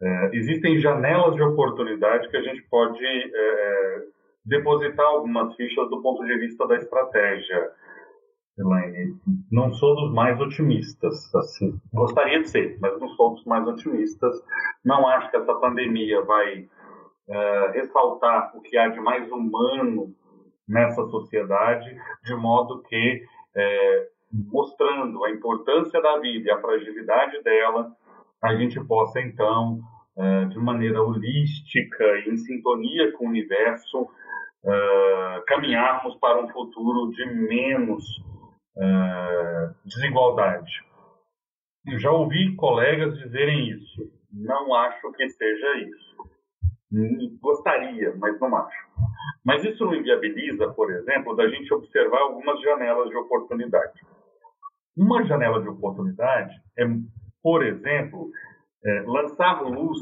é, 0.00 0.30
existem 0.32 0.78
janelas 0.78 1.34
de 1.34 1.42
oportunidade 1.42 2.28
que 2.28 2.36
a 2.36 2.42
gente 2.42 2.62
pode 2.68 3.04
é, 3.04 4.02
depositar 4.44 5.06
algumas 5.06 5.54
fichas 5.56 5.88
do 5.90 6.02
ponto 6.02 6.24
de 6.24 6.38
vista 6.38 6.66
da 6.66 6.76
estratégia. 6.76 7.70
Elaine, 8.58 9.14
não 9.52 9.72
sou 9.72 9.94
dos 9.94 10.12
mais 10.12 10.40
otimistas, 10.40 11.32
assim. 11.34 11.78
Gostaria 11.92 12.40
de 12.40 12.48
ser, 12.48 12.76
mas 12.80 12.98
não 12.98 13.08
sou 13.10 13.34
dos 13.34 13.44
mais 13.44 13.66
otimistas. 13.68 14.34
Não 14.84 15.06
acho 15.06 15.30
que 15.30 15.36
essa 15.36 15.54
pandemia 15.54 16.22
vai 16.22 16.62
uh, 16.62 17.72
ressaltar 17.72 18.56
o 18.56 18.60
que 18.60 18.76
há 18.76 18.88
de 18.88 18.98
mais 19.00 19.30
humano 19.30 20.12
nessa 20.68 21.04
sociedade, 21.06 21.96
de 22.24 22.34
modo 22.34 22.82
que, 22.82 23.22
é, 23.56 24.06
mostrando 24.32 25.24
a 25.24 25.30
importância 25.30 26.00
da 26.02 26.18
vida 26.18 26.48
e 26.48 26.50
a 26.50 26.60
fragilidade 26.60 27.42
dela, 27.42 27.92
a 28.42 28.54
gente 28.56 28.82
possa, 28.86 29.20
então, 29.20 29.80
é, 30.16 30.44
de 30.46 30.58
maneira 30.58 31.02
holística 31.02 32.04
e 32.26 32.30
em 32.30 32.36
sintonia 32.36 33.12
com 33.12 33.26
o 33.26 33.28
universo, 33.28 34.08
é, 34.64 35.42
caminharmos 35.46 36.16
para 36.16 36.42
um 36.42 36.48
futuro 36.48 37.10
de 37.12 37.26
menos 37.26 38.04
desigualdade. 39.84 40.70
Eu 41.84 41.98
já 41.98 42.12
ouvi 42.12 42.54
colegas 42.54 43.18
dizerem 43.18 43.70
isso. 43.70 44.08
Não 44.32 44.72
acho 44.72 45.10
que 45.14 45.28
seja 45.30 45.78
isso. 45.78 46.18
Gostaria, 47.40 48.14
mas 48.16 48.38
não 48.38 48.54
acho. 48.54 48.88
Mas 49.44 49.64
isso 49.64 49.84
não 49.84 49.94
inviabiliza, 49.94 50.68
por 50.74 50.92
exemplo, 50.92 51.34
da 51.34 51.48
gente 51.48 51.74
observar 51.74 52.20
algumas 52.20 52.60
janelas 52.60 53.08
de 53.08 53.16
oportunidade. 53.16 54.00
Uma 54.96 55.24
janela 55.24 55.60
de 55.60 55.68
oportunidade 55.68 56.54
é, 56.78 56.84
por 57.42 57.64
exemplo, 57.64 58.30
é, 58.84 59.02
lançar 59.06 59.62
luz 59.62 59.98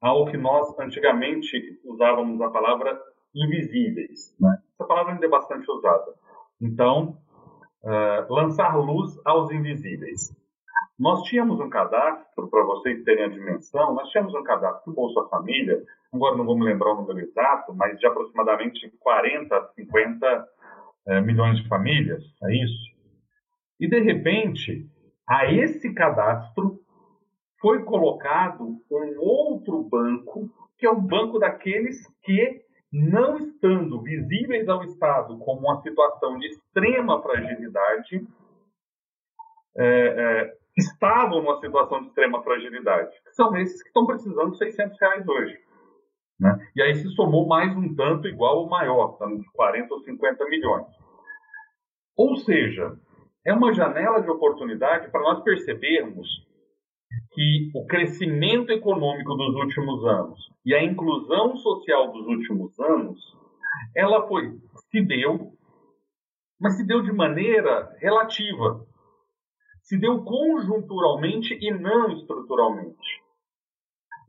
ao 0.00 0.26
que 0.26 0.36
nós 0.36 0.78
antigamente 0.78 1.80
usávamos 1.84 2.40
a 2.40 2.50
palavra 2.50 3.00
invisíveis. 3.34 4.34
Né? 4.40 4.58
Essa 4.74 4.86
palavra 4.86 5.12
ainda 5.12 5.26
é 5.26 5.28
bastante 5.28 5.70
usada. 5.70 6.14
Então, 6.60 7.18
uh, 7.82 8.32
lançar 8.32 8.76
luz 8.76 9.18
aos 9.24 9.50
invisíveis. 9.50 10.36
Nós 10.98 11.22
tínhamos 11.22 11.60
um 11.60 11.70
cadastro, 11.70 12.48
para 12.48 12.64
vocês 12.64 13.04
terem 13.04 13.24
a 13.24 13.28
dimensão, 13.28 13.94
nós 13.94 14.08
tínhamos 14.08 14.34
um 14.34 14.42
cadastro 14.42 14.90
do 14.90 14.96
Bolsa 14.96 15.28
Família, 15.28 15.80
agora 16.12 16.36
não 16.36 16.44
vou 16.44 16.58
me 16.58 16.64
lembrar 16.64 16.92
o 16.92 17.02
número 17.02 17.20
exato, 17.20 17.72
mas 17.74 17.96
de 17.98 18.06
aproximadamente 18.06 18.90
40 18.98 19.56
a 19.56 19.68
50 19.68 20.48
é, 21.06 21.20
milhões 21.20 21.62
de 21.62 21.68
famílias, 21.68 22.24
é 22.42 22.52
isso? 22.52 22.98
E, 23.78 23.88
de 23.88 24.00
repente, 24.00 24.90
a 25.28 25.52
esse 25.52 25.92
cadastro 25.92 26.80
foi 27.60 27.84
colocado 27.84 28.80
um 28.90 29.20
outro 29.20 29.82
banco, 29.82 30.48
que 30.78 30.86
é 30.86 30.90
o 30.90 31.00
banco 31.00 31.38
daqueles 31.38 31.96
que, 32.22 32.62
não 32.90 33.36
estando 33.36 34.00
visíveis 34.00 34.68
ao 34.68 34.82
Estado 34.84 35.36
como 35.38 35.60
uma 35.60 35.82
situação 35.82 36.38
de 36.38 36.46
extrema 36.46 37.20
fragilidade, 37.20 38.26
é, 39.76 39.84
é, 39.84 40.56
estavam 40.76 41.42
numa 41.42 41.60
situação 41.60 42.00
de 42.00 42.08
extrema 42.08 42.42
fragilidade. 42.42 43.10
São 43.32 43.54
esses 43.56 43.82
que 43.82 43.88
estão 43.88 44.06
precisando 44.06 44.52
de 44.52 44.58
600 44.58 44.98
reais 44.98 45.28
hoje. 45.28 45.58
Né? 46.40 46.70
E 46.74 46.82
aí 46.82 46.94
se 46.94 47.08
somou 47.10 47.46
mais 47.46 47.76
um 47.76 47.94
tanto 47.94 48.28
igual 48.28 48.58
ou 48.58 48.68
maior, 48.68 49.12
estamos 49.12 49.42
de 49.42 49.52
40 49.52 49.92
ou 49.92 50.00
50 50.00 50.44
milhões. 50.46 50.86
Ou 52.16 52.36
seja, 52.36 52.96
é 53.46 53.52
uma 53.52 53.72
janela 53.72 54.20
de 54.20 54.30
oportunidade 54.30 55.10
para 55.10 55.22
nós 55.22 55.42
percebermos 55.42 56.28
que 57.32 57.70
o 57.74 57.86
crescimento 57.86 58.70
econômico 58.70 59.34
dos 59.34 59.54
últimos 59.56 60.04
anos 60.04 60.38
e 60.64 60.74
a 60.74 60.82
inclusão 60.82 61.56
social 61.56 62.12
dos 62.12 62.26
últimos 62.26 62.78
anos, 62.80 63.20
ela 63.96 64.26
foi, 64.26 64.58
se 64.90 65.00
deu, 65.00 65.52
mas 66.60 66.76
se 66.76 66.86
deu 66.86 67.02
de 67.02 67.12
maneira 67.12 67.94
relativa 67.98 68.86
se 69.88 69.98
deu 69.98 70.22
conjunturalmente 70.22 71.56
e 71.58 71.70
não 71.70 72.12
estruturalmente. 72.12 73.22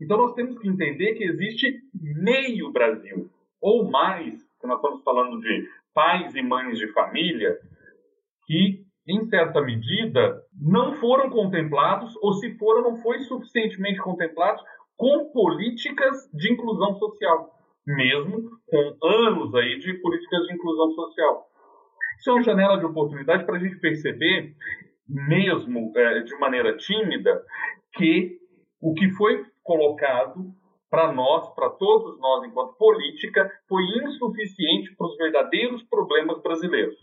Então 0.01 0.17
nós 0.17 0.33
temos 0.33 0.57
que 0.57 0.69
entender 0.69 1.15
que 1.15 1.25
existe 1.25 1.81
meio 1.93 2.71
Brasil, 2.71 3.29
ou 3.61 3.91
mais, 3.91 4.41
que 4.61 4.65
nós 4.65 4.77
estamos 4.77 5.03
falando 5.03 5.37
de 5.41 5.67
pais 5.93 6.33
e 6.33 6.41
mães 6.41 6.77
de 6.77 6.87
família, 6.93 7.59
que, 8.45 8.85
em 9.09 9.27
certa 9.27 9.59
medida, 9.61 10.39
não 10.53 10.93
foram 10.99 11.29
contemplados, 11.31 12.15
ou 12.21 12.33
se 12.33 12.55
foram, 12.57 12.83
não 12.83 13.01
foi 13.01 13.19
suficientemente 13.21 13.99
contemplados 13.99 14.63
com 14.95 15.31
políticas 15.31 16.29
de 16.33 16.53
inclusão 16.53 16.93
social, 16.95 17.49
mesmo 17.87 18.51
com 18.67 19.07
anos 19.07 19.55
aí 19.55 19.79
de 19.79 19.93
políticas 19.95 20.45
de 20.45 20.53
inclusão 20.53 20.91
social. 20.91 21.47
Isso 22.19 22.29
é 22.29 22.33
uma 22.33 22.43
janela 22.43 22.77
de 22.77 22.85
oportunidade 22.85 23.45
para 23.45 23.55
a 23.55 23.59
gente 23.59 23.79
perceber 23.79 24.53
mesmo 25.07 25.91
é, 25.95 26.19
de 26.19 26.37
maneira 26.37 26.77
tímida, 26.77 27.41
que 27.93 28.37
o 28.79 28.93
que 28.93 29.09
foi 29.11 29.43
colocado 29.63 30.53
para 30.89 31.11
nós, 31.11 31.49
para 31.55 31.69
todos 31.71 32.19
nós, 32.19 32.43
enquanto 32.43 32.77
política, 32.77 33.49
foi 33.67 33.83
insuficiente 34.03 34.95
para 34.95 35.07
os 35.07 35.17
verdadeiros 35.17 35.81
problemas 35.83 36.41
brasileiros. 36.41 36.95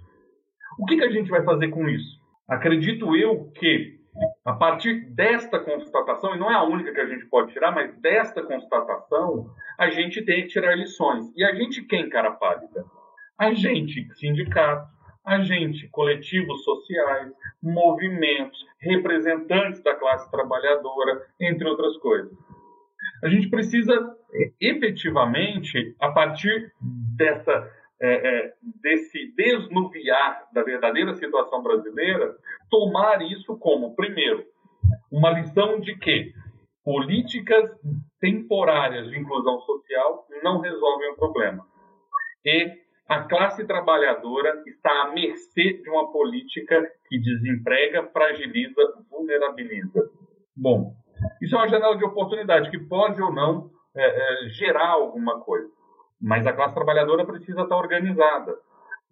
O 0.79 0.85
que, 0.87 0.97
que 0.97 1.05
a 1.05 1.11
gente 1.11 1.31
vai 1.31 1.43
fazer 1.43 1.69
com 1.69 1.89
isso? 1.89 2.21
Acredito 2.49 3.17
eu 3.17 3.51
que, 3.55 3.99
a 4.45 4.53
partir 4.53 5.07
desta 5.11 5.59
constatação, 5.59 6.35
e 6.35 6.39
não 6.39 6.51
é 6.51 6.55
a 6.55 6.63
única 6.63 6.93
que 6.93 7.01
a 7.01 7.07
gente 7.07 7.27
pode 7.27 7.53
tirar, 7.53 7.73
mas 7.73 7.95
desta 8.01 8.43
constatação, 8.43 9.47
a 9.79 9.91
gente 9.91 10.25
tem 10.25 10.43
que 10.43 10.49
tirar 10.49 10.77
lições. 10.77 11.33
E 11.37 11.45
a 11.45 11.55
gente 11.55 11.83
quem, 11.83 12.09
cara 12.09 12.31
pálida? 12.33 12.85
A 13.39 13.53
gente, 13.53 14.09
sindicato, 14.15 14.89
agente, 15.25 15.89
coletivos 15.89 16.63
sociais, 16.63 17.33
movimentos, 17.63 18.65
representantes 18.79 19.83
da 19.83 19.95
classe 19.95 20.31
trabalhadora, 20.31 21.27
entre 21.41 21.69
outras 21.69 21.97
coisas. 21.99 22.33
A 23.25 23.29
gente 23.29 23.49
precisa 23.49 24.15
efetivamente, 24.61 25.97
a 26.01 26.11
partir 26.11 26.73
dessa, 27.17 27.69
é, 28.01 28.29
é, 28.29 28.53
desse 28.83 29.33
desnuviar 29.37 30.49
da 30.53 30.63
verdadeira 30.63 31.15
situação 31.15 31.63
brasileira, 31.63 32.35
tomar 32.71 33.23
isso 33.23 33.57
como, 33.59 33.95
primeiro, 33.95 34.45
uma 35.11 35.31
lição 35.31 35.81
de 35.81 35.97
que 35.97 36.33
políticas 36.85 37.71
temporárias 38.21 39.09
de 39.09 39.19
inclusão 39.19 39.61
social 39.63 40.27
não 40.43 40.61
resolvem 40.61 41.13
o 41.13 41.17
problema. 41.17 41.65
E 42.45 42.71
a 43.09 43.23
classe 43.23 43.67
trabalhadora 43.67 44.63
está 44.67 45.05
à 45.05 45.13
mercê 45.13 45.75
de 45.75 45.89
uma 45.91 46.11
política 46.13 46.89
que 47.09 47.19
desemprega, 47.19 48.09
fragiliza, 48.13 48.83
vulnerabiliza. 49.11 50.11
Bom, 50.57 50.93
isso 51.41 51.55
é 51.55 51.59
uma 51.59 51.69
janela 51.69 51.97
de 51.97 52.05
oportunidade 52.05 52.71
que 52.71 52.79
pode 52.79 53.21
ou 53.23 53.33
não 53.33 53.71
é, 53.97 54.07
é, 54.07 54.49
gerar 54.51 54.89
alguma 54.89 55.41
coisa. 55.41 55.69
Mas 56.21 56.47
a 56.47 56.53
classe 56.53 56.75
trabalhadora 56.75 57.25
precisa 57.25 57.63
estar 57.63 57.77
organizada. 57.77 58.57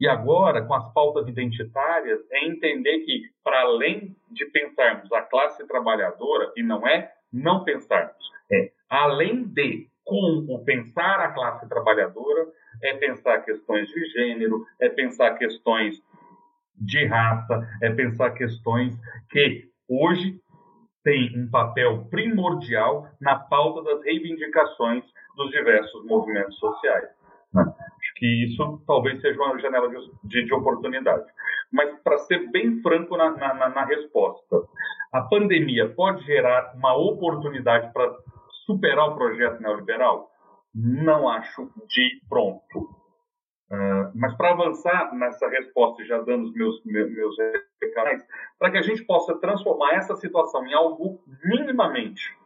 E 0.01 0.09
agora, 0.09 0.63
com 0.63 0.75
as 0.75 0.93
pautas 0.93 1.29
identitárias, 1.29 2.21
é 2.31 2.47
entender 2.47 3.01
que, 3.01 3.31
para 3.43 3.61
além 3.61 4.17
de 4.31 4.45
pensarmos 4.47 5.11
a 5.13 5.23
classe 5.23 5.67
trabalhadora, 5.67 6.53
e 6.57 6.63
não 6.63 6.87
é 6.87 7.13
não 7.33 7.65
pensarmos, 7.65 8.31
é 8.51 8.71
além 8.89 9.45
de 9.45 9.89
com 10.05 10.45
o 10.49 10.65
pensar 10.65 11.21
a 11.21 11.33
classe 11.33 11.69
trabalhadora, 11.69 12.47
é 12.83 12.95
pensar 12.95 13.39
questões 13.41 13.89
de 13.89 14.05
gênero, 14.11 14.65
é 14.81 14.89
pensar 14.89 15.35
questões 15.39 16.03
de 16.77 17.07
raça, 17.07 17.67
é 17.83 17.91
pensar 17.91 18.33
questões 18.33 18.95
que 19.31 19.69
hoje 19.89 20.39
têm 21.03 21.33
um 21.39 21.51
papel 21.51 22.07
primordial 22.11 23.09
na 23.21 23.37
pauta 23.37 23.83
das 23.83 24.05
reivindicações 24.05 25.05
dos 25.37 25.51
diversos 25.51 26.05
movimentos 26.07 26.57
sociais. 26.59 27.09
Né? 27.53 27.63
Acho 27.63 28.15
que 28.17 28.45
isso 28.45 28.83
talvez 28.87 29.21
seja 29.21 29.41
uma 29.41 29.59
janela 29.59 29.89
de, 30.25 30.45
de 30.45 30.55
oportunidade. 30.55 31.25
Mas, 31.73 31.99
para 32.03 32.19
ser 32.19 32.51
bem 32.51 32.81
franco 32.83 33.17
na, 33.17 33.31
na, 33.31 33.69
na 33.69 33.85
resposta, 33.85 34.63
a 35.13 35.23
pandemia 35.23 35.89
pode 35.91 36.25
gerar 36.25 36.73
uma 36.75 36.97
oportunidade 36.97 37.93
para 37.93 38.15
superar 38.67 39.11
o 39.11 39.17
projeto 39.17 39.61
neoliberal? 39.61 40.31
Não 40.75 41.29
acho 41.29 41.71
de 41.89 42.21
pronto. 42.29 42.91
Uh, 43.71 44.11
mas 44.15 44.37
para 44.37 44.53
avançar 44.53 45.15
nessa 45.15 45.49
resposta, 45.49 46.05
já 46.05 46.21
dando 46.21 46.45
os 46.45 46.55
meus, 46.55 46.85
meus, 46.85 47.11
meus 47.11 47.35
para 48.59 48.71
que 48.71 48.79
a 48.79 48.83
gente 48.83 49.05
possa 49.05 49.39
transformar 49.39 49.95
essa 49.95 50.15
situação 50.17 50.67
em 50.67 50.75
algo 50.75 51.21
minimamente 51.45 52.37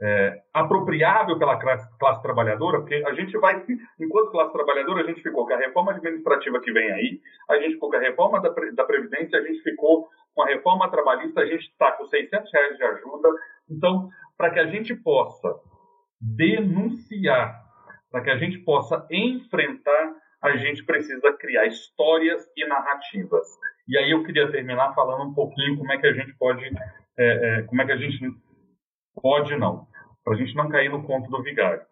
é, 0.00 0.42
apropriável 0.52 1.38
pela 1.38 1.58
classe, 1.58 1.98
classe, 1.98 2.22
trabalhadora, 2.22 2.80
porque 2.80 3.02
a 3.06 3.14
gente 3.14 3.36
vai, 3.38 3.64
enquanto 3.98 4.30
classe 4.30 4.52
trabalhadora, 4.52 5.02
a 5.02 5.06
gente 5.06 5.22
ficou 5.22 5.46
com 5.46 5.54
a 5.54 5.58
reforma 5.58 5.92
administrativa 5.92 6.60
que 6.60 6.72
vem 6.72 6.92
aí, 6.92 7.20
a 7.48 7.58
gente 7.58 7.74
ficou 7.74 7.90
com 7.90 7.96
a 7.96 8.00
reforma 8.00 8.40
da, 8.40 8.50
da 8.50 8.84
Previdência, 8.84 9.38
a 9.38 9.42
gente 9.42 9.62
ficou 9.62 10.08
com 10.34 10.42
a 10.42 10.46
reforma 10.46 10.90
trabalhista, 10.90 11.40
a 11.40 11.46
gente 11.46 11.62
está 11.62 11.92
com 11.92 12.04
600 12.04 12.52
reais 12.52 12.76
de 12.76 12.84
ajuda. 12.84 13.28
Então, 13.70 14.10
para 14.36 14.50
que 14.50 14.60
a 14.60 14.66
gente 14.66 14.94
possa 14.94 15.48
denunciar, 16.20 17.58
para 18.10 18.20
que 18.22 18.30
a 18.30 18.36
gente 18.36 18.58
possa 18.58 19.06
enfrentar, 19.10 20.14
a 20.42 20.56
gente 20.56 20.84
precisa 20.84 21.32
criar 21.38 21.66
histórias 21.66 22.46
e 22.54 22.66
narrativas. 22.66 23.46
E 23.88 23.96
aí 23.96 24.10
eu 24.10 24.22
queria 24.24 24.50
terminar 24.50 24.94
falando 24.94 25.30
um 25.30 25.34
pouquinho 25.34 25.78
como 25.78 25.90
é 25.92 25.98
que 25.98 26.06
a 26.06 26.12
gente 26.12 26.34
pode, 26.34 26.64
é, 26.64 27.58
é, 27.58 27.62
como 27.62 27.80
é 27.80 27.86
que 27.86 27.92
a 27.92 27.96
gente 27.96 28.18
pode 29.20 29.56
não, 29.56 29.86
para 30.24 30.34
a 30.34 30.36
gente 30.36 30.54
não 30.54 30.68
cair 30.68 30.90
no 30.90 31.02
conto 31.04 31.30
do 31.30 31.42
vigário. 31.42 31.82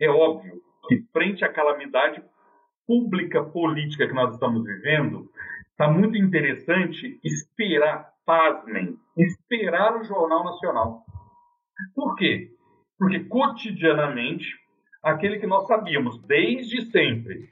É 0.00 0.08
óbvio 0.08 0.60
que 0.88 1.02
frente 1.12 1.44
à 1.44 1.52
calamidade 1.52 2.22
pública 2.86 3.42
política 3.42 4.06
que 4.06 4.14
nós 4.14 4.34
estamos 4.34 4.64
vivendo, 4.64 5.28
está 5.70 5.88
muito 5.88 6.16
interessante 6.16 7.18
esperar, 7.24 8.10
pasmem, 8.24 8.96
esperar 9.16 9.96
o 9.96 10.04
Jornal 10.04 10.44
Nacional. 10.44 11.04
Por 11.94 12.14
quê? 12.16 12.50
Porque 12.98 13.24
cotidianamente, 13.24 14.46
aquele 15.02 15.38
que 15.38 15.46
nós 15.46 15.66
sabíamos 15.66 16.20
desde 16.22 16.90
sempre 16.90 17.48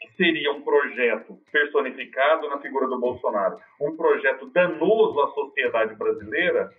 que 0.00 0.12
seria 0.16 0.52
um 0.52 0.62
projeto 0.62 1.38
personificado 1.50 2.48
na 2.48 2.58
figura 2.58 2.86
do 2.86 3.00
Bolsonaro, 3.00 3.58
um 3.80 3.96
projeto 3.96 4.46
danoso 4.50 5.20
à 5.20 5.28
sociedade 5.32 5.96
brasileira, 5.96 6.70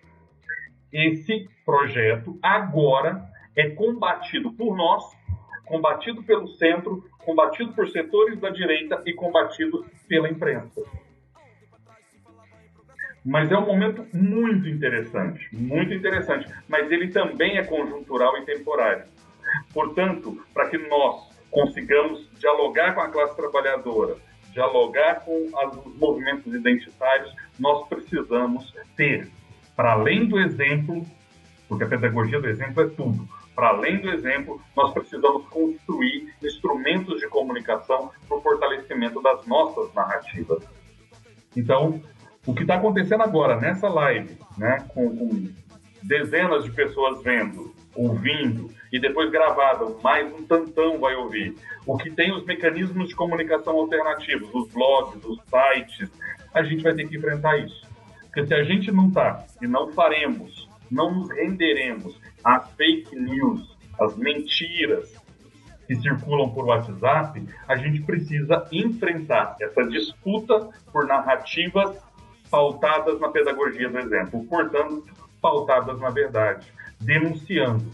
esse 0.94 1.49
projeto 1.65 2.38
agora 2.41 3.28
é 3.56 3.70
combatido 3.70 4.52
por 4.53 4.78
nós, 4.78 5.03
combatido 5.65 6.24
pelo 6.24 6.48
centro, 6.48 7.03
combatido 7.26 7.74
por 7.74 7.88
setores 7.90 8.40
da 8.40 8.49
direita 8.49 9.02
e 9.06 9.14
combatido 9.14 9.86
pela 10.07 10.30
imprensa. 10.30 10.82
Mas 13.26 13.49
é 13.52 13.57
um 13.57 13.65
momento 13.65 14.06
muito 14.14 14.68
interessante, 14.68 15.48
muito 15.53 15.94
interessante. 15.94 16.48
Mas 16.68 16.91
ele 16.91 17.07
também 17.07 17.57
é 17.57 17.64
conjuntural 17.64 18.38
e 18.38 18.45
temporário. 18.45 19.06
Portanto, 19.74 20.45
para 20.53 20.70
que 20.70 20.78
nós 20.78 21.32
consigamos 21.49 22.30
dialogar 22.38 22.94
com 22.94 23.02
a 23.02 23.10
classe 23.10 23.36
trabalhadora, 23.36 24.18
dialogar 24.52 25.22
com 25.24 25.45
os 25.45 25.98
movimentos 25.98 26.53
identitários, 26.53 27.34
nós 27.60 27.88
precisamos 27.88 28.74
ter, 28.98 29.30
para 29.76 29.94
além 29.94 30.26
do 30.26 30.40
exemplo, 30.40 31.06
porque 31.68 31.84
a 31.84 31.88
pedagogia 31.88 32.40
do 32.40 32.48
exemplo 32.48 32.84
é 32.84 32.88
tudo, 32.88 33.28
para 33.56 33.70
além 33.70 34.00
do 34.00 34.10
exemplo, 34.10 34.60
nós 34.76 34.94
precisamos 34.94 35.48
construir 35.48 36.34
instrumentos 36.44 37.20
de 37.20 37.28
comunicação 37.28 38.12
para 38.28 38.38
o 38.38 38.41
fortalecimento 38.41 39.22
das 39.22 39.45
nossas 39.45 39.94
narrativas. 39.94 40.64
Então, 41.56 42.02
o 42.45 42.54
que 42.54 42.64
está 42.64 42.76
acontecendo 42.76 43.22
agora 43.22 43.60
nessa 43.60 43.88
live, 43.88 44.38
né, 44.58 44.80
com, 44.90 45.16
com, 45.16 45.50
dezenas 46.02 46.66
de 46.66 46.72
pessoas 46.72 47.24
vendo, 47.24 47.74
ouvindo 47.95 48.70
e 48.91 49.00
depois 49.00 49.32
gravada, 49.32 49.86
mais 50.04 50.32
um 50.34 50.44
tantão 50.44 51.00
vai 51.00 51.16
ouvir. 51.16 51.56
O 51.86 51.98
que 51.98 52.10
tem 52.12 52.34
os 52.34 52.44
mecanismos 52.45 53.10
de 53.10 53.16
comunicação 53.16 53.78
alternativos, 53.78 54.50
os 54.54 54.68
blogs, 54.70 55.24
os 55.24 55.40
sites, 55.45 56.12
a 56.54 56.64
gente 56.64 56.84
vai 56.84 56.94
ter 56.94 57.08
que 57.08 57.18
enfrentar 57.18 57.58
isso. 57.58 57.88
Porque 58.34 58.48
se 58.48 58.54
a 58.56 58.64
gente 58.64 58.92
não 58.92 59.10
está 59.10 59.46
e 59.62 59.68
não 59.68 59.92
faremos, 59.94 60.68
não 60.90 61.14
nos 61.14 61.30
renderemos 61.30 62.20
às 62.44 62.68
fake 62.72 63.16
news, 63.16 63.78
às 64.00 64.18
mentiras 64.18 65.14
que 65.86 65.96
circulam 65.98 66.50
por 66.50 66.66
WhatsApp, 66.66 67.46
a 67.68 67.76
gente 67.76 68.02
precisa 68.02 68.68
enfrentar 68.72 69.56
essa 69.62 69.84
disputa 69.84 70.68
por 70.92 71.06
narrativas 71.06 71.96
pautadas 72.50 73.20
na 73.20 73.30
pedagogia 73.30 73.88
do 73.90 74.00
exemplo, 74.00 74.44
portanto, 74.46 75.06
pautadas 75.40 76.00
na 76.00 76.10
verdade, 76.10 76.66
denunciando. 77.00 77.86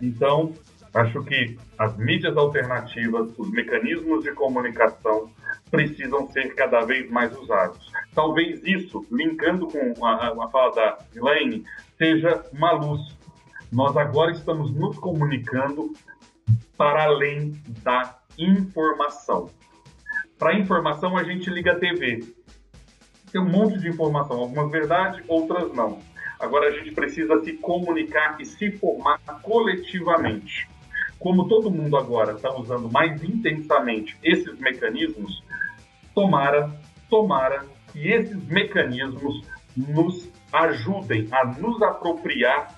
Então, 0.00 0.54
acho 0.94 1.22
que 1.24 1.58
as 1.78 1.94
mídias 1.98 2.34
alternativas, 2.34 3.30
os 3.36 3.50
mecanismos 3.50 4.24
de 4.24 4.32
comunicação 4.32 5.30
precisam 5.72 6.30
ser 6.30 6.54
cada 6.54 6.82
vez 6.82 7.10
mais 7.10 7.36
usados. 7.36 7.90
Talvez 8.14 8.62
isso, 8.62 9.04
linkando 9.10 9.66
com 9.66 10.06
a, 10.06 10.28
a 10.28 10.48
fala 10.48 10.72
da 10.72 10.98
Elaine, 11.16 11.64
seja 11.98 12.44
uma 12.52 12.70
luz. 12.70 13.00
Nós 13.72 13.96
agora 13.96 14.30
estamos 14.30 14.72
nos 14.72 14.96
comunicando 14.98 15.92
para 16.76 17.04
além 17.04 17.60
da 17.82 18.18
informação. 18.38 19.50
Para 20.38 20.54
informação, 20.54 21.16
a 21.16 21.24
gente 21.24 21.50
liga 21.50 21.72
a 21.72 21.78
TV 21.78 22.22
tem 23.32 23.40
um 23.40 23.48
monte 23.48 23.78
de 23.78 23.88
informação, 23.88 24.38
algumas 24.38 24.70
verdade, 24.70 25.24
outras 25.26 25.72
não. 25.72 25.98
Agora 26.38 26.68
a 26.68 26.70
gente 26.70 26.92
precisa 26.92 27.42
se 27.42 27.54
comunicar 27.54 28.36
e 28.38 28.44
se 28.44 28.70
formar 28.72 29.18
coletivamente. 29.42 30.68
Como 31.18 31.48
todo 31.48 31.70
mundo 31.70 31.96
agora 31.96 32.32
está 32.32 32.54
usando 32.54 32.90
mais 32.90 33.22
intensamente 33.24 34.16
esses 34.22 34.58
mecanismos, 34.58 35.42
tomara, 36.14 36.70
tomara 37.08 37.64
que 37.92 38.08
esses 38.08 38.42
mecanismos 38.46 39.46
nos 39.76 40.28
ajudem 40.52 41.28
a 41.32 41.44
nos 41.46 41.80
apropriar 41.82 42.74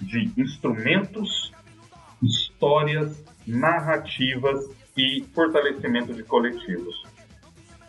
de 0.00 0.30
instrumentos, 0.36 1.52
histórias, 2.22 3.24
narrativas 3.46 4.68
e 4.96 5.24
fortalecimento 5.34 6.12
de 6.12 6.22
coletivos. 6.22 6.94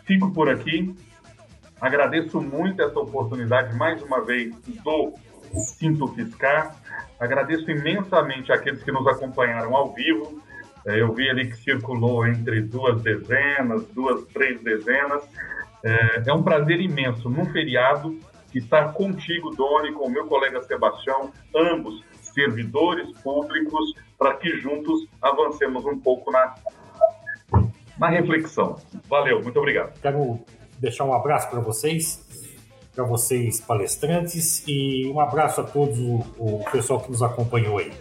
Fico 0.04 0.32
por 0.32 0.48
aqui. 0.48 0.94
Agradeço 1.80 2.40
muito 2.40 2.82
essa 2.82 2.98
oportunidade, 2.98 3.76
mais 3.76 4.02
uma 4.02 4.24
vez, 4.24 4.54
do 4.82 5.14
Cinto 5.78 6.08
Fiscar. 6.08 6.74
Agradeço 7.20 7.70
imensamente 7.70 8.52
àqueles 8.52 8.82
que 8.82 8.90
nos 8.90 9.06
acompanharam 9.06 9.76
ao 9.76 9.92
vivo. 9.92 10.42
É, 10.86 11.00
eu 11.00 11.12
vi 11.12 11.28
ali 11.28 11.48
que 11.48 11.56
circulou 11.56 12.26
entre 12.26 12.62
duas 12.62 13.00
dezenas, 13.02 13.86
duas, 13.88 14.24
três 14.26 14.60
dezenas. 14.62 15.22
É, 15.84 16.22
é 16.26 16.32
um 16.32 16.42
prazer 16.42 16.80
imenso, 16.80 17.28
num 17.28 17.46
feriado, 17.46 18.18
estar 18.54 18.92
contigo, 18.92 19.54
Doni, 19.54 19.92
com 19.92 20.06
o 20.06 20.10
meu 20.10 20.26
colega 20.26 20.62
Sebastião, 20.62 21.32
ambos 21.54 22.02
servidores 22.20 23.10
públicos, 23.20 23.94
para 24.18 24.34
que 24.34 24.58
juntos 24.60 25.06
avancemos 25.20 25.84
um 25.84 25.98
pouco 25.98 26.30
na, 26.30 26.54
na 27.98 28.08
reflexão. 28.08 28.76
Valeu, 29.08 29.42
muito 29.42 29.58
obrigado. 29.58 29.98
Quero 30.00 30.40
deixar 30.78 31.04
um 31.04 31.12
abraço 31.12 31.50
para 31.50 31.60
vocês, 31.60 32.24
para 32.94 33.04
vocês 33.04 33.60
palestrantes 33.60 34.64
e 34.66 35.08
um 35.08 35.20
abraço 35.20 35.60
a 35.60 35.64
todos 35.64 35.98
o, 35.98 36.24
o 36.38 36.64
pessoal 36.70 37.00
que 37.00 37.10
nos 37.10 37.22
acompanhou 37.22 37.78
aí. 37.78 37.92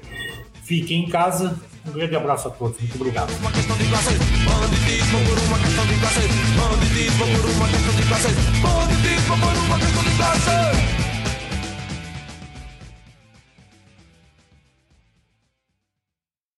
Fiquem 0.63 1.05
em 1.05 1.09
casa. 1.09 1.59
Um 1.87 1.91
grande 1.91 2.15
abraço 2.15 2.47
a 2.47 2.51
todos. 2.51 2.77
Muito 2.79 2.95
obrigado. 2.95 3.31
Banditismo 3.39 5.19
por 5.25 5.37
uma 5.39 5.57
questão 5.59 5.85
de 5.85 5.95
classe, 5.99 6.27
banditismo 6.55 7.25
por 7.25 7.49
uma 7.49 7.67
questão 7.67 7.95
de 7.95 8.03
classe, 8.03 8.29
banditismo 8.61 9.37
por 9.37 9.57
uma 9.57 9.79
questão 9.79 10.03
de 10.03 10.17
classe. 10.17 10.76